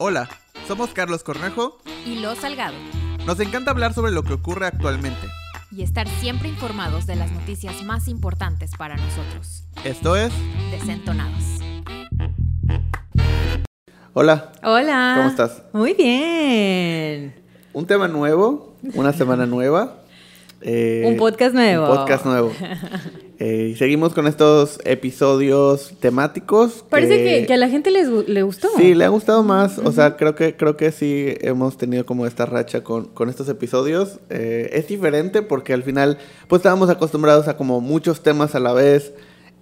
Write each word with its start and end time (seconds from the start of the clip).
Hola, 0.00 0.28
somos 0.68 0.90
Carlos 0.90 1.24
Cornejo 1.24 1.78
y 2.06 2.20
Lo 2.20 2.36
Salgado. 2.36 2.76
Nos 3.26 3.40
encanta 3.40 3.72
hablar 3.72 3.94
sobre 3.94 4.12
lo 4.12 4.22
que 4.22 4.32
ocurre 4.32 4.64
actualmente. 4.64 5.26
Y 5.72 5.82
estar 5.82 6.06
siempre 6.20 6.48
informados 6.48 7.04
de 7.04 7.16
las 7.16 7.32
noticias 7.32 7.82
más 7.82 8.06
importantes 8.06 8.70
para 8.78 8.94
nosotros. 8.94 9.64
Esto 9.82 10.14
es 10.14 10.32
Desentonados. 10.70 11.42
Hola. 14.14 14.52
Hola. 14.62 15.14
¿Cómo 15.16 15.30
estás? 15.30 15.64
Muy 15.72 15.94
bien. 15.94 17.34
Un 17.72 17.84
tema 17.84 18.06
nuevo, 18.06 18.76
una 18.94 19.12
semana 19.12 19.46
nueva. 19.46 19.97
Eh, 20.60 21.04
un 21.06 21.16
podcast 21.16 21.54
nuevo. 21.54 21.88
Un 21.88 21.96
podcast 21.96 22.24
nuevo. 22.24 22.52
Eh, 23.40 23.68
y 23.70 23.76
seguimos 23.76 24.14
con 24.14 24.26
estos 24.26 24.80
episodios 24.84 25.94
temáticos. 26.00 26.84
Parece 26.90 27.46
que, 27.46 27.54
a 27.54 27.56
la 27.56 27.68
gente 27.68 27.92
les, 27.92 28.08
le 28.08 28.42
gustó. 28.42 28.66
Sí, 28.76 28.96
le 28.96 29.04
ha 29.04 29.10
gustado 29.10 29.44
más. 29.44 29.78
O 29.78 29.92
sea, 29.92 30.16
creo 30.16 30.34
que, 30.34 30.56
creo 30.56 30.76
que 30.76 30.90
sí 30.90 31.36
hemos 31.40 31.78
tenido 31.78 32.04
como 32.04 32.26
esta 32.26 32.46
racha 32.46 32.82
con, 32.82 33.04
con 33.04 33.28
estos 33.28 33.48
episodios. 33.48 34.18
Eh, 34.28 34.70
es 34.72 34.88
diferente 34.88 35.42
porque 35.42 35.72
al 35.72 35.84
final, 35.84 36.18
pues 36.48 36.58
estábamos 36.58 36.90
acostumbrados 36.90 37.46
a 37.46 37.56
como 37.56 37.80
muchos 37.80 38.24
temas 38.24 38.56
a 38.56 38.58
la 38.58 38.72
vez. 38.72 39.12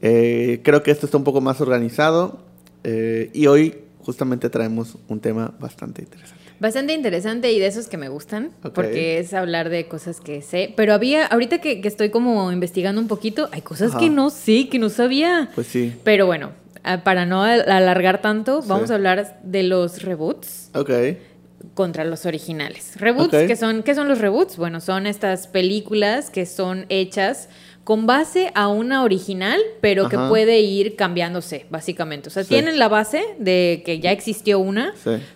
Creo 0.01 0.83
que 0.83 0.91
esto 0.91 1.05
está 1.05 1.19
un 1.19 1.25
poco 1.25 1.43
más 1.43 1.61
organizado. 1.61 2.39
y 2.83 3.47
hoy 3.47 3.75
justamente 4.01 4.49
traemos 4.49 4.97
un 5.07 5.21
tema 5.21 5.53
bastante 5.61 6.01
interesante. 6.01 6.46
Bastante 6.61 6.93
interesante 6.95 7.53
y 7.53 7.59
de 7.59 7.67
esos 7.67 7.89
que 7.89 7.97
me 7.97 8.09
gustan, 8.09 8.51
porque 8.75 9.19
es 9.19 9.35
hablar 9.35 9.69
de 9.69 9.87
cosas 9.87 10.21
que 10.21 10.43
sé. 10.43 10.73
Pero 10.77 10.95
había, 10.95 11.27
ahorita 11.27 11.59
que, 11.59 11.81
estoy 11.85 12.11
como 12.11 12.51
investigando 12.53 13.01
un 13.01 13.09
poquito, 13.09 13.49
hay 13.53 13.63
cosas 13.63 13.95
que 13.97 14.11
no 14.11 14.31
sé, 14.31 14.69
que 14.69 14.79
no 14.79 14.89
sabía. 14.89 15.51
Pues 15.55 15.67
sí. 15.67 15.95
Pero 16.05 16.27
bueno, 16.27 16.53
para 17.05 17.27
no 17.27 17.43
alargar 17.43 18.23
tanto, 18.23 18.63
vamos 18.63 18.91
a 18.91 18.95
hablar 18.95 19.41
de 19.43 19.63
los 19.63 20.03
reboots. 20.03 20.71
Ok 20.75 20.91
contra 21.75 22.05
los 22.05 22.27
originales. 22.27 22.93
Reboots, 22.97 23.37
¿qué 23.47 23.57
son, 23.57 23.83
¿qué 23.83 23.95
son 23.95 24.09
los 24.09 24.19
reboots? 24.19 24.57
Bueno, 24.57 24.81
son 24.81 25.07
estas 25.07 25.47
películas 25.47 26.31
que 26.31 26.47
son 26.47 26.87
hechas 26.89 27.49
con 27.87 28.05
base 28.05 28.51
a 28.57 28.67
una 28.67 29.05
original, 29.05 29.61
pero 29.81 30.09
que 30.09 30.19
puede 30.19 30.59
ir 30.59 30.97
cambiándose, 30.97 31.67
básicamente. 31.71 32.27
O 32.27 32.33
sea, 32.33 32.43
tienen 32.43 32.81
la 32.81 32.89
base 32.89 33.25
de 33.39 33.85
que 33.87 34.01
ya 34.01 34.11
existió 34.11 34.59
una, 34.59 34.93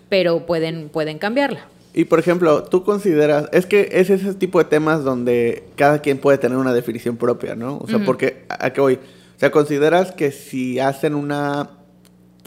pero 0.09 0.47
pueden, 0.47 0.89
pueden 0.89 1.19
cambiarla. 1.19 1.69
Y 1.95 2.07
por 2.07 2.19
ejemplo, 2.19 2.65
tú 2.65 2.83
consideras, 2.83 3.49
es 3.53 3.67
que 3.67 3.91
es 3.93 4.11
ese 4.11 4.35
tipo 4.35 4.59
de 4.59 4.65
temas 4.65 5.05
donde 5.05 5.63
cada 5.77 6.01
quien 6.01 6.19
puede 6.19 6.39
tener 6.39 6.59
una 6.59 6.75
definición 6.75 7.17
propia, 7.17 7.55
¿no? 7.55 7.79
O 7.79 7.87
sea, 7.87 8.01
porque, 8.05 8.43
¿a 8.49 8.71
qué 8.71 8.81
voy? 8.81 8.95
O 8.95 9.39
sea, 9.39 9.53
consideras 9.53 10.11
que 10.11 10.33
si 10.33 10.81
hacen 10.81 11.15
una 11.15 11.71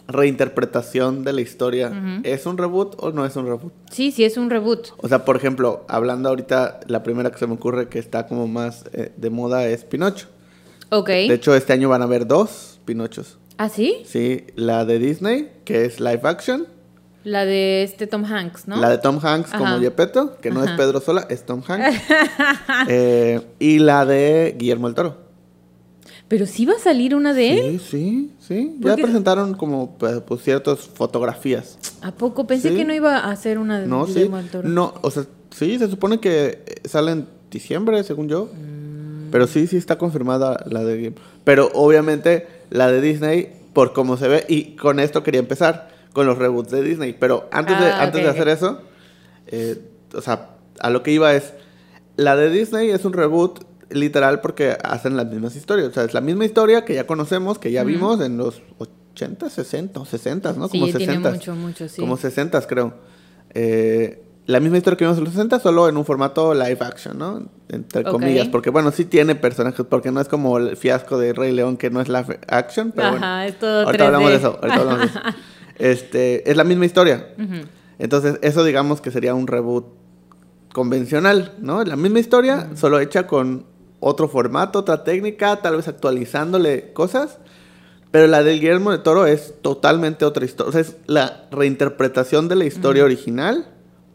reinterpretación 0.07 1.23
de 1.23 1.33
la 1.33 1.41
historia, 1.41 2.21
¿es 2.23 2.45
un 2.45 2.57
reboot 2.57 2.95
o 2.99 3.11
no 3.11 3.25
es 3.25 3.35
un 3.35 3.45
reboot? 3.45 3.73
Sí, 3.91 4.11
sí 4.11 4.23
es 4.23 4.37
un 4.37 4.49
reboot. 4.49 4.89
O 4.97 5.07
sea, 5.07 5.25
por 5.25 5.35
ejemplo, 5.35 5.85
hablando 5.87 6.29
ahorita, 6.29 6.81
la 6.87 7.03
primera 7.03 7.31
que 7.31 7.37
se 7.37 7.47
me 7.47 7.53
ocurre 7.53 7.87
que 7.87 7.99
está 7.99 8.27
como 8.27 8.47
más 8.47 8.85
eh, 8.93 9.11
de 9.15 9.29
moda 9.29 9.65
es 9.67 9.85
Pinocho. 9.85 10.27
Ok. 10.89 11.07
De 11.09 11.33
hecho, 11.33 11.55
este 11.55 11.73
año 11.73 11.89
van 11.89 12.01
a 12.01 12.05
haber 12.05 12.27
dos 12.27 12.79
Pinochos. 12.85 13.37
¿Ah, 13.57 13.69
sí? 13.69 14.03
Sí, 14.05 14.45
la 14.55 14.85
de 14.85 14.99
Disney, 14.99 15.51
que 15.63 15.85
es 15.85 15.99
live 15.99 16.21
action. 16.23 16.67
La 17.23 17.45
de 17.45 17.83
este 17.83 18.05
Tom 18.05 18.25
Hanks, 18.25 18.67
¿no? 18.67 18.75
La 18.75 18.89
de 18.89 18.97
Tom 18.97 19.19
Hanks 19.23 19.51
como 19.51 19.79
Yepeto, 19.79 20.37
que 20.41 20.51
no 20.51 20.63
es 20.63 20.71
Pedro 20.71 20.99
Sola, 20.99 21.25
es 21.29 21.45
Tom 21.45 21.63
Hanks. 21.67 21.97
Eh, 22.89 23.39
y 23.59 23.79
la 23.79 24.05
de 24.05 24.55
Guillermo 24.57 24.89
el 24.89 24.95
Toro. 24.95 25.22
Pero 26.27 26.45
sí 26.45 26.65
va 26.65 26.73
a 26.73 26.79
salir 26.79 27.15
una 27.15 27.33
de 27.33 27.53
él. 27.53 27.79
Sí, 27.79 27.85
sí, 27.89 28.31
sí. 28.39 28.75
Ya 28.79 28.95
presentaron 28.95 29.53
como 29.53 29.97
pues, 29.97 30.21
pues, 30.21 30.41
ciertas 30.41 30.79
fotografías. 30.79 31.77
¿A 32.01 32.11
poco? 32.11 32.47
Pensé 32.47 32.73
que 32.73 32.85
no 32.85 32.93
iba 32.93 33.19
a 33.19 33.31
hacer 33.31 33.57
una 33.57 33.79
de 33.79 33.87
no, 33.87 34.05
Guillermo 34.05 34.41
sí. 34.41 34.57
No, 34.63 34.93
o 35.01 35.11
sea, 35.11 35.25
sí, 35.51 35.77
se 35.77 35.87
supone 35.89 36.19
que 36.19 36.63
eh, 36.65 36.87
sale 36.87 37.11
en 37.11 37.27
diciembre, 37.51 38.03
según 38.03 38.29
yo. 38.29 38.45
Mm. 38.45 39.31
Pero 39.31 39.47
sí, 39.47 39.67
sí 39.67 39.77
está 39.77 39.97
confirmada 39.97 40.63
la 40.69 40.83
de 40.83 41.13
Pero 41.43 41.71
obviamente 41.73 42.47
la 42.69 42.91
de 42.91 43.01
Disney, 43.01 43.51
por 43.73 43.93
cómo 43.93 44.17
se 44.17 44.27
ve, 44.27 44.45
y 44.47 44.75
con 44.75 44.99
esto 44.99 45.23
quería 45.23 45.39
empezar, 45.39 45.89
con 46.13 46.27
los 46.27 46.37
reboots 46.37 46.71
de 46.71 46.83
Disney. 46.83 47.15
Pero 47.19 47.47
antes, 47.51 47.79
de, 47.79 47.85
ah, 47.87 48.03
antes 48.03 48.23
de 48.23 48.29
hacer 48.29 48.47
eso, 48.47 48.81
eh, 49.47 49.81
o 50.15 50.21
sea, 50.21 50.49
a 50.79 50.89
lo 50.89 51.03
que 51.03 51.11
iba 51.11 51.33
es, 51.33 51.53
la 52.15 52.35
de 52.35 52.49
Disney 52.49 52.89
es 52.91 53.05
un 53.05 53.13
reboot 53.13 53.65
literal 53.93 54.41
porque 54.41 54.77
hacen 54.83 55.15
las 55.15 55.27
mismas 55.27 55.55
historias. 55.55 55.89
O 55.89 55.93
sea, 55.93 56.03
es 56.03 56.13
la 56.13 56.21
misma 56.21 56.45
historia 56.45 56.85
que 56.85 56.93
ya 56.93 57.07
conocemos, 57.07 57.59
que 57.59 57.71
ya 57.71 57.83
vimos 57.83 58.21
en 58.21 58.37
los 58.37 58.61
80, 58.77 59.49
60, 59.49 60.05
60, 60.05 60.53
¿no? 60.53 60.67
Sí, 60.67 60.79
como 60.79 60.91
60. 60.91 61.21
Tiene 61.21 61.29
mucho, 61.37 61.55
mucho, 61.55 61.89
sí. 61.89 62.01
Como 62.01 62.17
60, 62.17 62.61
creo. 62.61 62.93
Eh, 63.53 64.23
la 64.45 64.59
misma 64.59 64.77
historia 64.77 64.97
que 64.97 65.05
vimos 65.05 65.17
en 65.17 65.23
los 65.23 65.33
60, 65.33 65.59
solo 65.59 65.87
en 65.87 65.95
un 65.95 66.05
formato 66.05 66.53
live 66.53 66.77
action, 66.81 67.17
¿no? 67.17 67.49
Entre 67.69 68.03
comillas. 68.03 68.49
Porque, 68.49 68.69
bueno, 68.69 68.91
sí 68.91 69.05
tiene 69.05 69.35
personajes, 69.35 69.85
porque 69.89 70.11
no 70.11 70.19
es 70.19 70.27
como 70.27 70.57
el 70.57 70.75
fiasco 70.75 71.17
de 71.17 71.33
Rey 71.33 71.51
León, 71.53 71.77
que 71.77 71.89
no 71.89 72.01
es 72.01 72.09
live 72.09 72.39
action. 72.47 72.91
Pero 72.93 73.07
Ajá, 73.07 73.47
es 73.47 73.57
todo 73.57 73.85
ahorita 73.85 74.07
hablamos 74.07 74.29
de 74.29 74.35
eso. 74.35 74.59
Ahorita 74.61 74.79
hablamos 74.79 74.99
de 74.99 75.05
eso. 75.07 75.19
Este, 75.79 76.49
es 76.49 76.55
la 76.55 76.63
misma 76.63 76.85
historia. 76.85 77.29
Entonces, 77.97 78.37
eso 78.43 78.63
digamos 78.63 79.01
que 79.01 79.09
sería 79.09 79.33
un 79.33 79.47
reboot 79.47 79.85
convencional, 80.71 81.53
¿no? 81.59 81.83
La 81.83 81.95
misma 81.95 82.19
historia, 82.19 82.69
solo 82.75 82.99
hecha 82.99 83.25
con 83.25 83.65
otro 84.03 84.27
formato, 84.27 84.79
otra 84.79 85.03
técnica, 85.03 85.57
tal 85.57 85.77
vez 85.77 85.87
actualizándole 85.87 86.91
cosas. 86.93 87.39
Pero 88.11 88.27
la 88.27 88.43
del 88.43 88.59
Guillermo 88.59 88.91
de 88.91 88.99
Toro 88.99 89.25
es 89.25 89.55
totalmente 89.61 90.23
otra 90.23 90.45
historia. 90.45 90.69
O 90.69 90.71
sea, 90.71 90.81
es 90.81 90.97
la 91.07 91.47
reinterpretación 91.49 92.47
de 92.47 92.55
la 92.55 92.65
historia 92.65 93.03
original 93.03 93.65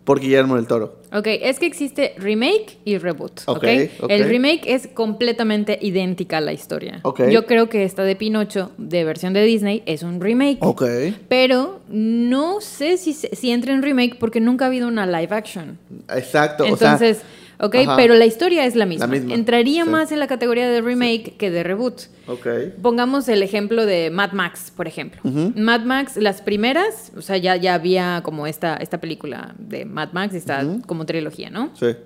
por 0.04 0.21
Guillermo 0.21 0.56
del 0.56 0.66
Toro. 0.66 1.00
Ok, 1.12 1.26
es 1.26 1.59
que 1.59 1.66
existe 1.66 2.15
remake 2.16 2.78
y 2.84 2.97
reboot. 2.99 3.41
Okay, 3.47 3.91
El 4.09 4.25
remake 4.28 4.62
es 4.66 4.87
completamente 4.87 5.78
idéntica 5.82 6.38
a 6.38 6.41
la 6.41 6.53
historia. 6.53 7.00
Okay. 7.03 7.32
Yo 7.32 7.44
creo 7.44 7.69
que 7.69 7.84
esta 7.84 8.05
de 8.05 8.15
Pinocho, 8.15 8.70
de 8.78 9.05
versión 9.05 9.32
de 9.32 9.43
Disney, 9.43 9.82
es 9.84 10.03
un 10.03 10.20
remake. 10.20 10.59
Ok. 10.60 10.84
Pero 11.28 11.81
no 11.88 12.60
sé 12.60 12.99
si, 12.99 13.12
si 13.12 13.50
entra 13.50 13.75
en 13.75 13.82
remake 13.82 14.16
porque 14.19 14.41
nunca 14.41 14.66
ha 14.66 14.69
habido 14.69 14.87
una 14.87 15.06
live 15.06 15.34
action. 15.34 15.78
Exacto. 16.09 16.65
Entonces. 16.65 17.22
¿Ok? 17.61 17.77
Pero 17.97 18.15
la 18.15 18.27
historia 18.27 18.65
es 18.65 18.75
la 18.77 18.87
misma. 18.87 19.15
Entraría 19.15 19.85
más 19.85 20.13
en 20.13 20.19
la 20.19 20.27
categoría 20.27 20.69
de 20.69 20.81
remake 20.81 21.37
que 21.37 21.51
de 21.51 21.63
reboot. 21.63 22.03
Okay. 22.27 22.75
Pongamos 22.83 23.29
el 23.29 23.43
ejemplo 23.43 23.87
de 23.87 24.11
Mad 24.11 24.33
Max, 24.33 24.73
por 24.75 24.87
ejemplo. 24.87 25.21
Mad 25.25 25.83
Max, 25.83 26.17
las 26.17 26.43
primeras, 26.43 27.13
o 27.17 27.23
sea, 27.23 27.37
ya, 27.37 27.57
ya 27.57 27.75
había 27.75 28.21
como 28.23 28.47
esta, 28.47 28.77
esta 28.77 29.01
película 29.01 29.55
de 29.59 29.85
Mad 29.85 30.13
Max, 30.13 30.35
está 30.35 30.65
como 30.87 31.07
trilogía, 31.07 31.51
¿no? 31.51 31.71
Sí. 31.75 31.97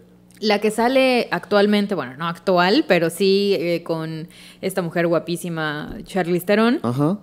La 0.40 0.60
que 0.60 0.72
sale 0.72 1.28
actualmente, 1.30 1.94
bueno, 1.94 2.16
no 2.16 2.26
actual, 2.26 2.84
pero 2.88 3.10
sí 3.10 3.56
eh, 3.60 3.84
con 3.84 4.28
esta 4.60 4.82
mujer 4.82 5.06
guapísima, 5.06 5.98
Charlize 6.02 6.46
Theron. 6.46 6.80
Ajá. 6.82 7.20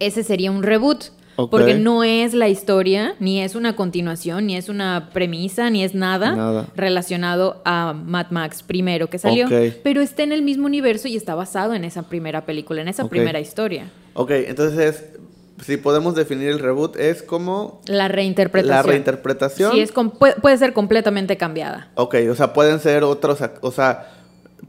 Ese 0.00 0.24
sería 0.24 0.50
un 0.50 0.62
reboot. 0.64 1.04
Porque 1.36 1.74
no 1.74 2.04
es 2.04 2.34
la 2.34 2.48
historia, 2.48 3.14
ni 3.18 3.40
es 3.40 3.54
una 3.54 3.76
continuación, 3.76 4.46
ni 4.46 4.56
es 4.56 4.68
una 4.68 5.10
premisa, 5.12 5.70
ni 5.70 5.84
es 5.84 5.94
nada, 5.94 6.66
relacionado 6.74 7.60
a 7.64 7.92
Mad 7.92 8.30
Max 8.30 8.62
primero 8.62 9.08
que 9.08 9.18
salió. 9.18 9.46
Pero 9.82 10.00
está 10.00 10.22
en 10.22 10.32
el 10.32 10.42
mismo 10.42 10.66
universo 10.66 11.08
y 11.08 11.16
está 11.16 11.34
basado 11.34 11.74
en 11.74 11.84
esa 11.84 12.04
primera 12.04 12.46
película, 12.46 12.80
en 12.82 12.88
esa 12.88 13.08
primera 13.08 13.40
historia. 13.40 13.90
Ok, 14.14 14.30
entonces 14.30 15.04
si 15.64 15.76
podemos 15.76 16.14
definir 16.14 16.48
el 16.50 16.58
reboot, 16.58 16.96
es 16.96 17.22
como... 17.22 17.80
La 17.86 18.08
reinterpretación. 18.08 18.76
La 18.76 18.82
reinterpretación. 18.82 19.72
Sí, 19.72 19.80
es 19.80 19.92
puede, 19.92 20.34
puede, 20.34 20.58
ser 20.58 20.72
completamente 20.72 21.36
cambiada. 21.36 21.88
Ok, 21.94 22.16
o 22.30 22.34
sea, 22.34 22.52
pueden 22.52 22.78
ser 22.80 23.04
otros, 23.04 23.38
o 23.60 23.70
sea, 23.70 24.15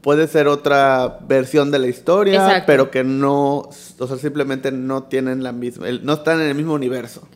puede 0.00 0.26
ser 0.28 0.48
otra 0.48 1.18
versión 1.26 1.70
de 1.70 1.78
la 1.78 1.86
historia, 1.86 2.64
pero 2.66 2.90
que 2.90 3.04
no, 3.04 3.68
o 3.98 4.06
sea, 4.06 4.16
simplemente 4.16 4.72
no 4.72 5.04
tienen 5.04 5.42
la 5.42 5.52
misma, 5.52 5.86
no 6.02 6.14
están 6.14 6.40
en 6.40 6.48
el 6.48 6.54
mismo 6.54 6.74
universo. 6.74 7.26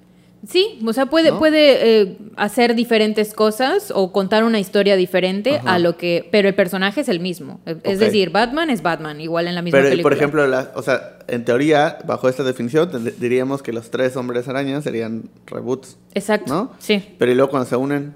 Sí, 0.46 0.80
o 0.84 0.92
sea, 0.92 1.06
puede, 1.06 1.32
puede 1.32 2.00
eh, 2.00 2.18
hacer 2.36 2.74
diferentes 2.74 3.32
cosas 3.32 3.92
o 3.94 4.10
contar 4.10 4.42
una 4.42 4.58
historia 4.58 4.96
diferente 4.96 5.60
a 5.64 5.78
lo 5.78 5.96
que, 5.96 6.28
pero 6.32 6.48
el 6.48 6.54
personaje 6.56 7.02
es 7.02 7.08
el 7.08 7.20
mismo. 7.20 7.60
Es 7.84 8.00
decir, 8.00 8.30
Batman 8.30 8.68
es 8.68 8.82
Batman, 8.82 9.20
igual 9.20 9.46
en 9.46 9.54
la 9.54 9.62
misma 9.62 9.80
pero, 9.80 10.02
Por 10.02 10.12
ejemplo, 10.12 10.44
o 10.74 10.82
sea, 10.82 11.18
en 11.28 11.44
teoría, 11.44 11.98
bajo 12.06 12.28
esta 12.28 12.42
definición, 12.42 12.90
diríamos 13.18 13.62
que 13.62 13.72
los 13.72 13.92
tres 13.92 14.16
hombres 14.16 14.48
arañas 14.48 14.82
serían 14.82 15.30
reboots. 15.46 15.96
Exacto. 16.14 16.52
¿No? 16.52 16.72
Sí. 16.80 17.14
Pero 17.18 17.30
y 17.30 17.36
luego 17.36 17.50
cuando 17.50 17.68
se 17.68 17.76
unen, 17.76 18.14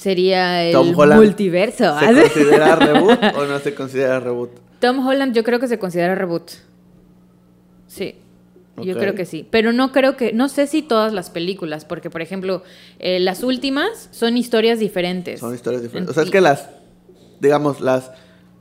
sería 0.00 0.64
el 0.64 0.76
multiverso. 0.94 1.98
¿Se 2.00 2.06
considera 2.06 2.76
reboot 2.76 3.18
o 3.36 3.44
no 3.44 3.58
se 3.58 3.74
considera 3.74 4.18
reboot? 4.18 4.50
Tom 4.80 5.06
Holland 5.06 5.34
yo 5.34 5.44
creo 5.44 5.60
que 5.60 5.68
se 5.68 5.78
considera 5.78 6.14
reboot. 6.14 6.52
Sí. 7.86 8.14
Yo 8.82 8.96
creo 8.96 9.14
que 9.14 9.26
sí. 9.26 9.46
Pero 9.50 9.74
no 9.74 9.92
creo 9.92 10.16
que, 10.16 10.32
no 10.32 10.48
sé 10.48 10.66
si 10.66 10.80
todas 10.80 11.12
las 11.12 11.28
películas, 11.28 11.84
porque 11.84 12.08
por 12.08 12.22
ejemplo, 12.22 12.62
eh, 12.98 13.20
las 13.20 13.42
últimas 13.42 14.08
son 14.10 14.38
historias 14.38 14.78
diferentes. 14.78 15.40
Son 15.40 15.54
historias 15.54 15.82
diferentes. 15.82 16.10
O 16.10 16.14
sea, 16.14 16.22
es 16.22 16.30
que 16.30 16.40
las, 16.40 16.70
digamos, 17.40 17.82
las 17.82 18.10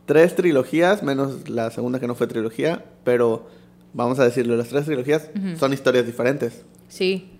tres 0.05 0.35
trilogías, 0.35 1.03
menos 1.03 1.47
la 1.47 1.71
segunda 1.71 2.01
que 2.01 2.07
no 2.07 2.15
fue 2.15 2.27
trilogía, 2.27 2.83
pero 3.05 3.47
vamos 3.93 4.19
a 4.19 4.25
decirlo, 4.25 4.57
las 4.57 4.67
tres 4.67 4.83
trilogías 4.83 5.29
son 5.57 5.71
historias 5.71 6.05
diferentes. 6.05 6.65
Sí. 6.89 7.38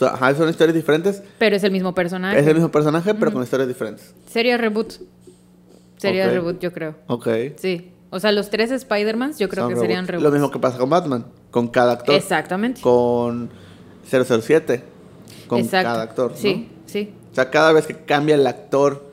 Ajá, 0.00 0.34
son 0.34 0.48
historias 0.48 0.74
diferentes. 0.74 1.22
Pero 1.38 1.56
es 1.56 1.64
el 1.64 1.72
mismo 1.72 1.94
personaje. 1.94 2.38
Es 2.38 2.46
el 2.46 2.54
mismo 2.54 2.70
personaje, 2.70 3.14
pero 3.14 3.32
con 3.32 3.42
historias 3.42 3.68
diferentes. 3.68 4.14
Sería 4.30 4.56
reboot. 4.56 4.94
Sería 5.96 6.28
reboot, 6.28 6.60
yo 6.60 6.72
creo. 6.72 6.94
Ok. 7.06 7.28
Sí. 7.56 7.92
O 8.10 8.20
sea, 8.20 8.32
los 8.32 8.48
tres 8.50 8.70
Spider-Mans 8.70 9.38
yo 9.38 9.48
creo 9.48 9.64
Son 9.64 9.74
que 9.74 9.80
serían 9.80 10.06
reboots. 10.06 10.24
Lo 10.24 10.30
mismo 10.30 10.50
que 10.50 10.58
pasa 10.58 10.78
con 10.78 10.88
Batman, 10.88 11.26
con 11.50 11.68
cada 11.68 11.92
actor. 11.92 12.14
Exactamente. 12.14 12.80
Con 12.80 13.50
007, 14.10 14.82
con 15.46 15.60
Exacto. 15.60 15.88
cada 15.88 16.02
actor. 16.02 16.30
¿no? 16.30 16.36
Sí, 16.36 16.70
sí. 16.86 17.12
O 17.30 17.34
sea, 17.34 17.50
cada 17.50 17.72
vez 17.72 17.86
que 17.86 17.94
cambia 17.94 18.34
el 18.36 18.46
actor 18.46 19.12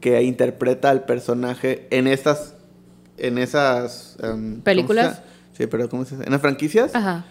que 0.00 0.22
interpreta 0.22 0.90
al 0.90 1.04
personaje 1.04 1.86
en 1.90 2.06
estas. 2.06 2.54
En 3.18 3.36
esas. 3.36 4.16
em, 4.22 4.30
¿cómo 4.30 4.56
se 4.56 4.62
¿Películas? 4.62 5.22
Sí, 5.52 5.66
pero 5.66 5.90
¿cómo 5.90 6.06
se 6.06 6.14
dice? 6.14 6.26
En 6.26 6.32
las 6.32 6.40
franquicias. 6.40 6.94
Ajá. 6.94 7.26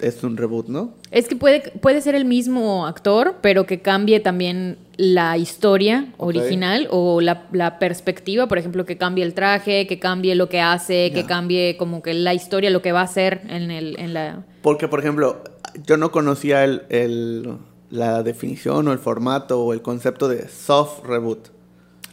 Es- 0.00 0.22
un 0.24 0.36
reboot, 0.36 0.68
¿no? 0.68 0.94
Es 1.10 1.28
que 1.28 1.36
puede, 1.36 1.60
puede 1.80 2.00
ser 2.00 2.14
el 2.14 2.24
mismo 2.24 2.86
actor, 2.86 3.36
pero 3.40 3.66
que 3.66 3.80
cambie 3.80 4.20
también 4.20 4.78
la 4.96 5.36
historia 5.36 6.12
original 6.16 6.88
o 6.90 7.20
la, 7.20 7.46
la 7.52 7.78
perspectiva, 7.78 8.46
por 8.48 8.58
ejemplo, 8.58 8.84
que 8.86 8.96
cambie 8.96 9.24
el 9.24 9.34
traje, 9.34 9.86
que 9.86 9.98
cambie 9.98 10.34
lo 10.34 10.48
que 10.48 10.60
hace, 10.60 11.12
que 11.12 11.24
cambie 11.26 11.76
como 11.76 12.02
que 12.02 12.14
la 12.14 12.32
historia, 12.34 12.70
lo 12.70 12.82
que 12.82 12.92
va 12.92 13.00
a 13.00 13.04
hacer 13.04 13.42
en, 13.48 13.70
el, 13.70 13.98
en 13.98 14.14
la... 14.14 14.44
Porque, 14.62 14.88
por 14.88 15.00
ejemplo, 15.00 15.42
yo 15.86 15.96
no 15.96 16.10
conocía 16.10 16.64
el, 16.64 16.82
el- 16.88 17.56
la 17.90 18.22
definición 18.24 18.88
o 18.88 18.92
el 18.92 18.98
formato 18.98 19.62
o 19.62 19.72
el 19.72 19.80
concepto 19.82 20.26
de 20.28 20.48
soft 20.48 21.04
reboot. 21.04 21.48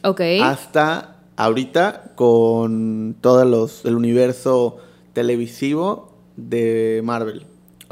Ok. 0.04 0.20
Hasta 0.42 1.16
ahorita 1.36 2.12
con 2.14 3.16
todo 3.20 3.44
los, 3.44 3.84
el 3.84 3.96
universo 3.96 4.76
televisivo 5.14 6.12
de 6.36 7.00
Marvel. 7.04 7.46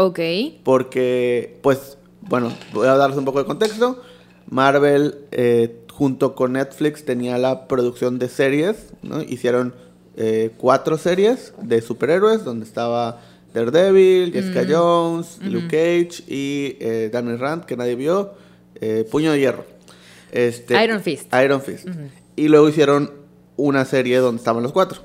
Ok. 0.06 0.20
Porque, 0.64 1.58
pues, 1.62 1.98
bueno, 2.20 2.52
voy 2.72 2.86
a 2.88 2.96
darles 2.96 3.18
un 3.18 3.24
poco 3.24 3.38
de 3.38 3.44
contexto. 3.44 4.02
Marvel, 4.48 5.26
eh, 5.30 5.84
junto 5.92 6.34
con 6.34 6.54
Netflix, 6.54 7.04
tenía 7.04 7.38
la 7.38 7.68
producción 7.68 8.18
de 8.18 8.28
series, 8.28 8.92
¿no? 9.02 9.22
Hicieron 9.22 9.74
eh, 10.16 10.50
cuatro 10.56 10.98
series 10.98 11.54
de 11.62 11.80
superhéroes, 11.80 12.44
donde 12.44 12.66
estaba 12.66 13.20
Daredevil, 13.54 14.32
Jessica 14.32 14.64
Jones, 14.68 15.38
Luke 15.42 15.68
Cage 15.68 16.24
y 16.26 16.76
eh, 16.80 17.10
Danny 17.12 17.36
Rand, 17.36 17.64
que 17.64 17.76
nadie 17.76 17.94
vio, 17.94 18.34
eh, 18.80 19.06
Puño 19.10 19.32
de 19.32 19.40
Hierro. 19.40 19.64
Este, 20.30 20.82
Iron 20.82 21.02
Fist. 21.02 21.32
Iron 21.34 21.60
Fist. 21.60 21.86
Y 22.36 22.48
luego 22.48 22.68
hicieron 22.68 23.10
una 23.56 23.84
serie 23.84 24.18
donde 24.18 24.38
estaban 24.38 24.62
los 24.62 24.72
cuatro, 24.72 25.00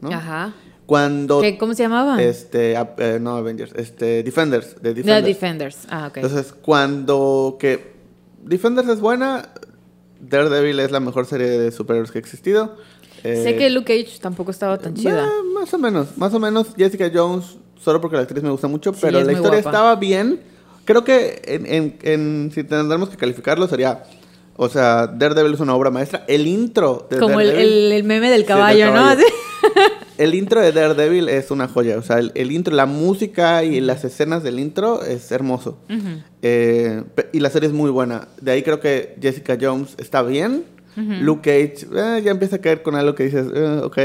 ¿no? 0.00 0.10
Ajá. 0.10 0.54
Cuando... 0.92 1.40
¿Qué- 1.40 1.56
¿Cómo 1.56 1.72
se 1.72 1.84
llamaba? 1.84 2.22
Este, 2.22 2.74
eh, 2.74 3.18
no 3.18 3.34
Avengers, 3.36 3.72
este, 3.76 4.22
Defenders, 4.22 4.74
de 4.82 4.92
The 4.92 4.94
Defenders. 5.02 5.24
Defenders. 5.26 5.76
Ah, 5.88 6.08
ok. 6.10 6.18
Entonces, 6.18 6.52
cuando 6.60 7.56
que 7.58 7.92
Defenders 8.42 8.86
es 8.90 9.00
buena, 9.00 9.48
Daredevil 10.20 10.78
es 10.80 10.90
la 10.90 11.00
mejor 11.00 11.24
serie 11.24 11.46
de 11.48 11.72
superhéroes 11.72 12.10
que 12.10 12.18
ha 12.18 12.20
existido. 12.20 12.76
sé 13.22 13.50
Eh, 13.52 13.56
que 13.56 13.70
Luke 13.70 13.86
Cage 14.04 14.18
tampoco 14.20 14.50
estaba 14.50 14.76
tan 14.76 14.92
chida. 14.92 15.24
eh, 15.24 15.28
más 15.54 15.72
o 15.72 15.78
menos, 15.78 16.18
más 16.18 16.34
o 16.34 16.38
menos. 16.38 16.74
Jessica 16.76 17.10
Jones, 17.10 17.56
solo 17.82 17.98
porque 18.02 18.16
la 18.16 18.22
actriz 18.24 18.42
me 18.42 18.50
gusta 18.50 18.68
mucho, 18.68 18.92
Sí, 18.92 18.98
pero 19.00 19.22
la 19.22 19.32
historia 19.32 19.62
guapa. 19.62 19.70
estaba 19.70 19.96
bien. 19.96 20.40
Creo 20.84 21.04
que 21.04 21.40
en, 21.46 21.64
en- 21.64 21.98
en- 22.02 22.50
si 22.54 22.64
tendremos 22.64 23.08
que 23.08 23.16
calificarlo 23.16 23.66
sería, 23.66 24.02
o 24.56 24.68
sea, 24.68 25.06
Daredevil 25.06 25.54
es 25.54 25.60
una 25.60 25.74
obra 25.74 25.90
maestra. 25.90 26.26
El 26.28 26.46
intro 26.46 27.06
de 27.08 27.16
Como 27.18 27.40
el, 27.40 27.46
Daredevil, 27.46 27.72
el- 27.86 27.92
el 27.92 28.04
meme 28.04 28.28
del 28.28 28.40
del 28.40 28.46
caballo, 28.46 28.92
¿no? 28.92 29.06
el 30.18 30.34
intro 30.34 30.60
de 30.60 30.72
Daredevil 30.72 31.28
es 31.28 31.50
una 31.50 31.68
joya. 31.68 31.98
O 31.98 32.02
sea, 32.02 32.18
el, 32.18 32.32
el 32.34 32.52
intro, 32.52 32.74
la 32.74 32.86
música 32.86 33.64
y 33.64 33.80
las 33.80 34.04
escenas 34.04 34.42
del 34.42 34.58
intro 34.58 35.02
es 35.02 35.30
hermoso. 35.32 35.78
Eh, 36.42 37.02
y 37.32 37.40
la 37.40 37.50
serie 37.50 37.68
es 37.68 37.74
muy 37.74 37.90
buena. 37.90 38.28
De 38.40 38.52
ahí 38.52 38.62
creo 38.62 38.80
que 38.80 39.16
Jessica 39.20 39.56
Jones 39.60 39.94
está 39.98 40.22
bien. 40.22 40.64
Luke 40.94 41.40
Cage 41.40 41.86
eh, 41.94 42.20
ya 42.22 42.32
empieza 42.32 42.56
a 42.56 42.58
caer 42.60 42.82
con 42.82 42.94
algo 42.94 43.14
que 43.14 43.24
dices, 43.24 43.46
eh, 43.54 43.80
ok, 43.82 43.96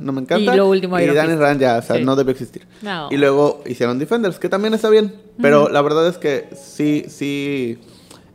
no 0.00 0.12
me 0.12 0.20
encanta. 0.20 0.54
Y 0.54 0.56
lo 0.56 0.68
último, 0.68 0.98
y 1.00 1.06
Danny. 1.06 1.34
Rand 1.34 1.60
ya, 1.60 1.78
o 1.78 1.82
sea, 1.82 1.96
Sí. 1.96 2.04
no 2.04 2.14
debe 2.14 2.30
existir. 2.30 2.64
No. 2.82 3.08
Y 3.10 3.16
luego 3.16 3.64
hicieron 3.66 3.98
Defenders, 3.98 4.38
que 4.38 4.48
también 4.48 4.74
está 4.74 4.88
bien. 4.90 5.12
Pero 5.40 5.68
la 5.68 5.82
verdad 5.82 6.06
es 6.06 6.18
que 6.18 6.46
sí, 6.54 7.04
sí, 7.08 7.78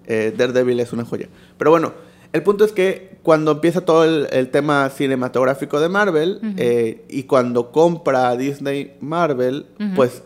eh, 0.07 0.33
Daredevil 0.37 0.77
es 0.81 0.91
una 0.91 1.05
joya. 1.05 1.29
Pero 1.57 1.71
bueno, 1.71 1.93
el 2.33 2.43
punto 2.43 2.65
es 2.65 2.73
que 2.73 3.16
cuando 3.27 3.51
empieza 3.51 3.81
todo 3.81 4.05
el, 4.05 4.29
el 4.31 4.47
tema 4.51 4.89
cinematográfico 4.89 5.81
de 5.81 5.89
Marvel 5.89 6.39
eh, 6.55 7.03
y 7.09 7.23
cuando 7.23 7.73
compra 7.73 8.37
Disney 8.37 8.93
Marvel, 9.01 9.65
pues 9.97 10.23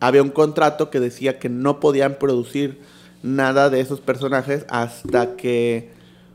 había 0.00 0.24
un 0.24 0.30
contrato 0.30 0.90
que 0.90 0.98
decía 0.98 1.38
que 1.38 1.48
no 1.48 1.78
podían 1.78 2.16
producir 2.18 2.80
nada 3.22 3.70
de 3.70 3.78
esos 3.78 4.00
personajes 4.00 4.66
hasta 4.68 5.36
que 5.36 5.90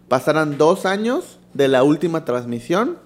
pasaran 0.07 0.57
dos 0.57 0.85
años 0.85 1.39
de 1.53 1.67
la 1.67 1.83
última 1.83 2.23
transmisión 2.23 2.97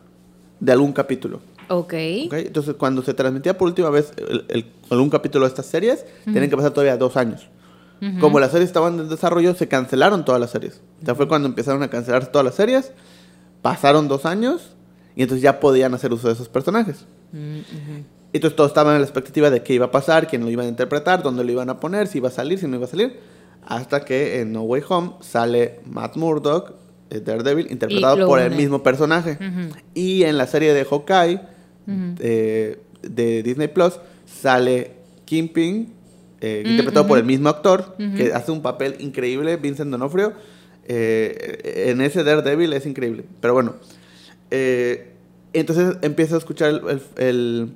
de 0.60 0.72
algún 0.72 0.94
capítulo. 0.94 1.40
Ok. 1.70 1.94
¿ok? 2.28 2.34
Entonces, 2.34 2.76
cuando 2.76 3.02
se 3.02 3.16
transmitía 3.16 3.58
por 3.58 3.68
última 3.68 3.90
vez 3.90 4.12
el- 4.18 4.46
el- 4.48 4.66
algún 4.92 5.10
capítulo 5.10 5.46
de 5.46 5.50
estas 5.50 5.66
series, 5.66 6.06
tenían 6.26 6.52
que 6.52 6.56
pasar 6.56 6.70
todavía 6.72 6.98
dos 6.98 7.18
años. 7.18 7.48
Como 8.20 8.40
las 8.40 8.52
series 8.52 8.68
estaban 8.70 9.00
en 9.00 9.10
desarrollo, 9.10 9.54
se 9.54 9.68
cancelaron 9.68 10.26
todas 10.26 10.42
las 10.42 10.50
series. 10.50 10.82
O 11.02 11.06
sea, 11.06 11.14
fue 11.14 11.28
cuando 11.28 11.48
empezaron 11.48 11.84
a 11.84 11.90
cancelarse 11.90 12.30
todas 12.32 12.46
las 12.46 12.56
series, 12.56 12.92
pasaron 13.62 14.08
dos 14.08 14.26
años, 14.26 14.76
y 15.16 15.22
entonces 15.22 15.44
ya 15.44 15.60
podían 15.60 15.94
hacer 15.94 16.12
uso 16.12 16.28
de 16.28 16.34
esos 16.34 16.50
personajes. 16.50 17.06
Entonces 18.34 18.56
todos 18.56 18.72
estaban 18.72 18.96
en 18.96 19.02
la 19.02 19.06
expectativa 19.06 19.50
de 19.50 19.62
qué 19.62 19.74
iba 19.74 19.88
a 19.88 19.92
pasar, 19.92 20.28
quién 20.28 20.44
lo 20.44 20.50
iban 20.50 20.66
a 20.66 20.70
interpretar, 20.70 21.22
dónde 21.22 21.44
lo 21.44 21.52
iban 21.52 21.70
a 21.70 21.80
poner, 21.80 22.08
si 22.08 22.18
iba 22.18 22.30
a 22.30 22.32
salir, 22.32 22.58
si 22.60 22.68
no 22.68 22.78
iba 22.78 22.86
a 22.86 22.90
salir. 22.90 23.20
Hasta 23.66 24.04
que 24.04 24.40
en 24.42 24.52
No 24.52 24.64
Way 24.64 24.84
Home 24.90 25.12
sale 25.20 25.80
Matt 25.86 26.16
Murdock, 26.16 26.74
eh, 27.12 27.20
Daredevil, 27.20 27.70
interpretado 27.70 28.26
por 28.26 28.40
el 28.40 28.48
une. 28.48 28.56
mismo 28.58 28.82
personaje. 28.82 29.38
Y 29.94 30.24
en 30.24 30.38
la 30.38 30.48
serie 30.48 30.74
de 30.74 30.86
Hawkeye 30.86 31.42
eh, 32.20 32.82
de 33.04 33.44
Disney 33.44 33.68
Plus 33.68 34.00
sale 34.26 34.94
Kingpin, 35.26 35.94
eh, 36.42 36.64
interpretado 36.72 37.08
por 37.08 37.18
el 37.18 37.24
mismo 37.26 37.50
actor, 37.50 37.96
que 38.16 38.34
hace 38.34 38.52
un 38.52 38.62
papel 38.62 38.96
increíble, 39.00 39.58
Vincent 39.58 39.90
D'Onofrio. 39.92 40.34
Eh, 40.88 41.86
en 41.92 42.02
ese 42.02 42.24
Daredevil 42.24 42.74
es 42.74 42.86
increíble. 42.86 43.24
Pero 43.40 43.54
bueno, 43.54 43.76
eh, 44.50 45.12
entonces 45.54 45.96
empiezo 46.02 46.36
a 46.36 46.38
escuchar 46.40 46.70
el, 46.70 46.82
el- 46.90 47.02
el 47.26 47.70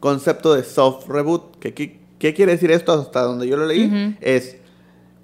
concepto 0.00 0.54
de 0.54 0.64
soft 0.64 1.08
reboot. 1.08 1.56
¿Qué 1.58 2.34
quiere 2.34 2.52
decir 2.52 2.70
esto 2.70 2.92
hasta 2.92 3.22
donde 3.22 3.46
yo 3.48 3.56
lo 3.56 3.66
leí? 3.66 3.88
Es 4.20 4.56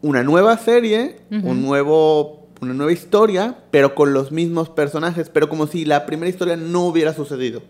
una 0.02 0.22
nueva 0.22 0.56
serie, 0.58 1.16
un 1.48 1.62
nuevo, 1.62 2.46
una 2.60 2.74
nueva 2.74 2.92
historia, 2.92 3.56
pero 3.70 3.94
con 3.94 4.12
los 4.12 4.30
mismos 4.32 4.68
personajes, 4.68 5.28
pero 5.28 5.48
como 5.48 5.66
si 5.66 5.84
la 5.84 6.06
primera 6.06 6.28
historia 6.30 6.56
no 6.56 6.84
hubiera 6.86 7.12
sucedido. 7.14 7.62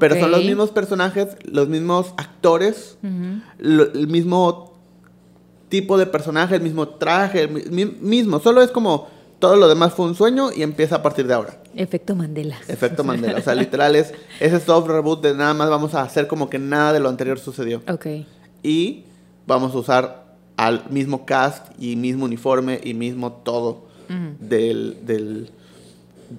Pero 0.00 0.14
son 0.22 0.30
los 0.30 0.40
mismos 0.48 0.70
personajes, 0.70 1.28
los 1.44 1.68
mismos 1.68 2.14
actores, 2.16 2.96
lo- 3.58 3.92
el 3.92 4.08
mismo 4.08 4.72
tipo 5.68 5.98
de 5.98 6.06
personaje, 6.06 6.54
el 6.56 6.62
mismo 6.62 6.88
traje, 6.88 7.42
el 7.42 7.50
mi- 7.50 7.64
mi- 7.84 7.84
mismo. 8.00 8.40
Solo 8.40 8.62
es 8.62 8.70
como 8.70 9.08
todo 9.38 9.56
lo 9.56 9.68
demás 9.68 9.92
fue 9.92 10.06
un 10.06 10.14
sueño 10.14 10.48
y 10.54 10.62
empieza 10.62 10.96
a 10.96 11.02
partir 11.02 11.26
de 11.26 11.34
ahora. 11.34 11.60
Efecto 11.74 12.14
Mandela. 12.14 12.56
Efecto 12.68 13.04
Mandela. 13.04 13.38
O 13.38 13.42
sea, 13.42 13.54
literal 13.54 13.96
es 13.96 14.14
ese 14.40 14.60
soft 14.60 14.86
reboot 14.88 15.22
de 15.22 15.34
nada 15.34 15.52
más 15.54 15.68
vamos 15.68 15.94
a 15.94 16.02
hacer 16.02 16.26
como 16.26 16.48
que 16.48 16.58
nada 16.58 16.92
de 16.94 17.00
lo 17.00 17.08
anterior 17.08 17.38
sucedió. 17.38 17.82
Ok. 17.90 18.06
Y 18.62 19.04
vamos 19.46 19.74
a 19.74 19.78
usar 19.78 20.26
al 20.56 20.84
mismo 20.88 21.26
cast 21.26 21.66
y 21.78 21.96
mismo 21.96 22.24
uniforme 22.24 22.80
y 22.82 22.94
mismo 22.94 23.32
todo 23.32 23.84
del, 24.40 24.98
del 25.04 25.44
de 25.46 25.50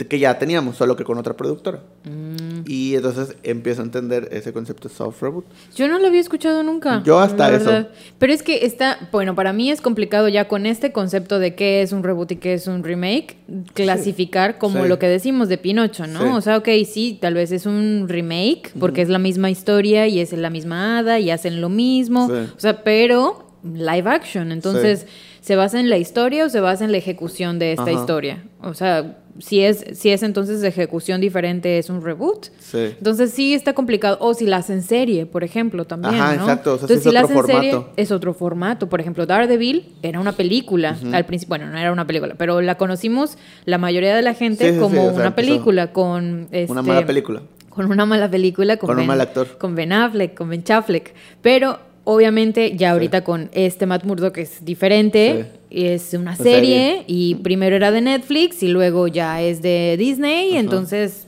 que 0.10 0.20
ya 0.20 0.38
teníamos, 0.40 0.78
solo 0.78 0.96
que 0.96 1.04
con 1.04 1.18
otra 1.18 1.36
productora. 1.36 1.84
Mm. 2.04 2.62
Y 2.66 2.96
entonces 2.96 3.36
empiezo 3.44 3.82
a 3.82 3.86
entender 3.86 4.30
ese 4.32 4.52
concepto 4.54 4.90
de 4.90 4.94
soft 4.96 5.22
reboot. 5.22 5.46
Yo 5.76 5.88
no 5.88 6.00
lo 6.00 6.08
había 6.08 6.20
escuchado 6.20 6.64
nunca. 6.64 7.02
Yo 7.06 7.20
hasta 7.20 7.56
eso. 7.56 7.86
Pero 8.20 8.34
es 8.34 8.44
que 8.44 8.66
está, 8.66 9.08
bueno, 9.12 9.36
para 9.36 9.54
mí 9.54 9.72
es 9.72 9.80
complicado 9.82 10.28
ya 10.28 10.48
con 10.48 10.66
este 10.66 10.92
concepto 10.92 11.40
de 11.40 11.56
qué 11.56 11.82
es 11.82 11.92
un 11.94 12.04
reboot 12.04 12.32
y 12.34 12.36
qué 12.38 12.54
es 12.54 12.68
un 12.68 12.84
remake, 12.84 13.38
clasificar 13.74 14.58
como 14.58 14.84
Sí. 14.84 14.90
lo 14.90 15.00
que 15.00 15.08
decimos 15.08 15.50
de 15.50 15.58
Pinocho, 15.58 16.08
¿no? 16.08 16.20
Sí. 16.22 16.28
O 16.36 16.42
sea, 16.42 16.58
ok, 16.58 16.68
sí, 16.86 17.18
tal 17.22 17.34
vez 17.36 17.52
es 17.52 17.66
un 17.66 18.06
remake 18.10 18.72
porque 18.80 19.02
es 19.02 19.10
la 19.10 19.20
misma 19.20 19.50
historia 19.50 20.08
y 20.08 20.20
es 20.20 20.34
la 20.34 20.50
misma 20.50 21.00
hada 21.00 21.20
y 21.20 21.32
hacen 21.32 21.62
lo 21.62 21.70
mismo. 21.70 22.26
O 22.26 22.60
sea, 22.60 22.84
pero 22.84 23.48
live 23.64 24.10
action. 24.10 24.52
Entonces, 24.52 25.08
¿se 25.42 25.56
basa 25.56 25.80
en 25.80 25.90
la 25.90 25.98
historia 25.98 26.46
o 26.46 26.50
se 26.50 26.60
basa 26.60 26.86
en 26.86 26.92
la 26.92 26.98
ejecución 26.98 27.60
de 27.60 27.72
esta 27.72 27.84
Ajá. 27.84 27.92
historia? 27.94 28.44
O 28.62 28.74
sea, 28.74 29.18
si 29.40 29.62
es, 29.62 29.86
si 29.94 30.10
es 30.10 30.24
entonces 30.24 30.62
de 30.62 30.68
ejecución 30.68 31.22
diferente, 31.22 31.78
es 31.78 31.90
un 31.90 32.04
reboot. 32.04 32.48
Sí. 32.60 32.94
Entonces 32.98 33.32
sí 33.32 33.54
está 33.54 33.74
complicado. 33.74 34.18
O 34.20 34.34
si 34.34 34.46
la 34.46 34.58
hacen 34.58 34.82
serie, 34.82 35.26
por 35.26 35.44
ejemplo, 35.44 35.86
también. 35.86 36.16
Ajá, 36.16 36.36
¿no? 36.36 36.42
exacto. 36.42 36.74
O 36.74 36.78
sea, 36.78 36.84
Entonces, 36.84 37.04
sí 37.04 37.10
es 37.10 37.12
si 37.12 37.14
la 37.14 37.26
otro 37.26 37.40
hacen 37.40 37.56
serie, 37.56 37.86
es 37.96 38.12
otro 38.12 38.34
formato. 38.34 38.90
Por 38.90 39.00
ejemplo, 39.02 39.26
Daredevil 39.26 39.96
era 40.02 40.20
una 40.20 40.32
película. 40.32 40.98
Al 41.12 41.26
principio, 41.26 41.50
bueno, 41.50 41.72
no 41.72 41.78
era 41.78 41.92
una 41.92 42.08
película, 42.08 42.36
pero 42.38 42.62
la 42.62 42.76
conocimos 42.76 43.38
la 43.66 43.78
mayoría 43.78 44.16
de 44.16 44.22
la 44.22 44.34
gente 44.34 44.66
Sí, 44.66 44.70
sí, 44.70 44.76
sí, 44.76 44.80
como 44.80 45.08
o 45.08 45.12
sea, 45.12 45.22
una 45.22 45.36
película 45.36 45.92
con 45.94 46.24
Una 46.24 46.48
este, 46.52 46.74
mala 46.74 47.06
película. 47.06 47.42
Con 47.70 47.92
una 47.92 48.06
mala 48.06 48.32
película 48.32 48.78
con, 48.78 48.88
Con 48.88 49.00
un 49.00 49.06
mal 49.06 49.22
actor. 49.22 49.58
con 49.60 49.76
Ben 49.76 49.94
Affleck, 49.94 50.34
con 50.34 50.50
Ben 50.50 50.64
Chaffleck. 50.64 51.14
Pero 51.42 51.80
obviamente 52.10 52.78
ya 52.78 52.92
ahorita 52.92 53.26
con 53.26 53.50
este 53.52 53.86
Matt 53.86 54.06
Murdock 54.06 54.38
es 54.38 54.64
diferente, 54.64 55.52
es 55.70 56.14
una 56.14 56.38
serie, 56.38 57.04
y 57.06 57.36
primero 57.36 57.76
era 57.76 57.92
de 57.92 58.00
Netflix 58.00 58.64
y 58.64 58.70
luego 58.70 59.10
ya 59.10 59.42
es 59.42 59.62
de 59.62 59.98
Disney, 60.00 60.56
entonces 60.56 61.26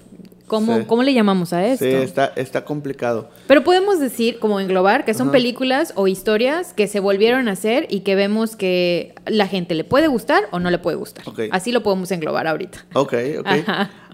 ¿Cómo, 0.47 0.87
¿Cómo, 0.87 1.03
le 1.03 1.13
llamamos 1.13 1.53
a 1.53 1.63
esto? 1.63 1.85
Sí, 1.85 1.91
está, 1.91 2.33
está 2.35 2.65
complicado. 2.65 3.29
Pero 3.45 3.63
podemos 3.63 3.99
decir, 3.99 4.39
como 4.39 4.59
englobar, 4.59 5.05
que 5.05 5.13
son 5.13 5.29
películas 5.29 5.93
o 5.95 6.07
historias 6.07 6.73
que 6.73 6.87
se 6.87 6.99
volvieron 6.99 7.47
a 7.49 7.51
hacer 7.51 7.85
y 7.87 7.99
que 7.99 8.15
vemos 8.15 8.55
que 8.55 9.13
la 9.27 9.45
gente 9.45 9.75
le 9.75 9.83
puede 9.83 10.07
gustar 10.07 10.45
o 10.49 10.59
no 10.59 10.71
le 10.71 10.79
puede 10.79 10.97
gustar. 10.97 11.23
Así 11.51 11.71
lo 11.71 11.83
podemos 11.83 12.09
englobar 12.09 12.47
ahorita. 12.47 12.83
Ok, 12.93 13.13
ok. 13.41 13.47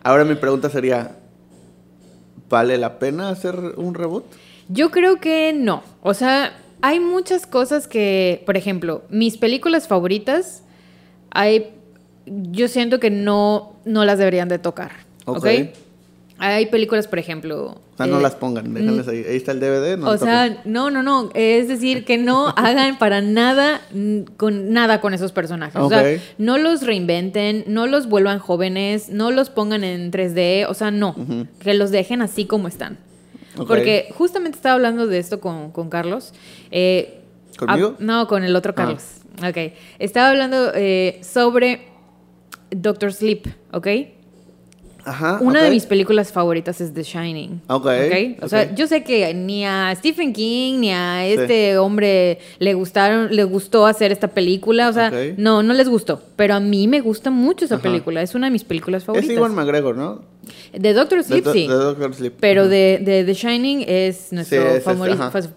Ahora 0.03 0.25
mi 0.25 0.35
pregunta 0.35 0.69
sería, 0.69 1.15
¿vale 2.49 2.77
la 2.77 2.99
pena 2.99 3.29
hacer 3.29 3.55
un 3.77 3.93
reboot? 3.93 4.25
Yo 4.69 4.91
creo 4.91 5.17
que 5.17 5.53
no. 5.53 5.83
O 6.01 6.13
sea, 6.13 6.53
hay 6.81 6.99
muchas 6.99 7.45
cosas 7.47 7.87
que, 7.87 8.43
por 8.45 8.57
ejemplo, 8.57 9.03
mis 9.09 9.37
películas 9.37 9.87
favoritas, 9.87 10.63
hay, 11.31 11.71
yo 12.25 12.67
siento 12.67 12.99
que 12.99 13.09
no, 13.09 13.75
no 13.85 14.05
las 14.05 14.19
deberían 14.19 14.49
de 14.49 14.59
tocar. 14.59 14.91
¿Ok? 15.25 15.37
¿okay? 15.37 15.73
Hay 16.37 16.65
películas, 16.65 17.07
por 17.07 17.17
ejemplo. 17.17 17.81
O 17.93 17.97
sea, 17.97 18.07
no 18.07 18.19
eh, 18.19 18.21
las 18.21 18.35
pongan, 18.35 18.73
déjenlas 18.73 19.07
ahí. 19.07 19.23
Ahí 19.27 19.37
está 19.37 19.53
el 19.53 19.61
DVD. 19.61 19.97
No 19.97 20.09
o 20.09 20.17
sea, 20.17 20.61
no, 20.65 20.91
no, 20.91 21.01
no. 21.01 21.29
Es 21.33 21.69
decir, 21.69 22.03
que 22.03 22.17
no 22.17 22.49
hagan 22.57 22.97
para 22.97 23.21
nada 23.21 23.81
con 24.35 24.73
nada 24.73 24.99
con 24.99 25.13
esos 25.13 25.31
personajes. 25.31 25.81
O 25.81 25.87
sea, 25.87 26.03
no 26.37 26.57
los 26.57 26.85
reinventen, 26.85 27.63
no 27.67 27.87
los 27.87 28.09
vuelvan 28.09 28.39
jóvenes, 28.39 29.09
no 29.09 29.31
los 29.31 29.49
pongan 29.49 29.85
en 29.85 30.11
3D. 30.11 30.65
O 30.67 30.73
sea, 30.73 30.91
no. 30.91 31.15
Que 31.59 31.73
los 31.73 31.91
dejen 31.91 32.21
así 32.21 32.45
como 32.45 32.67
están. 32.67 32.97
Porque 33.55 34.09
justamente 34.15 34.57
estaba 34.57 34.75
hablando 34.75 35.07
de 35.07 35.19
esto 35.19 35.39
con, 35.39 35.89
Carlos. 35.89 36.33
Eh, 36.71 37.21
¿Conmigo? 37.57 37.95
no, 37.99 38.27
con 38.27 38.43
el 38.43 38.55
otro 38.55 38.71
ah. 38.71 38.75
Carlos. 38.75 39.03
Ok. 39.47 39.73
Estaba 39.99 40.29
hablando 40.29 40.71
eh, 40.73 41.19
sobre 41.23 41.87
Doctor 42.71 43.13
Sleep, 43.13 43.47
¿ok? 43.71 43.87
Una 45.41 45.63
de 45.63 45.69
mis 45.69 45.85
películas 45.85 46.31
favoritas 46.31 46.81
es 46.81 46.93
The 46.93 47.03
Shining. 47.03 47.61
Ok. 47.67 47.87
O 48.41 48.49
sea, 48.49 48.73
yo 48.73 48.87
sé 48.87 49.03
que 49.03 49.33
ni 49.33 49.65
a 49.65 49.93
Stephen 49.95 50.33
King 50.33 50.79
ni 50.79 50.91
a 50.91 51.25
este 51.25 51.77
hombre 51.77 52.39
le 52.59 52.73
gustaron, 52.73 53.35
le 53.35 53.43
gustó 53.43 53.85
hacer 53.85 54.11
esta 54.11 54.29
película. 54.29 54.89
O 54.89 54.93
sea, 54.93 55.11
no, 55.37 55.63
no 55.63 55.73
les 55.73 55.87
gustó. 55.87 56.21
Pero 56.35 56.55
a 56.55 56.59
mí 56.59 56.87
me 56.87 57.01
gusta 57.01 57.29
mucho 57.29 57.65
esa 57.65 57.79
película. 57.79 58.21
Es 58.21 58.35
una 58.35 58.47
de 58.47 58.51
mis 58.51 58.63
películas 58.63 59.03
favoritas. 59.03 59.31
Es 59.31 59.37
Iwan 59.37 59.53
McGregor, 59.53 59.95
¿no? 59.95 60.23
De 60.73 60.93
Doctor 60.93 61.23
Sleep, 61.23 61.45
sí. 61.51 61.67
De 61.67 61.73
Doctor 61.73 62.13
Sleep. 62.13 62.33
Pero 62.39 62.67
de, 62.67 63.23
The 63.25 63.33
Shining 63.33 63.85
es 63.87 64.31
nuestro 64.31 64.81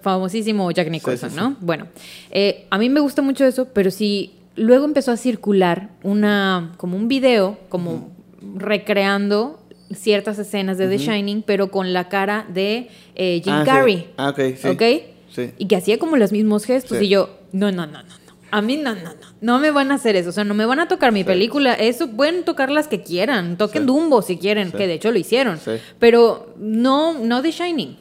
famosísimo 0.02 0.70
Jack 0.70 0.90
Nicholson, 0.90 1.34
¿no? 1.34 1.56
Bueno, 1.60 1.88
eh, 2.30 2.66
a 2.70 2.78
mí 2.78 2.88
me 2.88 3.00
gusta 3.00 3.22
mucho 3.22 3.44
eso, 3.44 3.66
pero 3.66 3.90
sí, 3.90 4.32
luego 4.56 4.84
empezó 4.84 5.12
a 5.12 5.16
circular 5.16 5.90
una, 6.02 6.74
como 6.76 6.96
un 6.96 7.08
video, 7.08 7.58
como 7.68 8.17
recreando 8.56 9.60
ciertas 9.94 10.38
escenas 10.38 10.78
de 10.78 10.88
The 10.88 10.98
Shining, 10.98 11.42
pero 11.42 11.70
con 11.70 11.92
la 11.92 12.08
cara 12.08 12.46
de 12.48 12.88
eh, 13.14 13.40
Jim 13.42 13.54
ah, 13.54 13.62
Carrey. 13.64 14.10
Ah, 14.16 14.30
ok, 14.30 14.40
sí. 14.56 14.68
¿Ok? 14.68 14.82
Sí. 15.30 15.52
Y 15.58 15.66
que 15.66 15.76
hacía 15.76 15.98
como 15.98 16.16
los 16.16 16.32
mismos 16.32 16.64
gestos. 16.64 17.00
Y 17.00 17.08
yo, 17.08 17.30
no, 17.52 17.72
no, 17.72 17.86
no, 17.86 18.02
no, 18.02 18.02
no. 18.02 18.18
A 18.50 18.62
mí 18.62 18.76
no, 18.76 18.94
no, 18.94 19.02
no. 19.02 19.28
No 19.40 19.58
me 19.58 19.70
van 19.70 19.92
a 19.92 19.94
hacer 19.94 20.16
eso. 20.16 20.30
O 20.30 20.32
sea, 20.32 20.44
no 20.44 20.54
me 20.54 20.64
van 20.64 20.80
a 20.80 20.88
tocar 20.88 21.12
mi 21.12 21.22
película. 21.22 21.74
Eso 21.74 22.10
pueden 22.10 22.44
tocar 22.44 22.70
las 22.70 22.88
que 22.88 23.02
quieran. 23.02 23.56
Toquen 23.58 23.86
Dumbo 23.86 24.22
si 24.22 24.38
quieren, 24.38 24.72
que 24.72 24.86
de 24.86 24.94
hecho 24.94 25.10
lo 25.10 25.18
hicieron. 25.18 25.60
Pero 25.98 26.54
no, 26.58 27.18
no 27.18 27.42
The 27.42 27.50
Shining. 27.52 27.96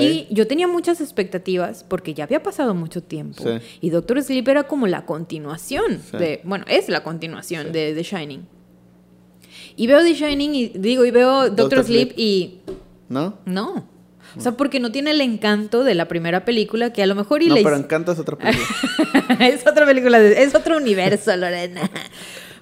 Y 0.00 0.28
yo 0.30 0.46
tenía 0.46 0.68
muchas 0.68 1.00
expectativas 1.00 1.84
porque 1.84 2.14
ya 2.14 2.24
había 2.24 2.42
pasado 2.42 2.74
mucho 2.74 3.02
tiempo. 3.02 3.44
Y 3.80 3.90
Doctor 3.90 4.22
Sleep 4.22 4.46
era 4.48 4.64
como 4.64 4.86
la 4.86 5.06
continuación 5.06 6.00
de. 6.12 6.40
Bueno, 6.44 6.64
es 6.68 6.88
la 6.88 7.02
continuación 7.02 7.72
de 7.72 7.94
The 7.94 8.02
Shining. 8.02 8.46
Y 9.76 9.86
veo 9.86 10.02
The 10.02 10.14
Shining 10.14 10.54
y 10.54 10.68
digo, 10.68 11.04
y 11.04 11.10
veo 11.10 11.50
Doctor, 11.50 11.84
Sleep, 11.84 12.12
y... 12.16 12.60
¿No? 13.08 13.38
No. 13.44 13.86
O 14.36 14.40
sea, 14.40 14.52
porque 14.52 14.80
no 14.80 14.92
tiene 14.92 15.10
el 15.10 15.20
encanto 15.20 15.84
de 15.84 15.94
la 15.94 16.08
primera 16.08 16.44
película 16.44 16.92
que 16.92 17.02
a 17.02 17.06
lo 17.06 17.14
mejor 17.14 17.42
y 17.42 17.48
No, 17.48 17.56
pero 17.56 17.76
Encanto 17.76 18.12
es 18.12 18.18
otra 18.18 18.36
película. 18.36 19.48
es 19.48 19.66
otra 19.66 19.86
película, 19.86 20.20
es 20.20 20.54
otro 20.54 20.76
universo, 20.78 21.36
Lorena. 21.36 21.90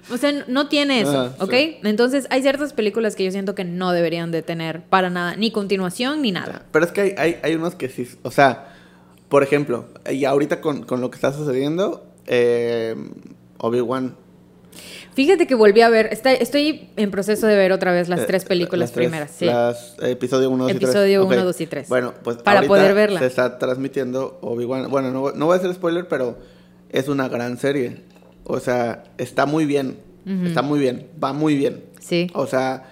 O 0.09 0.17
sea, 0.17 0.43
no 0.47 0.67
tiene 0.67 1.01
eso, 1.01 1.33
ah, 1.39 1.43
¿ok? 1.43 1.53
Entonces 1.83 2.27
hay 2.29 2.41
ciertas 2.41 2.73
películas 2.73 3.15
que 3.15 3.23
yo 3.23 3.31
siento 3.31 3.55
que 3.55 3.63
no 3.63 3.93
deberían 3.93 4.31
de 4.31 4.41
tener 4.41 4.83
para 4.83 5.09
nada, 5.09 5.37
ni 5.37 5.51
continuación 5.51 6.21
ni 6.21 6.33
nada. 6.33 6.65
Pero 6.71 6.83
es 6.83 6.91
que 6.91 7.01
hay, 7.01 7.13
hay, 7.17 7.37
hay 7.43 7.55
unos 7.55 7.75
que 7.75 7.87
sí, 7.87 8.07
o 8.23 8.31
sea, 8.31 8.73
por 9.29 9.43
ejemplo, 9.43 9.85
y 10.11 10.25
ahorita 10.25 10.59
con, 10.59 10.83
con 10.83 10.99
lo 10.99 11.09
que 11.09 11.15
está 11.15 11.31
sucediendo, 11.31 12.05
eh, 12.27 12.95
Obi-Wan 13.59 14.15
Fíjate 15.13 15.45
que 15.45 15.55
volví 15.55 15.81
a 15.81 15.89
ver, 15.89 16.07
está, 16.11 16.31
estoy 16.31 16.89
en 16.95 17.11
proceso 17.11 17.45
de 17.45 17.55
ver 17.55 17.71
otra 17.71 17.91
vez 17.91 18.07
las 18.07 18.21
eh, 18.21 18.25
tres 18.27 18.45
películas 18.45 18.91
primeras. 18.91 19.31
Sí. 19.31 19.45
Las, 19.45 19.95
episodio 20.01 20.49
1, 20.49 20.63
2 20.63 20.71
y 20.71 20.75
3. 20.75 20.89
Episodio 20.89 21.25
1, 21.25 21.43
2 21.43 21.61
y 21.61 21.67
3. 21.67 21.89
Bueno, 21.89 22.13
pues 22.23 22.37
para 22.37 22.63
poder 22.63 22.93
verla. 22.93 23.19
Se 23.19 23.25
está 23.25 23.57
transmitiendo 23.59 24.39
Obi-Wan. 24.41 24.89
Bueno, 24.89 25.11
no, 25.11 25.31
no 25.31 25.45
voy 25.45 25.55
a 25.55 25.57
hacer 25.57 25.73
spoiler, 25.73 26.07
pero 26.07 26.37
es 26.89 27.09
una 27.09 27.27
gran 27.27 27.57
serie. 27.57 28.03
O 28.45 28.59
sea, 28.59 29.03
está 29.17 29.45
muy 29.45 29.65
bien. 29.65 29.97
Está 30.45 30.61
muy 30.61 30.79
bien. 30.79 31.07
Va 31.21 31.33
muy 31.33 31.55
bien. 31.55 31.83
Sí. 31.99 32.29
O 32.33 32.47
sea, 32.47 32.91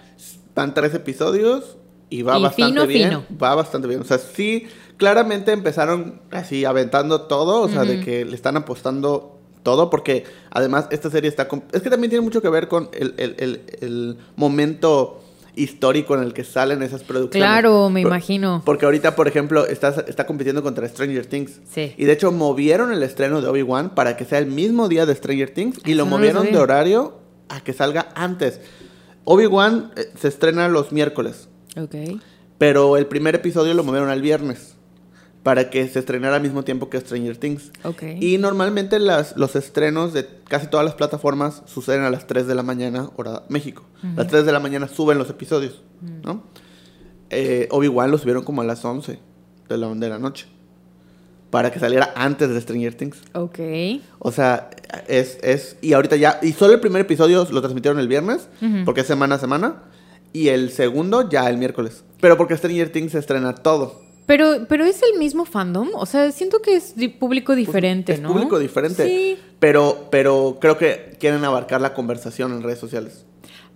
van 0.56 0.74
tres 0.74 0.94
episodios 0.94 1.78
y 2.10 2.24
va 2.24 2.38
bastante 2.38 2.86
bien. 2.88 3.10
Fino. 3.10 3.26
Va 3.42 3.56
bastante 3.56 3.88
bien. 3.88 4.02
O 4.02 4.04
sea, 4.04 4.18
sí, 4.18 4.68
claramente 4.98 5.52
empezaron 5.52 6.22
así 6.32 6.66
aventando 6.66 7.22
todo. 7.22 7.62
O 7.62 7.70
sea, 7.70 7.86
de 7.86 8.02
que 8.02 8.26
le 8.26 8.36
están 8.36 8.58
apostando 8.58 9.39
todo, 9.64 9.90
porque 9.90 10.26
además 10.52 10.88
esta 10.92 11.10
serie 11.10 11.30
está... 11.30 11.48
Es 11.72 11.82
que 11.82 11.90
también 11.90 12.10
tiene 12.10 12.24
mucho 12.24 12.42
que 12.42 12.50
ver 12.50 12.68
con 12.68 12.90
el, 12.94 14.18
momento 14.36 15.22
histórico 15.56 16.16
en 16.16 16.24
el 16.24 16.34
que 16.34 16.44
salen 16.44 16.82
esas 16.82 17.04
producciones. 17.04 17.48
Claro, 17.48 17.90
me 17.90 18.02
imagino. 18.02 18.62
Porque 18.66 18.86
ahorita, 18.86 19.16
por 19.16 19.28
ejemplo, 19.28 19.66
está, 19.68 19.90
está 20.08 20.26
compitiendo 20.26 20.64
contra 20.64 20.88
Stranger 20.88 21.26
Things. 21.26 21.60
Sí. 21.70 21.94
Y 21.98 22.06
de 22.06 22.14
hecho 22.14 22.32
movieron 22.32 22.94
el 22.94 23.04
estreno 23.04 23.42
de 23.42 23.48
Obi-Wan 23.48 23.96
para 23.96 24.16
que 24.16 24.26
sea 24.26 24.40
el 24.40 24.48
mismo 24.48 24.88
día 24.88 25.06
de 25.06 25.16
Stranger 25.16 25.50
Things 25.50 25.80
y 25.86 25.96
lo 25.96 26.06
movieron 26.06 26.52
de 26.52 26.58
horario 26.58 27.20
a 27.50 27.62
que 27.62 27.74
salga 27.74 28.10
antes. 28.16 28.62
Obi-Wan 29.26 29.92
eh, 29.96 30.12
se 30.18 30.30
estrena 30.30 30.70
los 30.70 30.92
miércoles. 30.92 31.50
Ok. 31.76 31.96
Pero 32.58 32.98
el 32.98 33.08
primer 33.08 33.36
episodio 33.36 33.74
lo 33.74 33.84
movieron 33.84 34.10
al 34.10 34.22
viernes 34.22 34.79
para 35.50 35.72
que 35.72 35.88
se 35.88 35.98
estrenara 35.98 36.36
al 36.36 36.44
mismo 36.44 36.64
tiempo 36.64 36.92
que 36.92 37.00
Stranger 37.00 37.36
Things. 37.36 37.72
Y 38.20 38.38
normalmente 38.38 39.00
las, 39.00 39.36
los 39.36 39.56
estrenos 39.56 40.14
de 40.14 40.28
casi 40.48 40.68
todas 40.68 40.86
las 40.86 40.94
plataformas 40.94 41.64
suceden 41.66 42.04
a 42.04 42.12
las 42.12 42.28
3 42.28 42.46
de 42.46 42.54
la 42.54 42.62
mañana, 42.62 43.10
hora 43.16 43.42
México. 43.50 43.84
A 44.04 44.18
las 44.18 44.28
3 44.28 44.46
de 44.46 44.52
la 44.52 44.60
mañana 44.60 44.88
suben 44.88 45.18
los 45.18 45.28
episodios, 45.28 45.82
¿no? 46.24 46.44
Eh, 47.32 47.68
Obi-Wan 47.72 48.12
lo 48.12 48.20
subieron 48.20 48.44
como 48.44 48.62
a 48.62 48.64
las 48.64 48.86
11 48.86 49.18
de 49.70 49.78
la, 49.80 49.88
de 49.88 50.10
la 50.10 50.20
noche. 50.20 50.46
Para 51.50 51.72
que 51.72 51.80
saliera 51.80 52.14
antes 52.16 52.48
de 52.50 52.62
Stranger 52.62 52.94
Things. 52.94 53.18
Ok. 53.34 53.60
O 54.20 54.32
sea, 54.32 54.70
es, 55.08 55.40
es... 55.42 55.78
Y 55.82 55.94
ahorita 55.94 56.16
ya... 56.16 56.38
Y 56.44 56.54
solo 56.54 56.76
el 56.76 56.80
primer 56.80 57.02
episodio 57.02 57.48
lo 57.50 57.60
transmitieron 57.62 58.00
el 58.00 58.08
viernes, 58.08 58.50
porque 58.86 59.02
es 59.02 59.08
semana 59.08 59.34
a 59.34 59.40
semana. 59.40 59.82
Y 60.32 60.50
el 60.50 60.70
segundo 60.70 61.28
ya 61.28 61.50
el 61.50 61.58
miércoles. 61.58 62.04
Pero 62.22 62.38
porque 62.38 62.56
Stranger 62.56 62.92
Things 62.92 63.14
se 63.14 63.18
estrena 63.18 63.56
todo. 63.56 64.09
Pero, 64.30 64.68
pero 64.68 64.86
es 64.86 65.02
el 65.02 65.18
mismo 65.18 65.44
fandom, 65.44 65.90
o 65.96 66.06
sea, 66.06 66.32
siento 66.32 66.62
que 66.62 66.76
es 66.76 66.94
público 67.20 67.48
pues, 67.48 67.58
diferente, 67.58 68.14
es 68.14 68.20
público 68.20 68.60
diferente. 68.60 69.04
Sí. 69.04 69.40
Pero, 69.60 70.06
pero 70.12 70.60
creo 70.62 70.78
que 70.78 71.18
quieren 71.20 71.44
abarcar 71.44 71.82
la 71.82 71.96
conversación 71.96 72.52
en 72.52 72.62
redes 72.62 72.78
sociales. 72.78 73.26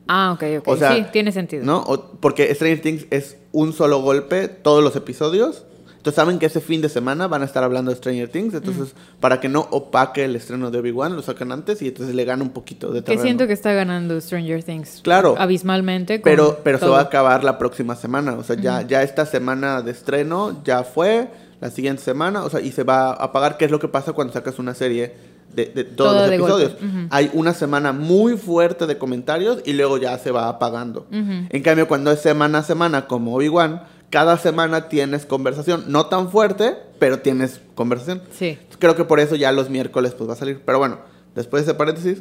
Ah, 0.07 0.31
ok, 0.31 0.63
ok. 0.63 0.77
sí, 0.77 1.05
tiene 1.11 1.31
sentido. 1.31 1.65
¿No? 1.65 1.83
porque 2.19 2.53
Stranger 2.53 2.81
Things 2.83 3.07
es 3.09 3.37
un 3.51 3.73
solo 3.73 4.03
golpe, 4.03 4.47
todos 4.47 4.83
los 4.83 4.95
episodios. 4.95 5.65
Entonces 6.03 6.17
saben 6.17 6.37
que 6.37 6.47
ese 6.47 6.59
fin 6.59 6.81
de 6.81 6.89
semana 6.89 7.29
van 7.29 7.43
a 7.43 7.45
estar 7.45 7.63
hablando 7.63 7.89
de 7.89 7.95
Stranger 7.95 8.27
Things, 8.27 8.53
entonces 8.53 8.93
para 9.21 9.39
que 9.39 9.47
no 9.47 9.61
opaque 9.71 10.25
el 10.25 10.35
estreno 10.35 10.69
de 10.69 10.79
Obi-Wan, 10.79 11.15
lo 11.15 11.21
sacan 11.21 11.53
antes 11.53 11.81
y 11.81 11.87
entonces 11.87 12.13
le 12.13 12.25
gana 12.25 12.43
un 12.43 12.49
poquito 12.49 12.91
de 12.91 13.01
terreno. 13.01 13.21
Que 13.21 13.25
siento 13.25 13.47
que 13.47 13.53
está 13.53 13.71
ganando 13.71 14.19
Stranger 14.19 14.61
Things. 14.61 14.99
Claro. 15.01 15.35
Abismalmente. 15.37 16.19
pero 16.19 16.59
pero 16.61 16.77
se 16.77 16.87
va 16.87 16.99
a 16.99 17.03
acabar 17.03 17.45
la 17.45 17.57
próxima 17.57 17.95
semana, 17.95 18.33
o 18.33 18.43
sea, 18.43 18.57
ya, 18.57 18.81
ya 18.81 19.01
esta 19.01 19.25
semana 19.25 19.81
de 19.81 19.91
estreno 19.91 20.61
ya 20.65 20.83
fue, 20.83 21.29
la 21.61 21.71
siguiente 21.71 22.03
semana, 22.03 22.43
o 22.43 22.49
sea, 22.49 22.59
y 22.59 22.73
se 22.73 22.83
va 22.83 23.11
a 23.11 23.23
apagar, 23.23 23.55
¿qué 23.55 23.63
es 23.63 23.71
lo 23.71 23.79
que 23.79 23.87
pasa 23.87 24.11
cuando 24.11 24.33
sacas 24.33 24.59
una 24.59 24.73
serie 24.73 25.13
de, 25.55 25.85
todos 25.85 26.27
los 26.27 26.31
episodios. 26.31 26.75
Hay 27.11 27.29
una 27.31 27.53
semana 27.53 27.93
muy 27.93 28.35
fuerte 28.35 28.87
de 28.87 28.97
comentarios 28.97 29.59
y 29.63 29.71
luego 29.71 29.97
ya 29.97 30.17
se 30.17 30.31
va 30.31 30.49
apagando. 30.49 31.07
En 31.11 31.63
cambio, 31.63 31.87
cuando 31.87 32.11
es 32.11 32.19
semana 32.19 32.57
a 32.57 32.63
semana, 32.63 33.07
como 33.07 33.35
Obi-Wan, 33.35 33.83
cada 34.13 34.37
semana 34.37 34.89
tienes 34.89 35.25
conversación. 35.25 35.85
No 35.87 36.05
tan 36.05 36.29
fuerte, 36.29 36.77
pero 36.99 37.21
tienes 37.21 37.61
conversación. 37.73 38.21
Sí. 38.31 38.59
Creo 38.77 38.95
que 38.95 39.05
por 39.05 39.19
eso 39.19 39.35
ya 39.35 39.51
los 39.51 39.71
miércoles 39.71 40.13
pues 40.15 40.29
va 40.29 40.33
a 40.33 40.35
salir. 40.35 40.61
Pero 40.63 40.77
bueno, 40.77 40.99
después 41.33 41.65
de 41.65 41.71
ese 41.71 41.77
paréntesis, 41.79 42.19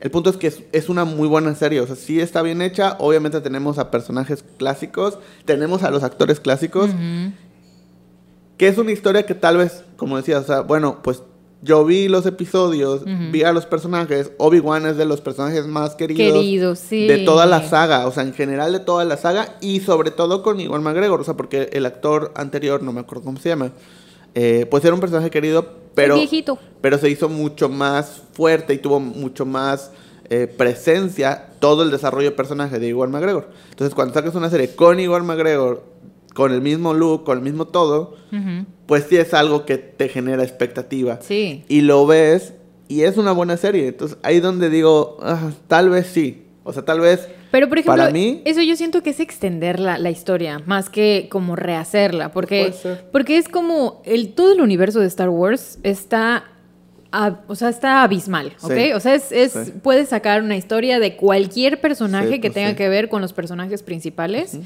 el 0.00 0.10
punto 0.10 0.30
es 0.30 0.36
que 0.36 0.52
es, 0.72 0.88
una 0.88 1.04
muy 1.04 1.28
buena 1.28 1.54
serie. 1.54 1.80
O 1.80 1.86
sea, 1.86 1.94
sí 1.94 2.20
está 2.20 2.42
bien 2.42 2.60
hecha. 2.60 2.96
Obviamente 2.98 3.40
tenemos 3.40 3.78
a 3.78 3.92
personajes 3.92 4.44
clásicos, 4.56 5.20
tenemos 5.44 5.84
a 5.84 5.92
los 5.92 6.02
actores 6.02 6.40
clásicos. 6.40 6.90
que 8.56 8.66
es 8.66 8.76
una 8.76 8.90
historia 8.90 9.24
que 9.24 9.36
tal 9.36 9.58
vez, 9.58 9.84
como 9.96 10.16
decía, 10.16 10.40
o 10.40 10.42
sea, 10.42 10.62
bueno, 10.62 11.04
pues 11.04 11.22
yo 11.60 11.84
vi 11.84 12.08
los 12.08 12.24
episodios, 12.26 13.02
vi 13.32 13.42
a 13.42 13.52
los 13.52 13.66
personajes. 13.66 14.30
Obi-Wan 14.38 14.86
es 14.86 14.96
de 14.96 15.04
los 15.04 15.20
personajes 15.20 15.66
más 15.66 15.96
queridos, 15.96 16.88
de 16.90 17.22
toda 17.24 17.46
la 17.46 17.68
saga, 17.68 18.06
o 18.06 18.12
sea, 18.12 18.22
en 18.22 18.32
general 18.32 18.72
de 18.72 18.80
toda 18.80 19.04
la 19.04 19.16
saga 19.16 19.56
y 19.60 19.80
sobre 19.80 20.10
todo 20.10 20.42
con 20.42 20.60
Iwan 20.60 20.82
McGregor, 20.82 21.20
o 21.20 21.24
sea, 21.24 21.34
porque 21.34 21.70
el 21.72 21.86
actor 21.86 22.32
anterior, 22.36 22.82
no 22.82 22.92
me 22.92 23.00
acuerdo 23.00 23.24
cómo 23.24 23.38
se 23.38 23.48
llama, 23.48 23.72
eh, 24.34 24.66
pues 24.70 24.84
era 24.84 24.94
un 24.94 25.00
personaje 25.00 25.30
querido, 25.30 25.66
pero, 25.94 26.16
pero 26.80 26.98
se 26.98 27.10
hizo 27.10 27.28
mucho 27.28 27.68
más 27.68 28.22
fuerte 28.32 28.74
y 28.74 28.78
tuvo 28.78 29.00
mucho 29.00 29.44
más 29.44 29.90
eh, 30.30 30.46
presencia 30.46 31.48
todo 31.58 31.82
el 31.82 31.90
desarrollo 31.90 32.30
de 32.30 32.36
personaje 32.36 32.78
de 32.78 32.88
Iwan 32.88 33.10
McGregor. 33.10 33.48
Entonces, 33.70 33.94
cuando 33.94 34.14
sacas 34.14 34.34
una 34.34 34.48
serie 34.48 34.76
con 34.76 35.00
Iwan 35.00 35.26
McGregor, 35.26 35.82
con 36.38 36.52
el 36.52 36.62
mismo 36.62 36.94
look, 36.94 37.24
con 37.24 37.38
el 37.38 37.42
mismo 37.42 37.64
todo, 37.66 38.14
pues 38.86 39.06
sí 39.08 39.16
es 39.16 39.34
algo 39.34 39.66
que 39.66 39.76
te 39.76 40.08
genera 40.08 40.44
expectativa. 40.44 41.18
Sí. 41.20 41.64
Y 41.66 41.80
lo 41.80 42.06
ves 42.06 42.54
y 42.86 43.02
es 43.02 43.16
una 43.16 43.32
buena 43.32 43.56
serie. 43.56 43.88
Entonces, 43.88 44.18
ahí 44.22 44.38
donde 44.38 44.70
digo, 44.70 45.16
ah, 45.20 45.50
tal 45.66 45.90
vez 45.90 46.06
sí. 46.06 46.44
O 46.62 46.72
sea, 46.72 46.84
tal 46.84 47.00
vez. 47.00 47.28
Pero, 47.50 47.68
por 47.68 47.78
ejemplo, 47.78 48.00
para 48.04 48.12
mí, 48.12 48.40
eso 48.44 48.62
yo 48.62 48.76
siento 48.76 49.02
que 49.02 49.10
es 49.10 49.18
extender 49.18 49.80
la, 49.80 49.98
la 49.98 50.10
historia, 50.10 50.62
más 50.64 50.90
que 50.90 51.26
como 51.28 51.56
rehacerla. 51.56 52.30
Porque, 52.30 52.72
porque 53.10 53.36
es 53.36 53.48
como 53.48 54.00
el, 54.04 54.32
todo 54.34 54.52
el 54.52 54.60
universo 54.60 55.00
de 55.00 55.08
Star 55.08 55.30
Wars 55.30 55.80
está 55.82 56.44
o 57.46 57.54
sea, 57.54 57.70
está 57.70 58.02
abismal, 58.02 58.52
¿ok? 58.60 58.94
O 58.94 59.00
sea, 59.00 59.14
es, 59.14 59.32
es 59.32 59.72
puedes 59.82 60.10
sacar 60.10 60.42
una 60.42 60.56
historia 60.56 60.98
de 60.98 61.16
cualquier 61.16 61.80
personaje 61.80 62.40
que 62.40 62.50
pues 62.50 62.54
tenga 62.54 62.76
que 62.76 62.88
ver 62.88 63.08
con 63.08 63.22
los 63.22 63.32
personajes 63.32 63.82
principales 63.82 64.58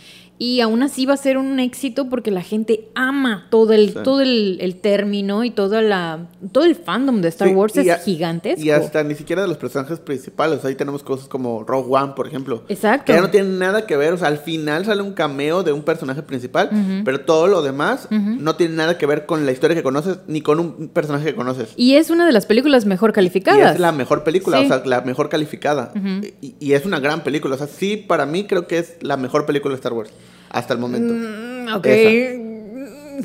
y 0.45 0.61
aún 0.61 0.83
así 0.83 1.07
va 1.07 1.15
a 1.15 1.19
ser 1.19 1.39
un 1.39 1.61
éxito 1.61 2.09
porque 2.09 2.33
la 2.33 2.43
gente 2.43 2.89
ama 2.97 3.47
todo 3.49 3.75
el, 3.75 3.95
todo 3.95 4.21
el, 4.23 4.77
término 4.83 5.45
y 5.45 5.53
toda 5.53 5.81
la, 5.83 6.27
todo 6.51 6.65
el 6.65 6.75
fandom 6.75 7.21
de 7.21 7.29
Star 7.29 7.51
Wars 7.51 7.77
es 7.77 8.03
gigantesco. 8.03 8.61
Y 8.61 8.71
hasta 8.71 9.05
ni 9.05 9.15
siquiera 9.15 9.43
de 9.43 9.47
los 9.47 9.57
personajes 9.57 10.01
principales. 10.01 10.65
Ahí 10.65 10.75
tenemos 10.75 11.05
cosas 11.05 11.29
como 11.29 11.63
Rogue 11.63 11.95
One, 11.95 12.15
por 12.17 12.27
ejemplo. 12.27 12.65
Exacto. 12.69 13.05
Que 13.05 13.13
ya 13.13 13.21
no 13.21 13.31
tienen 13.31 13.61
nada 13.61 13.87
que 13.87 13.97
ver. 13.97 14.15
O 14.15 14.19
sea, 14.19 14.27
al 14.27 14.39
final 14.39 14.85
sale 14.85 15.03
un 15.03 15.13
cameo 15.13 15.63
de 15.63 15.71
un 15.71 15.85
personaje 15.85 16.25
principal, 16.25 16.71
pero 17.05 17.21
todo 17.21 17.47
lo 17.47 17.63
demás 17.63 18.09
no 18.11 18.57
tiene 18.57 18.75
nada 18.75 18.99
que 18.99 19.07
ver 19.07 19.27
con 19.27 19.47
la 19.47 19.53
historia 19.53 19.77
que 19.77 19.85
conoces 19.85 20.19
ni 20.27 20.41
con 20.41 20.59
un 20.59 20.89
personaje 20.89 21.27
que 21.27 21.35
conoces. 21.37 21.69
Y 21.77 21.95
es 21.95 22.11
una 22.11 22.27
de 22.27 22.33
las 22.33 22.47
películas 22.47 22.85
mejor 22.85 23.13
calificadas. 23.13 23.61
Y 23.61 23.75
es 23.75 23.81
la 23.81 23.93
mejor 23.93 24.25
película, 24.25 24.59
o 24.59 24.67
sea, 24.67 24.83
la 24.85 25.03
mejor 25.03 25.29
calificada. 25.29 25.93
y, 26.41 26.73
es 26.73 26.85
una 26.85 26.99
gran 26.99 27.23
película. 27.23 27.55
O 27.55 27.59
sea, 27.59 27.69
sí, 27.69 27.97
para 27.97 28.27
mí 28.27 28.49
creo 28.49 28.67
que 28.67 28.79
es 28.79 28.97
la 29.03 29.17
mejor 29.17 29.47
película 29.47 29.75
de 29.75 29.77
Star 29.77 29.93
Wars 29.93 30.11
hasta 30.53 30.75
el 30.75 30.79
momento. 30.79 31.15
Mm, 31.15 31.75
ok. 31.75 31.87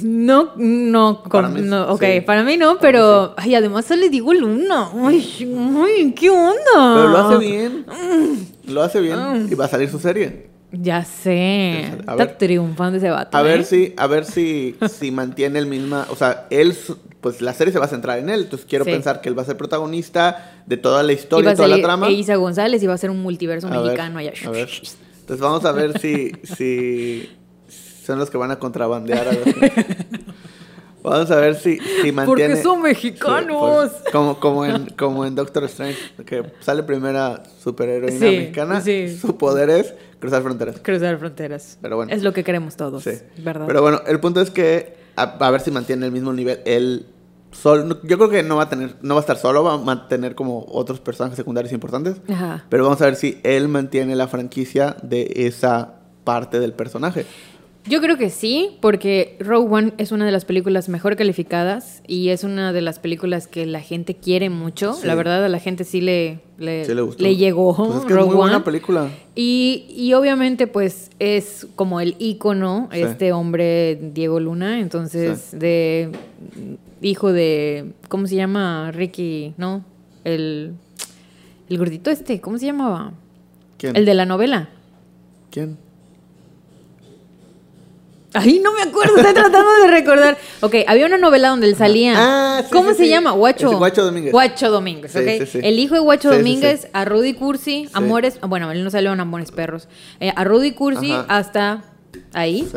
No, 0.01 0.53
no, 0.57 1.23
para 1.23 1.47
mí, 1.47 1.61
no 1.61 1.93
ok, 1.93 2.03
para 2.25 2.43
mí 2.43 2.57
no, 2.57 2.77
pero 2.77 3.33
ay, 3.37 3.55
además 3.55 3.89
le 3.89 4.09
digo 4.09 4.33
Luna. 4.33 4.89
Ay, 4.93 5.25
ay, 5.39 6.13
¿qué 6.13 6.29
onda? 6.29 6.55
Pero 6.73 7.07
lo 7.07 7.17
hace 7.17 7.37
bien. 7.37 7.85
Mm. 7.87 8.71
Lo 8.71 8.81
hace 8.83 9.01
bien 9.01 9.17
mm. 9.17 9.51
y 9.51 9.55
va 9.55 9.65
a 9.65 9.69
salir 9.69 9.89
su 9.89 9.99
serie. 9.99 10.47
Ya 10.71 11.03
sé. 11.05 11.85
Está 11.99 12.37
triunfando 12.37 12.97
ese 12.97 13.09
vato. 13.09 13.35
A 13.35 13.41
ver 13.41 13.61
¿eh? 13.61 13.63
si, 13.63 13.93
a 13.97 14.05
ver 14.07 14.25
si, 14.25 14.75
si 14.89 15.11
mantiene 15.11 15.59
el 15.59 15.65
misma, 15.65 16.05
o 16.09 16.15
sea, 16.15 16.45
él 16.49 16.75
pues 17.21 17.41
la 17.41 17.53
serie 17.53 17.73
se 17.73 17.79
va 17.79 17.85
a 17.85 17.89
centrar 17.89 18.19
en 18.19 18.29
él. 18.29 18.41
Entonces 18.41 18.67
quiero 18.69 18.85
pensar 18.85 19.21
que 19.21 19.29
él 19.29 19.37
va 19.37 19.41
a 19.41 19.45
ser 19.45 19.57
protagonista 19.57 20.61
de 20.65 20.77
toda 20.77 21.01
la 21.03 21.13
historia, 21.13 21.53
y 21.53 21.55
toda 21.55 21.69
la 21.69 21.81
trama. 21.81 22.09
Isa 22.09 22.35
González 22.35 22.83
y 22.83 22.87
va 22.87 22.93
a 22.93 22.97
ser 22.97 23.09
un 23.09 23.21
multiverso 23.21 23.67
mexicano 23.69 24.19
allá. 24.19 24.33
A 24.45 24.49
ver. 24.49 24.69
Entonces 25.27 25.41
vamos 25.41 25.65
a 25.65 25.73
ver 25.73 25.99
si, 25.99 26.31
si 26.55 27.29
son 28.01 28.17
los 28.17 28.29
que 28.29 28.37
van 28.37 28.49
a 28.51 28.59
contrabandear. 28.59 29.27
A 29.27 29.33
vamos 31.03 31.29
a 31.31 31.35
ver 31.35 31.55
si, 31.55 31.79
si 32.01 32.13
mantiene... 32.13 32.53
Porque 32.53 32.63
son 32.63 32.81
mexicanos. 32.81 33.91
Pues, 33.91 34.13
como, 34.13 34.39
como, 34.39 34.65
en, 34.65 34.85
como 34.91 35.25
en 35.25 35.35
Doctor 35.35 35.65
Strange, 35.65 35.97
que 36.25 36.45
sale 36.61 36.81
primera 36.83 37.43
superheroína 37.61 38.19
mexicana. 38.19 38.81
Su 38.81 39.37
poder 39.37 39.69
es 39.69 39.93
cruzar 40.21 40.43
fronteras. 40.43 40.79
Cruzar 40.79 41.17
fronteras. 41.19 41.77
Pero 41.81 41.97
bueno. 41.97 42.13
Es 42.13 42.23
lo 42.23 42.31
que 42.31 42.45
queremos 42.45 42.77
todos, 42.77 43.03
¿verdad? 43.39 43.65
Pero 43.67 43.81
bueno, 43.81 44.03
el 44.07 44.21
punto 44.21 44.39
es 44.39 44.49
que 44.49 44.95
a, 45.17 45.51
ver 45.51 45.59
si 45.59 45.71
mantiene 45.71 46.05
el 46.05 46.13
mismo 46.13 46.31
nivel. 46.31 46.61
Él 46.63 47.05
Sol, 47.51 47.99
yo 48.03 48.17
creo 48.17 48.29
que 48.29 48.43
no 48.43 48.57
va 48.57 48.63
a 48.63 48.69
tener, 48.69 48.97
no 49.01 49.15
va 49.15 49.21
a 49.21 49.21
estar 49.21 49.37
solo, 49.37 49.63
va 49.63 49.73
a 49.73 49.77
mantener 49.77 50.35
como 50.35 50.65
otros 50.69 50.99
personajes 50.99 51.37
secundarios 51.37 51.73
importantes. 51.73 52.17
Pero 52.69 52.83
vamos 52.83 53.01
a 53.01 53.05
ver 53.05 53.15
si 53.15 53.39
él 53.43 53.67
mantiene 53.67 54.15
la 54.15 54.27
franquicia 54.27 54.97
de 55.01 55.31
esa 55.35 55.95
parte 56.23 56.59
del 56.59 56.73
personaje. 56.73 57.25
Yo 57.89 58.01
creo 58.01 58.17
que 58.17 58.29
sí, 58.29 58.77
porque 58.81 59.37
Rogue 59.39 59.73
One 59.73 59.93
es 59.97 60.11
una 60.11 60.25
de 60.25 60.31
las 60.31 60.43
películas 60.43 60.89
mejor 60.89 61.15
calificadas 61.15 62.01
y 62.05 62.29
es 62.29 62.43
una 62.43 62.73
de 62.73 62.81
las 62.81 62.99
películas 62.99 63.47
que 63.47 63.65
la 63.65 63.79
gente 63.79 64.15
quiere 64.15 64.49
mucho. 64.49 64.97
La 65.05 65.15
verdad, 65.15 65.45
a 65.45 65.49
la 65.49 65.59
gente 65.59 65.85
sí 65.85 66.01
le, 66.01 66.39
le, 66.57 66.85
llegó 67.35 67.75
pues 67.75 67.99
es 67.99 68.05
que 68.05 68.13
es 68.13 68.25
muy 68.25 68.35
buena 68.35 68.63
película. 68.63 69.09
Y, 69.35 69.85
y, 69.89 70.13
obviamente, 70.13 70.67
pues 70.67 71.11
es 71.19 71.67
como 71.75 72.01
el 72.01 72.15
ícono, 72.19 72.89
este 72.91 73.31
hombre 73.31 73.97
Diego 74.13 74.39
Luna, 74.39 74.79
entonces, 74.79 75.57
de 75.57 76.11
hijo 77.01 77.31
de. 77.31 77.93
¿Cómo 78.09 78.27
se 78.27 78.35
llama? 78.35 78.91
Ricky, 78.91 79.53
¿no? 79.57 79.85
El, 80.25 80.73
el 81.69 81.77
gordito 81.77 82.09
este, 82.09 82.41
¿cómo 82.41 82.57
se 82.57 82.65
llamaba? 82.65 83.13
¿Quién? 83.77 83.95
El 83.95 84.05
de 84.05 84.13
la 84.13 84.25
novela. 84.25 84.69
¿Quién? 85.51 85.77
Ay, 88.33 88.59
no 88.59 88.73
me 88.73 88.81
acuerdo, 88.81 89.15
estoy 89.17 89.33
tratando 89.33 89.71
de 89.83 89.87
recordar. 89.87 90.37
Ok, 90.61 90.75
había 90.87 91.05
una 91.05 91.17
novela 91.17 91.49
donde 91.49 91.67
él 91.67 91.75
salía. 91.75 92.13
Ah, 92.17 92.61
sí, 92.63 92.69
¿Cómo 92.71 92.93
se 92.93 93.07
llama? 93.07 93.31
Guacho. 93.31 93.77
Guacho 93.77 94.03
Domínguez. 94.03 94.31
Guacho 94.31 94.69
Domínguez, 94.69 95.15
ok. 95.15 95.63
El 95.63 95.79
hijo 95.79 95.95
de 95.95 96.01
Guacho 96.01 96.31
Domínguez, 96.31 96.87
a 96.93 97.05
Rudy 97.05 97.33
Cursi, 97.33 97.89
Amores. 97.93 98.39
Bueno, 98.41 98.71
él 98.71 98.83
no 98.83 98.89
salió 98.89 99.13
en 99.13 99.19
Amores 99.19 99.51
Perros. 99.51 99.87
Eh, 100.19 100.33
a 100.35 100.43
Rudy 100.43 100.73
Cursi 100.73 101.13
hasta 101.27 101.83
ahí. 102.33 102.67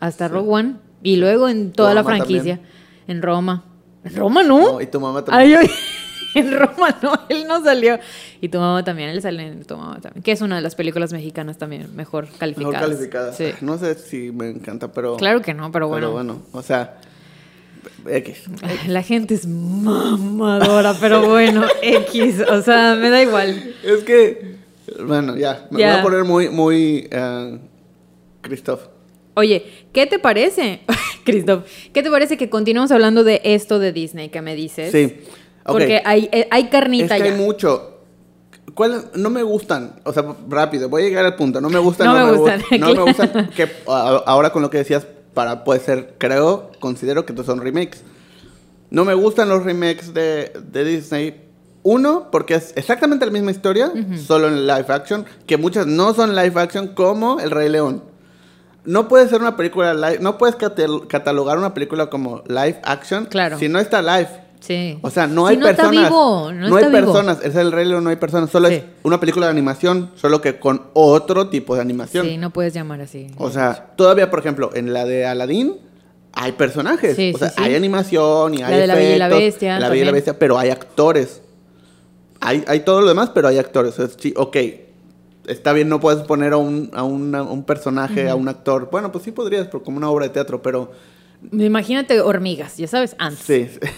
Hasta 0.00 0.28
Rogue 0.28 0.48
One. 0.50 0.74
Y 1.02 1.16
luego 1.16 1.48
en 1.48 1.72
toda 1.72 1.94
la 1.94 2.04
franquicia. 2.04 2.60
En 3.06 3.22
Roma. 3.22 3.64
¿En 4.04 4.16
Roma 4.16 4.42
no? 4.42 4.72
no 4.72 4.80
y 4.80 4.86
tu 4.86 4.98
mamá 4.98 5.24
también. 5.24 5.58
Ay, 5.58 5.70
en 6.34 6.58
Roma 6.58 6.96
no, 7.02 7.12
él 7.28 7.46
no 7.46 7.62
salió. 7.62 7.98
Y 8.40 8.48
tu 8.48 8.58
mamá 8.58 8.84
también, 8.84 9.10
él 9.10 9.20
sale 9.22 9.46
en 9.46 9.64
tu 9.64 9.76
mamá 9.76 10.00
también. 10.00 10.22
Que 10.22 10.32
es 10.32 10.40
una 10.40 10.56
de 10.56 10.62
las 10.62 10.74
películas 10.74 11.12
mexicanas 11.12 11.58
también 11.58 11.94
mejor 11.94 12.28
calificadas. 12.38 12.72
Mejor 12.72 12.88
calificadas. 12.88 13.36
Sí. 13.36 13.52
No 13.60 13.78
sé 13.78 13.94
si 13.94 14.32
me 14.32 14.50
encanta, 14.50 14.92
pero. 14.92 15.16
Claro 15.16 15.42
que 15.42 15.54
no, 15.54 15.70
pero 15.72 15.88
bueno. 15.88 16.08
Pero 16.08 16.12
bueno, 16.12 16.42
o 16.52 16.62
sea. 16.62 16.98
X. 18.06 18.44
La 18.88 19.02
gente 19.02 19.34
es 19.34 19.46
mamadora, 19.46 20.94
pero 21.00 21.26
bueno, 21.28 21.64
X. 21.82 22.40
O 22.50 22.62
sea, 22.62 22.94
me 22.94 23.10
da 23.10 23.22
igual. 23.22 23.74
Es 23.82 24.04
que. 24.04 24.56
Bueno, 25.04 25.36
ya. 25.36 25.66
Me 25.70 25.78
voy 25.78 25.84
a 25.84 26.02
poner 26.02 26.24
muy, 26.24 26.48
muy. 26.48 27.08
Uh, 27.12 27.58
Christoph. 28.42 28.80
Oye, 29.34 29.64
¿qué 29.92 30.06
te 30.06 30.18
parece, 30.18 30.80
Christoph? 31.24 31.64
¿Qué 31.92 32.02
te 32.02 32.10
parece 32.10 32.36
que 32.36 32.50
continuemos 32.50 32.90
hablando 32.90 33.24
de 33.24 33.40
esto 33.44 33.78
de 33.78 33.92
Disney 33.92 34.28
que 34.28 34.42
me 34.42 34.54
dices? 34.54 34.90
Sí. 34.92 35.18
Porque 35.64 36.02
hay, 36.04 36.28
eh, 36.32 36.48
hay 36.50 36.68
carnita 36.68 37.16
es 37.16 37.22
que 37.22 37.28
hay 37.30 37.36
mucho. 37.36 37.98
¿Cuál, 38.74 39.10
no 39.14 39.30
me 39.30 39.42
gustan, 39.42 40.00
o 40.04 40.12
sea, 40.12 40.24
rápido, 40.48 40.88
voy 40.88 41.02
a 41.02 41.04
llegar 41.06 41.24
al 41.24 41.36
punto. 41.36 41.60
No 41.60 41.68
me 41.68 41.78
gustan, 41.78 42.06
no, 42.06 42.26
me, 42.26 42.36
gustan. 42.36 42.62
no 42.80 42.94
me 42.94 43.02
gustan. 43.02 43.50
Que 43.50 43.68
ahora 43.86 44.50
con 44.50 44.62
lo 44.62 44.70
que 44.70 44.78
decías, 44.78 45.06
para 45.34 45.64
puede 45.64 45.80
ser, 45.80 46.14
creo, 46.18 46.70
considero 46.78 47.26
que 47.26 47.32
estos 47.32 47.46
son 47.46 47.60
remakes. 47.60 48.02
No 48.90 49.04
me 49.04 49.14
gustan 49.14 49.48
los 49.48 49.64
remakes 49.64 50.14
de, 50.14 50.52
de 50.70 50.84
Disney. 50.84 51.50
Uno, 51.82 52.28
porque 52.30 52.54
es 52.54 52.72
exactamente 52.76 53.24
la 53.24 53.32
misma 53.32 53.50
historia, 53.50 53.90
solo 54.26 54.48
en 54.48 54.66
live 54.66 54.86
action, 54.88 55.24
que 55.46 55.56
muchas 55.56 55.86
no 55.86 56.12
son 56.12 56.36
live 56.36 56.60
action 56.60 56.88
como 56.88 57.40
El 57.40 57.50
Rey 57.50 57.70
León. 57.70 58.02
No 58.84 59.08
puede 59.08 59.28
ser 59.28 59.40
una 59.40 59.56
película 59.56 59.94
live, 59.94 60.18
no 60.20 60.36
puedes 60.36 60.56
catalogar 60.56 61.58
una 61.58 61.72
película 61.72 62.10
como 62.10 62.42
live 62.48 62.80
action 62.82 63.26
claro. 63.26 63.58
si 63.58 63.68
no 63.68 63.78
está 63.78 64.02
live. 64.02 64.28
Sí. 64.60 64.98
O 65.02 65.10
sea, 65.10 65.26
no 65.26 65.46
hay 65.46 65.56
no 65.56 65.66
personas. 65.66 65.94
Está 65.94 66.08
vivo, 66.08 66.52
no, 66.52 66.76
hay 66.76 66.84
personas. 66.90 67.38
Es 67.42 67.54
el 67.56 67.72
Rey 67.72 67.86
León, 67.86 68.04
no 68.04 68.10
hay 68.10 68.16
personas. 68.16 68.50
Solo 68.50 68.68
es 68.68 68.84
una 69.02 69.18
película 69.18 69.46
de 69.46 69.52
animación, 69.52 70.10
solo 70.16 70.40
que 70.40 70.58
con 70.58 70.82
otro 70.92 71.48
tipo 71.48 71.74
de 71.74 71.80
animación. 71.80 72.26
Sí, 72.26 72.36
no 72.36 72.50
puedes 72.50 72.74
llamar 72.74 73.00
así. 73.00 73.28
O 73.38 73.50
sea, 73.50 73.92
todavía, 73.96 74.30
por 74.30 74.40
ejemplo, 74.40 74.70
en 74.74 74.92
la 74.92 75.04
de 75.06 75.26
Aladdin 75.26 75.76
hay 76.32 76.52
personajes. 76.52 77.34
o 77.34 77.38
sea, 77.38 77.52
hay 77.56 77.74
animación 77.74 78.54
y 78.54 78.62
hay. 78.62 78.70
La 78.70 78.78
de 78.78 78.86
la 78.86 78.94
Bella 78.94 79.16
y 79.16 79.18
la 79.18 79.28
Bestia. 79.28 79.80
La 79.80 79.88
Bella 79.88 80.02
y 80.02 80.06
la 80.06 80.12
Bestia, 80.12 80.38
pero 80.38 80.58
hay 80.58 80.70
actores. 80.70 81.42
Hay, 82.40 82.64
hay 82.66 82.80
todo 82.80 83.02
lo 83.02 83.08
demás, 83.08 83.30
pero 83.34 83.48
hay 83.48 83.58
actores. 83.58 83.98
O 83.98 84.06
sea, 84.06 84.16
sí, 84.18 84.32
ok. 84.36 84.56
Está 85.46 85.72
bien, 85.72 85.88
no 85.88 86.00
puedes 86.00 86.22
poner 86.24 86.52
a 86.52 86.58
un, 86.58 86.90
a 86.92 87.02
un 87.02 87.64
personaje, 87.64 88.28
a 88.28 88.34
un 88.34 88.48
actor. 88.48 88.88
Bueno, 88.90 89.10
pues 89.10 89.24
sí 89.24 89.32
podrías, 89.32 89.68
como 89.68 89.96
una 89.96 90.10
obra 90.10 90.26
de 90.26 90.32
teatro, 90.32 90.62
pero. 90.62 90.92
Imagínate 91.52 92.20
hormigas, 92.20 92.76
ya 92.76 92.86
sabes, 92.86 93.16
antes. 93.18 93.42
Sí. 93.42 93.88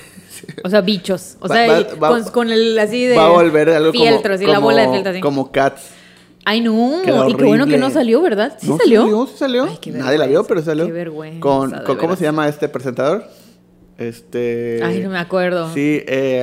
O 0.64 0.70
sea, 0.70 0.80
bichos. 0.80 1.36
O 1.40 1.48
sea, 1.48 1.86
con, 2.32 2.50
el 2.50 2.78
así 2.78 3.04
de. 3.06 3.16
Va 3.16 3.26
a 3.26 3.30
volver 3.30 3.70
algo 3.70 3.92
fieltros 3.92 4.38
como, 4.38 4.50
y 4.50 4.52
la 4.52 4.58
bola 4.58 4.82
de 4.82 4.88
fieltros 4.88 5.12
así. 5.12 5.20
Como 5.20 5.50
Cats. 5.52 5.90
Ay, 6.44 6.60
no. 6.60 7.02
Y 7.28 7.34
qué 7.34 7.44
bueno 7.44 7.66
que 7.66 7.78
no 7.78 7.90
salió, 7.90 8.20
¿verdad? 8.22 8.56
Sí 8.60 8.66
salió. 8.66 9.02
salió. 9.02 9.26
Sí 9.26 9.34
salió. 9.36 9.68
Nadie 9.98 10.18
la 10.18 10.26
vio, 10.26 10.44
pero 10.44 10.62
salió. 10.62 10.86
Qué 10.86 10.92
vergüenza. 10.92 11.40
Con, 11.40 11.70
con 11.84 11.96
¿Cómo 11.96 12.16
se 12.16 12.24
llama 12.24 12.48
este 12.48 12.68
presentador? 12.68 13.24
Este. 13.98 14.80
Ay, 14.82 15.00
no 15.00 15.10
me 15.10 15.18
acuerdo. 15.18 15.72
Sí, 15.72 16.02
eh, 16.06 16.42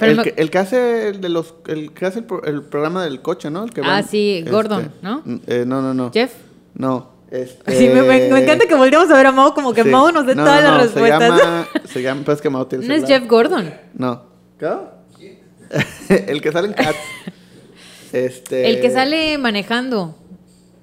el, 0.00 0.22
que, 0.22 0.34
el, 0.36 0.50
que, 0.50 0.58
hace 0.58 1.08
el 1.08 1.20
de 1.20 1.28
los, 1.28 1.54
el 1.66 1.92
que 1.92 2.06
hace 2.06 2.24
el, 2.44 2.62
programa 2.62 3.04
del 3.04 3.20
coche, 3.22 3.50
¿no? 3.50 3.64
El 3.64 3.70
que 3.70 3.80
ah, 3.84 4.02
sí, 4.02 4.44
Gordon, 4.48 4.82
este, 4.82 4.98
¿no? 5.02 5.22
Eh, 5.46 5.64
no, 5.66 5.82
no, 5.82 5.94
no. 5.94 6.12
Jeff. 6.12 6.32
No. 6.74 7.11
Este... 7.32 7.78
Sí, 7.78 7.88
me, 7.88 8.02
me, 8.02 8.42
encanta 8.42 8.66
que 8.66 8.74
volvamos 8.74 9.10
a 9.10 9.16
ver 9.16 9.24
a 9.24 9.32
Mau 9.32 9.54
como 9.54 9.72
que 9.72 9.84
sí. 9.84 9.88
Mau 9.88 10.12
nos 10.12 10.26
dé 10.26 10.34
no, 10.34 10.44
todas 10.44 10.62
no, 10.62 10.70
las 10.70 10.82
respuestas. 10.82 11.22
Se 11.22 11.44
llama, 11.44 11.68
se 11.86 12.02
llama, 12.02 12.22
pues 12.26 12.42
que 12.42 12.50
Mau 12.50 12.66
tiene 12.66 12.86
No 12.86 12.92
es 12.92 13.06
Jeff 13.06 13.26
Gordon. 13.26 13.72
No. 13.94 14.24
¿Qué? 14.58 14.68
el 16.28 16.42
que 16.42 16.52
sale 16.52 16.68
en 16.68 16.74
Cats. 16.74 16.98
este. 18.12 18.68
El 18.68 18.82
que 18.82 18.90
sale 18.90 19.38
manejando. 19.38 20.14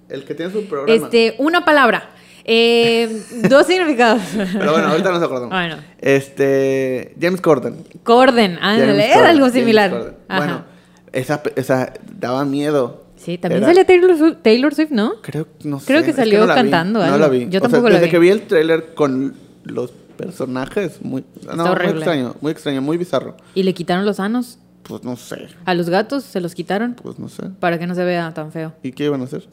El 0.10 0.26
que 0.26 0.34
tiene 0.34 0.52
su 0.52 0.66
programa. 0.66 1.06
Este, 1.06 1.36
una 1.38 1.64
palabra. 1.64 2.10
Eh, 2.46 3.22
dos 3.48 3.68
significados. 3.68 4.24
Pero 4.36 4.72
bueno, 4.72 4.88
ahorita 4.88 5.12
nos 5.12 5.22
acordamos. 5.22 5.50
Bueno. 5.50 5.78
Este. 6.00 7.14
James 7.22 7.42
Corden. 7.42 7.86
Corden, 8.02 8.58
ándale, 8.60 9.06
era 9.06 9.30
algo 9.30 9.50
similar. 9.50 10.16
Bueno, 10.28 10.64
esa, 11.12 11.44
esa 11.56 11.94
daba 12.12 12.44
miedo. 12.44 13.06
Sí, 13.20 13.38
también 13.38 13.64
salía 13.64 13.86
Taylor 13.86 14.18
Swift, 14.18 14.38
Taylor 14.42 14.74
Swift, 14.74 14.92
¿no? 14.92 15.14
Creo, 15.22 15.46
no 15.66 15.80
sé, 15.80 15.88
Creo 15.88 16.04
que 16.04 16.14
salió 16.14 16.40
es 16.40 16.42
que 16.44 16.48
no 16.48 16.56
cantando. 16.56 17.00
Vi. 17.00 17.06
algo. 17.06 17.18
No 17.18 17.22
la 17.24 17.30
vi. 17.30 17.48
Yo 17.50 17.60
o 17.60 17.62
tampoco 17.62 17.82
sea, 17.84 17.90
la 17.90 17.96
desde 17.96 18.06
vi. 18.06 18.12
que 18.12 18.20
vi 18.20 18.30
el 18.30 18.42
tráiler 18.44 18.94
con 18.96 19.34
los 19.66 19.92
personajes, 20.16 21.02
muy, 21.02 21.24
no, 21.56 21.66
muy 21.76 21.86
extraño, 21.88 22.36
muy 22.42 22.52
extraño, 22.52 22.82
muy 22.82 22.98
bizarro. 22.98 23.36
¿Y 23.56 23.64
le 23.64 23.74
quitaron 23.74 24.06
los 24.06 24.18
sanos? 24.18 24.58
Pues 24.84 25.04
no 25.04 25.16
sé, 25.18 25.48
¿A 25.66 25.74
los 25.76 25.90
gatos 25.90 26.24
se 26.24 26.40
los 26.42 26.56
quitaron? 26.56 26.96
pues 26.96 27.20
no 27.20 27.28
sé. 27.30 27.44
Para 27.60 27.78
que 27.78 27.86
no 27.88 27.94
se 27.94 28.04
vea 28.06 28.34
tan 28.34 28.52
feo. 28.52 28.74
¿Y 28.84 28.92
qué 28.94 29.06
iban 29.06 29.22
a 29.22 29.26
hacer? 29.26 29.48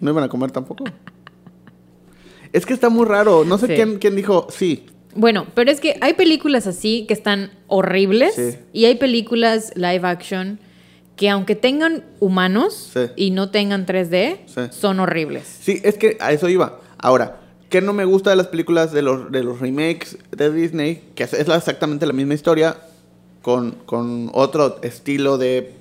¿No 0.00 0.10
iban 0.10 0.22
a 0.24 0.28
comer 0.28 0.50
tampoco? 0.50 0.84
Es 2.52 2.64
que 2.64 2.72
está 2.72 2.88
muy 2.88 3.04
raro. 3.04 3.44
No 3.44 3.58
sé 3.58 3.66
Sí. 3.66 3.74
quién, 3.74 3.98
quién 3.98 4.16
dijo 4.16 4.46
sí. 4.50 4.86
Bueno, 5.14 5.46
pero 5.54 5.70
es 5.70 5.80
que 5.80 5.96
hay 6.00 6.14
películas 6.14 6.66
así 6.66 7.04
que 7.06 7.12
están 7.14 7.50
horribles 7.66 8.34
Sí. 8.34 8.58
y 8.72 8.84
hay 8.86 8.94
películas 8.96 9.72
live 9.74 10.06
action 10.06 10.58
que 11.18 11.28
aunque 11.28 11.54
tengan 11.56 12.04
humanos 12.20 12.90
Sí. 12.94 13.00
y 13.16 13.30
no 13.32 13.50
tengan 13.50 13.84
3D, 13.84 14.38
Sí. 14.46 14.60
son 14.70 15.00
horribles. 15.00 15.46
Sí, 15.60 15.80
es 15.84 15.98
que 15.98 16.16
a 16.20 16.32
eso 16.32 16.48
iba. 16.48 16.78
Ahora, 16.96 17.40
¿qué 17.68 17.82
no 17.82 17.92
me 17.92 18.06
gusta 18.06 18.30
de 18.30 18.36
las 18.36 18.46
películas 18.46 18.92
de 18.92 19.02
los, 19.02 19.30
de 19.30 19.42
los 19.42 19.60
remakes 19.60 20.16
de 20.30 20.50
Disney? 20.50 21.10
Que 21.14 21.24
es, 21.24 21.34
exactamente 21.34 22.06
la 22.06 22.12
misma 22.14 22.32
historia 22.34 22.76
con, 23.42 23.72
con 23.84 24.30
otro 24.32 24.78
estilo 24.82 25.36
de 25.38 25.74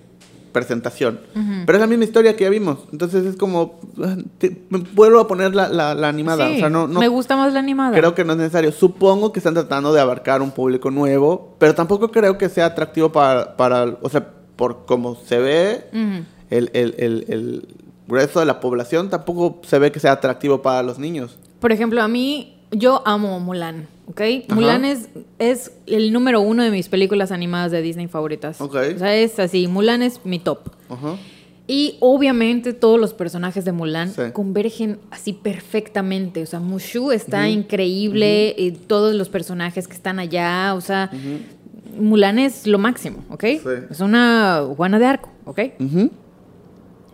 presentación. 0.52 1.20
Pero 1.68 1.78
es 1.78 1.82
la 1.82 1.86
misma 1.88 2.06
historia 2.06 2.36
que 2.36 2.46
ya 2.46 2.50
vimos. 2.50 2.80
Entonces 2.92 3.24
es 3.26 3.36
como... 3.36 3.80
ah, 4.04 4.16
te- 4.40 4.58
me 4.70 4.80
vuelvo 4.80 5.20
a 5.20 5.28
poner 5.28 5.54
la, 5.54 5.70
la- 5.70 5.94
la 5.94 6.08
animada. 6.10 6.48
Sí, 6.50 6.56
o 6.56 6.60
sea, 6.60 6.70
no, 6.72 6.88
no, 6.88 7.00
me 7.00 7.08
gusta 7.10 7.36
más 7.38 7.54
la 7.54 7.60
animada. 7.60 7.96
Creo 7.96 8.16
que 8.16 8.26
no 8.26 8.34
es 8.34 8.40
necesario. 8.40 8.72
Supongo 8.72 9.32
que 9.32 9.40
están 9.40 9.54
tratando 9.54 9.94
de 9.94 10.02
abarcar 10.02 10.42
un 10.42 10.50
público 10.50 10.90
nuevo, 10.90 11.56
pero 11.60 11.76
tampoco 11.76 12.10
creo 12.10 12.40
que 12.40 12.50
sea 12.50 12.66
atractivo 12.68 13.12
para, 13.12 13.56
para 13.56 13.98
o 14.02 14.10
sea, 14.10 14.30
por 14.58 14.86
cómo 14.86 15.16
se 15.16 15.38
ve, 15.40 15.86
el, 16.50 16.70
el, 16.74 16.96
el, 16.98 17.26
el 17.30 17.68
resto 18.10 18.40
de 18.42 18.46
la 18.46 18.60
población 18.60 19.10
tampoco 19.10 19.62
se 19.66 19.80
ve 19.80 19.92
que 19.92 20.00
sea 20.02 20.12
atractivo 20.14 20.62
para 20.62 20.84
los 20.84 21.00
niños. 21.00 21.38
Por 21.62 21.72
ejemplo, 21.72 22.02
a 22.02 22.08
mí, 22.10 22.58
yo 22.72 23.02
amo 23.06 23.40
Mulan, 23.40 23.88
¿ok? 24.10 24.22
Mulan 24.50 24.84
es, 24.86 25.08
es 25.40 25.72
el 25.86 26.12
número 26.12 26.42
uno 26.42 26.64
de 26.64 26.72
mis 26.72 26.90
películas 26.90 27.32
animadas 27.32 27.72
de 27.72 27.82
Disney 27.82 28.08
favoritas. 28.08 28.60
Ok. 28.62 28.76
O 28.96 29.00
sea, 29.00 29.16
es 29.16 29.40
así, 29.40 29.68
Mulan 29.68 30.02
es 30.02 30.20
mi 30.26 30.40
top. 30.40 30.60
Ajá. 30.90 31.16
Y 31.70 31.98
obviamente 32.00 32.72
todos 32.72 32.98
los 32.98 33.14
personajes 33.14 33.66
de 33.66 33.74
Mulan 33.74 34.14
Sí. 34.14 34.22
convergen 34.32 35.00
así 35.12 35.34
perfectamente. 35.34 36.42
O 36.42 36.46
sea, 36.46 36.62
Mushu 36.62 37.12
está 37.12 37.50
increíble, 37.50 38.56
y 38.58 38.72
todos 38.72 39.14
los 39.16 39.28
personajes 39.28 39.86
que 39.88 39.94
están 39.94 40.18
allá, 40.20 40.74
o 40.76 40.80
sea, 40.82 41.12
Mulan 42.00 42.40
es 42.40 42.68
lo 42.68 42.78
máximo, 42.78 43.24
¿ok? 43.30 43.44
Sí. 43.44 43.60
Es 43.90 44.00
una 44.00 44.64
Juana 44.76 45.00
de 45.00 45.06
Arco, 45.06 45.30
¿ok? 45.46 45.60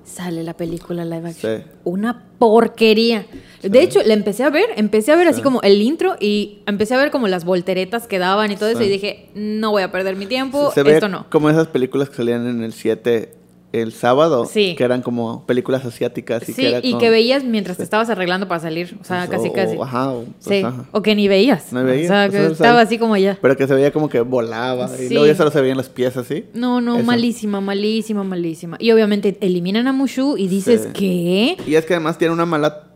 Sale 0.06 0.44
la 0.44 0.54
película 0.54 1.06
live 1.06 1.30
action. 1.30 1.58
Sí. 1.60 1.64
Una 1.86 2.26
porquería. 2.38 3.26
De 3.62 3.82
hecho, 3.82 4.02
la 4.06 4.14
empecé 4.14 4.44
a 4.44 4.50
ver, 4.50 4.66
empecé 4.76 5.14
a 5.14 5.16
ver 5.16 5.28
así 5.30 5.42
como 5.42 5.62
el 5.62 5.82
intro 5.82 6.18
y 6.20 6.60
empecé 6.66 6.94
a 6.94 6.98
ver 6.98 7.10
como 7.10 7.30
las 7.30 7.46
volteretas 7.46 8.06
que 8.06 8.20
daban 8.20 8.52
y 8.52 8.58
todo 8.58 8.70
eso 8.70 8.84
y 8.84 8.90
dije, 8.90 9.30
no 9.34 9.72
voy 9.72 9.82
a 9.84 9.92
perder 9.92 10.18
mi 10.18 10.26
tiempo, 10.26 10.72
Se 10.74 10.84
ve 10.84 10.96
esto 10.96 11.08
no. 11.08 11.26
como 11.30 11.50
esas 11.50 11.68
películas 11.68 12.10
que 12.10 12.18
salían 12.18 12.46
en 12.48 12.64
el 12.64 12.74
7 12.74 13.34
el 13.74 13.92
sábado, 13.92 14.46
Sí. 14.46 14.76
que 14.78 14.84
eran 14.84 15.02
como 15.02 15.46
películas 15.46 15.84
asiáticas. 15.84 16.44
Y 16.48 16.54
Sí, 16.54 16.62
que 16.62 16.70
era 16.70 16.80
y 16.84 16.92
como- 16.92 17.00
que 17.00 17.10
veías 17.10 17.44
mientras 17.44 17.78
te 17.78 17.84
estabas 17.84 18.08
arreglando 18.10 18.48
para 18.48 18.62
salir, 18.62 18.96
o 19.02 19.04
sea, 19.04 19.26
Pues, 19.26 19.38
casi 19.40 19.50
o- 19.50 19.54
casi. 19.54 19.78
ajá, 19.82 20.12
o- 20.12 20.24
pues, 20.24 20.36
Sí, 20.40 20.62
ajá. 20.64 20.86
o 20.92 21.02
que 21.02 21.16
ni 21.16 21.28
veías. 21.28 21.74
No 21.74 21.84
veías, 21.84 22.06
O 22.06 22.14
sea, 22.14 22.26
o 22.28 22.32
que 22.32 22.38
sea, 22.38 22.48
estaba 22.52 22.82
así 22.82 22.98
como 23.00 23.18
ya. 23.18 23.38
Pero 23.42 23.58
que 23.58 23.68
se 23.68 23.74
veía 23.74 23.92
como 23.92 24.10
que 24.10 24.22
volaba 24.22 24.90
y 24.96 25.08
Sí. 25.08 25.14
luego 25.14 25.26
ya 25.26 25.36
solo 25.36 25.50
se 25.52 25.60
veían 25.60 25.76
los 25.78 25.90
pies 25.90 26.16
así. 26.18 26.46
No, 26.54 26.82
no, 26.82 26.98
Eso. 26.98 27.06
malísima, 27.06 27.62
malísima, 27.62 28.24
malísima. 28.24 28.78
Y 28.80 28.92
obviamente 28.92 29.38
eliminan 29.42 29.88
a 29.88 29.92
Mushu 29.94 30.38
y 30.38 30.48
dices, 30.48 30.84
Sí. 30.84 30.90
¿qué? 30.94 31.58
Y 31.66 31.76
es 31.76 31.86
que 31.86 31.96
además 31.96 32.18
tiene 32.20 32.34
una 32.34 32.46
mala 32.46 32.90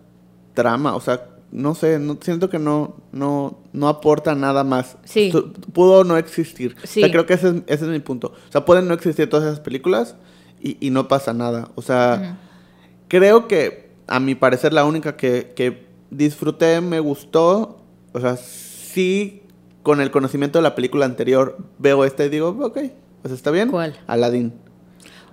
trama, 0.53 0.95
o 0.95 1.01
sea, 1.01 1.23
no 1.51 1.75
sé, 1.75 1.97
no, 1.97 2.17
siento 2.21 2.49
que 2.49 2.59
no, 2.59 2.97
no, 3.11 3.59
no 3.73 3.87
aporta 3.87 4.35
nada 4.35 4.63
más. 4.63 4.97
Sí. 5.05 5.31
Pudo 5.73 6.03
no 6.03 6.17
existir. 6.17 6.75
Sí. 6.83 6.99
O 7.01 7.03
sea, 7.05 7.11
creo 7.11 7.25
que 7.25 7.33
ese 7.35 7.47
es, 7.49 7.55
ese 7.67 7.85
es 7.85 7.89
mi 7.89 7.99
punto. 7.99 8.33
O 8.47 8.51
sea, 8.51 8.65
pueden 8.65 8.87
no 8.87 8.93
existir 8.93 9.29
todas 9.29 9.45
esas 9.45 9.59
películas 9.61 10.15
y, 10.61 10.77
y 10.85 10.89
no 10.89 11.07
pasa 11.07 11.33
nada. 11.33 11.69
O 11.75 11.81
sea, 11.81 12.37
creo 13.07 13.47
que 13.47 13.91
a 14.07 14.19
mi 14.19 14.35
parecer 14.35 14.73
la 14.73 14.85
única 14.85 15.17
que, 15.17 15.53
que 15.55 15.87
disfruté, 16.09 16.81
me 16.81 16.99
gustó, 16.99 17.79
o 18.13 18.19
sea, 18.19 18.37
sí, 18.37 19.43
con 19.83 20.01
el 20.01 20.11
conocimiento 20.11 20.59
de 20.59 20.63
la 20.63 20.75
película 20.75 21.05
anterior, 21.05 21.57
veo 21.77 22.03
esta 22.05 22.25
y 22.25 22.29
digo, 22.29 22.49
ok, 22.49 22.79
pues 23.21 23.33
está 23.33 23.51
bien. 23.51 23.69
¿Cuál? 23.69 23.97
Aladdin. 24.07 24.53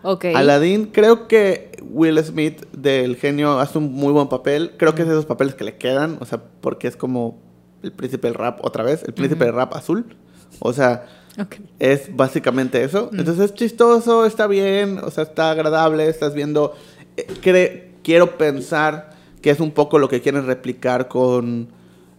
Ok. 0.03 0.27
Aladdin, 0.35 0.87
creo 0.87 1.29
que 1.29 1.73
Will 1.83 2.23
Smith 2.23 2.67
del 2.73 3.17
genio 3.17 3.59
hace 3.59 3.79
un 3.79 3.93
muy 3.93 4.13
buen 4.13 4.29
papel. 4.29 4.75
Creo 4.77 4.95
que 4.95 5.03
es 5.03 5.09
de 5.09 5.15
esos 5.15 5.27
papeles 5.27 5.55
que 5.55 5.65
le 5.65 5.77
quedan, 5.77 6.19
o 6.21 6.25
sea, 6.25 6.43
porque 6.61 6.89
es 6.89 6.97
como 6.97 7.39
el 7.83 7.93
príncipe 7.93 8.29
del 8.29 8.35
rap 8.35 8.65
otra 8.65 8.83
vez, 8.85 9.03
el 9.05 9.15
príncipe 9.15 9.45
del 9.45 9.55
rap 9.55 9.75
azul. 9.75 10.17
O 10.59 10.73
sea, 10.73 11.07
Ok. 11.41 11.57
es 11.79 12.15
básicamente 12.15 12.83
eso. 12.85 13.11
Entonces 13.13 13.47
es 13.47 13.55
chistoso, 13.55 14.25
está 14.27 14.47
bien, 14.47 14.99
o 14.99 15.11
sea, 15.11 15.25
está 15.25 15.51
agradable, 15.51 16.09
estás 16.09 16.35
viendo... 16.35 16.75
eh, 17.17 17.91
quiero 18.03 18.37
pensar 18.39 19.11
que 19.43 19.51
es 19.51 19.61
un 19.61 19.71
poco 19.73 19.99
lo 19.99 20.09
que 20.09 20.21
quieren 20.21 20.47
replicar 20.47 21.09
con 21.09 21.69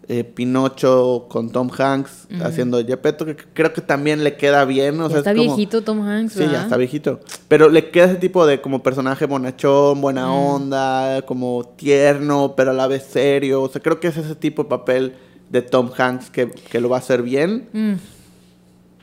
eh, 0.07 0.23
Pinocho, 0.23 1.25
con 1.29 1.49
Tom 1.51 1.69
Hanks, 1.75 2.27
haciendo 2.43 2.83
Gepetto, 2.85 3.25
que 3.25 3.35
creo 3.35 3.73
que 3.73 3.81
también 3.81 4.23
le 4.23 4.35
queda 4.37 4.63
bien. 4.65 4.99
O 4.99 5.03
Ya 5.05 5.09
sea, 5.09 5.17
está 5.19 5.31
es 5.31 5.37
como- 5.37 5.55
viejito 5.55 5.81
Tom 5.83 6.01
Hanks, 6.01 6.33
Sí, 6.33 6.39
ya 6.41 6.45
¿verdad? 6.45 6.63
está 6.63 6.77
viejito. 6.77 7.19
Pero 7.47 7.69
le 7.69 7.89
queda 7.89 8.05
ese 8.05 8.15
tipo 8.15 8.45
de 8.45 8.61
como 8.61 8.83
personaje 8.83 9.25
bonachón, 9.25 10.01
buena 10.01 10.31
onda, 10.31 11.23
como 11.23 11.73
tierno, 11.77 12.53
pero 12.55 12.71
a 12.71 12.73
la 12.75 12.85
vez 12.87 13.03
serio. 13.09 13.63
O 13.63 13.69
sea, 13.69 13.81
creo 13.81 13.99
que 13.99 14.07
es 14.09 14.17
ese 14.17 14.35
tipo 14.35 14.63
de 14.63 14.69
papel 14.69 15.13
de 15.49 15.61
Tom 15.63 15.89
Hanks 15.97 16.29
que, 16.29 16.51
que 16.51 16.79
lo 16.79 16.89
va 16.89 16.97
a 16.97 16.99
hacer 16.99 17.23
bien. 17.23 17.67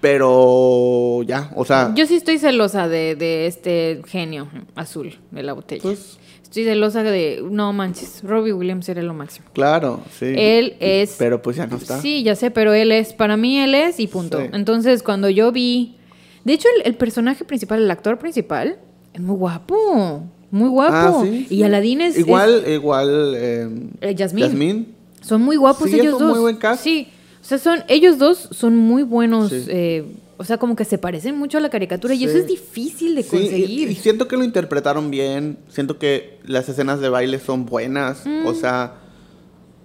Pero 0.03 1.23
ya, 1.23 1.51
o 1.57 1.65
sea, 1.65 1.93
Yo 1.95 2.07
sí 2.07 2.17
estoy 2.17 2.39
celosa 2.39 2.89
de, 2.89 3.15
de 3.17 3.47
este 3.47 4.03
genio 4.07 4.49
azul 4.75 5.19
de 5.31 5.43
la 5.43 5.53
botella. 5.55 5.83
pues 5.83 6.19
Estoy 6.43 6.65
celosa 6.65 7.03
de... 7.03 7.43
No 7.51 7.73
manches, 7.73 8.21
Robbie 8.23 8.53
Williams 8.53 8.87
era 8.91 9.01
lo 9.03 9.15
máximo. 9.15 9.47
claro, 9.55 10.01
sí. 10.19 10.27
Él 10.37 10.75
es... 10.81 11.15
Pero 11.19 11.41
pues 11.41 11.57
ya 11.57 11.67
no 11.67 11.77
está. 11.79 11.99
Sí, 12.01 12.23
ya 12.23 12.37
sé, 12.37 12.51
pero 12.51 12.75
él 12.75 12.93
es... 12.93 13.15
Para 13.15 13.39
mí 13.39 13.59
él 13.59 13.75
es 13.75 13.99
y 14.01 14.07
punto. 14.07 14.39
Sí. 14.39 14.49
Entonces, 14.53 15.03
cuando 15.03 15.31
yo 15.31 15.51
vi... 15.51 15.97
De 16.45 16.53
hecho, 16.53 16.69
el, 16.77 16.87
el 16.89 16.95
personaje 16.97 17.45
principal, 17.47 17.81
el 17.83 17.91
actor 17.91 18.19
principal, 18.19 18.77
es 19.15 19.21
muy 19.23 19.37
guapo. 19.37 20.25
Muy 20.51 20.69
guapo. 20.69 21.21
Ah, 21.21 21.23
sí, 21.25 21.47
Y. 21.49 21.63
Aladín 21.63 22.03
es... 22.03 22.19
Igual, 22.19 22.65
igual. 22.69 23.33
Eh, 23.35 23.69
Eh, 24.03 24.15
Yasmín. 24.15 24.45
Yasmín. 24.45 24.95
es- 25.23 25.27
son 25.29 25.41
muy 25.41 25.57
guapos 25.57 25.89
Sí, 25.89 25.95
es 25.95 26.03
ellos 26.03 26.15
un 26.15 26.21
dos. 26.21 26.31
muy 26.33 26.41
buen 26.41 26.57
cast. 26.57 26.83
Sí. 26.85 27.09
O 27.43 27.45
sea, 27.45 27.59
son... 27.59 27.83
Ellos 27.89 28.19
dos 28.19 28.49
son 28.53 28.77
muy 28.77 29.03
buenos... 29.03 29.51
Sí. 29.51 29.65
eh, 29.69 30.05
o 30.39 30.45
sea, 30.45 30.59
como 30.59 30.75
que 30.75 30.85
se 30.85 30.99
parecen 30.99 31.37
mucho 31.39 31.59
a 31.59 31.61
la 31.61 31.71
caricatura 31.71 32.15
y 32.15 32.25
eso 32.25 32.37
es 32.39 32.47
difícil 32.49 33.15
de 33.15 33.23
Sí, 33.23 33.37
y- 33.37 33.41
conseguir. 33.41 33.91
y, 33.91 33.95
siento 33.95 34.27
que 34.27 34.37
lo 34.37 34.43
interpretaron 34.43 35.11
bien. 35.11 35.57
Siento 35.69 35.99
que 35.99 36.39
las 36.45 36.69
escenas 36.69 37.01
de 37.01 37.09
baile 37.09 37.39
son 37.39 37.65
buenas. 37.65 38.27
Mm. 38.27 38.47
O 38.47 38.55
sea, 38.55 38.95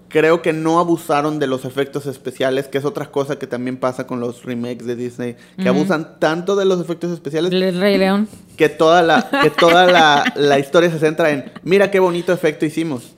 creo 0.09 0.41
que 0.41 0.53
no 0.53 0.79
abusaron 0.79 1.39
de 1.39 1.47
los 1.47 1.65
efectos 1.65 2.05
especiales, 2.05 2.67
que 2.67 2.77
es 2.77 2.85
otra 2.85 3.07
cosa 3.07 3.37
que 3.37 3.47
también 3.47 3.77
pasa 3.77 4.07
con 4.07 4.19
los 4.19 4.43
remakes 4.43 4.85
de 4.85 4.95
Disney, 4.95 5.35
que 5.61 5.67
abusan 5.67 6.19
tanto 6.19 6.55
de 6.55 6.65
los 6.65 6.79
efectos 6.81 7.11
especiales. 7.11 7.51
El 7.51 7.79
Rey 7.79 7.97
León. 7.97 8.27
Que 8.55 8.69
toda 8.69 9.03
la, 9.03 9.29
que 9.43 9.49
toda 9.49 9.85
la, 10.35 10.59
historia 10.59 10.89
se 10.89 10.99
centra 10.99 11.29
en, 11.31 11.51
mira 11.63 11.91
qué 11.91 11.99
bonito 11.99 12.33
efecto 12.33 12.65
hicimos. 12.65 13.15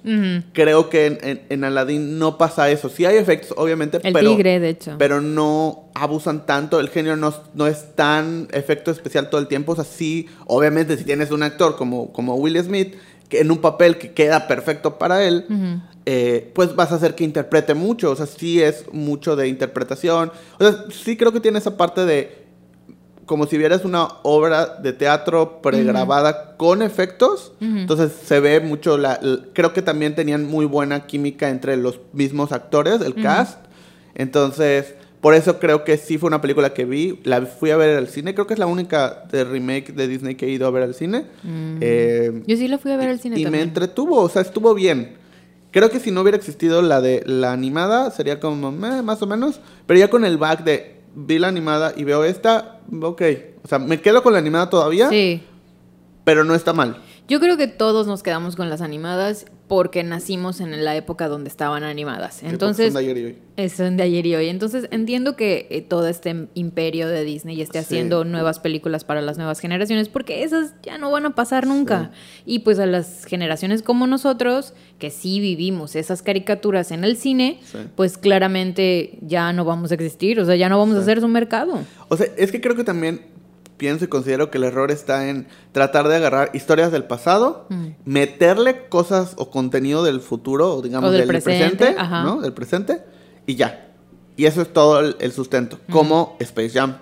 Creo 0.54 0.90
que 0.90 1.06
en, 1.06 1.42
en, 1.50 1.64
Aladdin 1.64 2.20
no 2.20 2.38
pasa 2.38 2.70
eso. 2.70 2.90
Sí 2.90 3.06
hay 3.06 3.18
efectos, 3.18 3.54
obviamente, 3.58 4.00
el 4.04 4.14
pero... 4.14 4.32
tigre, 4.32 4.60
de 4.60 4.70
hecho. 4.70 4.96
Pero 4.98 5.22
no 5.22 5.90
abusan 5.94 6.46
tanto, 6.46 6.80
el 6.80 6.90
genio 6.90 7.16
no, 7.16 7.34
no 7.54 7.68
es 7.68 7.96
tan 7.96 8.48
efecto 8.52 8.92
especial 8.92 9.30
todo 9.30 9.40
el 9.42 9.48
tiempo. 9.48 9.74
O 9.74 9.76
sea, 9.76 9.84
sí, 9.84 10.28
obviamente 10.46 10.98
si 10.98 11.04
tienes 11.04 11.32
un 11.32 11.44
actor 11.44 11.76
como, 11.76 12.12
como 12.12 12.36
Will 12.36 12.62
Smith, 12.64 12.96
en 13.32 13.52
un 13.52 13.60
papel 13.60 13.98
que 13.98 14.14
queda 14.14 14.48
perfecto 14.48 14.98
para 14.98 15.24
él, 15.24 15.46
eh, 16.06 16.52
pues 16.56 16.76
vas 16.76 16.92
a 16.92 16.96
hacer 16.96 17.16
que 17.16 17.24
interprete 17.24 17.74
mucho. 17.74 18.12
O 18.12 18.16
sea, 18.16 18.26
sí 18.26 18.62
es 18.62 18.86
mucho 18.92 19.36
de 19.36 19.48
interpretación. 19.48 20.32
O 20.58 20.64
sea, 20.64 20.86
sí 20.92 21.18
creo 21.18 21.32
que 21.32 21.40
tiene 21.40 21.60
esa 21.60 21.78
parte 21.78 22.06
de 22.06 22.50
como 23.30 23.46
si 23.46 23.60
vieras 23.60 23.86
una 23.86 24.08
obra 24.24 24.66
de 24.82 24.92
teatro 24.92 25.62
pregrabada 25.62 26.58
con 26.58 26.82
efectos. 26.82 27.52
Entonces 27.62 28.12
se 28.12 28.40
ve 28.40 28.60
mucho 28.60 28.98
la, 28.98 29.20
Creo 29.54 29.72
que 29.72 29.84
también 29.84 30.16
tenían 30.16 30.46
muy 30.46 30.66
buena 30.66 31.06
química 31.06 31.50
entre 31.50 31.78
los 31.78 32.00
mismos 32.12 32.52
actores, 32.52 33.02
el 33.02 33.14
cast. 33.14 33.60
Entonces, 34.16 34.96
por 35.22 35.34
eso 35.34 35.60
creo 35.60 35.84
que 35.84 35.98
sí 35.98 36.18
fue 36.18 36.28
una 36.28 36.40
película 36.42 36.74
que 36.74 36.86
vi. 36.86 37.20
La 37.24 37.42
fui 37.46 37.72
a 37.72 37.78
ver 37.78 37.98
al 37.98 38.08
cine. 38.08 38.34
Creo 38.34 38.48
que 38.48 38.54
es 38.54 38.60
la 38.60 38.68
única 38.68 39.26
de 39.32 39.44
remake 39.44 39.94
de 39.94 40.08
Disney 40.08 40.36
que 40.36 40.46
he 40.46 40.50
ido 40.50 40.66
a 40.66 40.72
ver 40.72 40.84
al 40.84 40.94
cine. 40.96 41.26
Eh, 41.82 42.42
Yo 42.48 42.56
sí 42.56 42.68
la 42.68 42.78
fui 42.78 42.92
a 42.92 42.98
ver 42.98 43.10
al 43.10 43.20
cine 43.20 43.40
y 43.40 43.46
me 43.48 43.62
entretuvo, 43.62 44.18
o 44.22 44.30
sea, 44.30 44.42
estuvo 44.42 44.74
bien. 44.74 45.18
Creo 45.72 45.90
que 45.90 46.00
si 46.00 46.10
no 46.10 46.22
hubiera 46.22 46.38
existido 46.38 46.82
la 46.82 47.02
de 47.02 47.24
la 47.26 47.52
animada, 47.52 48.12
sería 48.12 48.40
como 48.40 48.72
más 48.72 49.22
o 49.22 49.28
menos. 49.28 49.60
Pero 49.86 50.00
ya 50.00 50.10
con 50.10 50.24
el 50.26 50.38
back 50.38 50.64
de 50.64 50.96
vi 51.16 51.38
la 51.38 51.50
animada 51.50 51.94
y 51.96 52.06
veo 52.06 52.24
esta, 52.24 52.80
ok. 53.02 53.22
O 53.64 53.68
sea, 53.68 53.78
me 53.78 54.00
quedo 54.00 54.24
con 54.24 54.34
la 54.34 54.40
animada 54.40 54.70
todavía. 54.70 55.10
Sí. 55.10 55.44
Pero 56.24 56.44
no 56.44 56.56
está 56.56 56.74
mal. 56.74 56.98
Yo 57.30 57.40
creo 57.40 57.58
que 57.58 57.68
todos 57.68 58.08
nos 58.08 58.24
quedamos 58.24 58.56
con 58.56 58.70
las 58.70 58.82
animadas 58.82 59.46
porque 59.68 60.04
nacimos 60.04 60.62
en 60.62 60.84
la 60.84 60.96
época 60.96 61.28
donde 61.28 61.48
estaban 61.48 61.84
animadas. 61.84 62.42
Entonces, 62.42 62.92
son 62.92 62.94
de 62.96 63.12
ayer 63.12 63.18
y 63.20 63.26
hoy. 63.26 63.70
Son 63.70 63.98
de 63.98 64.04
ayer 64.04 64.26
y 64.26 64.36
hoy. 64.36 64.50
Entonces, 64.50 64.88
entiendo 64.90 65.36
que 65.36 65.68
eh, 65.70 65.82
todo 65.82 66.08
este 66.08 66.48
imperio 66.56 67.08
de 67.08 67.24
Disney 67.24 67.62
esté 67.62 67.78
haciendo 67.78 68.26
nuevas 68.26 68.58
películas 68.58 69.04
para 69.04 69.22
las 69.22 69.38
nuevas 69.38 69.60
generaciones 69.60 70.10
porque 70.10 70.44
esas 70.44 70.74
ya 70.82 70.98
no 70.98 71.12
van 71.12 71.28
a 71.28 71.36
pasar 71.36 71.68
nunca. 71.68 72.10
Y 72.48 72.60
pues 72.60 72.80
a 72.80 72.88
las 72.88 73.26
generaciones 73.26 73.84
como 73.84 74.08
nosotros, 74.08 74.74
que 74.98 75.12
sí 75.12 75.40
vivimos 75.40 75.96
esas 75.96 76.24
caricaturas 76.24 76.92
en 76.92 77.04
el 77.04 77.16
cine, 77.16 77.60
pues 77.96 78.18
claramente 78.18 79.20
ya 79.22 79.54
no 79.54 79.66
vamos 79.66 79.92
a 79.92 79.94
existir, 79.94 80.40
o 80.40 80.46
sea, 80.46 80.56
ya 80.56 80.68
no 80.68 80.80
vamos 80.80 80.96
a 80.96 81.02
hacer 81.02 81.22
su 81.22 81.28
mercado. 81.28 81.78
O 82.08 82.18
sea, 82.18 82.26
es 82.38 82.52
que 82.52 82.60
creo 82.60 82.76
que 82.76 82.84
también 82.84 83.22
pienso 83.80 84.06
y 84.06 84.08
considero 84.08 84.52
que 84.52 84.60
el 84.60 84.66
error 84.66 84.92
está 84.92 85.30
en 85.30 85.48
tratar 85.72 86.08
de 86.08 86.18
agarrar 86.18 86.52
historias 86.54 86.92
del 86.92 87.06
pasado, 87.06 87.66
mm. 87.70 87.88
meterle 88.06 88.88
cosas 88.90 89.34
o 89.38 89.50
contenido 89.50 90.04
del 90.04 90.20
futuro, 90.20 90.76
o 90.76 90.82
digamos 90.84 91.12
del, 91.12 91.26
presente, 91.26 91.96
¿no? 91.98 92.42
Del 92.42 92.54
presente, 92.54 93.02
y 93.48 93.56
ya. 93.56 93.88
Y 94.38 94.46
eso 94.46 94.62
es 94.62 94.72
todo 94.72 95.00
el, 95.00 95.32
sustento, 95.32 95.80
mm. 95.88 95.92
como 95.92 96.38
Space 96.40 96.70
Jam. 96.70 96.98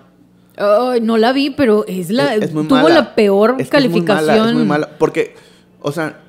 no 1.02 1.18
la 1.18 1.32
vi, 1.32 1.50
pero 1.50 1.84
es 1.86 2.08
la 2.08 2.40
tuvo 2.40 2.88
la 2.88 3.14
peor 3.14 3.56
calificación. 3.68 4.30
Es 4.30 4.40
muy, 4.40 4.48
es 4.48 4.54
muy 4.54 4.64
mala, 4.64 4.88
porque, 4.98 5.34
o 5.82 5.92
sea, 5.92 6.22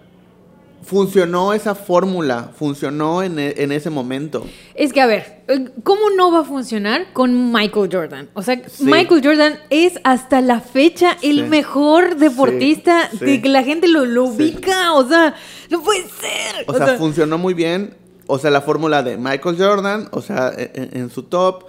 funcionó 0.89 1.53
esa 1.53 1.75
fórmula, 1.75 2.49
funcionó 2.57 3.21
en, 3.21 3.37
e, 3.37 3.53
en, 3.57 3.71
ese 3.71 3.91
momento. 3.91 4.43
Es 4.73 4.91
que, 4.91 5.01
a 5.01 5.05
ver, 5.05 5.43
eh, 5.47 5.69
¿cómo 5.83 6.09
no 6.17 6.31
va 6.31 6.39
a 6.39 6.43
funcionar 6.43 7.13
con 7.13 7.51
Michael 7.51 7.89
Jordan? 7.91 8.29
O 8.33 8.41
sea, 8.41 8.59
Michael 8.79 9.21
Jordan 9.23 9.59
es 9.69 9.99
hasta 10.03 10.41
la 10.41 10.61
fecha 10.61 11.15
el 11.21 11.47
mejor 11.47 12.15
deportista 12.17 13.07
que 13.19 13.39
la 13.49 13.61
gente 13.61 13.87
lo, 13.87 14.05
lo 14.05 14.25
ubica. 14.25 14.93
O 14.93 15.07
sea, 15.07 15.35
no 15.69 15.83
puede 15.83 16.01
ser. 16.01 16.65
O, 16.65 16.73
sea, 16.73 16.97
funcionó 16.97 17.37
muy 17.37 17.53
bien. 17.53 17.93
O 18.25 18.39
sea, 18.39 18.49
la 18.49 18.61
fórmula 18.61 19.03
de 19.03 19.17
Michael 19.17 19.57
Jordan, 19.59 20.09
o 20.11 20.23
sea, 20.23 20.51
e, 20.57 20.71
e, 20.73 20.97
en 20.97 21.11
su 21.11 21.23
top, 21.23 21.65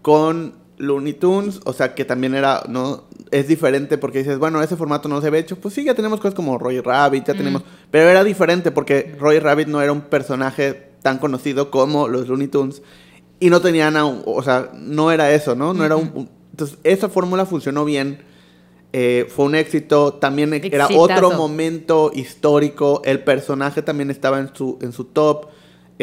con 0.00 0.61
Looney 0.82 1.12
Tunes, 1.12 1.60
o 1.64 1.72
sea, 1.72 1.94
que 1.94 2.04
también 2.04 2.34
era, 2.34 2.64
¿no? 2.68 3.04
Es 3.30 3.46
diferente 3.46 3.98
porque 3.98 4.18
dices, 4.18 4.38
bueno, 4.38 4.60
ese 4.62 4.76
formato 4.76 5.08
no 5.08 5.20
se 5.20 5.30
ve 5.30 5.38
hecho. 5.38 5.56
Pues 5.56 5.74
sí, 5.74 5.84
ya 5.84 5.94
tenemos 5.94 6.18
cosas 6.18 6.34
como 6.34 6.58
Roy 6.58 6.80
Rabbit, 6.80 7.26
ya 7.26 7.34
tenemos. 7.34 7.62
Pero 7.90 8.08
era 8.08 8.24
diferente 8.24 8.72
porque 8.72 9.14
Roy 9.18 9.38
Rabbit 9.38 9.68
no 9.68 9.80
era 9.80 9.92
un 9.92 10.00
personaje 10.02 10.90
tan 11.00 11.18
conocido 11.18 11.70
como 11.70 12.08
los 12.08 12.28
Looney 12.28 12.48
Tunes. 12.48 12.82
Y 13.38 13.48
no 13.48 13.60
tenían, 13.60 13.94
o 13.96 14.42
sea, 14.42 14.70
no 14.74 15.12
era 15.12 15.32
eso, 15.32 15.54
¿no? 15.54 15.72
No 15.72 15.84
era 15.84 15.94
un. 15.96 16.28
Entonces, 16.50 16.78
esa 16.82 17.08
fórmula 17.08 17.46
funcionó 17.46 17.84
bien. 17.84 18.18
Eh, 18.92 19.26
fue 19.28 19.44
un 19.44 19.54
éxito. 19.54 20.14
También 20.14 20.52
era 20.52 20.88
otro 20.96 21.30
momento 21.30 22.10
histórico. 22.12 23.02
El 23.04 23.20
personaje 23.20 23.82
también 23.82 24.10
estaba 24.10 24.40
en 24.40 24.52
su, 24.52 24.78
en 24.82 24.92
su 24.92 25.04
top 25.04 25.46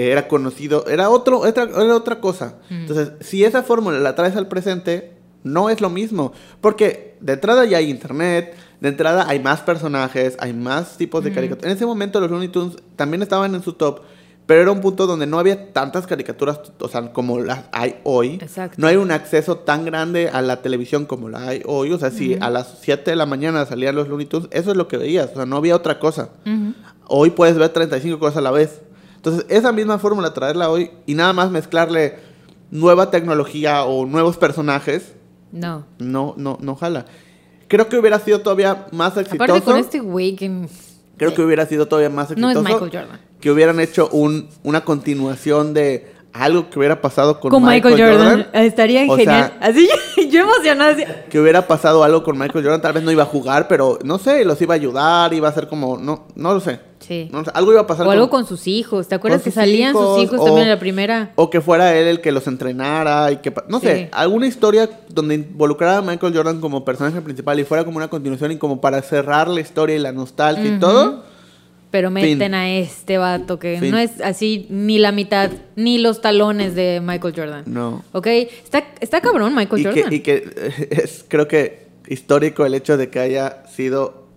era 0.08 0.28
conocido, 0.28 0.86
era, 0.88 1.10
otro, 1.10 1.46
era, 1.46 1.66
otra 1.96 2.20
cosa. 2.20 2.56
Mm. 2.70 2.74
Entonces, 2.74 3.12
si 3.22 3.44
esa 3.44 3.64
fórmula 3.64 4.00
la 4.00 4.16
traes 4.16 4.36
al 4.36 4.48
presente, 4.48 5.14
no 5.44 5.70
es 5.70 5.82
lo 5.82 5.90
mismo. 5.90 6.34
Porque 6.62 7.18
de 7.22 7.34
entrada 7.34 7.66
ya 7.66 7.78
hay 7.78 7.90
internet, 7.90 8.56
de 8.80 8.90
entrada 8.90 9.26
hay 9.28 9.40
más 9.40 9.62
personajes, 9.62 10.38
hay 10.40 10.54
más 10.54 10.98
tipos 10.98 11.24
de 11.24 11.32
mm. 11.32 11.34
caricaturas. 11.34 11.72
En 11.72 11.76
ese 11.76 11.86
momento 11.86 12.20
los 12.20 12.32
Looney 12.32 12.50
Tunes 12.50 12.78
también 12.96 13.22
estaban 13.22 13.54
en 13.56 13.64
su 13.64 13.74
top, 13.74 14.02
pero 14.46 14.62
era 14.62 14.72
un 14.72 14.82
punto 14.82 15.06
donde 15.06 15.28
no 15.28 15.38
había 15.38 15.74
tantas 15.74 16.08
caricaturas, 16.08 16.60
o 16.80 16.88
sea, 16.88 17.14
como 17.14 17.40
las 17.40 17.66
hay 17.72 17.98
hoy. 18.04 18.42
No 18.78 18.88
hay 18.88 18.96
un 18.96 19.12
acceso 19.12 19.58
tan 19.58 19.86
grande 19.86 20.30
a 20.30 20.42
la 20.42 20.64
televisión 20.64 21.06
como 21.06 21.30
la 21.30 21.50
hay 21.50 21.62
hoy. 21.66 21.92
O 21.92 22.00
sea, 22.00 22.10
si 22.10 22.36
a 22.42 22.50
las 22.50 22.80
7 22.82 23.12
de 23.12 23.16
la 23.16 23.28
mañana 23.28 23.66
salían 23.68 23.96
los 23.96 24.08
Looney 24.08 24.26
Tunes, 24.26 24.50
eso 24.52 24.72
es 24.72 24.78
lo 24.78 24.88
que 24.88 24.98
veías. 24.98 25.30
O 25.34 25.36
sea, 25.36 25.46
no 25.46 25.58
había 25.58 25.76
otra 25.76 26.00
cosa. 26.00 26.30
Hoy 27.08 27.30
puedes 27.30 27.60
ver 27.60 27.70
35 27.70 28.18
cosas 28.18 28.38
a 28.38 28.42
la 28.42 28.50
vez. 28.50 28.82
Entonces, 29.20 29.46
esa 29.50 29.74
misma 29.74 30.00
fórmula, 30.00 30.34
traerla 30.34 30.70
hoy 30.70 30.92
y 31.06 31.14
nada 31.14 31.34
más 31.34 31.52
mezclarle 31.52 32.16
nueva 32.72 33.12
tecnología 33.12 33.84
o 33.84 34.06
nuevos 34.06 34.38
personajes. 34.38 35.14
No. 35.52 35.86
No, 35.98 36.36
no, 36.38 36.58
no 36.62 36.76
jala. 36.76 37.06
Creo 37.68 37.90
que 37.90 37.98
hubiera 37.98 38.18
sido 38.20 38.40
todavía 38.40 38.88
más 38.94 39.18
exitoso. 39.18 39.44
Aparte 39.44 39.62
con 39.62 39.78
este 39.78 40.00
güey 40.00 40.38
que... 40.38 40.68
Creo 41.18 41.34
que 41.34 41.42
hubiera 41.42 41.66
sido 41.66 41.86
todavía 41.86 42.10
más 42.10 42.32
exitoso. 42.32 42.54
No 42.54 42.60
es 42.60 42.66
Michael 42.66 42.92
Jordan. 42.92 43.20
Que 43.42 43.52
hubieran 43.52 43.82
hecho 43.82 44.08
un, 44.10 44.48
una 44.64 44.86
continuación 44.86 45.74
de 45.74 46.14
algo 46.32 46.70
que 46.70 46.80
hubiera 46.80 47.02
pasado 47.02 47.42
con, 47.42 47.52
Michael, 47.62 48.00
Jordan. 48.00 48.48
Estaría 48.54 49.06
genial. 49.06 49.58
así 49.60 49.90
yo 50.32 50.42
emocionada. 50.42 51.26
Que 51.30 51.40
hubiera 51.40 51.68
pasado 51.68 52.04
algo 52.04 52.24
con 52.24 52.38
Michael 52.38 52.64
Jordan. 52.64 52.82
Tal 52.82 52.94
vez 52.94 53.04
no 53.04 53.12
iba 53.12 53.24
a 53.24 53.28
jugar, 53.28 53.68
pero 53.68 54.00
no 54.04 54.18
sé, 54.18 54.46
los 54.46 54.62
iba 54.62 54.74
a 54.74 54.78
ayudar, 54.78 55.34
iba 55.34 55.48
a 55.50 55.54
ser 55.54 55.68
como. 55.68 55.98
No, 55.98 56.28
no 56.36 56.54
lo 56.54 56.60
sé. 56.60 56.80
Sí. 57.00 57.32
algo 57.54 57.72
iba 57.72 57.82
a 57.82 57.88
pasar. 57.88 58.06
O 58.06 58.12
algo 58.12 58.30
con, 58.30 58.46
sus 58.46 58.68
hijos. 58.68 59.08
¿Te 59.08 59.16
acuerdas 59.16 59.42
que 59.42 59.52
salían 59.52 59.94
sus 59.94 60.20
hijos 60.20 60.44
también 60.44 60.64
en 60.64 60.70
la 60.70 60.80
primera? 60.80 61.32
O 61.36 61.50
que 61.50 61.62
fuera 61.62 61.96
él 61.96 62.08
el 62.08 62.22
que 62.22 62.32
los 62.32 62.48
entrenara 62.48 63.32
y 63.32 63.38
que. 63.38 63.54
No 63.68 63.80
sé, 63.80 64.10
alguna 64.12 64.48
historia 64.48 64.90
donde 65.10 65.36
involucrara 65.36 65.98
a 65.98 66.02
Michael 66.02 66.36
Jordan 66.36 66.60
como 66.60 66.86
personaje 66.86 67.22
principal 67.22 67.60
y 67.60 67.64
fuera 67.64 67.84
como 67.86 67.98
una 67.98 68.10
continuación 68.10 68.52
y 68.52 68.58
como 68.58 68.82
para 68.82 69.02
cerrar 69.02 69.48
la 69.48 69.62
historia 69.62 69.96
y 69.96 70.00
la 70.00 70.12
nostalgia 70.12 70.76
y 70.76 70.80
todo 70.80 71.29
pero 71.92 72.12
meten 72.12 72.54
a 72.54 72.70
este 72.70 73.18
vato 73.18 73.58
que 73.60 73.80
no 73.82 73.98
es 73.98 74.22
así 74.22 74.68
ni 74.70 75.00
la 75.00 75.12
mitad, 75.12 75.50
ni 75.76 75.98
los 75.98 76.22
talones 76.22 76.76
de 76.76 77.02
Michael 77.04 77.34
Jordan. 77.36 77.64
No. 77.66 78.04
¿Ok? 78.12 78.28
Está, 78.28 78.86
está 79.00 79.22
cabrón 79.22 79.56
Michael 79.56 79.86
Jordan. 79.86 80.14
y 80.14 80.20
que 80.20 80.88
es, 80.92 81.26
creo 81.28 81.48
que, 81.48 81.88
histórico 82.08 82.66
el 82.66 82.74
hecho 82.76 82.98
de 82.98 83.10
que 83.10 83.20
haya 83.20 83.64
sido 83.68 84.28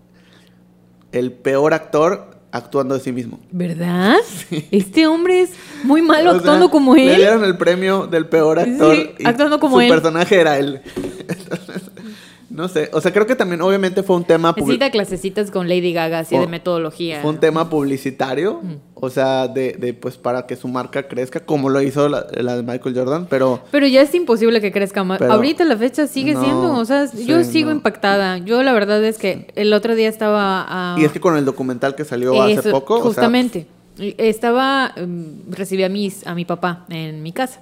el 1.11 1.31
peor 1.31 1.73
actor 1.73 2.33
actuando 2.51 2.95
de 2.95 3.01
sí 3.01 3.11
mismo. 3.11 3.39
¿Verdad? 3.51 4.17
Este 4.71 5.07
hombre 5.07 5.41
es 5.41 5.51
muy 5.83 6.01
malo 6.01 6.31
actuando 6.31 6.69
como 6.69 6.95
él. 6.95 7.07
Le 7.07 7.17
dieron 7.17 7.43
el 7.43 7.57
premio 7.57 8.07
del 8.07 8.27
peor 8.27 8.59
actor. 8.59 8.95
actuando 9.25 9.59
como 9.59 9.81
él. 9.81 9.89
Su 9.89 9.93
personaje 9.93 10.39
era 10.39 10.57
él. 10.57 10.81
No 12.53 12.67
sé, 12.67 12.91
o 12.93 13.01
sea, 13.01 13.11
creo 13.11 13.25
que 13.25 13.35
también 13.35 13.63
obviamente 13.63 14.03
fue 14.03 14.15
un 14.15 14.25
tema... 14.25 14.53
Necesita 14.55 14.91
clasecitas 14.91 15.49
con 15.49 15.67
Lady 15.67 15.91
Gaga, 15.91 16.19
así 16.19 16.37
de 16.37 16.45
metodología. 16.45 17.19
Fue 17.19 17.31
un 17.31 17.39
tema 17.39 17.67
publicitario, 17.67 18.61
o 18.93 19.09
sea, 19.09 19.47
de, 19.47 19.73
de, 19.73 19.95
pues 19.95 20.17
para 20.17 20.45
que 20.45 20.55
su 20.55 20.67
marca 20.67 21.07
crezca, 21.07 21.39
como 21.39 21.71
lo 21.71 21.81
hizo 21.81 22.07
la, 22.09 22.21
de 22.21 22.61
Michael 22.61 22.95
Jordan, 22.95 23.27
pero... 23.27 23.59
Pero 23.71 23.87
ya 23.87 24.03
es 24.03 24.13
imposible 24.13 24.61
que 24.61 24.71
crezca 24.71 25.03
más. 25.03 25.19
Ahorita 25.19 25.63
la 25.63 25.75
fecha 25.77 26.05
sigue 26.05 26.35
siendo, 26.35 26.75
o 26.77 26.85
sea, 26.85 27.11
yo 27.25 27.43
sigo 27.43 27.71
impactada. 27.71 28.37
Yo 28.37 28.61
la 28.61 28.71
verdad 28.71 29.03
es 29.03 29.17
que 29.17 29.51
el 29.55 29.73
otro 29.73 29.95
día 29.95 30.07
estaba... 30.07 30.95
Y 30.99 31.05
es 31.05 31.11
que 31.11 31.19
con 31.19 31.35
el 31.35 31.45
documental 31.45 31.95
que 31.95 32.05
salió 32.05 32.39
hace 32.39 32.69
poco... 32.69 33.01
Justamente. 33.01 33.65
Estaba, 33.97 34.91
em, 34.95 35.41
recibí 35.49 35.83
a, 35.83 35.89
mis, 35.89 36.25
a 36.25 36.35
mi 36.35 36.45
papá 36.45 36.85
en 36.89 37.21
mi 37.21 37.31
casa 37.31 37.61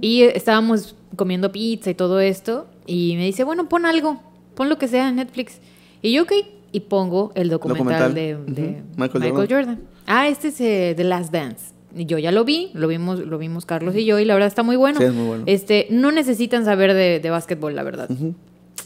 y 0.00 0.22
estábamos 0.22 0.94
comiendo 1.16 1.50
pizza 1.50 1.90
y 1.90 1.94
todo 1.94 2.20
esto 2.20 2.66
y 2.86 3.16
me 3.16 3.24
dice, 3.24 3.44
bueno, 3.44 3.68
pon 3.68 3.86
algo, 3.86 4.20
pon 4.54 4.68
lo 4.68 4.78
que 4.78 4.88
sea 4.88 5.08
en 5.08 5.16
Netflix. 5.16 5.60
Y 6.02 6.12
yo, 6.12 6.24
ok, 6.24 6.32
y 6.72 6.80
pongo 6.80 7.32
el 7.34 7.48
documental, 7.48 8.14
de, 8.14 8.82
Michael, 8.96 9.34
Jordan. 9.48 9.80
Ah, 10.06 10.28
este 10.28 10.48
es 10.48 10.60
eh, 10.60 10.94
The 10.96 11.04
Last 11.04 11.32
Dance. 11.32 11.72
Yo 11.94 12.18
ya 12.18 12.32
lo 12.32 12.44
vi, 12.44 12.70
lo 12.74 12.88
vimos, 12.88 13.20
lo 13.20 13.38
vimos 13.38 13.66
Carlos 13.66 13.94
y 13.94 14.04
yo, 14.04 14.18
y 14.18 14.24
la 14.24 14.34
verdad 14.34 14.48
está 14.48 14.64
muy 14.64 14.74
bueno. 14.74 14.98
Sí, 14.98 15.04
es 15.04 15.12
muy 15.12 15.26
bueno. 15.26 15.44
Este, 15.46 15.86
no 15.90 16.10
necesitan 16.10 16.64
saber 16.64 16.92
de, 16.92 17.20
de 17.20 17.30
básquetbol, 17.30 17.76
la 17.76 17.84
verdad. 17.84 18.08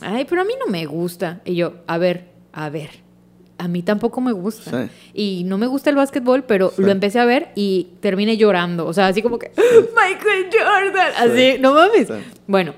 Ay, 0.01 0.27
pero 0.29 0.43
a 0.43 0.45
mí 0.45 0.53
no 0.61 0.71
me 0.71 0.85
gusta. 0.85 1.41
Y 1.45 1.55
yo, 1.55 1.75
a 1.87 1.97
ver, 1.97 2.27
a 2.53 2.69
ver. 2.69 2.91
A 3.57 3.67
mí 3.67 3.83
tampoco 3.83 4.21
me 4.21 4.33
gusta. 4.33 4.87
Sí. 4.87 4.91
Y 5.15 5.45
no 5.45 5.59
me 5.59 5.67
gusta 5.67 5.91
el 5.91 5.97
básquetbol, 5.97 6.45
pero 6.45 6.73
lo 6.77 6.91
empecé 6.91 7.19
a 7.19 7.25
ver 7.25 7.49
y 7.57 7.89
terminé 8.01 8.37
llorando. 8.37 8.87
O 8.87 8.93
sea, 8.93 9.09
así 9.09 9.23
como 9.23 9.39
que, 9.39 9.51
Michael 9.57 10.47
Jordan. 10.53 11.13
Así, 11.17 11.57
no 11.59 11.75
mames. 11.75 12.07
Sí. 12.07 12.15
Bueno, 12.47 12.75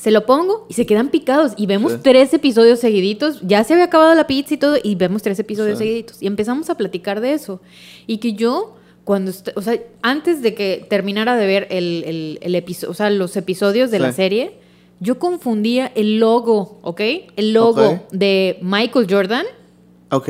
se 0.00 0.10
lo 0.10 0.24
pongo 0.24 0.66
y 0.70 0.74
se 0.74 0.86
quedan 0.86 1.10
picados. 1.10 1.52
Y 1.56 1.66
vemos 1.66 1.92
Sí. 1.92 1.98
tres 2.02 2.32
episodios 2.32 2.78
seguiditos. 2.80 3.40
Ya 3.42 3.62
se 3.64 3.74
había 3.74 3.84
acabado 3.84 4.14
la 4.14 4.26
pizza 4.26 4.54
y 4.54 4.56
todo. 4.56 4.76
Y 4.82 4.94
vemos 4.94 5.22
tres 5.22 5.38
episodios 5.38 5.76
Sí. 5.78 5.84
seguiditos. 5.84 6.22
Y 6.22 6.26
empezamos 6.26 6.70
a 6.70 6.76
platicar 6.76 7.20
de 7.20 7.34
eso. 7.34 7.60
Y 8.06 8.16
que 8.18 8.32
yo, 8.32 8.76
cuando. 9.04 9.30
O 9.56 9.62
sea, 9.62 9.78
antes 10.02 10.40
de 10.40 10.54
que 10.54 10.86
terminara 10.88 11.36
de 11.36 11.46
ver 11.46 11.66
el, 11.70 12.04
el, 12.06 12.38
el 12.40 12.54
episodio. 12.54 12.90
O 12.92 12.94
sea, 12.94 13.10
los 13.10 13.36
episodios 13.36 13.90
de 13.90 13.98
la 13.98 14.10
Sí. 14.12 14.16
serie. 14.16 14.52
Yo 15.00 15.18
confundía 15.18 15.92
el 15.94 16.18
logo, 16.18 16.78
¿ok? 16.82 17.00
El 17.36 17.52
logo 17.52 17.88
Ok. 17.90 18.00
de 18.12 18.58
Michael 18.62 19.06
Jordan 19.08 19.46
Ok. 20.10 20.28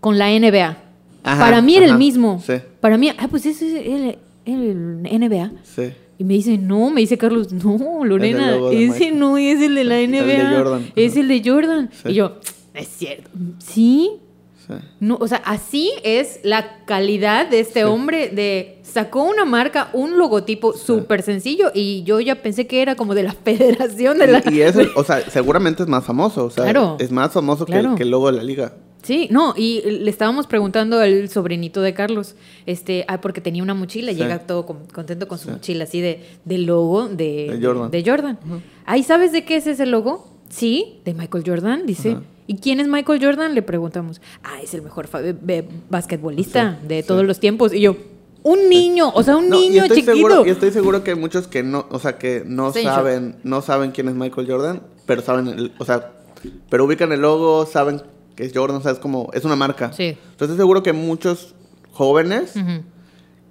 con 0.00 0.18
la 0.18 0.30
NBA. 0.32 0.78
Ajá, 1.22 1.38
Para 1.44 1.60
mí 1.62 1.74
era 1.76 1.84
el 1.84 1.90
ajá, 1.92 1.98
mismo. 1.98 2.42
sí. 2.44 2.54
Para 2.80 2.96
mí, 2.96 3.10
ah, 3.16 3.28
pues 3.30 3.44
ese 3.46 3.66
es 3.66 3.86
el, 3.86 4.18
el 4.46 5.02
NBA. 5.20 5.52
Sí. 5.64 5.92
Y 6.20 6.24
me 6.24 6.34
dice, 6.34 6.58
no, 6.58 6.90
me 6.90 7.00
dice 7.00 7.16
Carlos, 7.16 7.50
no, 7.50 8.04
Lorena, 8.04 8.56
ese 8.72 8.86
Michael. 8.90 9.18
no 9.18 9.38
es 9.38 9.62
el 9.62 9.74
de 9.74 9.84
la 9.84 9.98
El 10.00 10.10
de 10.10 10.20
NBA. 10.20 10.80
Es 10.94 11.16
el 11.16 11.28
de 11.28 11.42
Jordan. 11.42 11.88
Sí. 12.02 12.10
Y 12.10 12.14
yo, 12.14 12.34
es 12.74 12.88
cierto. 12.88 13.30
Sí. 13.58 14.10
Sí. 14.66 14.74
No, 15.00 15.16
o 15.18 15.26
sea, 15.26 15.38
así 15.46 15.90
es 16.04 16.40
la 16.44 16.84
calidad 16.84 17.48
de 17.48 17.60
este 17.60 17.80
Sí. 17.80 17.86
hombre 17.86 18.28
de 18.28 18.76
sacó 18.82 19.22
una 19.22 19.46
marca, 19.46 19.88
un 19.94 20.18
logotipo 20.18 20.74
súper 20.74 21.22
sencillo 21.22 21.70
y 21.74 22.02
yo 22.02 22.20
ya 22.20 22.42
pensé 22.42 22.66
que 22.66 22.82
era 22.82 22.96
como 22.96 23.14
de 23.14 23.22
la 23.22 23.32
federación 23.44 24.18
de 24.18 24.26
la... 24.26 24.42
Y, 24.50 24.56
y 24.56 24.60
es, 24.60 24.76
el- 24.76 24.90
o 24.96 25.02
sea, 25.04 25.22
seguramente 25.30 25.82
es 25.84 25.88
más 25.88 26.04
famoso. 26.04 26.44
O 26.44 26.50
sea, 26.50 26.64
Claro. 26.64 26.96
es 27.00 27.10
más 27.10 27.32
famoso 27.32 27.64
que 27.64 27.72
el- 27.72 27.80
Claro. 27.80 27.96
que, 27.96 28.02
el 28.02 28.10
logo 28.10 28.30
de 28.30 28.36
la 28.36 28.42
liga. 28.44 28.74
Sí, 29.02 29.28
no, 29.30 29.54
y 29.56 29.80
le 29.82 30.10
estábamos 30.10 30.46
preguntando 30.46 30.98
al 31.00 31.28
sobrinito 31.30 31.80
de 31.80 31.94
Carlos, 31.94 32.34
este, 32.66 33.04
ah, 33.08 33.20
porque 33.20 33.40
tenía 33.40 33.62
una 33.62 33.72
mochila, 33.74 34.12
Sí. 34.12 34.18
llega 34.18 34.40
todo 34.40 34.66
con- 34.66 34.86
contento 34.92 35.26
con 35.26 35.38
su 35.38 35.50
mochila, 35.50 35.84
así 35.84 36.00
de, 36.00 36.22
del 36.44 36.66
logo 36.66 37.08
de, 37.08 37.56
De 37.58 37.66
Jordan. 37.66 37.90
de 37.90 38.04
Jordan. 38.04 38.38
Ay, 38.84 39.02
¿sabes 39.02 39.32
de 39.32 39.44
qué 39.44 39.56
es 39.56 39.66
ese 39.66 39.86
logo? 39.86 40.26
Sí, 40.50 41.00
de 41.04 41.14
Michael 41.14 41.44
Jordan, 41.46 41.86
dice. 41.86 42.18
¿Y 42.46 42.56
quién 42.56 42.80
es 42.80 42.88
Michael 42.88 43.24
Jordan? 43.24 43.54
Le 43.54 43.62
preguntamos. 43.62 44.20
Ah, 44.42 44.60
es 44.62 44.74
el 44.74 44.82
mejor 44.82 45.08
be- 45.40 45.64
basquetbolista 45.88 46.78
Sí, 46.82 46.88
de 46.88 47.02
todos 47.02 47.24
los 47.24 47.38
tiempos. 47.38 47.72
Y 47.72 47.80
yo, 47.80 47.96
un 48.42 48.68
niño, 48.68 49.10
o 49.14 49.22
sea, 49.22 49.36
un 49.36 49.48
No, 49.48 49.58
niño 49.60 49.82
estoy 49.82 49.98
chiquito. 49.98 50.14
Seguro, 50.16 50.46
y 50.46 50.50
estoy 50.50 50.70
seguro 50.72 51.04
que 51.04 51.12
hay 51.12 51.16
muchos 51.16 51.46
que 51.46 51.62
no, 51.62 51.86
o 51.90 51.98
sea, 52.00 52.18
que 52.18 52.42
no 52.44 52.72
saben, 52.72 53.36
no 53.44 53.62
saben 53.62 53.92
quién 53.92 54.08
es 54.08 54.14
Michael 54.14 54.46
Jordan, 54.50 54.82
pero 55.06 55.22
saben, 55.22 55.46
el- 55.48 55.72
o 55.78 55.84
sea, 55.84 56.12
pero 56.68 56.84
ubican 56.86 57.12
el 57.12 57.20
logo, 57.20 57.66
saben 57.66 58.02
que 58.40 58.46
es 58.46 58.52
Jordan, 58.54 58.78
o 58.78 58.80
sea, 58.80 58.92
es 58.92 58.98
como, 58.98 59.28
es 59.34 59.44
una 59.44 59.54
marca. 59.54 59.92
Sí. 59.92 60.16
Entonces 60.30 60.56
seguro 60.56 60.82
que 60.82 60.94
muchos 60.94 61.54
jóvenes 61.92 62.54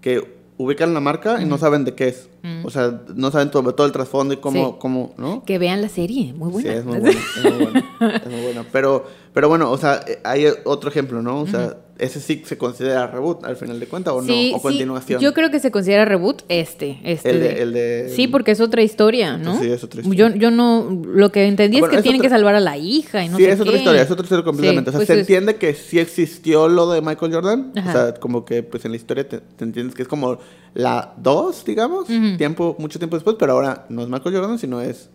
que 0.02 0.40
ubican 0.58 0.94
la 0.96 1.00
marca 1.00 1.42
y 1.42 1.46
no 1.46 1.58
saben 1.60 1.86
de 1.86 1.94
qué 1.94 2.08
es. 2.08 2.28
O 2.64 2.70
sea, 2.72 3.02
no 3.16 3.30
saben 3.32 3.52
todo, 3.52 3.76
todo 3.76 3.86
el 3.86 3.94
trasfondo 3.94 4.34
y 4.34 4.38
cómo, 4.38 4.70
Sí. 4.72 4.76
cómo, 4.80 5.14
¿no? 5.18 5.44
Que 5.46 5.58
vean 5.60 5.82
la 5.82 5.90
serie, 5.90 6.34
muy 6.34 6.50
buena. 6.52 6.72
Sí, 6.72 6.78
es 6.78 6.86
muy 6.86 7.00
buena, 7.00 7.20
es 7.20 7.44
muy 7.44 7.64
buena, 7.64 7.80
es 8.18 8.26
muy 8.32 8.42
buena. 8.42 8.66
Pero, 8.72 9.06
pero 9.34 9.48
bueno, 9.50 9.70
o 9.72 9.78
sea, 9.78 10.00
eh, 10.08 10.20
hay 10.24 10.46
otro 10.66 10.90
ejemplo, 10.90 11.22
¿no? 11.22 11.42
O 11.42 11.48
sea, 11.48 11.78
ese 12.00 12.20
sí 12.22 12.42
se 12.46 12.58
considera 12.58 13.06
reboot 13.08 13.44
al 13.44 13.56
final 13.58 13.80
de 13.80 13.86
cuentas, 13.88 14.14
¿o 14.14 14.22
Sí, 14.24 14.50
no? 14.52 14.58
O 14.58 14.60
sí. 14.60 14.64
continuación. 14.64 15.22
Yo 15.22 15.34
creo 15.34 15.52
que 15.52 15.60
se 15.60 15.70
considera 15.70 16.06
reboot 16.06 16.44
este. 16.48 17.00
este 17.04 17.30
El 17.30 17.40
de- 17.42 17.62
el 17.62 17.74
de- 17.74 18.10
Sí, 18.16 18.28
porque 18.28 18.52
es 18.52 18.62
otra 18.62 18.82
historia, 18.82 19.38
¿no? 19.38 19.60
Sí, 19.60 19.68
es 19.70 19.84
otra 19.84 20.02
historia. 20.02 20.30
Yo, 20.30 20.36
yo 20.36 20.50
no. 20.52 20.90
Lo 21.06 21.32
que 21.32 21.46
entendí 21.46 21.78
Ah, 21.78 21.80
bueno, 21.82 21.92
es 21.92 21.96
que 21.96 22.00
es 22.00 22.04
tienen 22.04 22.22
otra- 22.22 22.30
que 22.30 22.36
salvar 22.36 22.56
a 22.56 22.60
la 22.62 22.78
hija 22.78 23.24
y 23.24 23.30
no 23.30 23.38
sí, 23.38 23.44
sé 23.44 23.52
es 23.52 23.60
otra 23.60 23.76
historia, 23.78 24.02
es 24.02 24.10
otra 24.12 24.24
historia 24.24 24.46
completamente. 24.46 24.90
Sí, 24.92 24.96
o 24.98 25.00
sea, 25.00 25.00
pues 25.00 25.08
se 25.08 25.14
es- 25.14 25.20
entiende 25.20 25.56
que 25.58 25.74
sí 25.74 26.00
existió 26.00 26.68
lo 26.70 26.90
de 26.90 27.02
Michael 27.02 27.34
Jordan. 27.34 27.74
Ajá. 27.76 27.90
O 27.90 27.92
sea, 27.94 28.14
como 28.16 28.46
que 28.46 28.64
pues 28.64 28.86
en 28.86 28.92
la 28.92 28.98
historia 28.98 29.28
te, 29.28 29.40
te 29.42 29.64
entiendes 29.66 29.94
que 29.96 30.02
es 30.04 30.08
como 30.08 30.38
la 30.74 31.14
2, 31.18 31.66
digamos, 31.66 32.08
tiempo, 32.38 32.76
mucho 32.80 32.98
tiempo 33.00 33.16
después, 33.18 33.36
pero 33.38 33.52
ahora 33.54 33.86
no 33.90 34.02
es 34.04 34.08
Michael 34.10 34.36
Jordan, 34.36 34.58
sino 34.58 34.80
es 34.82 35.10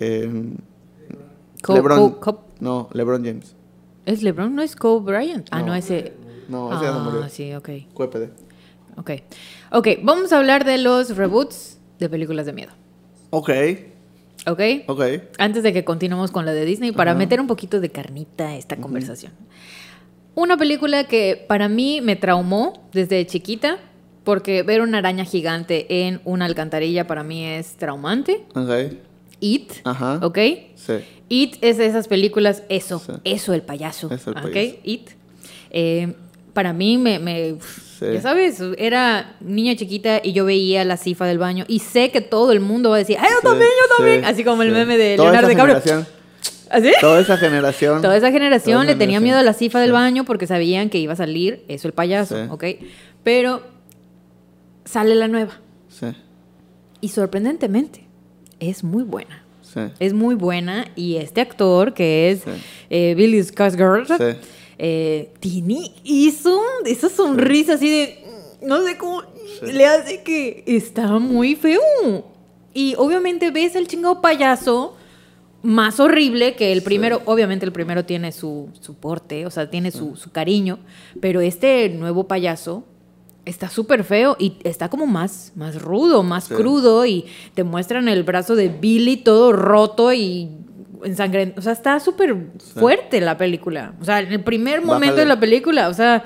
eh, 0.00 0.28
LeBron. 1.68 2.16
No, 2.60 2.88
LeBron 2.92 3.24
James. 3.24 3.54
¿Es 4.04 4.22
LeBron? 4.22 4.54
¿No 4.54 4.62
es 4.62 4.76
Kobe 4.76 5.12
Bryant? 5.12 5.48
Ah, 5.50 5.60
no, 5.60 5.66
No. 5.68 5.74
ese. 5.74 6.12
No, 6.48 6.72
ese 6.72 6.84
ya 6.84 6.92
se 6.92 6.98
ah, 6.98 7.02
murió. 7.02 7.28
sí, 7.28 7.54
ok. 7.54 7.68
QPD. 7.94 8.30
Ok. 8.98 9.10
Ok, 9.72 9.88
vamos 10.02 10.32
a 10.32 10.38
hablar 10.38 10.64
de 10.64 10.78
los 10.78 11.16
reboots 11.16 11.78
de 11.98 12.08
películas 12.08 12.46
de 12.46 12.52
miedo. 12.52 12.72
Ok, 13.30 13.50
¿Ok? 14.46 14.60
ok. 14.86 15.02
Antes 15.38 15.62
de 15.62 15.72
que 15.72 15.84
continuemos 15.84 16.30
con 16.30 16.46
la 16.46 16.52
de 16.52 16.64
Disney, 16.64 16.92
para 16.92 17.14
meter 17.14 17.40
un 17.40 17.46
poquito 17.48 17.80
de 17.80 17.90
carnita 17.90 18.48
a 18.48 18.56
esta 18.56 18.76
conversación. 18.76 19.32
Una 20.34 20.56
película 20.56 21.04
que 21.04 21.44
para 21.48 21.68
mí 21.68 22.00
me 22.00 22.14
traumó 22.14 22.88
desde 22.92 23.26
chiquita, 23.26 23.78
porque 24.22 24.62
ver 24.62 24.82
una 24.82 24.98
araña 24.98 25.24
gigante 25.24 26.06
en 26.06 26.20
una 26.24 26.44
alcantarilla 26.44 27.06
para 27.06 27.22
mí 27.24 27.44
es 27.44 27.76
traumante. 27.76 28.44
Ok. 28.54 28.94
It, 29.40 29.72
Ajá. 29.84 30.20
¿ok? 30.22 30.38
Sí. 30.76 30.94
It 31.28 31.56
es 31.62 31.76
de 31.78 31.86
esas 31.86 32.06
películas, 32.08 32.62
eso, 32.68 32.98
Sí. 33.00 33.12
eso, 33.24 33.52
el 33.54 33.62
payaso. 33.62 34.10
Eso, 34.12 34.30
el 34.30 34.36
¿ok? 34.38 34.42
payaso. 34.52 34.76
It. 34.84 35.10
Eh, 35.70 36.14
para 36.56 36.72
mí, 36.72 36.96
me, 36.98 37.18
me- 37.18 37.56
Sí. 37.98 38.06
ya 38.14 38.20
sabes, 38.22 38.60
era 38.78 39.36
niña 39.40 39.74
chiquita 39.76 40.20
y 40.22 40.32
yo 40.32 40.44
veía 40.44 40.84
la 40.84 40.96
cifa 40.96 41.24
del 41.26 41.38
baño 41.38 41.64
y 41.68 41.78
sé 41.78 42.10
que 42.10 42.20
todo 42.20 42.52
el 42.52 42.60
mundo 42.60 42.90
va 42.90 42.96
a 42.96 42.98
decir, 42.98 43.16
¡ay, 43.20 43.28
yo 43.30 43.36
Sí, 43.40 43.46
también, 43.46 43.68
yo 43.70 43.96
también! 43.96 44.20
sí, 44.20 44.26
Así 44.26 44.44
como 44.44 44.62
el 44.62 44.70
meme 44.72 44.96
de 44.98 45.16
Toda 45.16 45.30
Leonardo 45.30 45.48
DiCaprio. 45.48 45.80
generación- 45.80 46.06
¿Así? 46.70 46.90
Toda 47.00 47.20
esa 47.20 47.36
generación. 47.38 48.02
Toda 48.02 48.16
esa 48.16 48.30
generación 48.32 48.74
Toda 48.74 48.84
le 48.84 48.90
esa 48.92 48.98
tenía 48.98 49.18
generación. 49.18 49.22
miedo 49.24 49.38
a 49.38 49.42
la 49.42 49.52
cifa 49.54 49.80
del 49.80 49.92
baño 49.92 50.24
porque 50.24 50.46
sabían 50.46 50.90
que 50.90 50.98
iba 50.98 51.12
a 51.12 51.16
salir 51.16 51.62
eso 51.68 51.86
el 51.88 51.94
payaso. 51.94 52.36
¿ok? 52.50 52.64
Pero 53.22 53.62
sale 54.84 55.14
la 55.14 55.28
nueva 55.28 55.60
Sí, 55.88 56.06
y 57.00 57.08
sorprendentemente 57.08 58.06
es 58.60 58.82
muy 58.84 59.04
buena. 59.04 59.42
sí. 59.62 59.80
Es 60.00 60.12
muy 60.12 60.34
buena 60.34 60.86
y 60.96 61.16
este 61.16 61.40
actor 61.40 61.92
que 61.94 62.30
es 62.30 62.40
Sí. 62.40 62.50
eh, 62.90 63.14
Billy 63.16 63.38
Skarsgård 63.40 64.06
Sí. 64.16 64.38
Eh, 64.78 65.32
tiene 65.40 65.92
hizo 66.04 66.60
esa 66.84 67.08
sonrisa 67.08 67.74
así 67.74 67.88
de 67.90 68.24
no 68.62 68.82
sé 68.84 68.96
cómo 68.98 69.22
Sí. 69.60 69.72
le 69.72 69.86
hace 69.86 70.22
que 70.22 70.64
está 70.66 71.18
muy 71.18 71.54
feo 71.54 71.80
y 72.74 72.94
obviamente 72.98 73.50
ves 73.52 73.74
el 73.76 73.86
chingado 73.86 74.20
payaso 74.20 74.96
más 75.62 75.98
horrible 76.00 76.56
que 76.56 76.72
el 76.72 76.82
primero. 76.82 77.22
Obviamente 77.24 77.64
el 77.64 77.72
primero 77.72 78.04
tiene 78.04 78.32
su, 78.32 78.68
su 78.80 78.94
porte, 78.94 79.46
o 79.46 79.50
sea, 79.50 79.70
tiene 79.70 79.90
su, 79.92 80.16
su 80.16 80.30
cariño, 80.30 80.78
pero 81.20 81.40
este 81.40 81.88
nuevo 81.88 82.24
payaso 82.28 82.84
está 83.46 83.70
súper 83.70 84.02
feo 84.04 84.36
y 84.38 84.56
está 84.64 84.90
como 84.90 85.06
más, 85.06 85.52
más 85.54 85.80
rudo, 85.80 86.22
más 86.24 86.48
crudo 86.48 87.06
y 87.06 87.24
te 87.54 87.62
muestran 87.64 88.08
el 88.08 88.24
brazo 88.24 88.56
de 88.56 88.68
Billy 88.68 89.16
todo 89.16 89.52
roto 89.52 90.12
y 90.12 90.50
ensangrentado. 91.04 91.60
O 91.60 91.62
sea, 91.62 91.72
está 91.72 91.98
súper 92.00 92.34
fuerte 92.74 93.20
la 93.20 93.36
película. 93.36 93.94
O 94.00 94.04
sea, 94.04 94.20
en 94.20 94.32
el 94.32 94.42
primer 94.42 94.80
momento 94.80 95.00
Bájale. 95.14 95.20
de 95.20 95.26
la 95.26 95.40
película, 95.40 95.88
o 95.88 95.94
sea, 95.94 96.24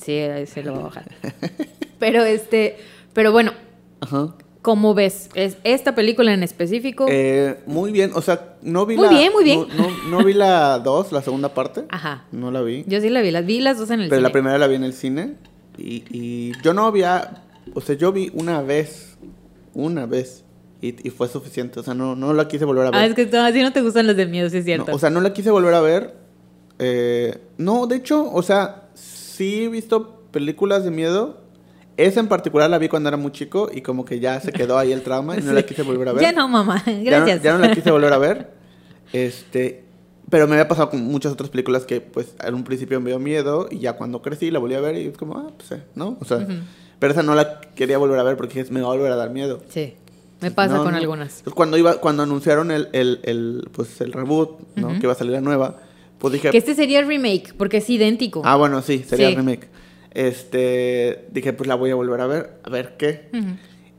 sí, 0.00 0.12
ahí 0.12 0.46
se 0.46 0.62
lo 0.62 0.72
voy 0.72 0.80
a 0.80 0.84
bajar. 0.84 1.04
pero 1.98 2.24
este, 2.24 2.76
pero 3.12 3.32
bueno, 3.32 3.52
Ajá. 4.00 4.34
¿cómo 4.62 4.94
ves? 4.94 5.28
Es 5.34 5.56
esta 5.64 5.94
película 5.94 6.32
en 6.32 6.42
específico. 6.42 7.06
Eh, 7.08 7.60
muy 7.66 7.92
bien, 7.92 8.12
o 8.14 8.22
sea, 8.22 8.56
no 8.62 8.86
vi 8.86 8.96
Muy 8.96 9.06
la... 9.06 9.10
bien, 9.12 9.32
muy 9.32 9.44
bien. 9.44 9.60
No, 9.76 9.88
no- 9.88 10.18
no 10.18 10.24
vi 10.24 10.34
la 10.34 10.78
2, 10.84 11.12
la 11.12 11.22
segunda 11.22 11.54
parte. 11.54 11.84
Ajá. 11.90 12.24
No 12.32 12.50
la 12.50 12.62
vi. 12.62 12.84
Yo 12.86 13.00
sí 13.00 13.08
la 13.10 13.20
vi, 13.22 13.30
las 13.30 13.44
vi 13.46 13.60
las 13.60 13.78
dos 13.78 13.90
en 13.90 14.00
el 14.00 14.08
pero 14.08 14.20
la 14.20 14.28
cine. 14.28 14.32
primera 14.32 14.58
la 14.58 14.66
vi 14.66 14.74
en 14.76 14.84
el 14.84 14.92
cine. 14.92 15.34
Y, 15.76 16.04
y 16.10 16.52
yo 16.62 16.74
no 16.74 16.86
había... 16.86 17.42
O 17.74 17.80
sea, 17.80 17.94
yo 17.96 18.12
vi 18.12 18.30
una 18.34 18.62
vez. 18.62 19.16
Una 19.74 20.06
vez. 20.06 20.44
Y, 20.80 21.08
y 21.08 21.10
fue 21.10 21.28
suficiente. 21.28 21.80
O 21.80 21.82
sea, 21.82 21.94
no, 21.94 22.14
no 22.14 22.32
la 22.32 22.46
quise 22.48 22.64
volver 22.64 22.86
a 22.86 22.90
ver. 22.90 23.00
Ah, 23.00 23.06
es 23.06 23.14
que 23.14 23.26
no, 23.26 23.40
así 23.44 23.62
no 23.62 23.72
te 23.72 23.80
gustan 23.82 24.06
las 24.06 24.16
de 24.16 24.26
miedo, 24.26 24.48
sí 24.48 24.58
es 24.58 24.62
No, 24.62 24.66
cierto. 24.66 24.92
o 24.94 24.98
sea, 24.98 25.10
no 25.10 25.20
la 25.20 25.32
quise 25.32 25.50
volver 25.50 25.74
a 25.74 25.80
ver. 25.80 26.14
Eh, 26.78 27.36
no, 27.56 27.86
de 27.86 27.96
hecho, 27.96 28.30
o 28.32 28.42
sea, 28.42 28.88
sí 28.94 29.64
he 29.64 29.68
visto 29.68 30.22
películas 30.30 30.84
de 30.84 30.90
miedo. 30.90 31.40
Esa 31.96 32.20
en 32.20 32.28
particular 32.28 32.70
la 32.70 32.78
vi 32.78 32.88
cuando 32.88 33.08
era 33.08 33.16
muy 33.16 33.32
chico 33.32 33.68
y 33.74 33.80
como 33.80 34.04
que 34.04 34.20
ya 34.20 34.38
se 34.40 34.52
quedó 34.52 34.78
ahí 34.78 34.92
el 34.92 35.02
trauma 35.02 35.36
y 35.36 35.42
no 35.42 35.52
la 35.52 35.60
Sí. 35.62 35.66
quise 35.66 35.82
volver 35.82 36.08
a 36.08 36.12
ver. 36.12 36.22
Ya 36.22 36.30
no, 36.32 36.46
mamá. 36.48 36.80
Ya 36.86 36.92
no- 36.92 37.02
Gracias. 37.04 37.42
Ya 37.42 37.52
no, 37.54 37.58
la 37.58 37.74
quise 37.74 37.90
volver 37.90 38.12
a 38.12 38.18
ver. 38.18 38.50
Este, 39.12 39.84
pero 40.30 40.46
me 40.46 40.52
había 40.54 40.68
pasado 40.68 40.90
con 40.90 41.02
muchas 41.02 41.32
otras 41.32 41.48
películas 41.50 41.86
que 41.86 42.00
pues 42.02 42.34
en 42.44 42.54
un 42.54 42.62
principio 42.62 43.00
me 43.00 43.10
dio 43.10 43.18
miedo 43.18 43.68
y 43.70 43.78
ya 43.78 43.94
cuando 43.94 44.20
crecí 44.22 44.50
la 44.50 44.58
volví 44.58 44.74
a 44.74 44.80
ver 44.80 44.96
y 44.96 45.06
es 45.06 45.16
como, 45.16 45.38
ah, 45.38 45.50
pues, 45.56 45.72
eh, 45.72 45.82
¿no? 45.94 46.18
O 46.20 46.24
sea, 46.26 46.46
pero 46.98 47.12
esa 47.12 47.22
no 47.22 47.34
la 47.34 47.60
quería 47.74 47.96
volver 47.98 48.18
a 48.18 48.22
ver 48.22 48.36
porque 48.36 48.64
me 48.70 48.80
va 48.82 48.88
a 48.88 48.90
volver 48.90 49.10
a 49.10 49.16
dar 49.16 49.30
miedo. 49.30 49.62
Sí. 49.70 49.94
Me 50.40 50.50
pasa 50.50 50.74
No, 50.76 50.82
con 50.84 50.92
no. 50.92 50.98
algunas. 50.98 51.42
Cuando 51.54 51.76
iba, 51.76 51.94
cuando 52.00 52.22
anunciaron 52.22 52.70
el, 52.70 52.88
el, 52.92 53.20
el, 53.24 53.68
pues, 53.72 54.00
el 54.00 54.12
reboot, 54.12 54.60
¿no? 54.76 54.88
Que 54.90 55.00
iba 55.04 55.12
a 55.12 55.16
salir 55.16 55.32
la 55.32 55.40
nueva, 55.40 55.76
pues 56.18 56.32
dije, 56.34 56.50
Que 56.50 56.58
este 56.58 56.74
sería 56.74 57.00
el 57.00 57.06
remake, 57.08 57.54
porque 57.56 57.78
es 57.78 57.90
idéntico. 57.90 58.42
ah, 58.44 58.56
bueno, 58.56 58.80
sí, 58.82 59.04
sería 59.06 59.26
Sí. 59.28 59.32
el 59.32 59.38
remake. 59.38 59.68
este, 60.12 61.26
dije, 61.32 61.52
pues 61.52 61.66
la 61.68 61.74
voy 61.74 61.90
a 61.90 61.94
volver 61.94 62.20
a 62.20 62.26
ver, 62.26 62.50
a 62.62 62.70
ver 62.70 62.96
qué. 62.98 63.28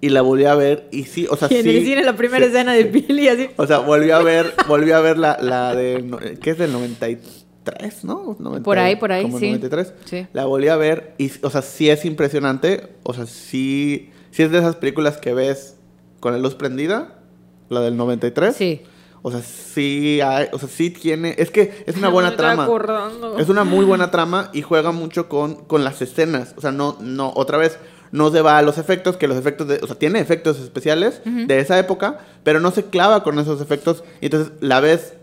Y 0.02 0.10
la 0.10 0.22
volví 0.22 0.46
a 0.46 0.56
ver 0.56 0.88
y 0.92 1.04
sí, 1.04 1.28
o 1.30 1.36
sea, 1.36 1.50
sí. 1.50 1.58
en 1.58 1.68
el 1.68 1.84
cine 1.84 2.04
la 2.06 2.16
primera 2.16 2.46
escena 2.46 2.72
de 2.74 2.86
Billy 2.86 3.28
así. 3.28 3.50
O 3.58 3.68
sea, 3.68 3.80
volví 3.80 4.12
a 4.12 4.20
ver, 4.20 4.54
volví 4.68 4.92
a 4.92 5.02
ver 5.02 5.18
la, 5.18 5.38
la 5.42 5.76
de, 5.76 6.38
¿qué 6.42 6.52
es 6.52 6.58
del 6.58 6.72
93, 6.72 8.04
no? 8.06 8.38
por 8.64 8.80
ahí, 8.80 8.96
por 8.96 9.12
ahí, 9.12 9.24
como 9.24 9.40
sí. 9.40 9.48
93. 9.48 9.94
Sí. 10.06 10.28
La 10.32 10.46
volví 10.46 10.70
a 10.70 10.78
ver 10.78 11.16
y, 11.18 11.32
o 11.42 11.50
sea, 11.50 11.62
sí 11.62 11.90
es 11.90 12.06
impresionante, 12.06 12.88
o 13.04 13.14
sea, 13.14 13.26
sí, 13.26 14.10
sí 14.32 14.44
es 14.44 14.52
de 14.52 14.60
esas 14.60 14.78
películas 14.78 15.18
que 15.18 15.34
ves 15.34 15.76
con 16.20 16.34
la 16.34 16.40
luz 16.40 16.56
prendida, 16.56 17.20
la 17.70 17.82
del 17.82 17.98
93. 17.98 18.56
Sí. 18.56 18.82
O 19.22 19.32
sea, 19.32 19.42
sí 19.42 20.22
hay, 20.22 20.48
o 20.54 20.60
sea, 20.60 20.70
sí 20.70 20.90
tiene, 20.90 21.36
es 21.38 21.52
que 21.52 21.84
es 21.86 21.98
una 21.98 22.10
buena 22.10 22.36
trama. 22.36 22.68
Es 23.38 23.50
una 23.50 23.64
muy 23.64 23.86
buena 23.86 24.12
trama 24.12 24.50
y 24.54 24.62
juega 24.62 24.92
mucho 24.92 25.28
con, 25.28 25.56
con 25.56 25.84
las 25.84 26.02
escenas. 26.02 26.54
O 26.58 26.62
sea, 26.62 26.72
no, 26.72 26.98
no, 27.02 27.34
otra 27.36 27.58
vez, 27.58 27.78
no 28.12 28.32
se 28.32 28.42
va 28.42 28.58
a 28.58 28.62
los 28.62 28.78
efectos, 28.78 29.18
que 29.18 29.28
los 29.28 29.38
efectos, 29.38 29.68
de, 29.68 29.80
o 29.84 29.88
sea, 29.88 29.96
tiene 29.96 30.20
efectos 30.20 30.60
especiales 30.60 31.22
de 31.26 31.60
esa 31.60 31.78
época, 31.78 32.20
pero 32.44 32.60
no 32.60 32.72
se 32.72 32.86
clava 32.86 33.24
con 33.24 33.38
esos 33.40 33.62
efectos. 33.62 34.04
Y 34.22 34.28
entonces 34.28 34.54
la 34.62 34.80
ves 34.80 35.14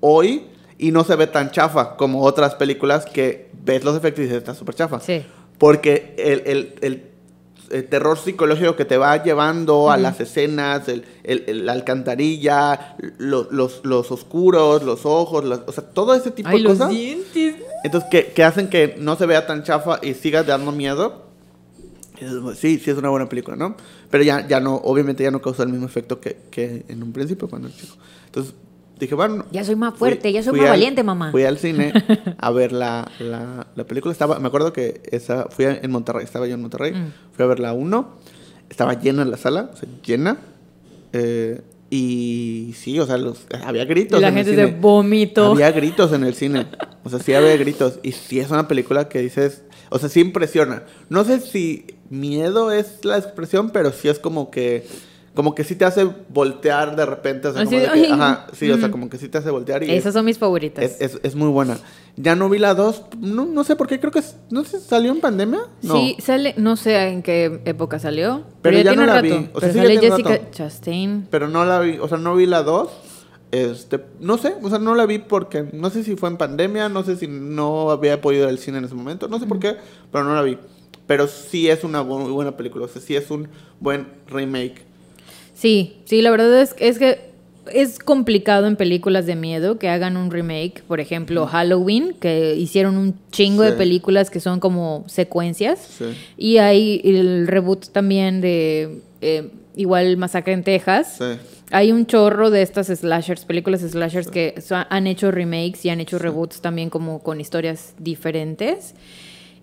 hoy 0.00 0.46
y 0.78 0.90
no 0.90 1.04
se 1.04 1.14
ve 1.16 1.26
tan 1.26 1.50
chafa 1.50 1.96
como 1.96 2.22
otras 2.22 2.54
películas 2.56 3.06
que 3.06 3.50
ves 3.64 3.84
los 3.84 3.96
efectos 3.96 4.20
y 4.20 4.22
dices, 4.24 4.38
está 4.38 4.54
súper 4.54 4.74
chafa. 4.74 5.00
Sí. 5.00 5.24
Porque 5.58 6.14
el, 6.18 6.42
el, 6.46 6.74
el, 6.80 7.11
terror 7.88 8.18
psicológico 8.18 8.76
que 8.76 8.84
te 8.84 8.98
va 8.98 9.22
llevando 9.22 9.90
a 9.90 9.96
las 9.96 10.20
escenas, 10.20 10.88
el, 10.88 11.04
la 11.64 11.72
alcantarilla, 11.72 12.96
los, 13.18 13.80
los, 13.84 14.10
oscuros, 14.10 14.82
los 14.82 15.06
ojos, 15.06 15.44
o 15.44 15.72
sea, 15.72 15.84
todo 15.84 16.14
ese 16.14 16.30
tipo 16.30 16.50
de 16.50 16.64
cosas. 16.64 16.90
Dientes. 16.90 17.56
Entonces, 17.84 18.10
que, 18.10 18.26
que 18.32 18.44
hacen 18.44 18.68
que 18.68 18.96
no 18.98 19.16
se 19.16 19.26
vea 19.26 19.46
tan 19.46 19.62
chafa 19.62 19.98
y 20.02 20.14
sigas 20.14 20.46
dando 20.46 20.72
miedo 20.72 21.32
Sí, 22.54 22.78
sí 22.78 22.90
es 22.90 22.96
una 22.96 23.08
buena 23.08 23.28
película, 23.28 23.56
¿no? 23.56 23.76
Pero 24.10 24.22
ya, 24.22 24.46
ya 24.46 24.60
no, 24.60 24.76
obviamente 24.76 25.22
ya 25.22 25.30
no 25.30 25.40
causa 25.40 25.62
el 25.62 25.70
mismo 25.70 25.86
efecto 25.86 26.20
que, 26.20 26.36
que 26.50 26.84
en 26.88 27.02
un 27.02 27.12
principio 27.12 27.48
cuando 27.48 27.68
era 27.68 27.76
chico. 27.76 27.96
Entonces 28.26 28.54
dije, 29.04 29.14
bueno... 29.14 29.44
Ya 29.50 29.64
soy 29.64 29.76
más 29.76 29.94
fuerte, 29.94 30.32
ya 30.32 30.42
soy 30.42 30.58
más 30.60 30.70
valiente, 30.70 31.02
mamá. 31.02 31.30
Fui 31.30 31.44
al 31.44 31.58
cine 31.58 31.92
a 32.38 32.50
ver 32.50 32.72
la, 32.72 33.10
la, 33.18 33.66
la, 33.74 33.84
película. 33.84 34.12
Estaba, 34.12 34.38
me 34.38 34.48
acuerdo 34.48 34.72
que 34.72 35.02
esa, 35.10 35.46
fui 35.50 35.66
en 35.66 35.90
Monterrey, 35.90 36.24
estaba 36.24 36.46
yo 36.46 36.54
en 36.54 36.60
Monterrey. 36.60 36.92
Mm. 36.92 37.12
Fui 37.32 37.44
a 37.44 37.48
ver 37.48 37.60
la 37.60 37.72
1. 37.72 38.18
Estaba 38.70 38.94
llena 38.94 39.24
la 39.24 39.36
sala, 39.36 39.70
o 39.72 39.76
sea, 39.76 39.88
llena. 40.04 40.38
Eh, 41.12 41.60
y 41.90 42.74
sí, 42.74 42.98
o 42.98 43.06
sea, 43.06 43.18
los, 43.18 43.46
había 43.66 43.84
gritos. 43.84 44.18
Y 44.18 44.22
la 44.22 44.32
gente 44.32 44.54
se 44.54 44.66
vomitó. 44.66 45.52
Había 45.52 45.70
gritos 45.72 46.12
en 46.12 46.24
el 46.24 46.34
cine. 46.34 46.66
O 47.04 47.10
sea, 47.10 47.18
sí 47.18 47.34
había 47.34 47.54
gritos. 47.58 47.98
Y 48.02 48.12
sí 48.12 48.40
es 48.40 48.50
una 48.50 48.66
película 48.66 49.10
que 49.10 49.20
dices, 49.20 49.62
o 49.90 49.98
sea, 49.98 50.08
sí 50.08 50.20
impresiona. 50.20 50.84
No 51.10 51.22
sé 51.24 51.40
si 51.40 51.84
miedo 52.08 52.72
es 52.72 53.04
la 53.04 53.18
expresión, 53.18 53.70
pero 53.70 53.92
sí 53.92 54.08
es 54.08 54.18
como 54.18 54.50
que 54.50 54.86
como 55.34 55.54
que 55.54 55.64
sí 55.64 55.76
te 55.76 55.84
hace 55.84 56.04
voltear 56.28 56.94
de 56.94 57.06
repente. 57.06 57.48
O 57.48 57.52
sea, 57.52 57.64
como 57.64 57.78
ajá, 58.14 58.46
sí, 58.52 58.70
o 58.70 58.76
sea, 58.76 58.90
como 58.90 59.08
que 59.08 59.16
sí 59.16 59.28
te 59.28 59.38
hace 59.38 59.50
voltear. 59.50 59.82
Y 59.82 59.90
Esas 59.90 60.12
son 60.12 60.26
mis 60.26 60.38
favoritas. 60.38 60.84
Es, 61.00 61.18
es, 61.22 61.34
muy 61.34 61.48
buena. 61.48 61.78
Ya 62.16 62.36
no 62.36 62.50
vi 62.50 62.58
la 62.58 62.74
2, 62.74 63.04
no, 63.20 63.46
no 63.46 63.64
sé 63.64 63.74
por 63.74 63.86
qué, 63.86 63.98
creo 63.98 64.12
que, 64.12 64.22
no 64.50 64.64
sé, 64.64 64.78
¿salió 64.78 65.10
en 65.10 65.20
pandemia? 65.20 65.60
No. 65.80 65.94
Sí, 65.94 66.16
sale, 66.20 66.54
no 66.58 66.76
sé 66.76 67.08
en 67.08 67.22
qué 67.22 67.62
época 67.64 67.98
salió. 67.98 68.42
Pero, 68.60 68.78
ya, 68.80 68.94
no 68.94 69.06
la 69.06 69.22
vi. 69.22 69.30
O 69.54 69.60
sea, 69.60 69.72
pero 69.72 69.72
sale 69.72 69.98
Jessica 69.98 70.50
Chastain. 70.50 71.28
Pero 71.30 71.48
no 71.48 71.64
la 71.64 71.80
vi, 71.80 71.98
o 71.98 72.08
sea, 72.08 72.18
no 72.18 72.36
vi 72.36 72.46
la 72.46 72.62
2. 72.62 72.90
Este, 73.52 74.00
no 74.18 74.38
sé, 74.38 74.54
o 74.62 74.70
sea, 74.70 74.78
no 74.78 74.94
la 74.94 75.04
vi 75.04 75.18
porque 75.18 75.68
no 75.72 75.90
sé 75.90 76.04
si 76.04 76.16
fue 76.16 76.30
en 76.30 76.38
pandemia, 76.38 76.88
no 76.88 77.04
sé 77.04 77.16
si 77.16 77.26
no 77.26 77.90
había 77.90 78.20
podido 78.20 78.44
ir 78.44 78.48
al 78.48 78.58
cine 78.58 78.78
en 78.78 78.84
ese 78.84 78.94
momento, 78.94 79.28
no 79.28 79.38
sé 79.38 79.46
por 79.46 79.58
qué, 79.58 79.76
pero 80.10 80.24
no 80.24 80.34
la 80.34 80.40
vi. 80.40 80.58
Pero 81.06 81.26
sí 81.26 81.68
es 81.68 81.84
una 81.84 82.02
muy 82.02 82.30
buena 82.30 82.56
película, 82.56 82.86
o 82.86 82.88
sea, 82.88 83.02
sí 83.02 83.14
es 83.14 83.30
un 83.30 83.48
buen 83.78 84.08
remake. 84.26 84.91
Sí, 85.62 85.94
sí, 86.06 86.22
la 86.22 86.32
verdad 86.32 86.60
es, 86.60 86.74
es 86.80 86.98
que 86.98 87.20
es 87.72 88.00
complicado 88.00 88.66
en 88.66 88.74
películas 88.74 89.26
de 89.26 89.36
miedo 89.36 89.78
que 89.78 89.88
hagan 89.88 90.16
un 90.16 90.32
remake, 90.32 90.82
por 90.88 90.98
ejemplo, 90.98 91.46
Halloween, 91.46 92.16
que 92.18 92.56
hicieron 92.56 92.96
un 92.96 93.14
chingo 93.30 93.62
de 93.62 93.70
películas 93.70 94.28
que 94.28 94.40
son 94.40 94.58
como 94.58 95.04
secuencias. 95.06 96.00
Y 96.36 96.56
hay 96.58 97.00
el 97.04 97.46
reboot 97.46 97.90
también 97.90 98.40
de 98.40 99.02
eh, 99.20 99.50
igual 99.76 100.16
Masacre 100.16 100.52
en 100.52 100.64
Texas. 100.64 101.20
Hay 101.70 101.92
un 101.92 102.06
chorro 102.06 102.50
de 102.50 102.62
estas 102.62 102.88
slashers, 102.88 103.44
películas 103.44 103.82
slashers 103.82 104.32
que 104.32 104.60
han 104.88 105.06
hecho 105.06 105.30
remakes 105.30 105.84
y 105.84 105.90
han 105.90 106.00
hecho 106.00 106.18
reboots 106.18 106.60
también 106.60 106.90
como 106.90 107.22
con 107.22 107.40
historias 107.40 107.94
diferentes 108.00 108.96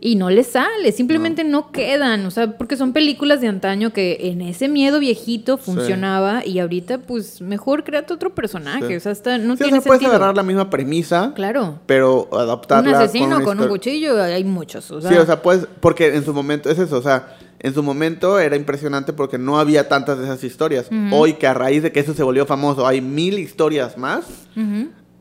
y 0.02 0.16
no 0.16 0.30
les 0.30 0.48
sale, 0.48 0.92
simplemente 0.92 1.44
no. 1.44 1.72
quedan, 1.72 2.26
o 2.26 2.32
sea, 2.32 2.58
porque 2.58 2.78
son 2.78 2.94
películas 2.94 3.42
de 3.42 3.48
antaño 3.48 3.92
que 3.92 4.30
en 4.30 4.42
ese 4.42 4.68
miedo 4.68 5.00
viejito 5.00 5.58
funcionaba 5.58 6.46
y 6.46 6.60
ahorita 6.60 7.00
pues 7.00 7.42
mejor 7.42 7.84
créate 7.84 8.14
otro 8.14 8.34
personaje, 8.34 8.96
o 8.96 9.00
sea, 9.00 9.12
hasta 9.12 9.38
no 9.38 9.56
sí, 9.56 9.64
tiene 9.64 9.80
o 9.80 9.82
sea, 9.82 9.90
puedes 9.90 10.06
agarrar 10.06 10.36
la 10.36 10.44
misma 10.44 10.70
premisa, 10.70 11.34
claro, 11.36 11.80
pero 11.86 12.30
adaptarla 12.32 12.90
un 12.90 12.96
asesino 12.96 13.44
con, 13.44 13.60
un 13.60 13.68
cuchillo, 13.68 14.22
hay 14.22 14.44
muchos, 14.44 14.90
o 14.92 15.02
sea. 15.02 15.12
Sí, 15.12 15.18
o 15.18 15.26
sea, 15.26 15.42
pues 15.42 15.68
porque 15.80 16.16
en 16.16 16.24
su 16.24 16.34
momento 16.34 16.70
es 16.70 16.80
eso, 16.80 16.98
o 16.98 17.02
sea, 17.02 17.36
en 17.60 17.74
su 17.74 17.84
momento 17.84 18.40
era 18.40 18.56
impresionante 18.56 19.12
porque 19.12 19.38
no 19.38 19.60
había 19.60 19.90
tantas 19.90 20.18
de 20.18 20.24
esas 20.24 20.44
historias. 20.44 20.88
Hoy 21.12 21.34
que 21.34 21.46
a 21.46 21.54
raíz 21.54 21.84
de 21.84 21.92
que 21.92 22.00
eso 22.00 22.14
se 22.14 22.24
volvió 22.24 22.46
famoso 22.46 22.88
hay 22.88 23.02
mil 23.02 23.38
historias 23.38 23.98
más 23.98 24.26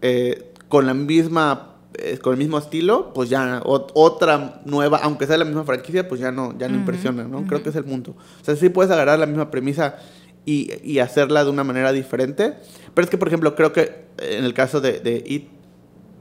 eh, 0.03 0.53
con 0.69 0.87
la 0.87 0.95
misma 0.95 1.68
eh, 2.01 2.19
con 2.19 2.33
el 2.33 2.39
mismo 2.39 2.59
estilo, 2.59 3.13
pues 3.13 3.29
ya 3.29 3.61
otra 3.65 4.61
nueva, 4.65 5.01
aunque 5.03 5.27
sea 5.27 5.37
la 5.37 5.45
misma 5.45 5.65
franquicia, 5.65 6.09
pues 6.09 6.21
ya 6.21 6.31
no, 6.31 6.57
ya 6.59 6.69
no 6.69 6.77
impresiona, 6.77 7.25
¿no? 7.25 7.45
Creo 7.47 7.63
que 7.63 7.71
es 7.71 7.77
el 7.77 7.85
punto. 7.85 8.13
O 8.13 8.45
sea, 8.45 8.55
sí 8.57 8.69
puedes 8.69 8.93
agarrar 8.93 9.19
la 9.19 9.27
misma 9.27 9.51
premisa 9.51 9.97
y, 10.45 10.71
y, 10.83 11.01
hacerla 11.01 11.45
de 11.45 11.51
una 11.51 11.65
manera 11.65 11.93
diferente, 11.93 12.55
pero 12.95 13.05
es 13.05 13.11
que, 13.11 13.19
por 13.19 13.29
ejemplo, 13.29 13.55
creo 13.55 13.73
que 13.73 14.07
en 14.19 14.45
el 14.45 14.55
caso 14.55 14.81
de, 14.81 15.01
de 15.01 15.23
It, 15.27 15.49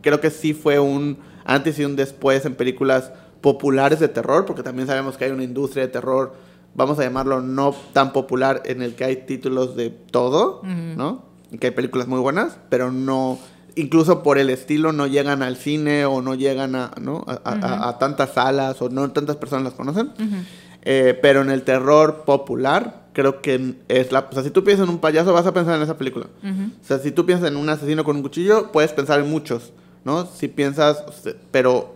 creo 0.02 0.20
que 0.20 0.32
sí 0.32 0.54
fue 0.54 0.80
un 0.80 1.20
antes 1.46 1.80
y 1.80 1.86
un 1.86 1.96
después 1.96 2.46
en 2.46 2.56
películas 2.56 3.12
populares 3.42 4.00
de 4.00 4.08
terror, 4.08 4.46
porque 4.46 4.64
también 4.64 4.88
sabemos 4.88 5.18
que 5.18 5.26
hay 5.26 5.32
una 5.32 5.44
industria 5.44 5.84
de 5.84 5.90
terror, 5.90 6.34
vamos 6.76 7.00
a 7.00 7.04
llamarlo 7.04 7.42
no 7.42 7.74
tan 7.94 8.14
popular, 8.14 8.64
en 8.66 8.82
el 8.82 8.96
que 8.96 9.06
hay 9.06 9.16
títulos 9.28 9.76
de 9.76 9.90
todo, 9.90 10.62
¿no? 10.64 11.24
Que 11.60 11.68
hay 11.68 11.72
películas 11.72 12.08
muy 12.08 12.20
buenas, 12.20 12.58
pero 12.70 12.92
no 12.92 13.40
incluso 13.78 14.24
por 14.24 14.38
el 14.38 14.50
estilo 14.50 14.92
no 14.92 15.08
llegan 15.08 15.42
al 15.42 15.56
cine 15.56 16.06
o 16.06 16.22
no 16.22 16.36
llegan 16.36 16.76
a, 16.76 16.92
¿no? 17.00 17.24
a, 17.28 17.98
tantas 18.00 18.34
salas 18.34 18.82
o 18.82 18.90
no 18.90 19.10
tantas 19.12 19.38
personas 19.38 19.64
las 19.64 19.74
conocen. 19.74 20.12
Eh, 20.84 21.18
pero 21.22 21.42
en 21.42 21.50
el 21.50 21.64
terror 21.64 22.24
popular, 22.26 23.08
creo 23.14 23.42
que 23.42 23.76
es 23.88 24.12
la... 24.12 24.28
O 24.30 24.34
sea, 24.34 24.44
si 24.44 24.52
tú 24.52 24.64
piensas 24.64 24.86
en 24.88 24.94
un 24.94 25.00
payaso, 25.00 25.34
vas 25.34 25.46
a 25.46 25.54
pensar 25.54 25.76
en 25.76 25.84
esa 25.84 25.98
película. 25.98 26.28
O 26.44 26.86
sea, 26.86 27.00
si 27.00 27.12
tú 27.12 27.26
piensas 27.26 27.50
en 27.50 27.58
un 27.58 27.70
asesino 27.70 28.04
con 28.04 28.18
un 28.18 28.22
cuchillo, 28.22 28.72
puedes 28.72 28.92
pensar 28.94 29.20
en 29.20 29.30
muchos, 29.30 29.74
¿no? 30.06 30.26
Si 30.26 30.48
piensas... 30.48 31.04
Pero 31.52 31.96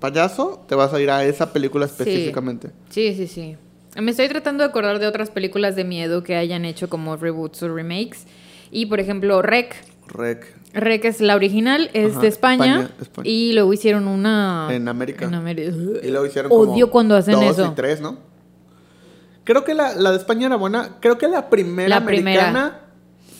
payaso, 0.00 0.64
te 0.68 0.74
vas 0.74 0.92
a 0.92 1.00
ir 1.00 1.10
a 1.10 1.24
esa 1.24 1.52
película 1.52 1.86
específicamente. 1.86 2.70
Sí, 2.90 3.14
sí, 3.14 3.26
sí. 3.26 3.56
Me 4.00 4.12
estoy 4.12 4.28
tratando 4.28 4.64
de 4.64 4.70
acordar 4.70 4.98
de 4.98 5.06
otras 5.06 5.30
películas 5.30 5.74
de 5.76 5.84
miedo 5.84 6.22
que 6.22 6.36
hayan 6.36 6.64
hecho 6.64 6.88
como 6.88 7.16
reboots 7.16 7.62
o 7.62 7.74
remakes. 7.74 8.26
Y, 8.70 8.86
por 8.86 9.00
ejemplo, 9.00 9.42
Rec. 9.42 9.74
Rec. 10.06 10.59
Rec 10.72 11.04
es 11.04 11.20
la 11.20 11.34
original, 11.34 11.90
es 11.94 12.20
de 12.20 12.28
España, 12.28 12.90
Y 13.24 13.52
luego 13.52 13.72
hicieron 13.72 14.06
una. 14.06 14.68
En 14.70 14.88
América. 14.88 15.24
En 15.24 15.34
América. 15.34 15.72
Y 16.02 16.10
luego 16.10 16.26
hicieron 16.26 16.52
Odio 16.52 16.90
cuando 16.90 17.16
hacen 17.16 17.34
dos 17.34 17.58
eso. 17.58 17.70
y 17.72 17.74
tres, 17.74 18.00
¿no? 18.00 18.18
Creo 19.44 19.64
que 19.64 19.74
la, 19.74 19.94
la, 19.94 20.12
de 20.12 20.18
España 20.18 20.46
era 20.46 20.56
buena. 20.56 20.96
Creo 21.00 21.18
que 21.18 21.26
la 21.26 21.50
primera 21.50 21.88
la 21.88 21.96
americana 21.96 22.80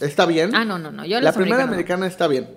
está 0.00 0.26
bien. 0.26 0.54
Ah, 0.54 0.64
no, 0.64 0.78
no, 0.78 0.90
no. 0.90 1.04
Yo 1.04 1.20
la 1.20 1.32
primera 1.32 1.62
americana 1.62 2.06
está 2.06 2.26
bien. 2.26 2.48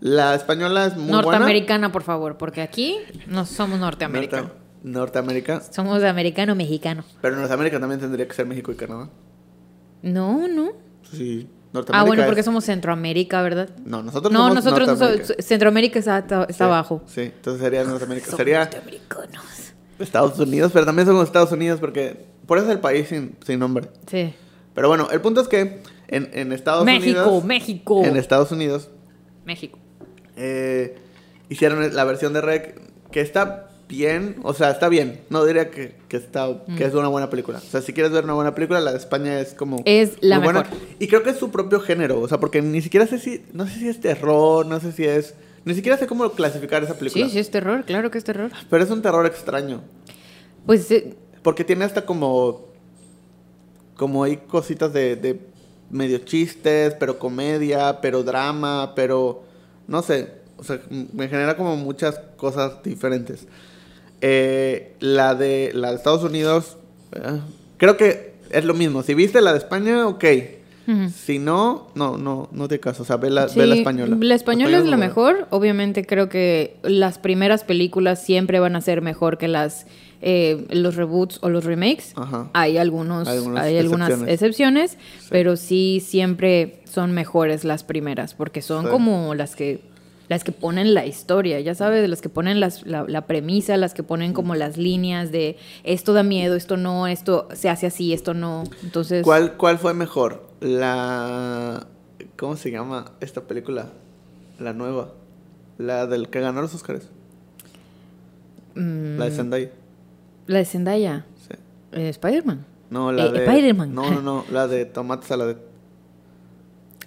La 0.00 0.34
española 0.34 0.86
es 0.86 0.96
muy 0.96 1.10
Norteamericana, 1.10 1.92
por 1.92 2.02
favor, 2.02 2.38
porque 2.38 2.62
aquí 2.62 2.96
no 3.26 3.44
somos 3.44 3.80
Norteamérica. 3.80 4.50
Norteamérica. 4.82 5.60
Somos 5.60 6.00
de 6.00 6.08
americano 6.08 6.54
mexicano. 6.54 7.04
Pero 7.20 7.36
Norteamérica 7.36 7.80
también 7.80 8.00
tendría 8.00 8.26
que 8.26 8.32
ser 8.32 8.46
México 8.46 8.72
y 8.72 8.76
Canadá. 8.76 9.10
No, 10.02 10.48
no. 10.48 10.70
Sí 11.02 11.48
ah, 11.92 12.04
bueno, 12.04 12.24
porque 12.26 12.42
somos 12.42 12.64
Centroamérica, 12.64 13.42
¿verdad? 13.42 13.70
No, 13.84 14.02
nosotros 14.02 14.32
no, 14.32 14.52
nosotros 14.52 14.98
no 14.98 15.24
Centroamérica 15.38 15.98
está, 15.98 16.46
está 16.48 16.64
abajo. 16.64 17.02
Sí, 17.06 17.22
entonces 17.22 17.62
sería 17.62 17.84
Norteamérica. 17.84 18.36
sería 18.36 18.58
norteamericanos. 18.60 19.44
Estados 19.98 20.38
Unidos, 20.38 20.72
pero 20.72 20.86
también 20.86 21.06
somos 21.06 21.24
Estados 21.24 21.52
Unidos 21.52 21.78
porque 21.78 22.24
por 22.46 22.58
eso 22.58 22.66
es 22.68 22.72
el 22.72 22.80
país 22.80 23.08
sin, 23.08 23.36
sin 23.44 23.58
nombre. 23.58 23.88
Sí. 24.06 24.34
Pero 24.74 24.88
bueno, 24.88 25.08
el 25.10 25.20
punto 25.20 25.40
es 25.40 25.48
que 25.48 25.82
en, 26.08 26.30
en 26.32 26.52
Estados 26.52 26.82
Unidos. 26.82 27.02
México, 27.02 27.42
México. 27.42 28.04
En 28.04 28.16
Estados 28.16 28.50
Unidos. 28.50 28.88
México. 29.44 29.78
Eh, 30.36 30.96
hicieron 31.48 31.94
la 31.94 32.04
versión 32.04 32.32
de 32.32 32.40
Rec 32.40 32.80
que 33.10 33.20
está 33.20 33.69
bien, 33.90 34.36
o 34.44 34.54
sea, 34.54 34.70
está 34.70 34.88
bien. 34.88 35.20
No 35.28 35.44
diría 35.44 35.70
que, 35.70 35.96
que 36.08 36.16
está, 36.16 36.64
que 36.78 36.84
es 36.84 36.94
una 36.94 37.08
buena 37.08 37.28
película. 37.28 37.58
O 37.58 37.60
sea, 37.60 37.82
si 37.82 37.92
quieres 37.92 38.12
ver 38.12 38.24
una 38.24 38.34
buena 38.34 38.54
película, 38.54 38.80
la 38.80 38.92
de 38.92 38.98
España 38.98 39.40
es 39.40 39.52
como 39.52 39.82
es 39.84 40.12
la 40.20 40.38
buena. 40.38 40.64
Y 40.98 41.08
creo 41.08 41.22
que 41.22 41.30
es 41.30 41.36
su 41.36 41.50
propio 41.50 41.80
género, 41.80 42.20
o 42.20 42.28
sea, 42.28 42.38
porque 42.38 42.62
ni 42.62 42.80
siquiera 42.80 43.06
sé 43.06 43.18
si, 43.18 43.44
no 43.52 43.66
sé 43.66 43.74
si 43.80 43.88
es 43.88 44.00
terror, 44.00 44.64
no 44.64 44.78
sé 44.80 44.92
si 44.92 45.04
es, 45.04 45.34
ni 45.64 45.74
siquiera 45.74 45.98
sé 45.98 46.06
cómo 46.06 46.30
clasificar 46.30 46.82
esa 46.84 46.94
película. 46.94 47.26
Sí, 47.26 47.32
sí 47.32 47.38
es 47.40 47.50
terror, 47.50 47.84
claro 47.84 48.10
que 48.10 48.18
es 48.18 48.24
terror. 48.24 48.50
Pero 48.70 48.84
es 48.84 48.90
un 48.90 49.02
terror 49.02 49.26
extraño. 49.26 49.82
Pues... 50.64 50.90
Eh, 50.90 51.16
Porque 51.42 51.64
tiene 51.64 51.84
hasta 51.84 52.06
como... 52.06 52.70
Como 53.96 54.24
hay 54.24 54.38
cositas 54.38 54.92
de, 54.92 55.16
de 55.16 55.40
medio 55.90 56.18
chistes, 56.18 56.94
pero 56.98 57.18
comedia, 57.18 58.00
pero 58.00 58.22
drama, 58.22 58.92
pero... 58.94 59.42
No 59.86 60.00
sé, 60.02 60.40
o 60.56 60.62
sea, 60.62 60.80
me 60.90 61.28
genera 61.28 61.56
como 61.56 61.74
muchas 61.76 62.20
cosas 62.36 62.82
diferentes. 62.84 63.46
Eh, 64.20 64.96
la, 65.00 65.34
de, 65.34 65.70
la 65.74 65.90
de 65.90 65.96
Estados 65.96 66.22
Unidos, 66.22 66.76
eh, 67.12 67.40
creo 67.76 67.96
que 67.96 68.34
es 68.50 68.64
lo 68.64 68.74
mismo. 68.74 69.02
Si 69.02 69.14
viste 69.14 69.40
la 69.40 69.52
de 69.52 69.58
España, 69.58 70.06
ok. 70.06 70.24
Si 71.14 71.38
no, 71.38 71.86
no, 71.94 72.18
no, 72.18 72.48
no 72.50 72.66
te 72.66 72.80
caso. 72.80 73.04
O 73.04 73.06
sea, 73.06 73.16
ve 73.16 73.30
la, 73.30 73.46
la 73.46 73.74
española. 73.76 74.16
La 74.20 74.34
española 74.34 74.78
es 74.78 74.86
la 74.86 74.96
mejor. 74.96 75.46
Obviamente 75.50 76.04
creo 76.04 76.28
que 76.28 76.78
las 76.82 77.18
primeras 77.18 77.62
películas 77.62 78.20
siempre 78.20 78.58
van 78.58 78.74
a 78.74 78.80
ser 78.80 79.00
mejor 79.00 79.38
que 79.38 79.46
las 79.46 79.86
eh, 80.22 80.66
los 80.70 80.96
reboots 80.96 81.38
o 81.40 81.48
los 81.48 81.64
remakes. 81.64 82.12
Hay 82.52 82.76
algunos, 82.76 83.26
hay 83.26 83.78
algunas, 83.78 84.22
excepciones, 84.26 84.98
pero 85.30 85.56
sí 85.56 86.02
siempre 86.04 86.82
son 86.84 87.12
mejores 87.12 87.64
las 87.64 87.84
primeras, 87.84 88.34
porque 88.34 88.60
son 88.60 88.88
como 88.88 89.34
las 89.34 89.56
que 89.56 89.80
las 90.30 90.44
que 90.44 90.52
ponen 90.52 90.94
la 90.94 91.06
historia, 91.06 91.58
ya 91.58 91.74
sabes, 91.74 92.08
las 92.08 92.22
que 92.22 92.28
ponen 92.28 92.60
las, 92.60 92.86
la, 92.86 93.26
premisa, 93.26 93.76
las 93.76 93.94
que 93.94 94.04
ponen 94.04 94.32
como 94.32 94.54
las 94.54 94.76
líneas 94.76 95.32
de 95.32 95.58
esto 95.82 96.12
da 96.12 96.22
miedo, 96.22 96.54
esto 96.54 96.76
no, 96.76 97.08
esto 97.08 97.48
se 97.52 97.68
hace 97.68 97.88
así, 97.88 98.12
esto 98.12 98.32
no. 98.32 98.62
Entonces. 98.84 99.24
¿Cuál, 99.24 99.56
cuál 99.56 99.80
fue 99.80 99.92
mejor? 99.92 100.46
La. 100.60 101.88
¿Cómo 102.36 102.54
se 102.54 102.70
llama 102.70 103.10
esta 103.20 103.40
película? 103.40 103.88
La 104.60 104.72
nueva. 104.72 105.14
La 105.78 106.06
del 106.06 106.28
que 106.28 106.40
ganó 106.40 106.62
los 106.62 106.76
Oscars. 106.76 107.10
la 108.76 108.82
de 109.24 109.30
mm, 109.30 109.34
Zendaya. 109.34 109.70
La 110.46 110.58
de 110.58 110.64
Zendaya. 110.64 111.26
Sí. 111.48 111.56
Eh, 111.90 112.08
Spider-Man. 112.08 112.64
No, 112.88 113.10
la 113.10 113.26
eh, 113.26 113.32
de. 113.32 113.44
Spider-Man. 113.46 113.92
No, 113.92 114.08
no, 114.08 114.22
no. 114.22 114.44
La 114.52 114.68
de 114.68 114.84
Tomates 114.84 115.28
a 115.32 115.36
la 115.36 115.46
de. 115.46 115.56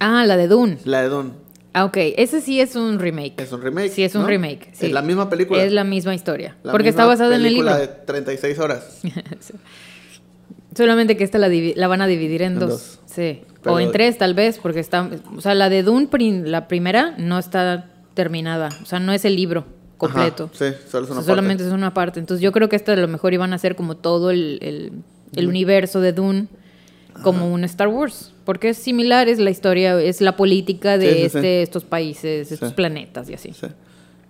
Ah, 0.01 0.26
la 0.26 0.36
de 0.36 0.49
Dune. 0.49 0.78
La 0.84 1.01
de 1.01 1.07
Dune. 1.07 1.43
Ah, 1.74 1.86
ok. 1.86 1.97
Ese 1.97 2.39
sí 2.39 2.61
es 2.61 2.76
un 2.76 2.99
remake. 2.99 3.41
Es 3.41 3.51
un 3.51 3.61
remake. 3.61 3.89
Sí, 3.89 4.03
es 4.03 4.15
un 4.15 4.28
remake. 4.28 4.69
Sí. 4.74 4.88
Es 4.88 4.91
la 4.91 5.01
misma 5.01 5.30
película. 5.30 5.63
Es 5.63 5.71
la 5.71 5.84
misma 5.84 6.13
historia. 6.13 6.55
porque 6.63 6.89
está 6.89 7.05
basada 7.05 7.36
en 7.36 7.45
el 7.45 7.53
libro. 7.53 7.76
de 7.76 7.88
36 7.88 8.59
horas. 8.59 9.01
Solamente 10.76 11.17
que 11.17 11.24
esta 11.24 11.38
la, 11.38 11.49
la, 11.49 11.88
van 11.88 12.01
a 12.01 12.07
dividir 12.07 12.41
en, 12.41 12.57
dos. 12.57 12.99
Sí. 13.05 13.41
o 13.65 13.80
en 13.80 13.91
tres, 13.91 14.17
tal 14.17 14.34
vez, 14.34 14.57
porque 14.57 14.80
está. 14.80 15.09
O 15.36 15.41
sea, 15.41 15.53
la 15.53 15.69
de 15.69 15.84
Dune, 15.84 16.07
la 16.45 16.67
primera, 16.67 17.15
no 17.17 17.38
está 17.38 17.89
terminada. 18.15 18.69
O 18.82 18.86
sea, 18.86 18.99
no 18.99 19.11
es 19.11 19.26
el 19.26 19.36
libro 19.36 19.65
completo. 19.97 20.49
sí, 20.53 20.65
solo 20.89 21.05
es 21.05 21.11
una 21.11 21.21
Solamente 21.21 21.63
es 21.63 21.71
una 21.71 21.93
parte. 21.93 22.19
Entonces, 22.19 22.41
yo 22.41 22.51
creo 22.51 22.69
que 22.69 22.76
esta 22.76 22.93
a 22.93 22.95
lo 22.95 23.07
mejor 23.07 23.34
iban 23.34 23.53
a 23.53 23.57
ser 23.59 23.76
como 23.76 23.97
todo 23.97 24.32
el, 24.32 25.03
el 25.36 25.47
universo 25.47 26.01
de 26.01 26.13
Dune 26.13 26.47
como 27.21 27.51
un 27.51 27.63
Star 27.63 27.88
Wars, 27.88 28.33
porque 28.46 28.70
es 28.70 28.78
similar, 28.78 29.30
es 29.30 29.39
la 29.39 29.50
historia, 29.50 30.00
es 30.02 30.22
la 30.22 30.36
política 30.36 30.98
de 30.98 31.26
este, 31.26 31.62
estos 31.62 31.84
países, 31.84 32.52
estos 32.52 32.74
planetas 32.74 33.30
y 33.30 33.34
así. 33.34 33.52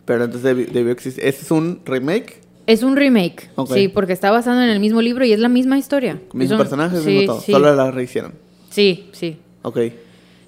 Pero 0.05 0.25
entonces 0.25 0.73
debió, 0.73 0.91
existir. 0.91 1.23
¿Este 1.25 1.43
es 1.43 1.51
un 1.51 1.81
remake? 1.85 2.41
Es 2.65 2.83
un 2.83 2.95
remake, 2.95 3.49
sí, 3.73 3.89
porque 3.89 4.13
está 4.13 4.31
basado 4.31 4.61
en 4.61 4.69
el 4.69 4.79
mismo 4.79 5.01
libro 5.01 5.25
y 5.25 5.33
es 5.33 5.39
la 5.39 5.49
misma 5.49 5.77
historia. 5.77 6.21
Mismo 6.33 6.57
personaje, 6.57 6.97
mismo 6.97 7.33
todo. 7.33 7.41
Solo 7.41 7.75
la 7.75 7.91
rehicieron. 7.91 8.33
Sí, 8.69 9.09
sí. 9.11 9.37
Ok. 9.63 9.79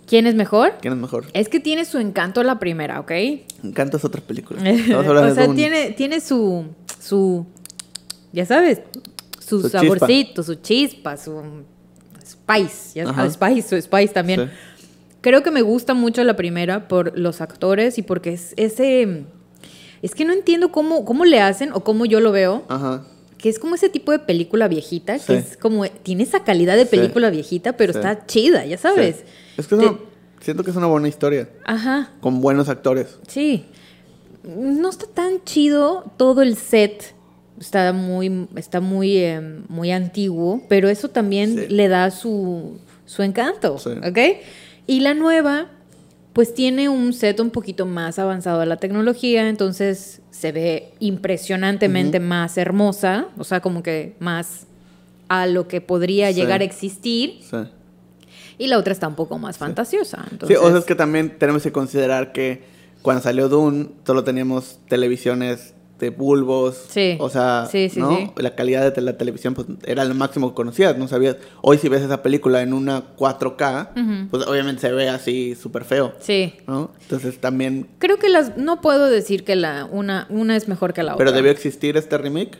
¿Quién 0.07 0.27
es 0.27 0.35
mejor? 0.35 0.73
¿Quién 0.81 0.93
es 0.93 0.99
mejor? 0.99 1.25
Es 1.33 1.49
que 1.49 1.59
tiene 1.59 1.83
su 1.83 1.97
encanto 1.97 2.43
la 2.43 2.59
primera, 2.59 2.99
¿ok? 2.99 3.11
Encanto 3.63 3.97
es 3.97 4.05
otras 4.05 4.23
películas. 4.23 4.63
o 4.95 5.33
sea, 5.33 5.53
tiene, 5.53 5.91
tiene 5.91 6.21
su, 6.21 6.65
su, 6.99 7.45
ya 8.31 8.45
sabes, 8.45 8.81
su, 9.39 9.67
saborcito, 9.67 10.43
su 10.43 10.55
chispa, 10.55 11.17
su 11.17 11.65
Spice, 12.25 12.95
ya 12.95 13.29
Spice, 13.29 13.81
Spice 13.81 14.13
también. 14.13 14.51
Creo 15.21 15.43
que 15.43 15.51
me 15.51 15.61
gusta 15.61 15.93
mucho 15.93 16.23
la 16.23 16.35
primera 16.35 16.87
por 16.87 17.17
los 17.17 17.41
actores 17.41 17.97
y 17.97 18.01
porque 18.01 18.33
es 18.33 18.53
ese... 18.57 19.23
Es 20.01 20.13
que 20.13 20.25
no 20.25 20.33
entiendo 20.33 20.71
cómo, 20.71 21.03
cómo 21.03 21.25
le 21.25 21.41
hacen 21.41 21.71
o 21.73 21.83
cómo 21.83 22.05
yo 22.05 22.19
lo 22.19 22.31
veo. 22.31 22.63
Que 23.37 23.49
es 23.49 23.57
como 23.57 23.75
ese 23.75 23.89
tipo 23.89 24.11
de 24.11 24.19
película 24.19 24.67
viejita, 24.67 25.17
que 25.17 25.37
es 25.37 25.57
como... 25.57 25.85
Tiene 25.87 26.23
esa 26.23 26.43
calidad 26.43 26.75
de 26.75 26.85
película 26.85 27.31
viejita, 27.31 27.73
pero 27.73 27.91
está 27.91 28.25
chida, 28.27 28.65
ya 28.65 28.77
sabes. 28.77 29.23
Es 29.57 29.67
que 29.67 29.75
siento 30.41 30.63
que 30.63 30.69
es 30.69 30.77
una 30.77 30.87
buena 30.87 31.07
historia. 31.07 31.49
Ajá. 31.65 32.11
Con 32.19 32.41
buenos 32.41 32.69
actores. 32.69 33.17
Sí. 33.27 33.65
No 34.43 34.89
está 34.89 35.07
tan 35.07 35.43
chido 35.43 36.11
todo 36.17 36.43
el 36.43 36.55
set 36.55 37.14
está 37.59 37.93
muy, 37.93 38.47
está 38.55 38.81
muy, 38.81 39.17
em, 39.17 39.63
muy 39.67 39.91
antiguo, 39.91 40.63
pero 40.67 40.89
eso 40.89 41.09
también 41.09 41.67
le 41.69 41.87
da 41.87 42.11
su, 42.11 42.79
su 43.05 43.23
encanto, 43.23 43.75
¿ok? 43.75 44.19
Y 44.87 44.99
la 44.99 45.13
nueva, 45.13 45.67
pues 46.33 46.53
tiene 46.53 46.89
un 46.89 47.13
set 47.13 47.39
un 47.39 47.49
poquito 47.49 47.85
más 47.85 48.19
avanzado 48.19 48.59
de 48.59 48.65
la 48.65 48.77
tecnología, 48.77 49.47
entonces 49.47 50.21
se 50.31 50.51
ve 50.51 50.93
impresionantemente 50.99 52.19
más 52.19 52.57
hermosa, 52.57 53.27
o 53.37 53.43
sea, 53.43 53.61
como 53.61 53.83
que 53.83 54.15
más 54.19 54.67
a 55.27 55.47
lo 55.47 55.67
que 55.67 55.81
podría 55.81 56.31
llegar 56.31 56.61
a 56.61 56.63
existir. 56.63 57.39
Y 58.57 58.67
la 58.67 58.77
otra 58.77 58.93
está 58.93 59.07
un 59.07 59.15
poco 59.15 59.37
más 59.37 59.57
fantasiosa. 59.57 60.25
Sí, 60.47 60.55
o 60.55 60.69
sea, 60.69 60.77
es 60.77 60.85
que 60.85 60.95
también 60.95 61.37
tenemos 61.37 61.63
que 61.63 61.71
considerar 61.71 62.31
que 62.31 62.63
cuando 63.01 63.21
salió 63.21 63.49
Dune, 63.49 63.89
solo 64.05 64.23
teníamos 64.23 64.79
televisiones 64.87 65.74
de 65.99 66.09
bulbos. 66.09 66.85
Sí. 66.89 67.17
O 67.19 67.29
sea, 67.29 67.69
¿no? 67.95 68.33
La 68.37 68.55
calidad 68.55 68.93
de 68.93 69.01
la 69.01 69.17
televisión 69.17 69.53
pues, 69.53 69.67
era 69.85 70.03
lo 70.05 70.13
máximo 70.15 70.49
que 70.49 70.55
conocías, 70.55 70.97
no 70.97 71.07
sabías. 71.07 71.37
Hoy 71.61 71.77
si 71.77 71.89
ves 71.89 72.01
esa 72.01 72.21
película 72.21 72.61
en 72.61 72.73
una 72.73 73.15
4K, 73.15 74.29
pues 74.29 74.45
obviamente 74.47 74.81
se 74.81 74.91
ve 74.91 75.09
así 75.09 75.55
súper 75.55 75.85
feo. 75.85 76.13
Sí. 76.19 76.53
¿no? 76.67 76.91
Entonces 77.01 77.39
también... 77.39 77.87
Creo 77.99 78.17
que 78.17 78.29
las... 78.29 78.57
No 78.57 78.81
puedo 78.81 79.07
decir 79.07 79.43
que 79.43 79.55
la 79.55 79.87
una, 79.89 80.27
una 80.29 80.55
es 80.55 80.67
mejor 80.67 80.93
que 80.93 81.03
la 81.03 81.13
otra. 81.13 81.25
¿Pero 81.25 81.35
debió 81.35 81.51
existir 81.51 81.97
este 81.97 82.17
remake? 82.17 82.57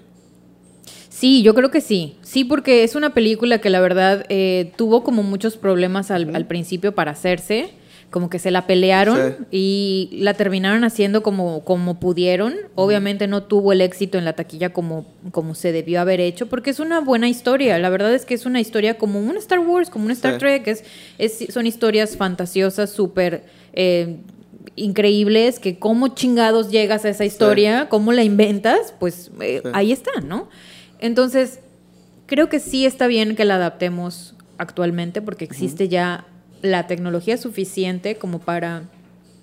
Sí, 1.10 1.44
yo 1.44 1.54
creo 1.54 1.72
que 1.72 1.80
sí. 1.80 2.18
Sí, 2.22 2.44
porque 2.44 2.84
es 2.84 2.96
una 2.96 3.14
película 3.14 3.60
que 3.60 3.70
la 3.70 3.80
verdad 3.80 4.26
eh, 4.30 4.74
tuvo 4.76 5.04
como 5.04 5.24
muchos 5.24 5.56
problemas 5.56 6.12
al, 6.12 6.36
al 6.36 6.46
principio 6.46 6.94
para 6.94 7.12
hacerse 7.12 7.74
como 8.16 8.30
que 8.30 8.40
se 8.40 8.50
la 8.50 8.66
pelearon 8.66 9.46
y 9.52 10.08
la 10.22 10.36
terminaron 10.36 10.86
haciendo 10.86 11.22
como, 11.22 11.66
como 11.66 12.00
pudieron. 12.00 12.54
Obviamente 12.76 13.28
no 13.28 13.44
tuvo 13.44 13.74
el 13.74 13.82
éxito 13.82 14.18
en 14.18 14.24
la 14.24 14.32
taquilla 14.32 14.72
como, 14.72 15.06
como 15.32 15.54
se 15.54 15.74
debió 15.74 16.00
haber 16.00 16.22
hecho, 16.22 16.48
porque 16.48 16.70
es 16.70 16.80
una 16.80 17.02
buena 17.02 17.28
historia. 17.28 17.78
La 17.78 17.90
verdad 17.90 18.14
es 18.14 18.24
que 18.24 18.34
es 18.34 18.46
una 18.46 18.62
historia 18.62 18.98
como 18.98 19.20
un 19.20 19.36
Star 19.36 19.60
Wars, 19.60 19.90
como 19.90 20.06
un 20.06 20.12
Star 20.12 20.38
Trek. 20.38 20.66
Es, 20.66 20.86
es, 21.18 21.48
son 21.50 21.68
historias 21.68 22.16
fantasiosas, 22.16 22.90
súper... 22.90 23.44
Eh, 23.74 24.16
increíbles, 24.78 25.60
que 25.60 25.78
cómo 25.78 26.08
chingados 26.08 26.72
llegas 26.72 27.04
a 27.04 27.10
esa 27.10 27.26
historia, 27.26 27.88
cómo 27.90 28.14
la 28.14 28.24
inventas, 28.24 28.94
pues 28.98 29.30
eh, 29.42 29.62
ahí 29.74 29.92
está, 29.92 30.22
¿no? 30.22 30.50
Entonces, 31.00 31.60
creo 32.28 32.48
que 32.48 32.62
sí 32.62 32.86
está 32.86 33.08
bien 33.08 33.36
que 33.36 33.44
la 33.44 33.56
adaptemos 33.56 34.36
actualmente 34.58 35.22
porque 35.22 35.44
existe 35.44 35.90
ya 35.90 36.26
la 36.62 36.88
tecnología 36.88 37.38
suficiente 37.38 38.16
como 38.16 38.40
para 38.40 38.84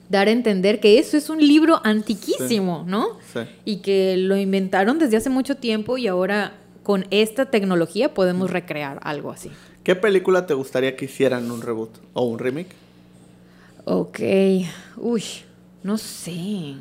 dar 0.09 0.29
a 0.29 0.31
entender 0.31 0.81
que 0.81 0.99
eso 0.99 1.17
es 1.17 1.31
un 1.31 1.41
libro 1.41 1.81
antiquísimo, 1.85 2.85
¿no? 2.87 3.19
Sí. 3.33 3.41
Y 3.65 3.77
que 3.79 4.17
lo 4.17 4.37
inventaron 4.37 4.99
desde 4.99 5.17
hace 5.17 5.31
mucho 5.31 5.57
tiempo 5.57 5.97
y 5.99 6.07
ahora 6.07 6.55
con 6.83 7.07
esta 7.11 7.47
tecnología 7.47 8.13
podemos 8.13 8.51
recrear 8.51 8.99
algo 9.03 9.31
así. 9.31 9.51
¿Qué 9.85 9.97
película 9.97 10.47
te 10.47 10.55
gustaría 10.55 10.97
que 10.97 11.07
hicieran 11.07 11.51
un 11.51 11.63
reboot 11.63 11.91
o 12.13 12.25
un 12.25 12.39
remake? 12.39 12.75
Ok, 13.85 14.21
uy, 14.97 15.25
no 15.83 15.99
sé. 15.99 16.75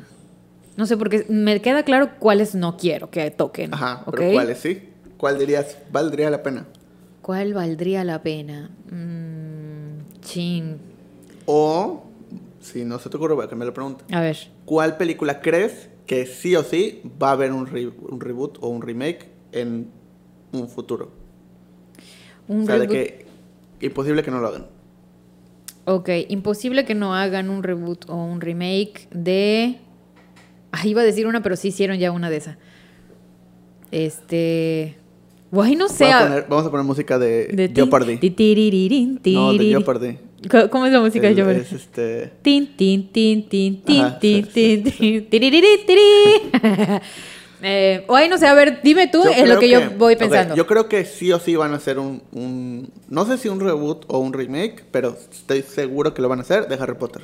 No 0.76 0.86
sé, 0.86 0.96
porque 0.96 1.26
me 1.28 1.60
queda 1.60 1.82
claro 1.82 2.10
cuáles 2.18 2.54
no 2.54 2.76
quiero 2.76 3.10
que 3.10 3.30
toquen. 3.30 3.74
Ajá, 3.74 4.04
pero 4.10 4.32
cuáles 4.32 4.58
sí. 4.58 4.88
¿Cuál 5.16 5.38
dirías 5.38 5.78
valdría 5.90 6.30
la 6.30 6.42
pena? 6.42 6.66
¿Cuál 7.20 7.54
valdría 7.54 8.04
la 8.04 8.22
pena? 8.22 8.70
Mm, 8.90 9.61
Chin. 10.22 10.78
O, 11.46 12.04
si 12.60 12.84
no 12.84 12.98
se 12.98 13.10
te 13.10 13.16
ocurre, 13.16 13.34
voy 13.34 13.44
a 13.44 13.48
cambiar 13.48 13.68
la 13.68 13.74
pregunta. 13.74 14.04
A 14.10 14.20
ver. 14.20 14.38
¿Cuál 14.64 14.96
película 14.96 15.40
crees 15.40 15.90
que 16.06 16.26
sí 16.26 16.56
o 16.56 16.62
sí 16.62 17.02
va 17.22 17.30
a 17.30 17.32
haber 17.32 17.52
un, 17.52 17.68
un 18.08 18.20
reboot 18.20 18.58
o 18.60 18.68
un 18.68 18.82
remake 18.82 19.28
en 19.52 19.90
un 20.52 20.68
futuro? 20.68 21.10
Un 22.48 22.62
o 22.62 22.66
sea, 22.66 22.78
de 22.78 22.88
que 22.88 23.26
imposible 23.80 24.22
que 24.22 24.30
no 24.30 24.40
lo 24.40 24.48
hagan. 24.48 24.66
Ok, 25.84 26.08
imposible 26.28 26.84
que 26.84 26.94
no 26.94 27.14
hagan 27.14 27.50
un 27.50 27.62
reboot 27.62 28.08
o 28.08 28.16
un 28.16 28.40
remake 28.40 29.08
de... 29.10 29.78
Ah, 30.70 30.86
iba 30.86 31.02
a 31.02 31.04
decir 31.04 31.26
una, 31.26 31.42
pero 31.42 31.56
sí 31.56 31.68
hicieron 31.68 31.98
ya 31.98 32.12
una 32.12 32.30
de 32.30 32.36
esas. 32.36 32.56
Este... 33.90 34.96
Guay, 35.52 35.76
no 35.76 35.88
sé. 35.90 36.06
Vamos 36.48 36.66
a 36.66 36.70
poner, 36.70 36.86
música 36.86 37.18
de, 37.18 37.46
de 37.48 37.70
Jeopardy. 37.74 38.14
No, 39.34 39.52
de 39.52 39.64
Jeopardy. 39.66 40.18
¿Cómo 40.70 40.86
es 40.86 40.92
la 40.92 41.00
música 41.00 41.28
de 41.28 41.34
Jeopardy? 41.34 41.60
Es 41.60 41.72
este... 41.72 42.32
Tin, 42.40 42.74
tin, 42.74 43.12
tin, 43.12 43.46
tin, 43.50 43.82
tin, 43.82 44.18
tin, 44.18 44.46
tin, 44.48 44.82
tin, 44.82 45.42
Eh, 47.64 48.04
no 48.28 48.38
sé, 48.38 48.46
a 48.48 48.54
ver, 48.54 48.80
dime 48.82 49.06
tú 49.06 49.22
en 49.24 49.48
lo 49.48 49.60
que, 49.60 49.68
yo 49.68 49.92
voy 49.96 50.16
pensando. 50.16 50.56
yo 50.56 50.66
creo 50.66 50.88
que 50.88 51.04
sí 51.04 51.30
o 51.30 51.38
sí 51.38 51.54
van 51.54 51.72
a 51.72 51.76
hacer 51.76 51.96
un, 51.96 52.20
un, 52.32 52.90
no 53.08 53.24
sé 53.24 53.38
si 53.38 53.48
un 53.48 53.60
reboot 53.60 54.04
o 54.08 54.18
un 54.18 54.32
remake, 54.32 54.84
pero 54.90 55.16
estoy 55.30 55.62
seguro 55.62 56.12
que 56.12 56.22
lo 56.22 56.28
van 56.28 56.40
a 56.40 56.42
hacer 56.42 56.66
de 56.66 56.74
Harry 56.74 56.94
Potter. 56.94 57.22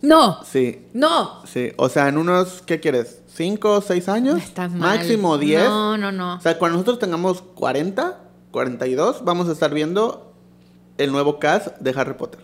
No. 0.00 0.42
Sí. 0.44 0.86
No. 0.94 1.44
Sí, 1.46 1.72
o 1.76 1.90
sea, 1.90 2.08
en 2.08 2.16
unos, 2.16 2.62
¿qué 2.62 2.80
quieres? 2.80 3.20
¿Cinco 3.34 3.72
o 3.72 3.80
seis 3.80 4.08
años? 4.08 4.38
Estás 4.40 4.70
mal. 4.70 4.98
Máximo 4.98 5.38
diez. 5.38 5.64
No, 5.64 5.98
no, 5.98 6.12
no. 6.12 6.36
O 6.36 6.40
sea, 6.40 6.56
cuando 6.56 6.78
nosotros 6.78 7.00
tengamos 7.00 7.42
40, 7.42 8.20
42, 8.52 9.24
vamos 9.24 9.48
a 9.48 9.52
estar 9.52 9.74
viendo 9.74 10.32
el 10.98 11.10
nuevo 11.10 11.40
cast 11.40 11.76
de 11.78 11.92
Harry 11.96 12.14
Potter. 12.14 12.40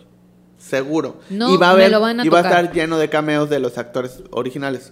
Seguro. 0.57 1.21
No, 1.29 1.53
y 1.53 1.57
va 1.57 1.69
a, 1.69 1.71
haber, 1.71 1.85
me 1.85 1.91
lo 1.91 2.01
van 2.01 2.19
a 2.19 2.25
y 2.25 2.29
va 2.29 2.39
a 2.39 2.41
estar 2.41 2.73
lleno 2.73 2.97
de 2.97 3.09
cameos 3.09 3.49
de 3.49 3.59
los 3.59 3.77
actores 3.77 4.21
originales. 4.31 4.91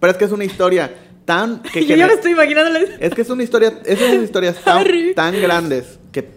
Pero 0.00 0.10
es 0.10 0.18
que 0.18 0.24
es 0.24 0.32
una 0.32 0.44
historia 0.44 0.92
tan... 1.24 1.62
Que 1.72 1.86
yo 1.86 1.94
ya 1.94 2.08
me 2.08 2.14
estoy 2.14 2.32
imaginándole. 2.32 2.96
Es 2.98 3.14
que 3.14 3.22
es 3.22 3.30
una 3.30 3.44
historia, 3.44 3.72
es 3.84 4.00
unas 4.02 4.24
historias 4.24 4.56
tan, 4.64 4.84
tan 5.14 5.40
grandes 5.40 6.00
que 6.10 6.28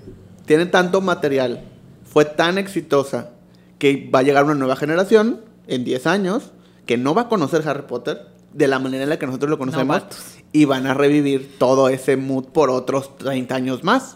tienen 0.45 0.69
tanto 0.69 1.01
material, 1.01 1.63
fue 2.05 2.25
tan 2.25 2.59
exitosa 2.59 3.31
que 3.79 4.07
va 4.13 4.19
a 4.19 4.23
llegar 4.23 4.45
una 4.45 4.53
nueva 4.53 4.75
generación 4.75 5.41
en 5.65 5.83
10 5.83 6.05
años 6.05 6.51
que 6.85 6.97
no 6.97 7.15
va 7.15 7.23
a 7.23 7.27
conocer 7.27 7.67
Harry 7.67 7.87
Potter 7.87 8.38
de 8.53 8.67
la 8.67 8.79
manera 8.79 9.03
en 9.03 9.09
la 9.09 9.19
que 9.19 9.25
nosotros 9.25 9.49
lo 9.49 9.57
conocemos 9.57 10.03
y 10.51 10.65
van 10.65 10.87
a 10.87 10.93
revivir 10.93 11.57
todo 11.57 11.89
ese 11.89 12.17
mood 12.17 12.45
por 12.45 12.69
otros 12.69 13.17
30 13.17 13.55
años 13.55 13.83
más. 13.83 14.15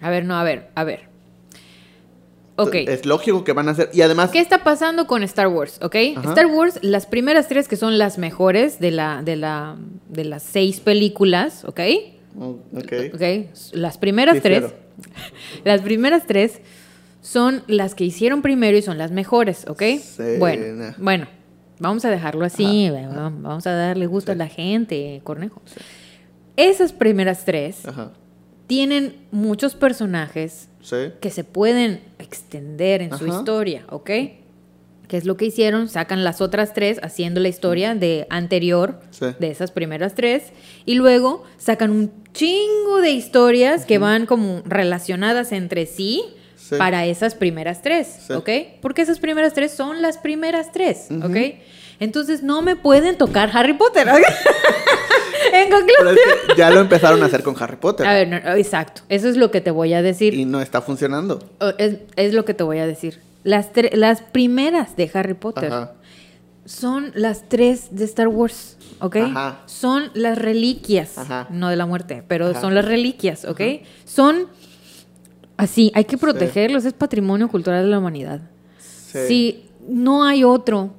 A 0.00 0.10
ver, 0.10 0.24
no, 0.24 0.36
a 0.36 0.44
ver, 0.44 0.70
a 0.74 0.84
ver. 0.84 1.08
Ok. 2.56 2.74
Es 2.74 3.04
lógico 3.04 3.44
que 3.44 3.52
van 3.52 3.68
a 3.68 3.72
hacer 3.72 3.90
y 3.92 4.00
además 4.00 4.30
¿Qué 4.30 4.40
está 4.40 4.64
pasando 4.64 5.06
con 5.06 5.22
Star 5.22 5.48
Wars? 5.48 5.78
¿Ok? 5.82 5.96
Ajá. 6.16 6.30
Star 6.30 6.46
Wars, 6.46 6.78
las 6.82 7.06
primeras 7.06 7.48
tres 7.48 7.68
que 7.68 7.76
son 7.76 7.98
las 7.98 8.18
mejores 8.18 8.80
de, 8.80 8.90
la, 8.90 9.22
de, 9.22 9.36
la, 9.36 9.76
de 10.08 10.24
las 10.24 10.42
seis 10.42 10.80
películas, 10.80 11.64
¿ok? 11.66 11.80
Oh, 12.38 12.56
ok. 12.74 12.92
¿Ok? 13.14 13.22
Las 13.72 13.98
primeras 13.98 14.40
tres. 14.42 14.64
Las 15.64 15.82
primeras 15.82 16.26
tres 16.26 16.60
son 17.20 17.62
las 17.66 17.94
que 17.94 18.04
hicieron 18.04 18.40
primero 18.40 18.78
y 18.78 18.82
son 18.82 18.96
las 18.96 19.10
mejores, 19.10 19.66
¿ok? 19.68 19.82
Sí, 20.00 20.22
bueno, 20.38 20.64
nah. 20.74 20.94
bueno, 20.96 21.26
vamos 21.78 22.04
a 22.04 22.10
dejarlo 22.10 22.44
así, 22.44 22.90
va- 22.90 23.30
vamos 23.30 23.66
a 23.66 23.72
darle 23.72 24.06
gusto 24.06 24.32
a 24.32 24.34
la 24.34 24.48
gente, 24.48 25.20
Cornejo. 25.24 25.60
Esas 26.56 26.92
primeras 26.92 27.44
tres 27.44 27.86
Ajá. 27.86 28.12
tienen 28.66 29.16
muchos 29.30 29.74
personajes 29.74 30.68
Sí. 30.80 30.96
que 31.20 31.30
se 31.30 31.44
pueden 31.44 32.00
extender 32.18 33.02
en 33.02 33.16
su 33.18 33.26
historia, 33.26 33.84
¿ok? 33.90 34.06
¿Qué 35.08 35.16
es 35.16 35.24
lo 35.24 35.36
que 35.36 35.44
hicieron? 35.44 35.88
Sacan 35.88 36.24
las 36.24 36.40
otras 36.40 36.72
tres 36.72 36.98
haciendo 37.02 37.40
la 37.40 37.48
historia 37.48 37.94
de 37.94 38.26
anterior 38.30 39.00
Sí. 39.10 39.26
de 39.38 39.50
esas 39.50 39.70
primeras 39.70 40.14
tres 40.14 40.52
y 40.84 40.94
luego 40.94 41.44
sacan 41.58 41.90
un 41.92 42.10
chingo 42.32 43.00
de 43.00 43.10
historias 43.10 43.84
que 43.86 43.98
van 43.98 44.26
como 44.26 44.62
relacionadas 44.64 45.52
entre 45.52 45.86
sí, 45.86 46.22
Sí. 46.68 46.76
para 46.76 47.04
esas 47.06 47.34
primeras 47.34 47.82
tres, 47.82 48.08
Sí. 48.26 48.32
¿ok? 48.32 48.48
Porque 48.80 49.02
esas 49.02 49.18
primeras 49.20 49.52
tres 49.52 49.72
son 49.72 50.02
las 50.02 50.18
primeras 50.18 50.72
tres, 50.72 51.08
¿ok? 51.22 51.36
Entonces 52.00 52.42
no 52.42 52.60
me 52.62 52.76
pueden 52.76 53.16
tocar 53.16 53.50
Harry 53.54 53.72
Potter. 53.74 54.06
en 55.52 55.70
conclusión. 55.70 55.96
Pero 55.98 56.10
es 56.10 56.18
que 56.48 56.56
ya 56.56 56.70
lo 56.70 56.80
empezaron 56.80 57.22
a 57.22 57.26
hacer 57.26 57.42
con 57.42 57.54
Harry 57.62 57.76
Potter 57.76 58.06
A 58.06 58.12
ver, 58.14 58.28
no, 58.28 58.36
exacto. 58.54 59.02
Eso 59.08 59.28
es 59.28 59.36
lo 59.36 59.50
que 59.50 59.60
te 59.60 59.70
voy 59.70 59.94
a 59.94 60.02
decir. 60.02 60.34
y 60.34 60.44
no 60.44 60.60
está 60.60 60.80
funcionando. 60.82 61.38
Es, 61.78 61.96
es 62.16 62.34
lo 62.34 62.44
que 62.44 62.54
te 62.54 62.64
voy 62.64 62.78
a 62.78 62.86
decir. 62.86 63.20
Las, 63.44 63.68
las 63.92 64.22
primeras 64.22 64.96
de 64.96 65.10
Harry 65.14 65.34
Potter 65.34 65.72
Ajá. 65.72 65.92
son 66.64 67.12
las 67.14 67.48
tres 67.48 67.88
de 67.94 68.04
Star 68.04 68.28
Wars, 68.28 68.76
¿ok? 69.00 69.16
Ajá. 69.16 69.60
Son 69.66 70.10
las 70.14 70.36
reliquias, 70.36 71.16
Ajá. 71.16 71.46
no 71.50 71.68
de 71.68 71.76
la 71.76 71.86
muerte, 71.86 72.24
pero 72.26 72.58
son 72.60 72.74
las 72.74 72.84
reliquias, 72.84 73.44
¿ok? 73.44 73.60
Son 74.04 74.48
así, 75.56 75.90
hay 75.94 76.04
que 76.04 76.18
protegerlos, 76.18 76.84
es 76.84 76.92
patrimonio 76.92 77.48
cultural 77.48 77.84
de 77.84 77.90
la 77.90 77.98
humanidad. 77.98 78.40
Sí. 78.78 79.18
Si 79.28 79.64
no 79.88 80.24
hay 80.24 80.44
otro, 80.44 80.92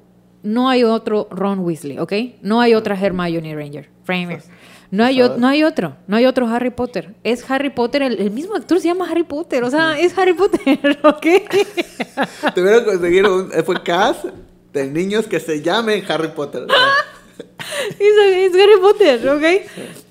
no 0.43 0.70
hay 0.70 0.84
otro 0.84 1.28
Ron 1.32 1.60
Weasley, 1.60 1.99
¿ok? 1.99 2.14
No 2.41 2.62
hay 2.62 2.74
otra 2.74 2.95
Hermione 2.99 3.55
Ranger. 3.55 3.89
Ranger. 4.05 4.41
No 4.89 5.03
hay, 5.03 5.22
o- 5.22 5.38
no 5.38 5.47
hay 5.47 5.64
otro, 5.64 5.97
no 6.08 6.16
hay 6.16 6.26
otro 6.26 6.47
Harry 6.47 6.70
Potter. 6.70 7.14
Es 7.24 7.49
Harry 7.51 7.70
Potter, 7.72 8.01
el, 8.03 8.20
el 8.22 8.32
mismo 8.32 8.55
actor 8.55 8.80
se 8.80 8.88
llama 8.88 9.05
Harry 9.12 9.24
Potter, 9.24 9.64
o 9.66 9.70
sea, 9.70 9.99
es 9.99 10.18
Harry 10.18 10.34
Potter, 10.34 10.80
¿ok? 11.03 11.26
Tuvieron 12.55 12.86
que 12.86 12.91
conseguir 12.91 13.26
un 13.28 13.49
eh, 13.53 13.64
fue 13.64 13.82
cast 13.84 14.26
de 14.72 14.88
niños 14.88 15.28
que 15.28 15.39
se 15.41 15.62
llamen 15.62 16.03
Harry 16.08 16.30
Potter. 16.30 16.68
es, 17.99 18.53
es 18.53 18.53
Harry 18.53 18.80
Potter, 18.82 19.28
¿ok? 19.30 19.43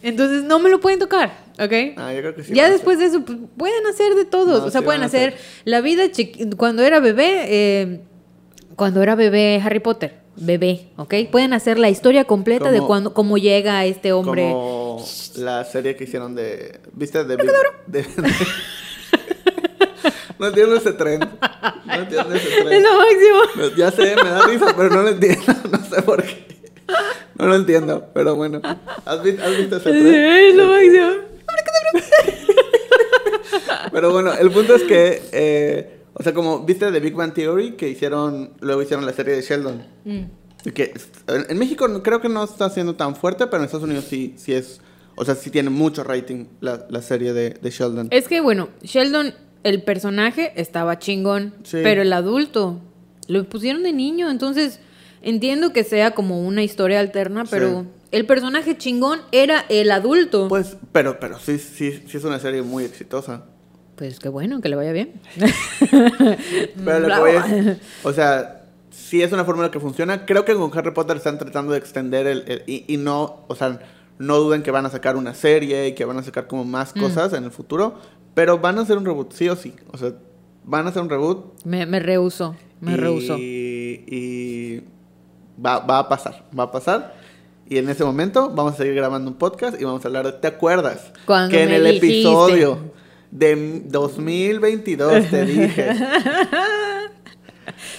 Entonces 0.02 0.44
no 0.44 0.58
me 0.58 0.68
lo 0.68 0.78
pueden 0.80 0.98
tocar, 0.98 1.32
¿ok? 1.58 1.72
Ah, 1.96 2.12
yo 2.12 2.20
creo 2.20 2.34
que 2.34 2.44
sí. 2.44 2.54
ya 2.54 2.70
después 2.70 2.98
de 2.98 3.06
eso, 3.06 3.22
pues, 3.24 3.38
pueden 3.56 3.86
hacer 3.86 4.14
de 4.14 4.24
todos. 4.24 4.60
No, 4.60 4.66
o 4.66 4.70
sea, 4.70 4.80
sí 4.80 4.84
pueden 4.84 5.02
hacer 5.02 5.34
hacer. 5.34 5.40
la 5.64 5.80
vida 5.80 6.04
chiqui- 6.06 6.56
cuando 6.56 6.82
era 6.82 7.00
bebé, 7.00 7.44
eh, 7.48 8.00
cuando 8.76 9.02
era 9.02 9.14
bebé 9.14 9.60
Harry 9.64 9.80
Potter, 9.80 10.14
bebé, 10.36 10.88
¿ok? 10.96 11.14
Pueden 11.32 11.54
hacer 11.54 11.78
la 11.78 11.88
historia 11.88 12.24
completa 12.24 12.70
de 12.70 12.80
cuando, 12.80 13.14
cómo 13.14 13.38
llega 13.38 13.84
este 13.86 14.12
hombre. 14.12 14.50
Como 14.50 15.04
la 15.36 15.64
serie 15.64 15.96
que 15.96 16.04
hicieron 16.04 16.34
de. 16.34 16.80
¿Viste? 16.92 17.24
De. 17.24 17.36
Big- 17.36 17.50
de- 17.86 18.06
no 20.38 20.48
entiendo 20.48 20.76
ese 20.76 20.92
tren. 20.92 21.20
No 21.20 21.94
entiendo 21.94 22.34
ese 22.34 22.48
Es 22.58 22.64
tren. 22.64 22.82
lo 22.82 22.90
máximo. 22.98 23.70
Ya 23.76 23.90
sé, 23.90 24.14
me 24.22 24.30
da 24.30 24.46
risa, 24.46 24.74
pero 24.76 24.90
no 24.90 25.02
lo 25.02 25.08
entiendo. 25.08 25.52
No 25.70 25.84
sé 25.84 26.02
por 26.02 26.22
qué. 26.22 26.46
No 27.38 27.46
lo 27.46 27.56
entiendo, 27.56 28.08
pero 28.14 28.34
bueno. 28.36 28.60
¿Has 29.04 29.22
visto, 29.22 29.42
has 29.42 29.56
visto 29.56 29.76
ese 29.76 29.90
tren? 29.90 30.06
Es 30.06 30.54
lo 30.54 30.66
máximo. 30.66 31.25
Pero 33.92 34.12
bueno, 34.12 34.32
el 34.34 34.50
punto 34.50 34.74
es 34.74 34.82
que, 34.82 35.22
eh, 35.32 36.00
o 36.14 36.22
sea, 36.22 36.32
como 36.34 36.60
viste 36.60 36.90
de 36.90 37.00
Big 37.00 37.14
Bang 37.14 37.32
Theory, 37.32 37.72
que 37.72 37.88
hicieron, 37.88 38.52
luego 38.60 38.82
hicieron 38.82 39.06
la 39.06 39.12
serie 39.12 39.34
de 39.34 39.42
Sheldon. 39.42 39.86
Mm. 40.04 40.20
Que 40.74 40.92
en, 41.28 41.46
en 41.48 41.58
México 41.58 41.86
creo 42.02 42.20
que 42.20 42.28
no 42.28 42.42
está 42.44 42.68
siendo 42.70 42.96
tan 42.96 43.14
fuerte, 43.14 43.46
pero 43.46 43.58
en 43.58 43.64
Estados 43.66 43.84
Unidos 43.84 44.04
sí, 44.08 44.34
sí 44.36 44.52
es, 44.52 44.80
o 45.14 45.24
sea, 45.24 45.34
sí 45.36 45.50
tiene 45.50 45.70
mucho 45.70 46.02
rating 46.02 46.46
la, 46.60 46.86
la 46.90 47.02
serie 47.02 47.32
de, 47.32 47.50
de 47.50 47.70
Sheldon. 47.70 48.08
Es 48.10 48.26
que, 48.28 48.40
bueno, 48.40 48.68
Sheldon, 48.82 49.32
el 49.62 49.82
personaje 49.82 50.52
estaba 50.56 50.98
chingón, 50.98 51.54
Sí. 51.62 51.78
pero 51.82 52.02
el 52.02 52.12
adulto 52.12 52.80
lo 53.28 53.44
pusieron 53.48 53.82
de 53.84 53.92
niño, 53.92 54.28
entonces 54.30 54.80
entiendo 55.22 55.72
que 55.72 55.84
sea 55.84 56.12
como 56.12 56.40
una 56.44 56.62
historia 56.64 56.98
alterna, 57.00 57.44
pero 57.48 57.82
Sí. 57.82 57.88
El 58.12 58.26
personaje 58.26 58.76
chingón 58.78 59.20
era 59.32 59.64
el 59.68 59.90
adulto. 59.90 60.48
Pues, 60.48 60.76
pero, 60.92 61.18
pero 61.20 61.38
sí, 61.38 61.58
sí, 61.58 62.02
sí 62.06 62.16
es 62.16 62.24
una 62.24 62.38
serie 62.38 62.62
muy 62.62 62.84
exitosa. 62.84 63.44
Pues 63.96 64.18
qué 64.18 64.28
bueno, 64.28 64.60
que 64.60 64.68
le 64.68 64.76
vaya 64.76 64.92
bien. 64.92 65.14
Pero 66.84 66.98
lo 67.00 67.14
que 67.14 67.20
voy 67.20 67.30
es, 67.30 67.78
o 68.04 68.12
sea, 68.12 68.64
sí 68.90 69.22
es 69.22 69.32
una 69.32 69.44
fórmula 69.44 69.70
que 69.70 69.80
funciona. 69.80 70.26
Creo 70.26 70.44
que 70.44 70.54
con 70.54 70.70
Harry 70.76 70.90
Potter 70.92 71.16
están 71.16 71.38
tratando 71.38 71.72
de 71.72 71.78
extender 71.78 72.26
el, 72.26 72.44
el- 72.46 72.62
y, 72.66 72.84
y 72.92 72.96
no, 72.98 73.44
o 73.48 73.54
sea, 73.54 73.78
no 74.18 74.36
duden 74.38 74.62
que 74.62 74.70
van 74.70 74.84
a 74.86 74.90
sacar 74.90 75.16
una 75.16 75.34
serie 75.34 75.88
y 75.88 75.94
que 75.94 76.04
van 76.04 76.18
a 76.18 76.22
sacar 76.22 76.46
como 76.46 76.64
más 76.64 76.94
Mm. 76.94 77.00
cosas 77.00 77.32
en 77.32 77.44
el 77.44 77.50
futuro, 77.50 77.94
pero 78.34 78.58
van 78.58 78.78
a 78.78 78.82
hacer 78.82 78.98
un 78.98 79.04
reboot, 79.06 79.32
sí 79.32 79.48
o 79.48 79.56
sí. 79.56 79.74
O 79.92 79.96
sea, 79.98 80.12
van 80.64 80.86
a 80.86 80.90
hacer 80.90 81.00
un 81.02 81.08
reboot 81.08 81.64
Me, 81.64 81.86
me 81.86 81.98
rehuso, 82.00 82.54
me 82.80 82.92
y, 82.92 82.96
rehuso. 82.96 83.36
y 83.38 84.82
va, 85.64 85.78
va 85.80 86.00
a 86.00 86.08
pasar, 86.08 86.44
va 86.58 86.64
a 86.64 86.70
pasar. 86.72 87.14
Y 87.68 87.78
en 87.78 87.88
ese 87.88 88.04
momento 88.04 88.50
vamos 88.54 88.74
a 88.74 88.76
seguir 88.76 88.94
grabando 88.94 89.30
un 89.30 89.36
podcast 89.36 89.80
y 89.80 89.84
vamos 89.84 90.04
a 90.04 90.08
hablar 90.08 90.26
de, 90.26 90.32
¿te 90.32 90.46
acuerdas? 90.46 91.12
Cuando 91.26 91.50
que 91.50 91.62
en 91.64 91.70
el 91.72 91.84
dijiste. 91.84 92.06
episodio 92.06 92.78
de 93.30 93.82
2022 93.86 95.30
te 95.30 95.44
dije. 95.46 95.88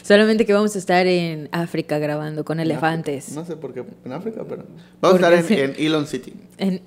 Solamente 0.01 0.45
que 0.45 0.53
vamos 0.53 0.75
a 0.75 0.79
estar 0.79 1.05
en 1.05 1.49
África 1.51 1.99
grabando 1.99 2.45
con 2.45 2.59
elefantes. 2.61 3.33
No 3.33 3.45
sé 3.45 3.57
por 3.57 3.73
qué 3.73 3.83
en 4.05 4.13
África, 4.13 4.43
pero. 4.47 4.63
Vamos 5.01 5.21
a 5.21 5.35
estar 5.37 5.51
en, 5.59 5.75
Elon 5.77 6.07
City. 6.07 6.33
En- 6.57 6.81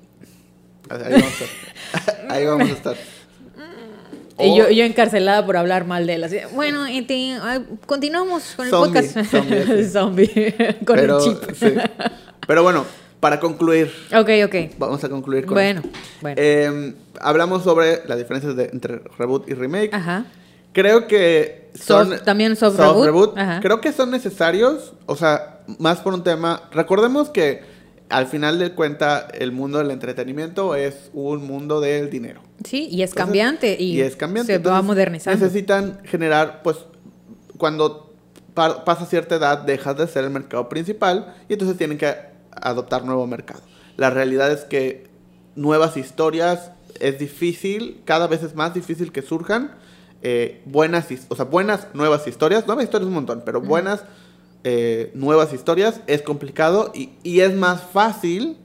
Ahí 0.89 1.13
vamos 1.13 1.23
a 1.23 1.27
estar. 1.29 1.47
Ahí 2.29 2.45
vamos 2.45 2.69
a 2.69 2.73
estar. 2.73 2.97
Y 4.39 4.57
yo, 4.57 4.69
yo 4.69 4.83
encarcelada 4.83 5.45
por 5.45 5.57
hablar 5.57 5.85
mal 5.85 6.07
de 6.07 6.15
él. 6.15 6.23
así, 6.23 6.37
bueno, 6.55 6.85
este, 6.85 7.37
continuamos 7.85 8.53
con 8.55 8.65
el 8.65 8.71
Zombie, 8.71 9.01
podcast. 9.01 9.31
zombie. 9.31 9.83
Zombie, 9.91 10.55
con 10.85 10.95
pero, 10.95 11.17
el 11.17 11.23
chip. 11.23 11.51
sí. 11.53 11.73
Pero 12.47 12.63
bueno, 12.63 12.85
para 13.19 13.39
concluir, 13.39 13.91
Ok, 14.17 14.29
ok. 14.45 14.55
vamos 14.77 15.03
a 15.03 15.09
concluir 15.09 15.45
con. 15.45 15.53
Bueno, 15.55 15.81
esto. 15.83 15.99
bueno. 16.21 16.35
Eh, 16.41 16.93
hablamos 17.19 17.63
sobre 17.63 18.01
las 18.07 18.17
diferencias 18.17 18.55
de- 18.55 18.69
entre 18.73 18.99
reboot 19.17 19.47
y 19.49 19.53
remake. 19.53 19.93
Ajá. 19.93 20.25
Creo 20.73 21.07
que 21.07 21.69
son. 21.75 22.09
Soft- 22.09 22.23
también 22.23 22.55
soft 22.55 22.79
reboot. 22.79 23.37
Ajá. 23.37 23.59
Creo 23.61 23.79
que 23.81 23.91
son 23.91 24.09
necesarios. 24.09 24.93
O 25.05 25.15
sea, 25.15 25.59
más 25.77 25.99
por 25.99 26.13
un 26.13 26.23
tema. 26.23 26.63
Recordemos 26.71 27.29
que 27.29 27.61
al 28.11 28.27
final 28.27 28.59
de 28.59 28.71
cuenta, 28.73 29.27
el 29.33 29.51
mundo 29.51 29.77
del 29.79 29.91
entretenimiento 29.91 30.75
es 30.75 31.09
un 31.13 31.45
mundo 31.47 31.79
del 31.81 32.09
dinero. 32.09 32.41
Sí, 32.63 32.87
y 32.91 33.01
es 33.01 33.11
Entonces, 33.11 33.15
cambiante 33.15 33.77
y, 33.81 34.01
es 34.01 34.15
cambiante. 34.15 34.53
se 34.53 34.57
va 34.59 34.63
Entonces, 34.63 34.85
modernizando. 34.85 35.39
Necesitan 35.45 35.99
generar, 36.05 36.61
pues, 36.63 36.77
cuando 37.57 38.13
pa- 38.53 38.83
pasa 38.85 39.05
cierta 39.05 39.35
edad, 39.35 39.59
dejas 39.59 39.97
de 39.97 40.07
ser 40.07 40.23
el 40.25 40.29
mercado 40.29 40.69
principal 40.69 41.35
y 41.49 41.53
entonces 41.53 41.77
tienen 41.77 41.97
que 41.97 42.13
adoptar 42.51 43.03
nuevo 43.05 43.25
mercado. 43.27 43.61
La 43.97 44.09
realidad 44.09 44.51
es 44.51 44.61
que 44.65 45.07
nuevas 45.55 45.97
historias 45.97 46.71
es 46.99 47.17
difícil, 47.19 48.01
cada 48.05 48.27
vez 48.27 48.43
es 48.43 48.55
más 48.55 48.73
difícil 48.73 49.11
que 49.11 49.21
surjan 49.21 49.71
eh, 50.23 50.61
buenas, 50.65 51.07
o 51.29 51.35
sea, 51.35 51.45
buenas 51.45 51.87
nuevas 51.93 52.27
historias, 52.27 52.67
nuevas 52.67 52.83
historias 52.85 53.07
un 53.07 53.13
montón, 53.15 53.41
pero 53.43 53.59
buenas 53.61 54.03
eh, 54.63 55.11
nuevas 55.15 55.53
historias 55.53 56.01
es 56.07 56.21
complicado 56.21 56.91
y, 56.93 57.09
y 57.23 57.39
es 57.41 57.55
más 57.55 57.81
fácil 57.81 58.57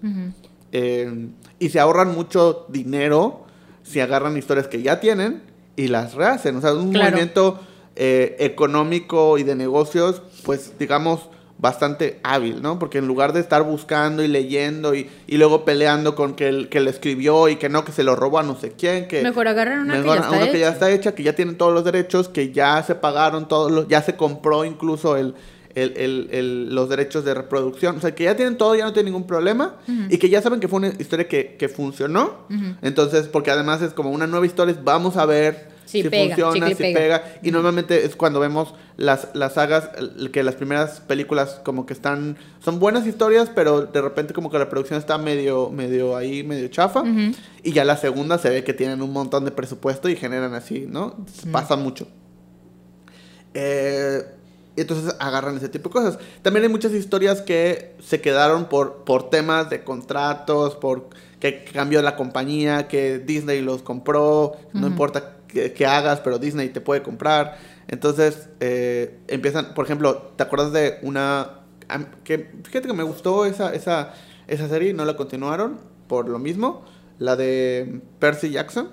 eh, 0.72 1.28
y 1.58 1.68
se 1.70 1.80
ahorran 1.80 2.14
mucho 2.14 2.66
dinero 2.68 3.46
si 3.82 4.00
agarran 4.00 4.36
historias 4.36 4.68
que 4.68 4.82
ya 4.82 5.00
tienen 5.00 5.42
y 5.76 5.88
las 5.88 6.14
rehacen. 6.14 6.56
O 6.56 6.60
sea, 6.60 6.74
un 6.74 6.92
movimiento 6.92 7.60
económico 7.98 9.38
y 9.38 9.42
de 9.42 9.54
negocios, 9.54 10.20
pues 10.44 10.78
digamos, 10.78 11.30
bastante 11.58 12.20
hábil, 12.22 12.60
¿no? 12.60 12.78
Porque 12.78 12.98
en 12.98 13.06
lugar 13.06 13.32
de 13.32 13.40
estar 13.40 13.62
buscando 13.62 14.22
y 14.22 14.28
leyendo 14.28 14.94
y, 14.94 15.08
y 15.26 15.38
luego 15.38 15.64
peleando 15.64 16.14
con 16.14 16.34
que 16.34 16.48
el 16.48 16.68
que 16.68 16.80
le 16.80 16.90
escribió 16.90 17.48
y 17.48 17.56
que 17.56 17.68
no, 17.68 17.84
que 17.84 17.92
se 17.92 18.02
lo 18.02 18.14
robó 18.14 18.38
a 18.38 18.42
no 18.42 18.56
sé 18.56 18.72
quién, 18.72 19.08
que... 19.08 19.22
Mejor 19.22 19.48
agarrar 19.48 19.78
una, 19.78 20.02
que, 20.02 20.06
ya 20.06 20.14
está 20.14 20.30
una 20.30 20.50
que 20.50 20.58
ya 20.58 20.68
está 20.68 20.90
hecha, 20.90 21.14
que 21.14 21.22
ya 21.22 21.34
tienen 21.34 21.56
todos 21.56 21.72
los 21.72 21.84
derechos, 21.84 22.28
que 22.28 22.52
ya 22.52 22.82
se 22.82 22.94
pagaron 22.94 23.48
todos 23.48 23.70
los... 23.72 23.88
ya 23.88 24.02
se 24.02 24.16
compró 24.16 24.64
incluso 24.64 25.16
el, 25.16 25.34
el, 25.76 26.28
el, 26.32 26.74
los 26.74 26.88
derechos 26.88 27.24
de 27.24 27.34
reproducción. 27.34 27.98
O 27.98 28.00
sea, 28.00 28.14
que 28.14 28.24
ya 28.24 28.34
tienen 28.34 28.56
todo, 28.56 28.74
ya 28.74 28.84
no 28.84 28.92
tienen 28.92 29.12
ningún 29.12 29.26
problema. 29.26 29.76
Y 30.08 30.18
que 30.18 30.28
ya 30.28 30.42
saben 30.42 30.58
que 30.58 30.68
fue 30.68 30.78
una 30.78 30.88
historia 30.88 31.28
que, 31.28 31.56
que 31.56 31.68
funcionó. 31.68 32.46
Entonces, 32.82 33.28
porque 33.28 33.50
además 33.50 33.82
es 33.82 33.92
como 33.92 34.10
una 34.10 34.26
nueva 34.26 34.46
historia, 34.46 34.76
vamos 34.82 35.16
a 35.16 35.26
ver 35.26 35.76
si, 35.84 36.02
funciona, 36.02 36.68
si 36.68 36.74
pega. 36.74 37.38
Y 37.42 37.50
normalmente 37.50 38.04
es 38.04 38.16
cuando 38.16 38.40
vemos 38.40 38.74
las, 38.96 39.28
las 39.34 39.54
sagas, 39.54 39.90
que 40.32 40.42
las 40.42 40.54
primeras 40.56 41.00
películas 41.00 41.60
como 41.62 41.86
que 41.86 41.92
están, 41.92 42.36
son 42.64 42.78
buenas 42.78 43.06
historias, 43.06 43.50
pero 43.54 43.82
de 43.82 44.02
repente 44.02 44.34
como 44.34 44.50
que 44.50 44.58
la 44.58 44.68
producción 44.68 44.98
está 44.98 45.18
medio, 45.18 45.70
medio 45.70 46.16
ahí, 46.16 46.42
medio 46.42 46.68
chafa. 46.68 47.04
Y 47.62 47.72
ya 47.72 47.84
la 47.84 47.96
segunda 47.96 48.38
se 48.38 48.48
ve 48.50 48.64
que 48.64 48.72
tienen 48.72 49.02
un 49.02 49.12
montón 49.12 49.44
de 49.44 49.50
presupuesto 49.50 50.08
y 50.08 50.16
generan 50.16 50.54
así, 50.54 50.86
¿no? 50.88 51.24
Pasa 51.52 51.76
mucho. 51.76 52.08
Eh, 53.54 54.22
entonces 54.76 55.14
agarran 55.18 55.56
ese 55.56 55.68
tipo 55.68 55.88
de 55.88 55.92
cosas. 55.92 56.18
También 56.42 56.64
hay 56.64 56.68
muchas 56.68 56.92
historias 56.92 57.42
que 57.42 57.94
se 58.00 58.20
quedaron 58.20 58.66
por, 58.66 59.04
por 59.04 59.30
temas 59.30 59.70
de 59.70 59.84
contratos, 59.84 60.76
por 60.76 61.08
que 61.40 61.64
cambió 61.64 62.02
la 62.02 62.16
compañía, 62.16 62.88
que 62.88 63.18
Disney 63.18 63.60
los 63.60 63.82
compró, 63.82 64.56
no 64.72 64.86
importa 64.86 65.36
que, 65.48 65.86
hagas, 65.86 66.20
pero 66.20 66.38
Disney 66.38 66.68
te 66.68 66.80
puede 66.80 67.02
comprar. 67.02 67.58
Entonces 67.88 68.48
eh, 68.60 69.18
empiezan, 69.28 69.74
por 69.74 69.84
ejemplo, 69.84 70.32
¿te 70.36 70.42
acuerdas 70.42 70.72
de 70.72 70.98
una... 71.02 71.60
Que, 72.24 72.50
fíjate 72.64 72.88
que 72.88 72.94
me 72.94 73.04
gustó 73.04 73.46
esa, 73.46 73.74
esa, 73.74 74.12
esa 74.48 74.68
serie, 74.68 74.92
no 74.92 75.04
la 75.04 75.16
continuaron 75.16 75.78
por 76.08 76.28
lo 76.28 76.38
mismo, 76.38 76.84
la 77.18 77.36
de 77.36 78.00
Percy 78.18 78.50
Jackson. 78.50 78.90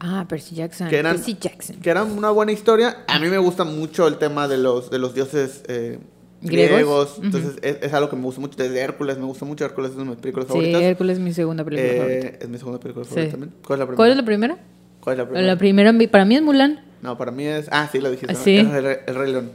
Ah, 0.00 0.26
Percy 0.28 0.54
Jackson. 0.54 0.88
Que 0.88 0.98
eran, 0.98 1.16
Percy 1.16 1.36
Jackson. 1.40 1.76
Que 1.76 1.90
era 1.90 2.02
una 2.02 2.30
buena 2.30 2.52
historia. 2.52 3.04
A 3.06 3.18
mí 3.18 3.28
me 3.28 3.38
gusta 3.38 3.64
mucho 3.64 4.06
el 4.06 4.18
tema 4.18 4.48
de 4.48 4.58
los, 4.58 4.90
de 4.90 4.98
los 4.98 5.14
dioses 5.14 5.62
eh, 5.68 5.98
griegos. 6.44 7.18
Entonces 7.22 7.58
es, 7.62 7.92
algo 7.92 8.10
que 8.10 8.16
me 8.16 8.22
gusta 8.22 8.40
mucho. 8.40 8.56
Desde 8.56 8.80
Hércules, 8.80 9.18
me 9.18 9.24
gusta 9.24 9.44
mucho 9.44 9.64
Hércules, 9.64 9.92
es 9.92 9.96
una 9.96 10.04
de 10.04 10.10
mis 10.10 10.20
películas 10.20 10.48
favoritas. 10.48 10.80
Sí, 10.80 10.86
Hércules 10.86 11.18
es 11.18 11.22
mi 11.22 11.32
segunda 11.32 11.64
película 11.64 11.92
eh, 11.92 11.98
favorita. 11.98 12.44
Es 12.44 12.48
mi 12.48 12.58
segunda 12.58 12.80
película 12.80 13.04
favorita 13.04 13.30
también. 13.30 13.54
¿Cuál 13.64 13.76
es 13.76 13.80
la 13.80 13.86
primera? 13.86 13.96
¿Cuál 13.96 14.10
es 14.10 14.16
la 14.16 14.24
primera? 14.24 14.58
¿Cuál 15.00 15.14
es 15.14 15.18
la 15.18 15.24
primera? 15.24 15.46
La 15.46 15.58
primera 15.58 16.10
para 16.10 16.24
mí 16.24 16.36
es 16.36 16.42
Mulan. 16.42 16.84
No, 17.02 17.18
para 17.18 17.30
mí 17.30 17.44
es. 17.44 17.68
Ah, 17.70 17.88
sí, 17.90 18.00
lo 18.00 18.10
dijiste. 18.10 18.34
¿Sí? 18.34 18.56
Es 18.56 18.66
el, 18.66 19.14
Rey 19.14 19.32
León. 19.32 19.52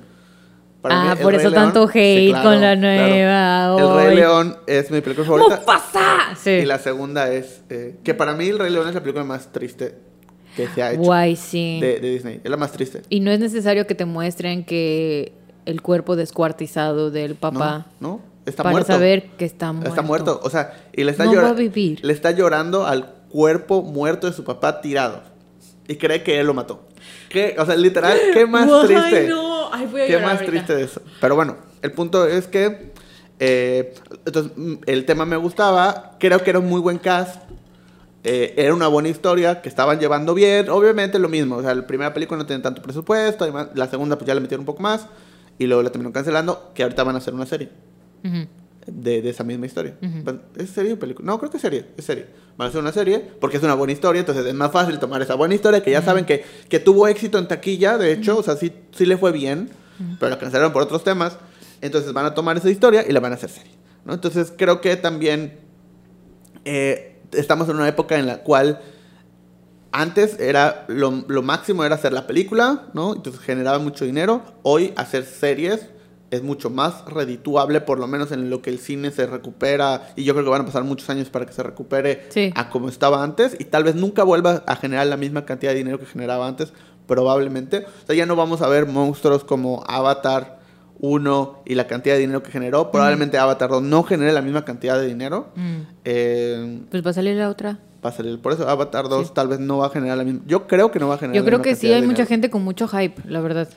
Para 0.82 1.12
ah, 1.12 1.16
por 1.18 1.36
eso 1.36 1.52
tanto 1.52 1.90
hate 1.94 2.32
con 2.42 2.62
la 2.62 2.76
nueva. 2.76 3.76
El 3.78 4.08
Rey 4.08 4.16
León 4.16 4.58
es 4.66 4.90
mi 4.92 5.02
película 5.02 5.28
favorita. 5.28 5.58
¡Mufasa! 5.58 6.36
Sí. 6.42 6.52
Y 6.52 6.66
la 6.66 6.80
segunda 6.80 7.32
es. 7.32 7.64
Eh, 7.70 7.98
que 8.04 8.14
para 8.14 8.34
mí 8.34 8.48
El 8.48 8.60
Rey 8.60 8.72
León 8.72 8.88
es 8.88 8.94
la 8.94 9.02
película 9.02 9.26
más 9.26 9.52
triste 9.52 10.10
que 10.56 10.68
se 10.68 10.82
ha 10.84 10.94
hecho. 10.94 11.02
Guay, 11.02 11.36
sí. 11.36 11.80
De, 11.82 12.00
de 12.00 12.10
Disney. 12.12 12.42
Es 12.44 12.50
la 12.50 12.58
más 12.58 12.72
triste. 12.72 13.02
Y 13.10 13.20
no 13.20 13.32
es 13.32 13.40
necesario 13.40 13.88
que 13.88 13.96
te 13.96 14.06
muestren 14.06 14.64
que 14.64 15.34
el 15.66 15.82
cuerpo 15.82 16.16
descuartizado 16.16 17.12
del 17.12 17.36
papá. 17.36 17.88
No, 18.00 18.10
no. 18.10 18.30
Está 18.46 18.64
para 18.64 18.74
muerto. 18.74 18.92
saber 18.92 19.30
que 19.38 19.46
está 19.46 19.72
muerto. 19.72 19.90
Está 19.90 20.02
muerto. 20.02 20.40
O 20.44 20.50
sea, 20.50 20.74
y 20.94 21.04
le 21.04 21.12
está, 21.12 21.26
no 21.26 21.56
vivir. 21.56 22.00
le 22.04 22.14
está 22.14 22.32
llorando 22.32 22.86
al 22.86 23.14
cuerpo 23.30 23.84
muerto 23.84 24.28
de 24.28 24.34
su 24.34 24.44
papá 24.44 24.82
tirado. 24.82 25.22
Y 25.88 25.96
cree 25.96 26.24
que 26.24 26.40
él 26.40 26.48
lo 26.48 26.54
mató. 26.54 26.88
¿Qué? 27.30 27.56
O 27.60 27.66
sea, 27.66 27.76
literal, 27.76 28.18
¿qué 28.34 28.46
más 28.46 28.68
triste? 28.86 29.18
Ay, 29.18 29.28
no. 29.28 29.72
Ay, 29.72 29.86
voy 29.86 30.02
a 30.02 30.08
¿Qué 30.08 30.18
más 30.18 30.44
triste 30.44 30.76
de 30.76 30.84
eso? 30.84 31.02
Pero 31.22 31.36
bueno, 31.36 31.58
el 31.82 31.92
punto 31.92 32.26
es 32.26 32.48
que 32.48 32.92
eh, 33.40 33.94
entonces, 34.26 34.52
mm, 34.56 34.74
el 34.86 35.06
tema 35.06 35.26
me 35.26 35.38
gustaba, 35.38 36.18
creo 36.20 36.44
que 36.44 36.50
era 36.50 36.60
un 36.60 36.68
muy 36.68 36.82
buen 36.82 36.98
cast, 36.98 37.42
eh, 38.24 38.54
era 38.58 38.74
una 38.74 38.88
buena 38.88 39.10
historia, 39.10 39.62
que 39.62 39.70
estaban 39.70 40.00
llevando 40.00 40.34
bien, 40.34 40.70
obviamente 40.70 41.20
lo 41.20 41.30
mismo, 41.30 41.58
o 41.58 41.62
sea, 41.62 41.74
la 41.74 41.88
primera 41.88 42.14
película 42.14 42.38
no 42.38 42.46
tiene 42.46 42.62
tanto 42.62 42.82
presupuesto, 42.82 43.48
la 43.74 43.88
segunda 43.88 44.18
pues 44.18 44.28
ya 44.28 44.36
le 44.36 44.42
metieron 44.42 44.62
un 44.62 44.66
poco 44.66 44.82
más, 44.82 45.08
y 45.58 45.68
luego 45.68 45.84
la 45.84 45.90
terminaron 45.90 46.14
cancelando, 46.14 46.72
que 46.74 46.84
ahorita 46.84 47.04
van 47.04 47.16
a 47.16 47.20
hacer 47.20 47.34
una 47.34 47.46
serie 47.46 47.70
de, 48.86 49.22
de, 49.22 49.30
esa 49.30 49.44
misma 49.44 49.66
historia. 49.66 49.96
¿Es 50.56 50.72
serie 50.72 50.94
o 50.94 51.00
película? 51.00 51.26
No, 51.26 51.38
creo 51.38 51.52
que 51.52 51.58
es 51.58 51.62
serie, 51.62 51.86
es 51.96 52.06
serie. 52.06 52.28
Van 52.58 52.68
a 52.68 52.70
hacer 52.70 52.82
una 52.82 52.92
serie 52.92 53.20
porque 53.40 53.58
es 53.58 53.64
una 53.64 53.74
buena 53.74 53.94
historia, 53.94 54.20
entonces 54.20 54.46
es 54.46 54.54
más 54.54 54.72
fácil 54.72 55.00
tomar 55.00 55.22
esa 55.22 55.36
buena 55.36 55.56
historia 55.56 55.84
que 55.84 55.92
ya 55.92 56.02
saben 56.02 56.26
que, 56.26 56.44
que 56.68 56.80
tuvo 56.80 57.08
éxito 57.08 57.38
en 57.38 57.48
taquilla, 57.48 57.98
de 57.98 58.12
hecho, 58.12 58.38
o 58.38 58.44
sea, 58.44 58.56
sí, 58.56 58.74
sí 58.92 59.06
le 59.06 59.18
fue 59.18 59.32
bien, 59.32 59.70
pero 60.20 60.30
la 60.30 60.40
cancelaron 60.40 60.74
por 60.74 60.82
otros 60.82 61.04
temas, 61.04 61.38
entonces 61.82 62.14
van 62.14 62.26
a 62.26 62.34
tomar 62.34 62.58
esa 62.58 62.70
historia 62.70 63.06
y 63.08 63.12
la 63.12 63.20
van 63.20 63.34
a 63.34 63.36
hacer 63.36 63.50
serie. 63.50 63.74
¿no? 64.06 64.14
Entonces 64.14 64.54
creo 64.56 64.82
que 64.82 64.96
también 64.96 65.60
eh, 66.66 67.09
estamos 67.32 67.70
en 67.70 67.76
una 67.76 67.88
época 67.88 68.18
en 68.18 68.28
la 68.28 68.40
cual 68.40 68.82
antes 69.92 70.40
era 70.40 70.86
lo, 70.88 71.24
lo, 71.28 71.42
máximo 71.42 71.84
era 71.84 71.96
hacer 71.96 72.14
la 72.14 72.28
película, 72.28 72.88
¿no? 72.94 73.16
Entonces 73.16 73.42
generaba 73.42 73.80
mucho 73.80 74.06
dinero. 74.06 74.44
Hoy 74.62 74.94
hacer 74.96 75.26
series 75.26 75.88
es 76.32 76.44
mucho 76.44 76.70
más 76.70 77.06
redituable, 77.06 77.82
por 77.82 78.00
lo 78.00 78.08
menos 78.08 78.32
en 78.32 78.50
lo 78.50 78.62
que 78.62 78.70
el 78.70 78.80
cine 78.80 79.12
se 79.12 79.26
recupera, 79.26 80.14
y 80.16 80.24
yo 80.24 80.34
creo 80.34 80.46
que 80.46 80.52
van 80.52 80.62
a 80.62 80.66
pasar 80.66 80.84
muchos 80.84 81.10
años 81.10 81.30
para 81.30 81.46
que 81.46 81.54
se 81.54 81.64
recupere 81.64 82.30
a 82.56 82.70
como 82.70 82.90
estaba 82.90 83.24
antes, 83.24 83.56
y 83.60 83.66
tal 83.66 83.84
vez 83.84 83.96
nunca 83.96 84.24
vuelva 84.24 84.64
a 84.68 84.76
generar 84.76 85.08
la 85.08 85.18
misma 85.18 85.46
cantidad 85.46 85.72
de 85.72 85.80
dinero 85.80 86.00
que 86.00 86.06
generaba 86.06 86.48
antes, 86.48 86.74
probablemente. 87.08 87.86
O 88.04 88.06
sea, 88.06 88.16
ya 88.16 88.26
no 88.26 88.36
vamos 88.36 88.62
a 88.62 88.68
ver 88.68 88.86
monstruos 88.86 89.44
como 89.44 89.84
Avatar 89.88 90.59
1 91.00 91.64
y 91.66 91.76
la 91.76 91.88
cantidad 91.88 92.16
de 92.16 92.22
dinero 92.22 92.44
que 92.44 92.52
generó. 92.52 92.92
Probablemente 92.92 93.38
Avatar 93.38 93.70
2 93.70 93.84
no 93.84 94.04
genere 94.04 94.34
la 94.34 94.42
misma 94.42 94.66
cantidad 94.66 95.00
de 95.00 95.08
dinero. 95.08 95.50
Mm. 95.56 95.78
Eh, 96.06 96.82
pues 96.92 97.06
va 97.06 97.12
a 97.12 97.14
salir 97.14 97.36
la 97.36 97.50
otra. 97.50 97.80
Va 98.04 98.10
a 98.10 98.14
salir. 98.14 98.40
Por 98.40 98.54
eso 98.54 98.68
Avatar 98.68 99.10
2 99.10 99.34
tal 99.34 99.48
vez 99.48 99.60
no 99.60 99.80
va 99.80 99.88
a 99.88 99.90
generar 99.90 100.18
la 100.18 100.24
misma. 100.24 100.42
Yo 100.46 100.68
creo 100.68 100.92
que 100.92 101.00
no 101.00 101.08
va 101.08 101.16
a 101.16 101.18
generar 101.18 101.36
Yo 101.36 101.46
creo 101.46 101.62
que 101.62 101.76
sí, 101.76 101.92
hay 101.92 102.02
mucha 102.02 102.26
gente 102.26 102.50
con 102.50 102.64
mucho 102.64 102.88
hype, 102.88 103.22
la 103.26 103.42
verdad. 103.42 103.68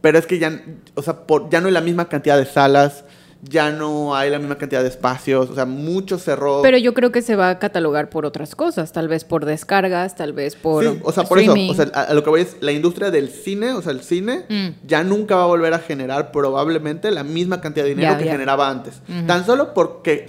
Pero 0.00 0.18
es 0.18 0.26
que 0.26 0.38
ya, 0.38 0.62
o 0.94 1.02
sea, 1.02 1.26
por, 1.26 1.48
ya 1.48 1.60
no 1.60 1.68
hay 1.68 1.72
la 1.72 1.80
misma 1.80 2.08
cantidad 2.08 2.36
de 2.36 2.44
salas, 2.44 3.04
ya 3.48 3.70
no 3.70 4.14
hay 4.14 4.30
la 4.30 4.38
misma 4.38 4.56
cantidad 4.56 4.82
de 4.82 4.88
espacios, 4.88 5.50
o 5.50 5.54
sea, 5.54 5.66
mucho 5.66 6.18
cerró. 6.18 6.62
Pero 6.62 6.78
yo 6.78 6.94
creo 6.94 7.12
que 7.12 7.22
se 7.22 7.36
va 7.36 7.50
a 7.50 7.58
catalogar 7.58 8.10
por 8.10 8.26
otras 8.26 8.54
cosas, 8.54 8.92
tal 8.92 9.08
vez 9.08 9.24
por 9.24 9.44
descargas, 9.44 10.16
tal 10.16 10.32
vez 10.32 10.56
por. 10.56 10.84
Sí, 10.84 11.00
o 11.02 11.12
sea, 11.12 11.24
por 11.24 11.38
eso, 11.38 11.54
o 11.54 11.74
sea, 11.74 11.84
a, 11.86 12.14
lo 12.14 12.22
que 12.22 12.30
voy 12.30 12.40
es 12.42 12.56
la 12.60 12.72
industria 12.72 13.10
del 13.10 13.28
cine, 13.30 13.72
o 13.72 13.82
sea, 13.82 13.92
el 13.92 14.02
cine 14.02 14.44
mm. 14.48 14.86
ya 14.86 15.04
nunca 15.04 15.36
va 15.36 15.44
a 15.44 15.46
volver 15.46 15.74
a 15.74 15.78
generar 15.78 16.32
probablemente 16.32 17.10
la 17.10 17.24
misma 17.24 17.60
cantidad 17.60 17.84
de 17.84 17.90
dinero 17.90 18.18
que 18.18 18.24
generaba 18.24 18.68
antes. 18.68 19.00
Tan 19.26 19.44
solo 19.44 19.74
porque 19.74 20.26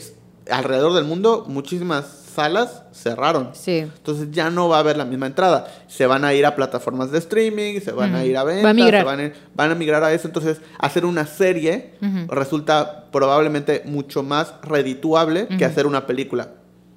alrededor 0.49 0.93
del 0.93 1.05
mundo 1.05 1.45
muchísimas 1.47 2.24
salas 2.35 2.83
cerraron. 2.91 3.49
Sí. 3.53 3.79
Entonces 3.79 4.29
ya 4.31 4.49
no 4.49 4.69
va 4.69 4.77
a 4.77 4.79
haber 4.79 4.97
la 4.97 5.05
misma 5.05 5.25
entrada. 5.25 5.67
Se 5.87 6.05
van 6.05 6.23
a 6.25 6.33
ir 6.33 6.45
a 6.45 6.55
plataformas 6.55 7.11
de 7.11 7.17
streaming, 7.19 7.79
se 7.79 7.91
van 7.91 8.13
a 8.15 8.25
ir 8.25 8.37
a 8.37 8.43
ventas, 8.43 8.71
a 8.71 8.73
migrar. 8.73 9.05
van, 9.05 9.19
a, 9.21 9.31
van, 9.55 9.71
a, 9.71 9.75
migrar 9.75 10.03
a 10.03 10.13
eso. 10.13 10.27
Entonces, 10.27 10.61
hacer 10.77 11.05
una 11.05 11.25
serie 11.25 11.93
resulta 12.27 13.05
probablemente 13.11 13.81
mucho 13.85 14.23
más 14.23 14.53
redituable 14.61 15.47
que 15.57 15.65
hacer 15.65 15.87
una 15.87 16.05
película. 16.05 16.49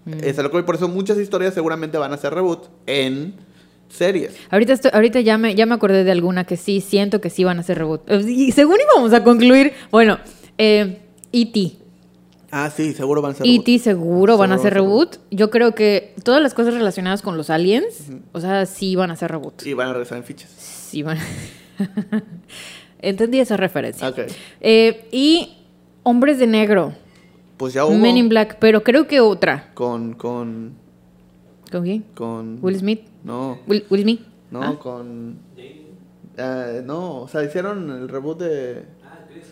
Es 0.06 0.36
lo 0.38 0.50
que 0.50 0.62
por 0.62 0.74
eso 0.74 0.88
muchas 0.88 1.18
historias 1.18 1.54
seguramente 1.54 1.98
van 1.98 2.12
a 2.12 2.16
ser 2.16 2.34
reboot 2.34 2.68
en 2.86 3.34
series. 3.88 4.34
Ahorita 4.50 4.74
ahorita 4.92 5.20
ya 5.20 5.38
me, 5.38 5.54
ya 5.54 5.66
me 5.66 5.74
acordé 5.74 6.04
de 6.04 6.10
alguna 6.10 6.44
que 6.44 6.56
sí, 6.56 6.80
siento 6.80 7.20
que 7.20 7.30
sí 7.30 7.44
van 7.44 7.58
a 7.58 7.62
ser 7.62 7.78
reboot. 7.78 8.02
Y 8.26 8.52
según 8.52 8.76
íbamos 8.80 9.12
a 9.12 9.24
concluir, 9.24 9.72
bueno, 9.90 10.18
eh, 10.56 10.98
E.T. 11.32 11.87
Ah, 12.50 12.70
sí, 12.70 12.94
seguro 12.94 13.20
van 13.20 13.32
a 13.32 13.34
ser 13.34 13.46
e 13.46 13.50
reboot. 13.50 13.68
E.T. 13.68 13.78
seguro, 13.80 14.38
van 14.38 14.52
a 14.52 14.58
ser 14.58 14.74
reboot. 14.74 15.16
Yo 15.30 15.50
creo 15.50 15.74
que 15.74 16.14
todas 16.22 16.40
las 16.40 16.54
cosas 16.54 16.74
relacionadas 16.74 17.20
con 17.20 17.36
los 17.36 17.50
aliens, 17.50 18.10
o 18.32 18.40
sea, 18.40 18.64
sí 18.64 18.96
van 18.96 19.10
a 19.10 19.16
ser 19.16 19.30
reboot. 19.30 19.66
Y 19.66 19.74
van 19.74 19.88
a 19.88 19.92
regresar 19.92 20.18
en 20.18 20.24
fichas. 20.24 20.50
Sí, 20.50 21.02
van 21.02 21.18
Entendí 23.00 23.38
esa 23.38 23.56
referencia. 23.56 24.08
Ok. 24.08 24.20
Eh, 24.60 25.08
y 25.12 25.58
Hombres 26.02 26.38
de 26.38 26.46
Negro. 26.46 26.94
Pues 27.58 27.74
ya 27.74 27.84
hubo. 27.84 27.94
Men 27.94 28.16
in 28.16 28.28
Black, 28.28 28.56
pero 28.58 28.82
creo 28.82 29.06
que 29.06 29.20
otra. 29.20 29.70
Con, 29.74 30.14
con... 30.14 30.74
¿Con 31.70 31.82
quién? 31.82 32.04
Con... 32.14 32.58
Will 32.62 32.78
Smith. 32.78 33.02
No. 33.24 33.58
Will, 33.66 33.84
Smith. 33.90 34.22
No, 34.50 34.62
ah. 34.62 34.78
con... 34.78 35.38
Uh, 36.38 36.82
no, 36.84 37.22
o 37.22 37.28
sea, 37.28 37.44
hicieron 37.44 37.90
el 37.90 38.08
reboot 38.08 38.38
de... 38.38 38.84
Ah, 39.04 39.18
Chris 39.28 39.44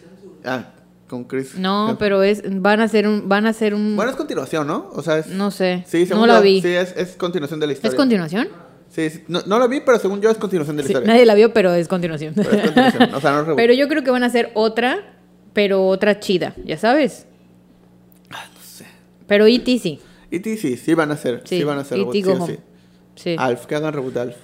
Ah, 0.45 0.65
con 1.09 1.25
Chris. 1.25 1.55
No, 1.57 1.97
pero 1.99 2.23
es 2.23 2.43
van 2.61 2.81
a 2.81 2.85
hacer 2.85 3.07
un 3.07 3.29
van 3.29 3.47
a 3.47 3.51
hacer 3.51 3.75
un 3.75 3.95
Bueno, 3.97 4.11
es 4.11 4.17
continuación, 4.17 4.67
¿no? 4.67 4.91
O 4.93 5.03
sea, 5.03 5.19
es 5.19 5.29
no 5.29 5.51
sé. 5.51 5.85
Sí, 5.87 6.01
no 6.03 6.07
según 6.07 6.29
la 6.29 6.37
yo, 6.39 6.43
vi. 6.43 6.61
Sí, 6.63 6.69
es, 6.69 6.95
es 6.97 7.17
continuación 7.17 7.61
de 7.61 7.67
la 7.69 7.73
historia. 7.75 7.91
¿Es 7.91 7.95
continuación? 7.95 8.49
Sí, 8.89 9.11
sí. 9.11 9.25
No, 9.29 9.41
no 9.47 9.59
la 9.59 9.67
vi, 9.67 9.81
pero 9.81 9.99
según 9.99 10.21
yo 10.21 10.31
es 10.31 10.39
continuación 10.39 10.77
de 10.77 10.83
la 10.83 10.87
Sí, 10.87 10.93
historia. 10.93 11.13
nadie 11.13 11.27
la 11.27 11.35
vio, 11.35 11.53
pero 11.53 11.75
es 11.75 11.87
continuación. 11.89 12.35
Pero 12.35 12.51
es 12.51 12.63
continuación. 12.63 13.15
O 13.15 13.21
sea, 13.21 13.31
no 13.33 13.37
es 13.41 13.47
reboot. 13.47 13.57
Pero 13.57 13.73
yo 13.75 13.89
creo 13.89 14.03
que 14.05 14.11
van 14.11 14.23
a 14.23 14.27
hacer 14.27 14.51
otra, 14.55 14.99
pero 15.53 15.87
otra 15.87 16.19
chida, 16.21 16.55
ya 16.65 16.79
sabes. 16.79 17.27
Ah, 18.31 18.45
no 18.55 18.61
sé. 18.63 18.87
Pero 19.27 19.47
E.T. 19.47 19.79
sí. 19.79 20.01
E.T. 20.31 20.57
sí, 20.57 20.77
sí 20.77 20.95
van 20.95 21.11
a 21.11 21.15
hacer. 21.15 21.43
Sí, 21.45 21.59
Sí, 21.59 21.65
van 21.65 21.79
a 21.79 21.81
hacer 21.83 21.99
E.T. 21.99 22.21
go 22.23 22.33
home. 22.33 22.47
sí. 22.55 22.59
Sí. 23.17 23.37
Alf, 23.39 23.67
que 23.67 23.75
hagan 23.75 23.93
reboot 23.95 24.13
de 24.15 24.21
Alf. 24.21 24.37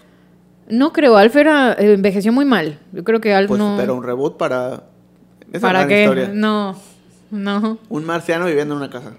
No 0.69 0.93
creo, 0.93 1.17
Alf 1.17 1.37
era, 1.37 1.73
eh, 1.75 1.93
envejeció 1.93 2.33
muy 2.33 2.45
mal. 2.45 2.79
Yo 2.93 3.05
creo 3.05 3.21
que 3.21 3.35
Alf 3.35 3.49
Pues, 3.49 3.59
no. 3.59 3.75
pero 3.79 3.95
un 3.95 4.03
reboot 4.03 4.37
para... 4.39 4.85
¿Para 5.61 5.87
qué? 5.87 6.03
historia. 6.03 6.31
No, 6.33 6.77
no. 7.31 7.79
Un 7.89 8.05
marciano 8.05 8.47
viviendo 8.47 8.75
en 8.75 8.79
una 8.79 8.91
casa, 8.91 9.13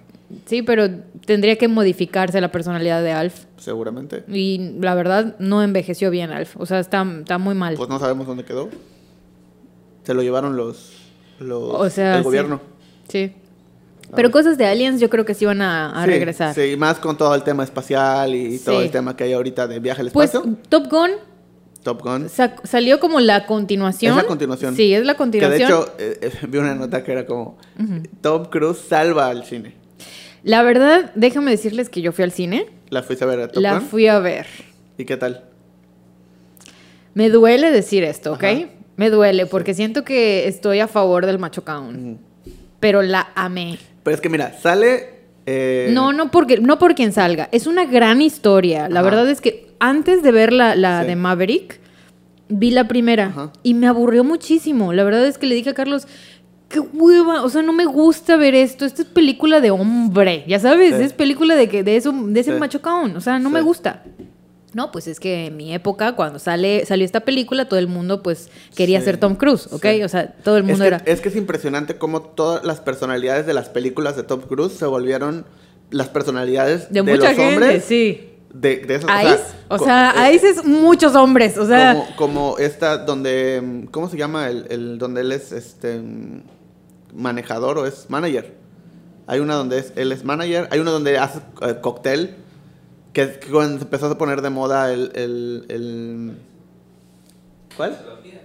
Sí, 0.48 0.64
pero 0.64 0.90
tendría 1.28 1.58
que 1.60 1.68
modificarse 1.68 2.42
la 2.42 2.52
personalidad 2.52 3.04
de 3.04 3.12
Alf. 3.12 3.46
seguramente. 3.58 4.24
Y 4.28 4.72
la 4.82 4.96
verdad, 4.96 5.36
no 5.38 5.62
envejeció 5.62 6.10
bien 6.10 6.32
Alf. 6.32 6.56
O 6.58 6.66
sea, 6.66 6.80
está, 6.80 7.06
está 7.20 7.38
muy 7.38 7.54
mal. 7.54 7.76
Pues 7.76 7.88
no 7.88 8.00
sabemos 8.00 8.26
dónde 8.26 8.44
quedó. 8.44 8.70
Se 10.04 10.14
lo 10.16 10.24
llevaron 10.24 10.58
los... 10.58 10.92
los 11.40 11.76
o 11.76 11.90
sea, 11.90 12.18
el 12.18 12.24
gobierno. 12.24 12.62
Sí. 13.10 13.34
Pero 14.16 14.32
cosas 14.32 14.58
de 14.58 14.66
aliens 14.66 15.00
yo 15.00 15.10
creo 15.10 15.24
que 15.26 15.34
sí 15.36 15.46
van 15.46 15.62
a, 15.62 15.92
a 16.02 16.04
Sí, 16.06 16.10
regresar. 16.10 16.54
Sí, 16.56 16.76
más 16.78 16.98
con 17.00 17.16
todo 17.18 17.34
el 17.36 17.44
tema 17.44 17.64
espacial 17.64 18.34
y 18.36 18.58
todo 18.60 18.82
el 18.82 18.92
tema 18.92 19.16
que 19.16 19.24
hay 19.26 19.34
ahorita 19.34 19.68
de 19.68 19.80
viaje 19.80 20.02
al 20.02 20.12
Pues 20.12 20.34
espacio. 20.34 20.56
Top 20.70 20.88
Gun 20.90 21.12
Top 21.84 22.02
Gun. 22.02 22.30
sa- 22.30 22.56
salió 22.64 23.00
como 23.00 23.20
la 23.20 23.46
continuación. 23.46 24.12
Es 24.18 24.24
la 24.24 24.28
continuación. 24.28 24.76
Sí, 24.76 24.94
es 24.94 25.06
la 25.06 25.14
Que 25.14 25.18
continuación. 25.18 25.60
de 25.60 25.66
hecho, 25.66 25.94
eh, 26.00 26.18
eh, 26.22 26.32
vi 26.48 26.58
una 26.58 26.74
nota 26.76 27.04
que 27.04 27.12
era 27.12 27.26
como: 27.26 27.58
Tom 28.22 28.46
Cruise 28.46 28.78
salva 28.88 29.28
al 29.28 29.44
cine. 29.46 29.74
La 30.44 30.62
verdad, 30.64 31.12
déjame 31.16 31.52
decirles 31.52 31.90
que 31.90 32.02
yo 32.02 32.12
fui 32.12 32.24
al 32.24 32.32
cine. 32.32 32.68
¿La 32.90 33.04
fuiste 33.04 33.24
a 33.24 33.28
ver 33.28 33.40
a 33.42 33.48
Top 33.48 33.62
La 33.62 33.74
Gun? 33.76 33.82
fui 33.88 34.08
a 34.08 34.20
ver. 34.20 34.46
¿Y 34.98 35.06
qué 35.06 35.18
tal? 35.18 35.44
Me 37.14 37.30
duele 37.30 37.72
decir 37.72 38.04
esto, 38.04 38.34
¿ok? 38.34 38.44
Ajá. 38.44 38.60
Me 38.96 39.10
duele 39.10 39.46
porque 39.46 39.74
siento 39.74 40.04
que 40.04 40.48
estoy 40.48 40.80
a 40.80 40.88
favor 40.88 41.26
del 41.26 41.40
macho 41.40 41.64
count. 41.64 42.20
Pero 42.80 43.02
la 43.02 43.32
amé. 43.36 43.78
Pero 44.04 44.16
es 44.16 44.22
que 44.22 44.30
mira, 44.30 44.54
sale. 44.60 45.10
eh, 45.46 45.90
No, 45.92 46.14
no 46.14 46.30
porque 46.32 46.58
no 46.60 46.78
por 46.80 46.94
quien 46.96 47.12
salga. 47.14 47.50
Es 47.52 47.66
una 47.68 47.86
gran 47.86 48.22
historia. 48.22 48.90
La 48.90 49.00
Ajá. 49.00 49.10
verdad 49.10 49.30
es 49.30 49.42
que 49.42 49.73
antes 49.84 50.24
de 50.24 50.32
ver 50.32 50.54
la, 50.54 50.76
la 50.76 51.02
Sí. 51.02 51.08
de 51.08 51.16
Maverick, 51.16 51.80
vi 52.50 52.72
la 52.72 52.88
primera 52.88 53.28
Ajá. 53.28 53.52
y 53.64 53.74
me 53.74 53.88
aburrió 53.88 54.24
muchísimo. 54.24 54.94
La 54.94 55.04
verdad 55.04 55.26
es 55.26 55.38
que 55.38 55.46
le 55.48 55.56
dije 55.56 55.72
a 55.72 55.74
Carlos, 55.74 56.08
qué 56.70 56.80
hueva, 56.80 57.44
o 57.44 57.50
sea, 57.50 57.62
no 57.62 57.74
me 57.74 57.86
gusta 57.86 58.36
ver 58.38 58.56
esto. 58.56 58.86
Esta 58.86 59.02
es 59.04 59.08
película 59.08 59.62
de 59.62 59.72
hombre, 59.72 60.44
ya 60.48 60.60
sabes, 60.60 60.96
Sí. 60.96 61.04
es 61.04 61.14
película 61.14 61.56
de 61.56 61.70
que 61.70 61.84
de 61.84 61.96
eso, 61.98 62.12
de 62.12 62.40
ese 62.40 62.54
Sí. 62.54 62.60
macho 62.60 62.82
count. 62.82 63.16
O 63.16 63.22
sea, 63.22 63.40
no 63.40 63.50
me 63.50 63.62
gusta. 63.62 64.04
No, 64.74 64.92
pues 64.92 65.08
es 65.08 65.20
que 65.20 65.46
en 65.48 65.58
mi 65.58 65.72
época, 65.74 66.16
cuando 66.16 66.40
sale, 66.40 66.84
salió 66.88 67.06
esta 67.06 67.20
película, 67.20 67.66
todo 67.70 67.78
el 67.80 67.88
mundo 67.88 68.24
pues 68.24 68.50
quería 68.76 69.00
ser 69.02 69.18
Tom 69.18 69.36
Cruise, 69.36 69.68
¿ok? 69.72 69.86
O 70.04 70.08
sea, 70.10 70.32
todo 70.44 70.58
el 70.58 70.64
Es 70.64 70.70
mundo 70.70 70.84
que, 70.84 70.88
era... 70.88 70.98
es 71.06 71.22
que 71.22 71.30
es 71.30 71.36
impresionante 71.36 71.98
cómo 72.00 72.22
todas 72.24 72.64
las 72.66 72.80
personalidades 72.82 73.46
de 73.46 73.54
las 73.54 73.70
películas 73.70 74.16
de 74.16 74.24
Tom 74.24 74.42
Cruise 74.42 74.74
se 74.74 74.88
volvieron 74.88 75.46
las 75.92 76.10
personalidades 76.10 76.88
De, 76.92 77.04
de, 77.04 77.04
mucha 77.04 77.30
los 77.30 77.38
gente, 77.38 77.54
hombres. 77.54 77.84
sí. 77.86 78.30
De, 78.54 78.78
de 78.78 78.96
esos, 78.96 79.10
Ice, 79.24 79.44
o 79.68 79.78
co- 79.78 79.84
sea, 79.86 80.30
eh, 80.30 80.36
Ice 80.36 80.48
es 80.48 80.64
muchos 80.64 81.16
hombres, 81.16 81.58
o 81.58 81.66
sea... 81.66 81.94
como, 81.94 82.16
como 82.16 82.58
esta 82.60 83.00
donde 83.00 83.60
mm, 83.62 83.86
¿cómo 83.88 84.08
se 84.10 84.16
llama 84.18 84.48
el, 84.48 84.68
el 84.70 84.98
donde 85.00 85.22
él 85.22 85.32
es 85.32 85.52
este 85.52 85.98
mm, 85.98 86.44
manejador 87.16 87.80
o 87.80 87.86
es 87.88 88.06
manager? 88.10 88.54
Hay 89.26 89.40
una 89.40 89.56
donde 89.56 89.80
es 89.80 89.92
él 89.96 90.12
es 90.12 90.24
manager, 90.24 90.68
hay 90.70 90.80
una 90.80 90.92
donde 90.92 91.18
hace 91.18 91.40
eh, 91.62 91.78
cóctel 91.82 92.36
que, 93.12 93.40
que 93.40 93.48
cuando 93.50 93.78
se 93.80 93.86
empezó 93.86 94.06
a 94.06 94.18
poner 94.20 94.42
de 94.44 94.50
moda 94.52 94.94
el, 94.94 95.12
el, 95.16 95.66
el- 95.70 96.38
¿cuál? 97.76 97.98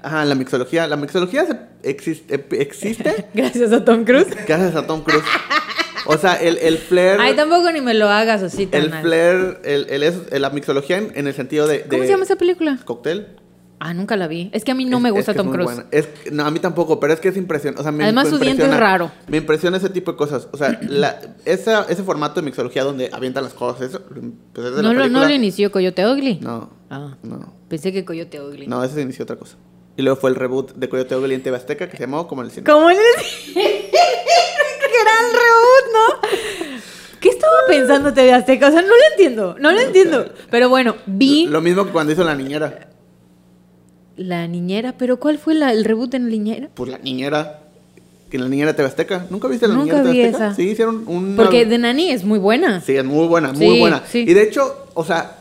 Ajá, 0.02 0.24
la 0.24 0.34
mixología. 0.36 0.86
La 0.86 0.96
mixología 0.96 1.68
existe, 1.82 2.46
existe 2.52 3.26
Gracias 3.34 3.72
a 3.72 3.84
Tom 3.84 4.04
Cruise. 4.04 4.28
gracias 4.46 4.74
a 4.76 4.86
Tom 4.86 5.02
Cruise. 5.02 5.24
O 6.10 6.16
sea, 6.18 6.34
el, 6.34 6.56
el 6.58 6.78
flair 6.78 7.18
Ay, 7.20 7.36
tampoco 7.36 7.70
ni 7.70 7.80
me 7.82 7.92
lo 7.94 8.08
hagas 8.08 8.42
así 8.42 8.66
tan 8.66 8.82
el 8.82 8.90
mal. 8.90 9.02
flair, 9.02 9.58
el, 9.64 9.86
el, 9.90 10.02
es- 10.02 10.32
la 10.40 10.50
mixología 10.50 10.96
en, 10.98 11.12
en 11.14 11.26
el 11.26 11.34
sentido 11.34 11.66
de, 11.66 11.82
¿Cómo 11.82 12.02
se 12.02 12.08
llama 12.08 12.24
esa 12.24 12.36
película? 12.36 12.78
cóctel. 12.84 13.36
Ah, 13.80 13.94
nunca 13.94 14.16
la 14.16 14.26
vi. 14.26 14.50
Es 14.52 14.64
que 14.64 14.72
a 14.72 14.74
mí 14.74 14.86
no 14.86 14.96
Es- 14.96 15.02
me 15.04 15.08
es 15.10 15.14
gusta 15.14 15.32
que 15.34 15.36
Tom 15.38 15.52
Cruise. 15.52 15.82
Es 15.92 16.08
no, 16.32 16.44
a 16.44 16.50
mí 16.50 16.58
tampoco, 16.58 16.98
pero 16.98 17.12
es 17.12 17.20
que 17.20 17.28
es 17.28 17.36
impresionante. 17.36 17.80
O 17.80 17.84
sea, 17.84 17.92
me 17.92 18.02
Además, 18.02 18.28
su 18.28 18.38
diente 18.38 18.64
es 18.64 18.76
raro. 18.76 19.12
Me 19.28 19.36
impresiona 19.36 19.76
ese 19.76 19.88
tipo 19.90 20.10
de 20.12 20.16
cosas. 20.16 20.48
O 20.50 20.56
sea, 20.56 20.76
la, 20.88 21.20
esa, 21.44 21.84
ese 21.88 22.02
formato 22.02 22.40
de 22.40 22.44
mixología 22.46 22.82
donde 22.82 23.08
avientan 23.12 23.44
las 23.44 23.52
cosas, 23.54 23.82
eso, 23.90 24.02
pues 24.52 24.66
es 24.66 24.74
de 24.76 24.82
la 24.82 24.88
¿No, 24.88 24.94
lo, 24.94 25.08
¿No 25.08 25.20
lo 25.28 25.30
inició 25.32 25.70
Coyote 25.70 26.04
Ugly? 26.08 26.40
No, 26.40 26.70
Ah, 26.90 27.16
no. 27.22 27.52
pensé 27.68 27.92
que 27.92 28.04
Coyote 28.04 28.40
Ugly. 28.42 28.66
No, 28.66 28.82
ese 28.82 28.94
se 28.94 29.02
inició 29.02 29.22
otra 29.24 29.36
cosa. 29.36 29.56
Y 29.96 30.02
luego 30.02 30.18
fue 30.18 30.30
el 30.30 30.36
reboot 30.36 30.74
de 30.74 30.88
Coyote 30.88 31.14
Ugly 31.16 31.34
en 31.34 31.42
TV 31.42 31.56
Azteca 31.56 31.88
que 31.88 31.96
se 31.96 32.04
llamó 32.04 32.26
como 32.26 32.42
el 32.42 32.50
cine. 32.50 32.64
¿Cómo 32.64 32.88
le 32.88 32.96
Gran 35.02 35.32
reboot, 35.32 35.92
¿no? 35.92 36.28
¿Qué 37.20 37.28
estaba 37.30 37.52
pensando 37.66 38.12
TV 38.14 38.32
Azteca? 38.32 38.68
O 38.68 38.70
sea, 38.72 38.82
no 38.82 38.88
lo 38.88 39.02
entiendo. 39.12 39.56
No 39.58 39.72
lo 39.72 39.80
entiendo. 39.80 40.26
Pero 40.50 40.68
bueno, 40.68 40.96
vi 41.06 41.46
Lo 41.46 41.60
mismo 41.60 41.84
que 41.84 41.90
cuando 41.92 42.12
hizo 42.12 42.22
La 42.24 42.34
Niñera. 42.34 42.88
La 44.16 44.46
Niñera. 44.46 44.94
¿Pero 44.98 45.18
cuál 45.18 45.38
fue 45.38 45.54
la- 45.54 45.72
el 45.72 45.84
reboot 45.84 46.14
en 46.14 46.24
La 46.24 46.30
Niñera? 46.30 46.68
Pues 46.74 46.90
La 46.90 46.98
Niñera. 46.98 47.60
Que 48.30 48.38
La 48.38 48.46
Niñera 48.48 48.74
TV 48.76 48.86
Azteca. 48.88 49.26
¿Nunca 49.30 49.48
viste 49.48 49.66
La 49.66 49.74
Nunca 49.74 49.94
Niñera 50.02 50.10
vi 50.10 50.16
TV 50.18 50.26
Azteca? 50.28 50.46
esa. 50.48 50.54
Sí, 50.56 50.62
hicieron 50.70 51.04
un. 51.06 51.34
Porque 51.36 51.64
The 51.66 51.78
Nanny 51.78 52.10
es 52.10 52.24
muy 52.24 52.38
buena. 52.38 52.80
Sí, 52.82 52.94
es 52.96 53.04
muy 53.04 53.26
buena, 53.26 53.52
muy 53.52 53.66
Sí, 53.66 53.80
buena. 53.80 54.02
sí. 54.06 54.24
Y 54.28 54.34
de 54.34 54.42
hecho, 54.42 54.86
o 54.94 55.04
sea, 55.04 55.37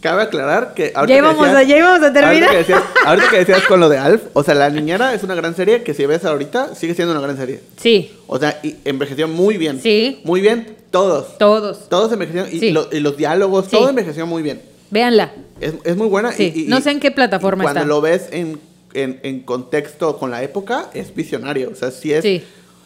cabe 0.00 0.22
aclarar 0.22 0.74
que 0.74 0.92
ahorita 0.94 1.00
Ya 1.02 1.06
que 1.06 1.18
íbamos, 1.18 1.46
decías- 1.46 1.56
a, 1.56 1.62
ya 1.64 1.76
íbamos 1.78 2.02
a 2.02 2.12
terminar. 2.12 2.24
Ahorita 2.34 2.50
que, 2.50 2.56
decías, 2.58 2.82
ahorita 3.06 3.28
que 3.30 3.38
decías 3.38 3.62
con 3.64 3.80
lo 3.80 3.88
de 3.88 3.98
Alf, 3.98 4.22
o 4.32 4.42
sea, 4.42 4.54
La 4.54 4.70
Niñera 4.70 5.14
es 5.14 5.22
una 5.22 5.34
gran 5.34 5.54
serie 5.56 5.82
que 5.82 5.94
si 5.94 6.06
ves 6.06 6.24
ahorita 6.24 6.74
sigue 6.74 6.94
siendo 6.94 7.12
una 7.12 7.20
gran 7.20 7.36
serie. 7.36 7.60
Sí, 7.76 8.12
O 8.26 8.38
sea, 8.38 8.58
y 8.62 8.76
envejeció 8.84 9.26
muy 9.28 9.56
bien. 9.56 9.80
Sí. 9.82 10.20
Muy 10.24 10.40
bien, 10.40 10.76
todos. 10.90 11.36
todos. 11.38 11.88
Todos 11.88 12.12
envejecieron 12.12 12.48
y, 12.52 12.60
Sí. 12.60 12.70
lo- 12.72 12.88
y 12.92 13.00
los 13.00 13.16
diálogos, 13.16 13.66
Sí. 13.66 13.72
todo 13.72 13.88
envejeció 13.88 14.26
muy 14.26 14.42
bien. 14.42 14.60
Véanla. 14.90 15.32
Es, 15.60 15.74
es 15.84 15.96
muy 15.96 16.06
buena. 16.08 16.32
Sí, 16.32 16.52
y- 16.54 16.60
y- 16.62 16.66
no 16.68 16.80
sé 16.80 16.90
en 16.92 17.00
qué 17.00 17.10
plataforma 17.10 17.64
cuando 17.64 17.80
está. 17.80 17.88
lo 17.88 18.00
ves 18.00 18.28
en, 18.30 18.58
en, 18.94 19.20
en 19.22 19.40
contexto 19.40 20.16
con 20.18 20.30
la 20.30 20.42
época, 20.42 20.88
es 20.94 21.14
visionario. 21.14 21.70
O 21.70 21.74
sea, 21.74 21.90
sí 21.90 22.12
es. 22.12 22.22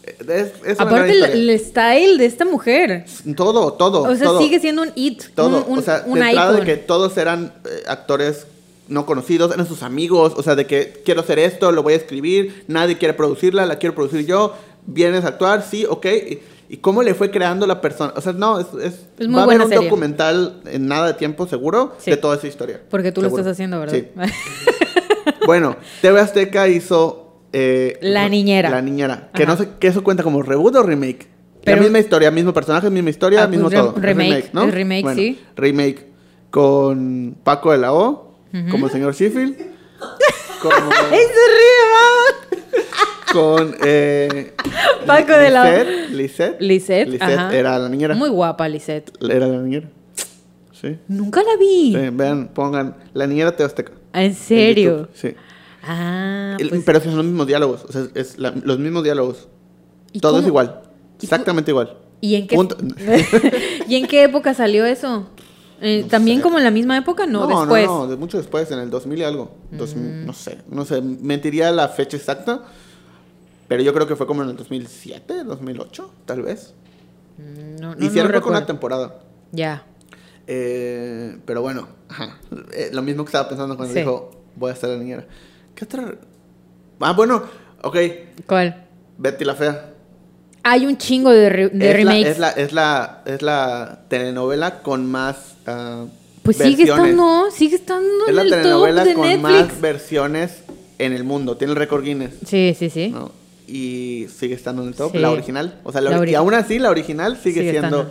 Sí. 0.05 0.11
Es, 0.29 0.53
es 0.67 0.79
una 0.79 0.89
Aparte, 0.91 1.33
el, 1.33 1.59
style 1.61 2.19
de 2.19 2.27
esta 2.27 2.45
mujer. 2.45 3.05
Todo, 3.37 3.75
todo. 3.75 4.03
O 4.03 4.17
sea, 4.17 4.27
todo. 4.27 4.41
sigue 4.41 4.59
siendo 4.61 4.83
un 4.83 4.91
it. 4.97 5.23
Todo, 5.35 5.65
Un, 5.67 5.73
un, 5.75 5.79
o 5.79 5.83
sea, 5.83 6.03
un 6.07 6.19
de 6.19 6.61
de 6.61 6.65
que 6.65 6.77
todos 6.77 7.17
eran 7.17 7.53
eh, 7.65 7.83
actores 7.87 8.47
no 8.89 9.07
conocidos, 9.07 9.53
eran 9.55 9.67
sus 9.67 9.83
amigos, 9.83 10.35
o 10.37 10.43
sea, 10.43 10.55
de 10.55 10.67
que 10.67 11.03
quiero 11.05 11.21
hacer 11.21 11.39
esto, 11.39 11.73
lo 11.73 11.83
voy 11.83 11.95
a 11.95 11.97
escribir, 11.97 12.65
nadie 12.67 12.99
quiere 12.99 13.15
producirla, 13.15 13.65
la 13.65 13.77
quiero 13.77 13.95
producir 13.95 14.27
yo, 14.27 14.55
vienes 14.87 15.25
a 15.25 15.29
actuar, 15.29 15.63
sí, 15.63 15.87
ok, 15.89 16.05
y, 16.07 16.39
y 16.69 16.77
cómo 16.79 17.03
le 17.03 17.15
fue 17.15 17.31
creando 17.31 17.67
la 17.67 17.81
persona, 17.81 18.13
o 18.17 18.21
sea, 18.21 18.33
no, 18.33 18.59
es, 18.61 18.67
es, 18.83 18.95
Es 19.19 19.29
muy 19.29 19.37
va 19.37 19.43
a 19.43 19.45
haber 19.45 19.61
un 19.63 19.69
serie. 19.69 19.85
documental 19.85 20.61
en 20.67 20.89
nada 20.89 21.07
de 21.07 21.15
tiempo 21.15 21.47
seguro 21.47 21.95
Sí. 21.99 22.11
de 22.11 22.17
toda 22.19 22.37
esa 22.37 22.49
historia. 22.49 22.83
Porque 22.91 23.13
tú 23.13 23.23
lo 23.23 23.29
estás 23.29 23.47
haciendo, 23.47 23.79
¿verdad? 23.79 23.95
Sí. 23.95 24.07
Bueno, 25.47 25.77
TV 26.01 26.21
Azteca 26.21 26.69
hizo... 26.69 27.22
eh, 27.53 27.99
La 28.03 28.29
Niñera. 28.29 28.71
La 28.71 28.81
Niñera, 28.83 29.31
que 29.35 29.43
Ajá. 29.45 29.53
no 29.53 29.59
sé, 29.59 29.69
que 29.79 29.89
eso 29.89 30.03
cuenta 30.05 30.23
como 30.23 30.43
reboot 30.43 30.75
o 30.77 30.83
remake. 30.83 31.29
Pero- 31.65 31.77
la 31.77 31.83
misma 31.83 31.99
historia, 32.01 32.31
mismo 32.31 32.53
personaje, 32.53 32.91
misma 32.91 33.11
historia, 33.11 33.45
Ah, 33.45 33.47
mismo 33.47 33.69
pues, 33.69 33.75
re- 33.75 33.81
todo. 33.81 33.97
Es 33.97 34.03
remake, 34.03 34.51
¿no? 34.53 34.65
es 34.65 34.75
remake, 34.75 35.03
Bueno, 35.03 35.21
sí. 35.21 35.41
Remake 35.57 36.07
con 36.51 37.37
Paco 37.45 37.73
de 37.73 37.79
la 37.79 37.93
O, 37.93 38.35
como 38.71 38.87
el 38.87 38.93
señor 38.93 39.15
Sheffield. 39.15 39.57
Como, 40.61 40.75
¡Ay, 41.11 41.19
se 41.21 42.73
ríe, 42.75 42.83
con 43.33 43.75
eh, 43.85 44.53
Paco 45.07 45.33
de 45.33 45.51
la 45.51 45.63
O. 45.63 46.11
Lisette, 46.13 46.61
Lisette. 46.61 47.09
Lisette, 47.09 47.53
era 47.53 47.79
la 47.79 47.89
niñera. 47.89 48.15
Muy 48.15 48.29
guapa, 48.29 48.69
Lisette. 48.69 49.13
Era 49.23 49.47
la 49.47 49.59
niñera. 49.59 49.89
Sí. 50.73 50.99
Nunca 51.09 51.43
la 51.43 51.57
vi. 51.59 51.95
Sí, 51.97 52.09
vean, 52.13 52.49
pongan 52.49 52.97
la 53.15 53.27
niñera 53.27 53.55
Te 53.55 53.63
Azteca. 53.63 53.93
¿En 54.13 54.35
serio? 54.35 55.09
Sí. 55.15 55.35
Ah, 55.83 56.57
El- 56.59 56.69
pues, 56.69 56.83
Pero 56.85 57.01
son 57.01 57.17
los 57.17 57.25
mismos 57.25 57.47
diálogos. 57.47 57.85
O 57.89 57.93
sea, 57.93 58.07
es 58.15 58.39
la- 58.39 58.51
los 58.53 58.79
mismos 58.79 59.03
diálogos. 59.03 59.49
¿y 60.13 60.21
Todo 60.21 60.39
es 60.41 60.47
igual. 60.47 60.83
Exactamente 61.21 61.71
igual. 61.71 61.97
¿Y 62.21 62.37
en 62.37 62.47
qué, 62.47 62.55
Punto. 62.57 62.77
¿Y 63.89 63.97
en 63.97 64.07
qué 64.07 64.25
época 64.25 64.55
salió 64.55 64.85
eso? 64.85 65.27
Eh, 65.81 66.07
¿También 66.09 66.41
como 66.41 66.59
en 66.59 66.65
la 66.65 66.71
misma 66.71 66.97
época? 66.97 67.27
No, 67.27 67.47
después. 67.49 67.85
Mm. 67.85 67.91
No, 67.91 68.07
no, 68.07 68.17
mucho 68.17 68.39
después, 68.39 68.71
en 68.71 68.79
el 68.79 68.91
2000 68.91 69.19
y 69.19 69.25
algo. 69.25 69.57
2000, 69.73 70.25
No 70.27 70.33
sé, 70.33 70.59
no 70.71 70.85
sé, 70.85 71.03
mentiría 71.03 71.73
la 71.73 71.89
fecha 71.89 72.17
exacta, 72.17 72.63
pero 73.67 73.83
yo 73.83 73.93
creo 73.93 74.07
que 74.07 74.15
fue 74.15 74.27
como 74.29 74.43
en 74.45 74.51
el 74.51 74.57
2007, 74.57 75.43
2008, 75.43 76.11
tal 76.27 76.43
vez. 76.43 76.75
Mm, 77.39 77.81
No, 77.81 77.95
no, 77.97 78.01
no 78.01 78.29
creo 78.29 78.43
que 78.43 78.49
una 78.49 78.67
temporada. 78.67 79.19
Ya. 79.51 79.85
Eh, 80.47 81.39
pero 81.45 81.63
bueno, 81.63 81.89
ajá. 82.09 82.39
Eh, 82.73 82.91
lo 82.93 83.03
mismo 83.03 83.25
que 83.25 83.29
estaba 83.31 83.49
pensando 83.49 83.77
cuando 83.77 83.93
Sí. 83.95 84.01
dijo, 84.01 84.31
voy 84.55 84.71
a 84.71 84.75
estar 84.75 84.91
la 84.91 84.97
niñera. 84.99 85.27
¿Qué 85.75 85.85
otra? 85.85 86.15
Ah, 87.01 87.13
bueno, 87.13 87.43
ok, 87.83 87.97
¿Cuál? 88.47 88.87
Betty 89.19 89.45
la 89.45 89.55
Fea. 89.55 89.89
Hay 90.65 90.87
un 90.87 90.97
chingo 90.97 91.31
de, 91.31 91.49
remakes. 91.49 92.29
es, 92.29 92.39
la, 92.39 92.51
es, 92.51 92.73
la, 92.73 93.23
es 93.27 93.43
la 93.43 94.05
telenovela 94.09 94.83
con 94.83 95.11
más. 95.11 95.57
Uh, 95.67 96.09
pues 96.45 96.57
sigue 96.57 96.85
estando, 96.85 97.51
sigue 97.51 97.77
estando 97.77 98.27
es 98.29 98.35
la 98.35 98.45
telenovela 98.45 99.15
con 99.15 99.43
más 99.43 99.81
versiones 99.81 100.63
en 100.99 101.13
el 101.13 101.25
mundo. 101.25 101.57
Tiene 101.57 101.73
el 101.73 101.79
récord 101.79 102.05
Guinness. 102.05 102.35
Sí, 102.47 102.77
sí, 102.79 102.91
sí. 102.91 103.15
Y 103.67 104.27
sigue 104.37 104.55
estando 104.55 104.83
en 104.83 104.89
el 104.89 104.95
top, 104.95 105.15
la 105.17 105.31
original. 105.31 105.81
O 105.83 105.91
sea, 105.91 106.01
la, 106.01 106.29
y 106.29 106.35
aún 106.35 106.55
así 106.55 106.79
la 106.79 106.91
original 106.91 107.39
sigue, 107.43 107.69
siendo. 107.71 108.11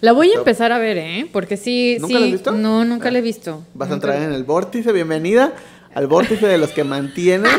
La 0.00 0.12
voy 0.12 0.32
a 0.32 0.38
empezar 0.38 0.72
a 0.72 0.78
ver, 0.78 0.96
¿eh? 0.98 1.28
Porque 1.30 1.56
sí. 1.56 1.98
¿Nunca 2.00 2.18
la 2.18 2.26
has 2.26 2.32
visto? 2.32 2.52
No, 2.52 2.84
nunca 2.84 3.10
la 3.10 3.18
he 3.18 3.22
visto. 3.22 3.64
Vas 3.74 3.90
a 3.90 3.94
entrar 3.94 4.22
en 4.22 4.32
el 4.32 4.44
vórtice. 4.44 4.92
Bienvenida 4.92 5.54
al 5.94 6.06
vórtice 6.06 6.46
de 6.46 6.58
los 6.58 6.70
que 6.70 6.84
mantienen 6.84 7.50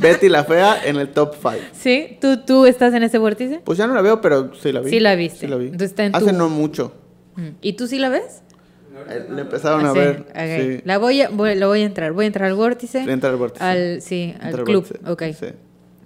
Betty 0.00 0.28
la 0.28 0.44
Fea 0.44 0.80
en 0.84 0.96
el 0.96 1.08
top 1.08 1.34
5. 1.34 1.56
¿Sí? 1.72 2.18
¿Tú, 2.20 2.38
¿Tú 2.38 2.66
estás 2.66 2.94
en 2.94 3.02
ese 3.02 3.18
vórtice? 3.18 3.60
Pues 3.64 3.78
ya 3.78 3.86
no 3.86 3.94
la 3.94 4.02
veo, 4.02 4.20
pero 4.20 4.52
sí 4.54 4.72
la 4.72 4.80
vi. 4.80 4.90
Sí 4.90 5.00
la 5.00 5.14
viste. 5.14 5.40
Sí 5.40 5.46
la 5.46 5.56
vi. 5.56 5.72
Hace 6.12 6.32
no 6.32 6.48
mucho. 6.48 6.92
Mm. 7.36 7.48
¿Y 7.60 7.74
tú 7.74 7.86
sí 7.86 7.98
la 7.98 8.08
ves? 8.08 8.42
Eh, 9.08 9.26
le 9.30 9.42
empezaron 9.42 9.84
a 9.84 9.92
ver. 9.92 10.26
Sí. 10.34 10.82
La 10.84 10.98
voy 10.98 11.22
a, 11.22 11.28
voy, 11.28 11.58
voy 11.58 11.82
a 11.82 11.84
entrar. 11.84 12.12
Voy 12.12 12.24
a 12.24 12.26
entrar 12.26 12.48
al 12.48 12.56
vórtice. 12.56 13.00
Entra 13.00 13.30
al 13.30 13.36
vórtice. 13.36 13.64
Al, 13.64 14.02
sí, 14.02 14.34
al 14.40 14.64
club. 14.64 14.86
Ok. 15.06 15.22
Sí. 15.38 15.46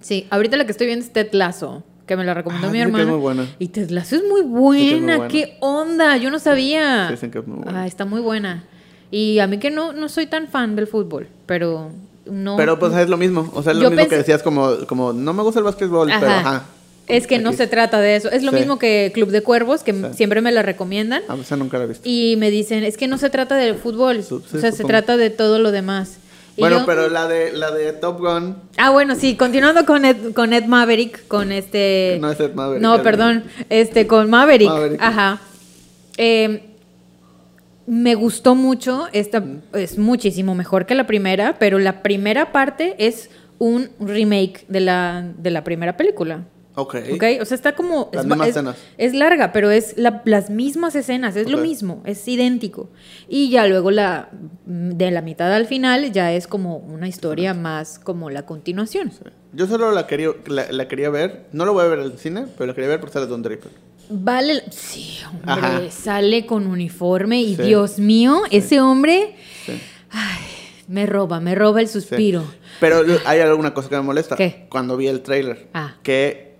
sí. 0.01 0.27
ahorita 0.29 0.57
la 0.57 0.65
que 0.65 0.71
estoy 0.71 0.87
viendo 0.87 1.05
es 1.05 1.13
Ted 1.13 1.31
Lasso 1.33 1.83
que 2.05 2.17
me 2.17 2.25
la 2.25 2.33
recomendó 2.33 2.67
ah, 2.67 2.71
mi 2.71 2.81
hermano. 2.81 3.07
muy 3.07 3.19
buena. 3.19 3.47
Y 3.57 3.69
Ted 3.69 3.89
Lasso 3.89 4.17
es 4.17 4.23
muy 4.23 4.41
buena. 4.41 5.29
¿Qué 5.29 5.55
onda? 5.61 6.17
Yo 6.17 6.29
no 6.29 6.39
sabía. 6.39 7.09
dicen 7.09 7.31
que 7.31 7.39
es 7.39 7.47
muy 7.47 7.63
buena. 7.63 7.83
Ah, 7.83 7.87
está 7.87 8.03
muy 8.03 8.19
buena. 8.19 8.65
Y 9.11 9.39
a 9.39 9.47
mí 9.47 9.59
que 9.59 9.69
no, 9.69 9.93
no 9.93 10.09
soy 10.09 10.25
tan 10.25 10.47
fan 10.47 10.75
del 10.75 10.87
fútbol, 10.87 11.27
pero 11.45 11.91
no. 12.25 12.55
Pero 12.55 12.79
pues 12.79 12.95
es 12.95 13.09
lo 13.09 13.17
mismo. 13.17 13.51
O 13.53 13.61
sea, 13.61 13.73
es 13.73 13.77
lo 13.77 13.91
mismo 13.91 14.07
que 14.07 14.17
decías 14.17 14.41
como, 14.41 14.85
como, 14.87 15.13
no 15.13 15.33
me 15.33 15.43
gusta 15.43 15.59
el 15.59 15.65
básquetbol, 15.65 16.09
pero 16.19 16.31
ajá. 16.31 16.65
Es 17.07 17.27
que 17.27 17.39
no 17.39 17.51
se 17.51 17.67
trata 17.67 17.99
de 17.99 18.15
eso. 18.15 18.31
Es 18.31 18.43
lo 18.43 18.53
mismo 18.53 18.79
que 18.79 19.11
Club 19.13 19.31
de 19.31 19.41
Cuervos, 19.41 19.83
que 19.83 19.93
siempre 20.13 20.39
me 20.41 20.51
la 20.51 20.61
recomiendan. 20.61 21.23
Ah, 21.27 21.35
pues 21.35 21.51
nunca 21.57 21.77
la 21.77 21.83
he 21.83 21.87
visto. 21.87 22.07
Y 22.07 22.35
me 22.37 22.49
dicen, 22.51 22.85
es 22.85 22.95
que 22.95 23.07
no 23.07 23.17
se 23.17 23.29
trata 23.29 23.55
del 23.55 23.75
fútbol. 23.75 24.23
o 24.29 24.59
sea, 24.59 24.71
se 24.71 24.83
trata 24.85 25.17
de 25.17 25.29
todo 25.29 25.59
lo 25.59 25.71
demás. 25.71 26.17
bueno, 26.57 26.83
pero 26.85 27.09
la 27.09 27.27
de, 27.27 27.51
la 27.51 27.71
de 27.71 27.91
Top 27.91 28.19
Gun. 28.19 28.55
Ah, 28.77 28.91
bueno, 28.91 29.15
sí, 29.15 29.35
continuando 29.35 29.85
con 29.85 30.05
Ed, 30.05 30.33
con 30.33 30.53
Ed 30.53 30.65
Maverick, 30.65 31.27
con 31.27 31.51
este. 31.51 32.17
No 32.21 32.31
es 32.31 32.39
Ed 32.39 32.53
Maverick. 32.53 32.81
No, 32.81 33.03
perdón. 33.03 33.43
Este, 33.69 34.07
con 34.07 34.29
Maverick. 34.29 34.71
Ajá. 34.99 35.41
Eh, 36.17 36.70
me 37.91 38.15
gustó 38.15 38.55
mucho. 38.55 39.09
Esta 39.11 39.43
es 39.73 39.97
muchísimo 39.97 40.55
mejor 40.55 40.85
que 40.85 40.95
la 40.95 41.07
primera, 41.07 41.57
pero 41.59 41.77
la 41.77 42.01
primera 42.01 42.53
parte 42.53 42.95
es 42.99 43.29
un 43.59 43.89
remake 43.99 44.65
de 44.69 44.79
la, 44.79 45.29
de 45.37 45.51
la 45.51 45.65
primera 45.65 45.97
película. 45.97 46.45
Ok. 46.75 46.95
Ok, 47.13 47.23
o 47.41 47.45
sea, 47.45 47.55
está 47.55 47.75
como... 47.75 48.09
Las 48.13 48.23
es, 48.23 48.29
mismas 48.29 48.47
escenas. 48.47 48.77
Es 48.97 49.13
larga, 49.13 49.51
pero 49.51 49.71
es 49.71 49.95
las 49.97 50.49
mismas 50.49 50.95
escenas, 50.95 51.35
es 51.35 51.51
lo 51.51 51.57
mismo, 51.57 52.01
es 52.05 52.25
idéntico. 52.29 52.89
Y 53.27 53.49
ya 53.49 53.67
luego 53.67 53.91
la 53.91 54.29
de 54.65 55.11
la 55.11 55.21
mitad 55.21 55.53
al 55.53 55.65
final 55.65 56.13
ya 56.13 56.31
es 56.31 56.47
como 56.47 56.77
una 56.77 57.09
historia 57.09 57.53
más 57.53 57.99
como 57.99 58.29
la 58.29 58.45
continuación. 58.45 59.11
Yo 59.51 59.67
solo 59.67 59.91
la 59.91 60.07
quería, 60.07 60.29
la, 60.47 60.87
quería 60.87 61.09
ver, 61.09 61.47
no 61.51 61.65
lo 61.65 61.73
voy 61.73 61.83
a 61.83 61.89
ver 61.89 61.99
en 61.99 62.05
el 62.05 62.17
cine, 62.17 62.45
pero 62.57 62.67
la 62.67 62.73
quería 62.73 62.89
ver 62.89 63.01
por 63.01 63.09
ser 63.09 63.23
de 63.23 63.27
Don 63.27 63.41
Draper. 63.41 63.71
Vale, 64.11 64.63
sí, 64.71 65.19
hombre, 65.29 65.89
sale 65.91 66.45
con 66.45 66.67
uniforme 66.67 67.41
y 67.41 67.55
Dios 67.55 67.97
mío, 67.99 68.41
ese 68.51 68.81
hombre 68.81 69.35
ay, 70.11 70.39
me 70.87 71.05
roba, 71.05 71.39
me 71.39 71.55
roba 71.55 71.81
el 71.81 71.87
suspiro. 71.87 72.43
Pero 72.79 73.03
hay 73.25 73.39
alguna 73.39 73.73
cosa 73.73 73.89
que 73.89 73.95
me 73.95 74.01
molesta. 74.01 74.35
¿Qué? 74.35 74.67
Cuando 74.69 74.97
vi 74.97 75.07
el 75.07 75.21
trailer. 75.21 75.69
Ah. 75.73 75.95
Que 76.03 76.55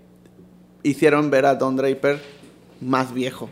hicieron 0.82 1.30
ver 1.30 1.46
a 1.46 1.54
Don 1.54 1.76
Draper 1.76 2.20
más 2.80 3.12
viejo. 3.12 3.48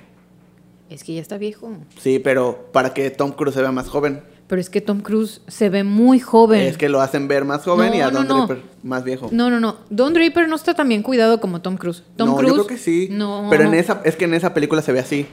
Es 0.89 1.05
que 1.05 1.15
ya 1.15 1.21
está 1.21 1.39
viejo. 1.39 1.73
Sí, 1.99 2.19
pero 2.19 2.69
para 2.73 2.93
que 2.95 3.11
Tom 3.11 3.33
Cruise 3.33 3.55
se 3.55 3.61
vea 3.61 3.73
más 3.73 3.89
joven. 3.89 4.23
Pero 4.51 4.61
es 4.61 4.69
que 4.69 4.81
Tom 4.81 5.01
Cruise 5.01 5.43
se 5.47 5.71
ve 5.71 5.85
muy 5.85 6.19
joven. 6.19 6.63
Es 6.63 6.77
que 6.77 6.89
lo 6.89 7.01
hacen 7.01 7.29
ver 7.29 7.45
más 7.45 7.63
joven 7.63 7.95
y 7.95 8.01
a 8.01 8.11
Don 8.11 8.27
Draper 8.27 8.61
más 8.83 9.05
viejo. 9.05 9.29
No, 9.31 9.49
no, 9.49 9.61
no. 9.61 9.77
Don 9.91 10.13
Draper 10.13 10.49
no 10.49 10.57
está 10.57 10.75
tan 10.75 10.89
bien 10.89 11.05
cuidado 11.05 11.41
como 11.41 11.61
Tom 11.61 11.77
Cruise. 11.77 12.03
Tom 12.17 12.31
no, 12.31 12.35
Cruise. 12.35 12.49
Yo 12.49 12.55
creo 12.55 12.67
que 12.67 12.77
sí. 12.77 13.07
No. 13.13 13.47
Pero 13.49 13.63
en 13.63 13.75
esa, 13.75 14.03
es 14.05 14.17
que 14.17 14.25
en 14.25 14.35
esa 14.35 14.53
película 14.53 14.83
se 14.83 14.91
ve 14.91 14.99
así. 14.99 15.29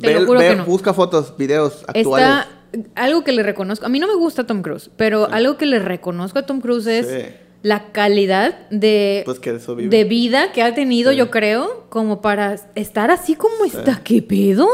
Te 0.00 0.18
Busca 0.64 0.94
fotos, 0.94 1.36
videos 1.36 1.84
actuales. 1.86 2.26
Está 2.26 2.48
algo 2.94 3.22
que 3.22 3.32
le 3.32 3.42
reconozco. 3.42 3.84
A 3.84 3.90
mí 3.90 3.98
no 3.98 4.06
me 4.06 4.14
gusta 4.14 4.46
Tom 4.46 4.62
Cruise, 4.62 4.90
pero 4.96 5.28
algo 5.30 5.58
que 5.58 5.66
le 5.66 5.78
reconozco 5.78 6.38
a 6.38 6.46
Tom 6.46 6.62
Cruise 6.62 6.86
es 6.86 7.34
la 7.60 7.92
calidad 7.92 8.68
de, 8.70 9.24
pues 9.26 9.40
que 9.40 9.50
eso 9.50 9.74
de 9.74 10.04
vida 10.04 10.52
que 10.52 10.62
ha 10.62 10.74
tenido, 10.74 11.12
yo 11.12 11.30
creo, 11.30 11.84
como 11.90 12.22
para 12.22 12.56
estar 12.74 13.10
así 13.10 13.34
como 13.34 13.66
está. 13.66 14.00
¿Qué 14.02 14.22
pedo? 14.22 14.68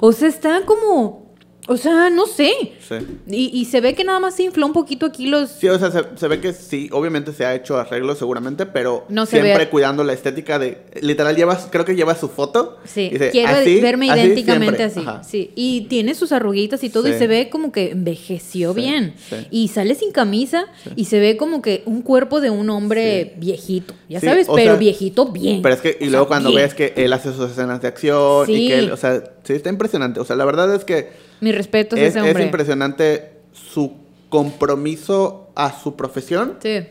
O 0.00 0.12
sea, 0.12 0.28
está 0.28 0.62
como 0.64 1.25
o 1.68 1.76
sea, 1.76 2.10
no 2.10 2.26
sé. 2.26 2.52
Sí. 2.86 2.94
Y, 3.26 3.60
y, 3.60 3.64
se 3.64 3.80
ve 3.80 3.94
que 3.94 4.04
nada 4.04 4.20
más 4.20 4.36
se 4.36 4.44
infló 4.44 4.66
un 4.66 4.72
poquito 4.72 5.06
aquí 5.06 5.26
los... 5.26 5.50
Sí, 5.50 5.68
o 5.68 5.78
sea, 5.78 5.90
se, 6.14 6.28
ve 6.28 6.40
que 6.40 6.52
sí, 6.52 6.88
obviamente 6.92 7.32
se 7.32 7.44
ha 7.44 7.54
hecho 7.54 7.76
arreglos 7.76 8.18
seguramente, 8.18 8.66
pero 8.66 9.04
no 9.08 9.26
siempre 9.26 9.68
cuidando 9.68 10.04
la 10.04 10.12
estética 10.12 10.58
de... 10.58 10.82
Literal, 11.00 11.34
llevas, 11.34 11.68
creo 11.70 11.84
que 11.84 11.96
lleva 11.96 12.14
su 12.14 12.28
foto. 12.28 12.78
Sí, 12.84 13.10
quiero 13.32 13.52
verme 13.82 14.06
idénticamente 14.06 14.84
así. 14.84 15.04
Sí, 15.26 15.50
y 15.54 15.82
tiene 15.82 16.14
sus 16.14 16.32
arruguitas 16.32 16.84
y 16.84 16.90
todo 16.90 17.08
y 17.08 17.12
se 17.14 17.26
ve 17.26 17.48
como 17.50 17.72
que 17.72 17.90
envejeció 17.90 18.72
bien. 18.72 19.14
Y 19.50 19.68
sale 19.68 19.94
sin 19.94 20.12
camisa 20.12 20.66
y 20.94 21.06
se 21.06 21.18
ve 21.18 21.36
como 21.36 21.62
que 21.62 21.82
un 21.86 22.02
cuerpo 22.02 22.40
de 22.40 22.50
un 22.50 22.70
hombre 22.70 23.34
viejito, 23.36 23.94
ya 24.08 24.20
sabes, 24.20 24.46
pero 24.54 24.76
viejito 24.76 25.26
bien. 25.26 25.62
Pero 25.62 25.74
es 25.74 25.80
que, 25.80 25.96
y 26.00 26.10
luego 26.10 26.28
cuando 26.28 26.52
ves 26.52 26.74
que 26.74 26.92
él 26.96 27.12
hace 27.12 27.32
sus 27.32 27.50
escenas 27.50 27.82
de 27.82 27.88
acción 27.88 28.48
y 28.48 28.68
que 28.68 28.78
él, 28.78 28.92
o 28.92 28.96
sea, 28.96 29.22
sí, 29.42 29.54
está 29.54 29.68
impresionante. 29.68 30.20
O 30.20 30.24
sea, 30.24 30.36
la 30.36 30.44
verdad 30.44 30.74
es 30.74 30.84
que 30.84 31.25
mi 31.40 31.52
respeto 31.52 31.96
es, 31.96 32.10
ese 32.10 32.20
hombre. 32.20 32.42
Es 32.42 32.46
impresionante 32.46 33.30
su 33.52 33.92
compromiso 34.28 35.50
a 35.54 35.78
su 35.80 35.96
profesión. 35.96 36.56
Sí. 36.62 36.86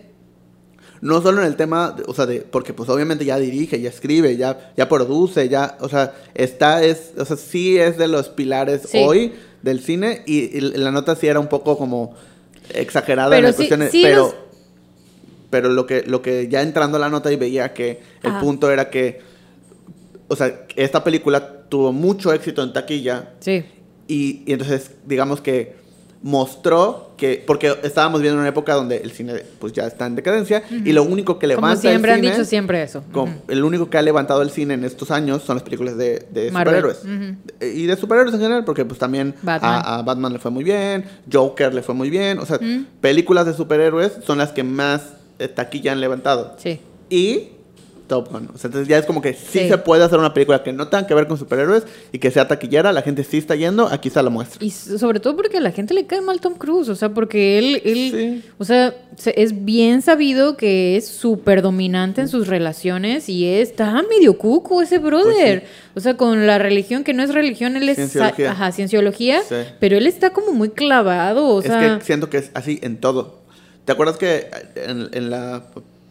No 1.01 1.21
solo 1.21 1.41
en 1.41 1.47
el 1.47 1.55
tema, 1.55 1.95
o 2.07 2.13
sea, 2.13 2.25
de, 2.25 2.41
porque 2.41 2.73
pues 2.73 2.89
obviamente 2.89 3.25
ya 3.25 3.37
dirige, 3.37 3.79
ya 3.79 3.89
escribe, 3.89 4.37
ya, 4.37 4.73
ya 4.75 4.89
produce, 4.89 5.49
ya, 5.49 5.77
o 5.81 5.89
sea, 5.89 6.13
está, 6.33 6.83
es, 6.83 7.13
o 7.17 7.25
sea, 7.25 7.37
sí 7.37 7.77
es 7.77 7.97
de 7.97 8.07
los 8.07 8.29
pilares 8.29 8.89
hoy 8.93 9.33
del 9.61 9.81
cine 9.81 10.23
y, 10.25 10.59
la 10.61 10.91
nota 10.91 11.15
sí 11.15 11.27
era 11.27 11.39
un 11.39 11.47
poco 11.47 11.77
como 11.77 12.15
exagerada 12.73 13.29
pero 13.29 13.49
en 13.49 13.53
cuestiones, 13.53 13.91
pero, 13.91 14.33
pero 15.49 15.69
lo 15.69 15.85
que, 15.85 16.03
lo 16.03 16.21
que 16.21 16.47
ya 16.47 16.61
entrando 16.61 16.97
a 16.97 17.01
la 17.01 17.09
nota 17.09 17.31
y 17.31 17.35
veía 17.35 17.73
que 17.73 18.01
el 18.23 18.33
punto 18.39 18.71
era 18.71 18.89
que, 18.89 19.21
o 20.27 20.35
sea, 20.35 20.65
esta 20.75 21.03
película 21.03 21.67
tuvo 21.69 21.91
mucho 21.91 22.33
éxito 22.33 22.63
en 22.63 22.73
taquilla. 22.73 23.33
Sí. 23.41 23.63
Y, 24.07 24.43
entonces, 24.47 24.91
digamos 25.05 25.41
que 25.41 25.83
mostró 26.21 27.11
que, 27.17 27.43
porque 27.45 27.77
estábamos 27.83 28.19
viendo 28.19 28.39
una 28.39 28.49
época 28.49 28.73
donde 28.73 28.97
el 28.97 29.11
cine 29.11 29.43
pues 29.59 29.73
ya 29.73 29.85
está 29.85 30.07
en 30.07 30.15
decadencia 30.15 30.63
y 30.71 30.91
lo 30.91 31.03
único 31.03 31.37
que 31.37 31.45
levanta 31.45 31.69
Como 31.69 31.81
siempre 31.81 32.13
el 32.13 32.17
cine, 32.17 32.27
han 32.29 32.33
dicho 32.33 32.49
siempre 32.49 32.81
eso. 32.81 33.03
El 33.47 33.63
único 33.63 33.91
que 33.91 33.99
ha 33.99 34.01
levantado 34.01 34.41
el 34.41 34.49
cine 34.49 34.73
en 34.73 34.85
estos 34.85 35.11
años 35.11 35.43
son 35.43 35.57
las 35.57 35.63
películas 35.63 35.97
de, 35.97 36.25
de 36.31 36.49
superhéroes. 36.49 37.01
Y 37.61 37.85
de 37.85 37.95
superhéroes 37.95 38.33
en 38.33 38.41
general, 38.41 38.65
porque 38.65 38.85
pues 38.85 38.97
también 38.99 39.35
A, 39.45 40.01
Batman 40.03 40.33
le 40.33 40.39
fue 40.39 40.49
muy 40.49 40.63
bien, 40.63 41.05
Joker 41.31 41.73
le 41.73 41.83
fue 41.83 41.93
muy 41.93 42.09
bien, 42.09 42.39
o 42.39 42.45
sea, 42.45 42.59
películas 43.01 43.45
de 43.45 43.53
superhéroes 43.53 44.13
son 44.25 44.39
las 44.39 44.51
que 44.51 44.63
más 44.63 45.13
eh, 45.37 45.47
taquilla 45.47 45.91
han 45.91 46.01
levantado. 46.01 46.55
Sí. 46.57 46.79
Y 47.09 47.49
Top 48.07 48.31
Gun. 48.31 48.49
O 48.53 48.57
sea, 48.57 48.67
entonces 48.67 48.87
ya 48.87 48.97
es 48.97 49.05
como 49.05 49.21
que 49.21 49.33
sí, 49.33 49.67
se 49.67 49.77
puede 49.77 50.03
hacer 50.03 50.19
una 50.19 50.33
película 50.33 50.63
que 50.63 50.73
no 50.73 50.87
tenga 50.87 51.07
que 51.07 51.13
ver 51.13 51.27
con 51.27 51.37
superhéroes 51.37 51.83
y 52.11 52.19
que 52.19 52.31
sea 52.31 52.47
taquillera, 52.47 52.91
la 52.93 53.01
gente 53.01 53.23
sí 53.23 53.37
está 53.37 53.55
yendo, 53.55 53.87
aquí 53.87 54.07
está 54.07 54.21
la 54.21 54.29
muestra. 54.29 54.63
Y 54.63 54.69
sobre 54.69 55.19
todo 55.19 55.35
porque 55.35 55.57
a 55.57 55.61
la 55.61 55.71
gente 55.71 55.93
le 55.93 56.05
cae 56.05 56.21
mal 56.21 56.39
Tom 56.39 56.55
Cruise, 56.55 56.89
o 56.89 56.95
sea, 56.95 57.13
porque 57.13 57.57
él, 57.57 57.81
él 57.83 58.43
o 58.57 58.65
sea, 58.65 58.93
es 59.35 59.65
bien 59.65 60.01
sabido 60.01 60.57
que 60.57 60.97
es 60.97 61.07
súper 61.07 61.61
dominante 61.61 62.21
en 62.21 62.27
sus 62.27 62.47
relaciones 62.47 63.29
y 63.29 63.45
está 63.45 64.03
medio 64.09 64.37
cuco 64.37 64.81
ese 64.81 64.99
brother. 64.99 65.61
Pues 65.93 66.03
o 66.03 66.09
sea, 66.09 66.17
con 66.17 66.45
la 66.45 66.57
religión 66.57 67.03
que 67.03 67.13
no 67.13 67.23
es 67.23 67.33
religión, 67.33 67.75
él 67.77 67.87
es 67.87 67.95
cienciología, 67.95 68.51
ajá, 68.51 68.71
cienciología 68.71 69.41
pero 69.79 69.97
él 69.97 70.07
está 70.07 70.31
como 70.31 70.51
muy 70.51 70.69
clavado, 70.69 71.47
o 71.47 71.61
sea... 71.61 71.93
Es 71.93 71.99
que 71.99 72.05
siento 72.05 72.29
que 72.29 72.37
es 72.37 72.51
así 72.53 72.79
en 72.81 72.97
todo. 72.99 73.43
¿Te 73.85 73.91
acuerdas 73.91 74.17
que 74.17 74.49
en 74.75 75.29
la 75.29 75.63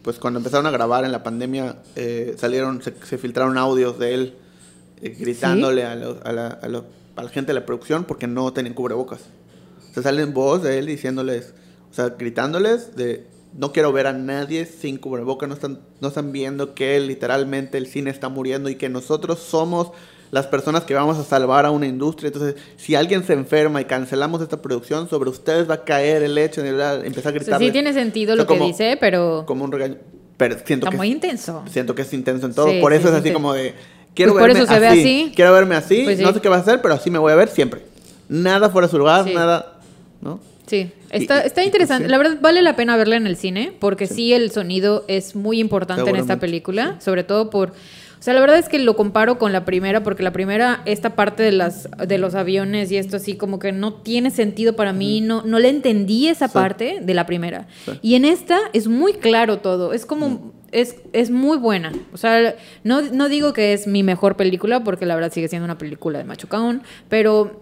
pues 0.04 0.18
cuando 0.18 0.38
empezaron 0.38 0.66
a 0.66 0.70
grabar 0.70 1.06
en 1.06 1.12
la 1.12 1.22
pandemia, 1.22 1.76
eh, 1.96 2.34
salieron, 2.36 2.82
se, 2.82 2.92
filtraron 3.18 3.56
audios 3.56 3.98
de 3.98 4.14
él 4.14 4.34
eh, 5.00 5.16
gritándole 5.18 5.84
a, 5.84 5.92
a, 5.92 5.96
la, 5.96 6.46
a, 6.48 6.68
la, 6.68 7.28
gente 7.30 7.52
de 7.52 7.58
la 7.58 7.64
producción 7.64 8.04
porque 8.04 8.26
no 8.26 8.52
tenían 8.52 8.74
cubrebocas. 8.74 9.22
O 9.90 9.94
sea, 9.94 10.02
salen 10.02 10.34
voz 10.34 10.62
de 10.62 10.78
él 10.78 10.86
diciéndoles, 10.86 11.54
o 11.90 11.94
sea, 11.94 12.10
gritándoles 12.10 12.94
de, 12.94 13.26
no 13.54 13.72
quiero 13.72 13.92
ver 13.92 14.06
a 14.06 14.12
nadie 14.12 14.66
sin 14.66 14.98
cubrebocas, 14.98 15.48
no 15.48 15.54
están, 15.54 15.80
no 16.02 16.08
están 16.08 16.32
viendo 16.32 16.74
que 16.74 17.00
literalmente 17.00 17.78
el 17.78 17.86
cine 17.86 18.10
está 18.10 18.28
muriendo 18.28 18.68
y 18.68 18.74
que 18.74 18.90
nosotros 18.90 19.38
somos 19.38 19.92
las 20.30 20.46
personas 20.46 20.84
que 20.84 20.94
vamos 20.94 21.18
a 21.18 21.24
salvar 21.24 21.66
a 21.66 21.70
una 21.70 21.86
industria. 21.86 22.28
Entonces, 22.28 22.56
si 22.76 22.94
alguien 22.94 23.24
se 23.24 23.32
enferma 23.32 23.80
y 23.80 23.84
cancelamos 23.84 24.42
esta 24.42 24.60
producción, 24.60 25.08
sobre 25.08 25.30
ustedes 25.30 25.68
va 25.68 25.74
a 25.74 25.84
caer 25.84 26.22
el 26.22 26.36
hecho 26.38 26.62
de 26.62 26.70
empezar 27.06 27.32
a 27.32 27.34
gritar. 27.34 27.58
sí 27.60 27.70
tiene 27.70 27.92
sentido 27.92 28.36
lo 28.36 28.46
que 28.46 28.58
dice, 28.58 28.96
pero... 29.00 29.44
Como 29.46 29.64
un 29.64 29.72
regaño. 29.72 29.96
Pero 30.36 30.56
siento 30.64 30.86
Está 30.86 30.90
que 30.90 30.96
muy 30.96 31.10
intenso. 31.10 31.62
Siento 31.70 31.94
que 31.94 32.02
es 32.02 32.12
intenso 32.12 32.46
en 32.46 32.54
todo. 32.54 32.68
Sí, 32.68 32.80
por 32.80 32.92
eso 32.92 33.02
sí, 33.02 33.08
es 33.08 33.12
sí, 33.12 33.18
así 33.20 33.28
sí. 33.28 33.34
como 33.34 33.52
de. 33.52 33.74
Quiero 34.14 34.32
Pues 34.32 34.42
por 34.42 34.48
verme 34.48 34.64
eso 34.64 34.72
se 34.72 34.80
ve 34.80 34.86
así. 34.88 35.32
Quiero 35.34 35.52
verme 35.52 35.76
así. 35.76 36.02
Pues. 36.04 36.18
No 36.18 36.32
sé 36.32 36.40
qué 36.40 36.48
va 36.48 36.56
a 36.56 36.60
hacer, 36.60 36.82
pero 36.82 36.94
así 36.94 37.10
me 37.10 37.18
voy 37.18 37.32
a 37.32 37.36
ver 37.36 37.48
siempre. 37.48 37.82
Nada 38.28 38.68
fuera 38.70 38.88
de 38.88 38.90
su 38.90 38.98
lugar, 38.98 39.26
nada. 39.30 39.78
¿No? 40.20 40.40
Sí, 40.66 40.90
está, 41.10 41.44
Y- 41.44 41.46
está 41.46 41.62
y- 41.62 41.66
interesante. 41.66 42.06
sí. 42.06 42.10
La 42.10 42.18
verdad 42.18 42.38
vale 42.40 42.62
la 42.62 42.74
pena 42.74 42.96
verla 42.96 43.16
en 43.16 43.26
el 43.26 43.36
cine 43.36 43.72
porque 43.78 44.06
sí, 44.06 44.32
el 44.32 44.50
sonido 44.50 45.04
es 45.08 45.36
muy 45.36 45.60
importante 45.60 46.08
en 46.08 46.16
esta 46.16 46.38
película, 46.40 46.96
sobre 47.00 47.22
todo 47.22 47.50
por... 47.50 47.72
O 48.24 48.26
sea, 48.26 48.32
la 48.32 48.40
verdad 48.40 48.56
es 48.58 48.70
que 48.70 48.78
lo 48.78 48.96
comparo 48.96 49.36
con 49.36 49.52
la 49.52 49.66
primera 49.66 50.02
porque 50.02 50.22
la 50.22 50.32
primera, 50.32 50.80
esta 50.86 51.14
parte 51.14 51.42
de, 51.42 51.52
las, 51.52 51.90
de 52.08 52.16
los 52.16 52.34
aviones 52.34 52.90
y 52.90 52.96
esto 52.96 53.18
así 53.18 53.34
como 53.36 53.58
que 53.58 53.70
no 53.70 53.92
tiene 53.92 54.30
sentido 54.30 54.74
para 54.76 54.94
mí, 54.94 55.20
no, 55.20 55.42
no 55.44 55.58
le 55.58 55.68
entendí 55.68 56.28
esa 56.28 56.48
Sí. 56.48 56.54
parte 56.54 57.00
de 57.02 57.12
la 57.12 57.26
primera. 57.26 57.66
Sí. 57.84 57.92
Y 58.00 58.14
en 58.14 58.24
esta 58.24 58.58
es 58.72 58.88
muy 58.88 59.12
claro 59.12 59.58
todo, 59.58 59.92
es 59.92 60.06
como... 60.06 60.52
Es, 60.72 60.96
es 61.12 61.30
muy 61.30 61.58
buena. 61.58 61.92
O 62.14 62.16
sea, 62.16 62.54
no, 62.82 63.02
no 63.02 63.28
digo 63.28 63.52
que 63.52 63.74
es 63.74 63.86
mi 63.86 64.02
mejor 64.02 64.36
película, 64.36 64.82
porque 64.84 65.04
la 65.04 65.14
verdad 65.16 65.30
sigue 65.30 65.48
siendo 65.48 65.66
una 65.66 65.76
película 65.76 66.16
de 66.18 66.24
Machucaón, 66.24 66.82
pero 67.10 67.60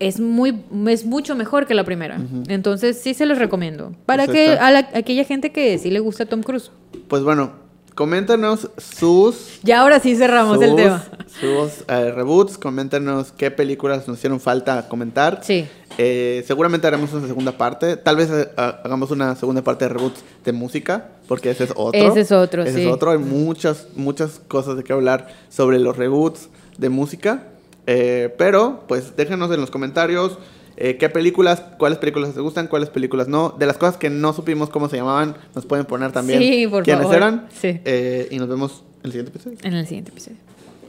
es 0.00 0.18
muy 0.18 0.60
es 0.88 1.06
mucho 1.06 1.36
mejor 1.36 1.66
que 1.68 1.74
la 1.74 1.84
primera. 1.84 2.18
Entonces 2.48 2.98
sí 3.00 3.14
se 3.14 3.26
los 3.26 3.38
recomiendo. 3.38 3.94
Para 4.06 4.24
Pues 4.26 4.36
que 4.36 4.48
a, 4.58 4.72
la- 4.72 4.78
a 4.92 4.98
aquella 4.98 5.22
gente 5.22 5.52
que 5.52 5.78
sí 5.78 5.88
le 5.92 6.00
gusta 6.00 6.26
Tom 6.26 6.42
Cruise. 6.42 6.72
Pues 7.06 7.22
bueno, 7.22 7.52
coméntanos 7.94 8.70
sus. 8.78 9.60
Ya 9.62 9.80
ahora 9.82 10.00
sí 10.00 10.16
cerramos 10.16 10.60
el 10.62 10.76
tema. 10.76 11.04
Sus 11.40 11.84
eh, 11.88 12.12
reboots, 12.12 12.58
coméntanos 12.58 13.32
qué 13.32 13.50
películas 13.50 14.06
nos 14.08 14.18
hicieron 14.18 14.40
falta 14.40 14.88
comentar. 14.88 15.40
Sí. 15.42 15.66
Eh, 15.98 16.44
seguramente 16.46 16.86
haremos 16.86 17.12
una 17.12 17.26
segunda 17.26 17.52
parte. 17.52 17.96
Tal 17.96 18.16
vez 18.16 18.30
eh, 18.30 18.48
ha- 18.56 18.80
hagamos 18.84 19.10
una 19.10 19.34
segunda 19.36 19.62
parte 19.62 19.84
de 19.86 19.90
reboots 19.90 20.22
de 20.44 20.52
música, 20.52 21.08
porque 21.28 21.50
ese 21.50 21.64
es 21.64 21.70
otro. 21.76 22.00
Ese 22.00 22.20
es 22.20 22.32
otro, 22.32 22.62
Ese 22.62 22.74
sí. 22.76 22.82
es 22.82 22.92
otro. 22.92 23.10
Hay 23.10 23.18
muchas, 23.18 23.88
muchas 23.96 24.40
cosas 24.48 24.76
de 24.76 24.84
qué 24.84 24.92
hablar 24.92 25.28
sobre 25.50 25.78
los 25.78 25.96
reboots 25.96 26.48
de 26.78 26.88
música. 26.88 27.44
Eh, 27.86 28.32
pero, 28.38 28.84
pues 28.86 29.16
déjenos 29.16 29.50
en 29.52 29.60
los 29.60 29.70
comentarios 29.70 30.38
eh, 30.76 30.96
qué 30.96 31.08
películas, 31.08 31.62
cuáles 31.78 31.98
películas 31.98 32.30
les 32.30 32.38
gustan, 32.38 32.66
cuáles 32.68 32.88
películas 32.90 33.28
no. 33.28 33.50
De 33.58 33.66
las 33.66 33.76
cosas 33.78 33.96
que 33.96 34.10
no 34.10 34.32
supimos 34.32 34.70
cómo 34.70 34.88
se 34.88 34.96
llamaban, 34.96 35.36
nos 35.54 35.66
pueden 35.66 35.86
poner 35.86 36.12
también 36.12 36.40
Sí, 36.40 36.66
por 36.68 36.82
quiénes 36.84 37.02
favor. 37.02 37.16
eran. 37.16 37.48
Sí. 37.52 37.80
Eh, 37.84 38.28
y 38.30 38.38
nos 38.38 38.48
vemos 38.48 38.82
en 39.00 39.06
el 39.06 39.12
siguiente 39.12 39.30
episodio. 39.32 39.58
En 39.62 39.74
el 39.74 39.86
siguiente 39.86 40.10
episodio. 40.10 40.36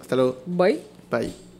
Hasta 0.01 0.15
luego. 0.15 0.37
Bye. 0.45 0.79
Bye. 1.09 1.50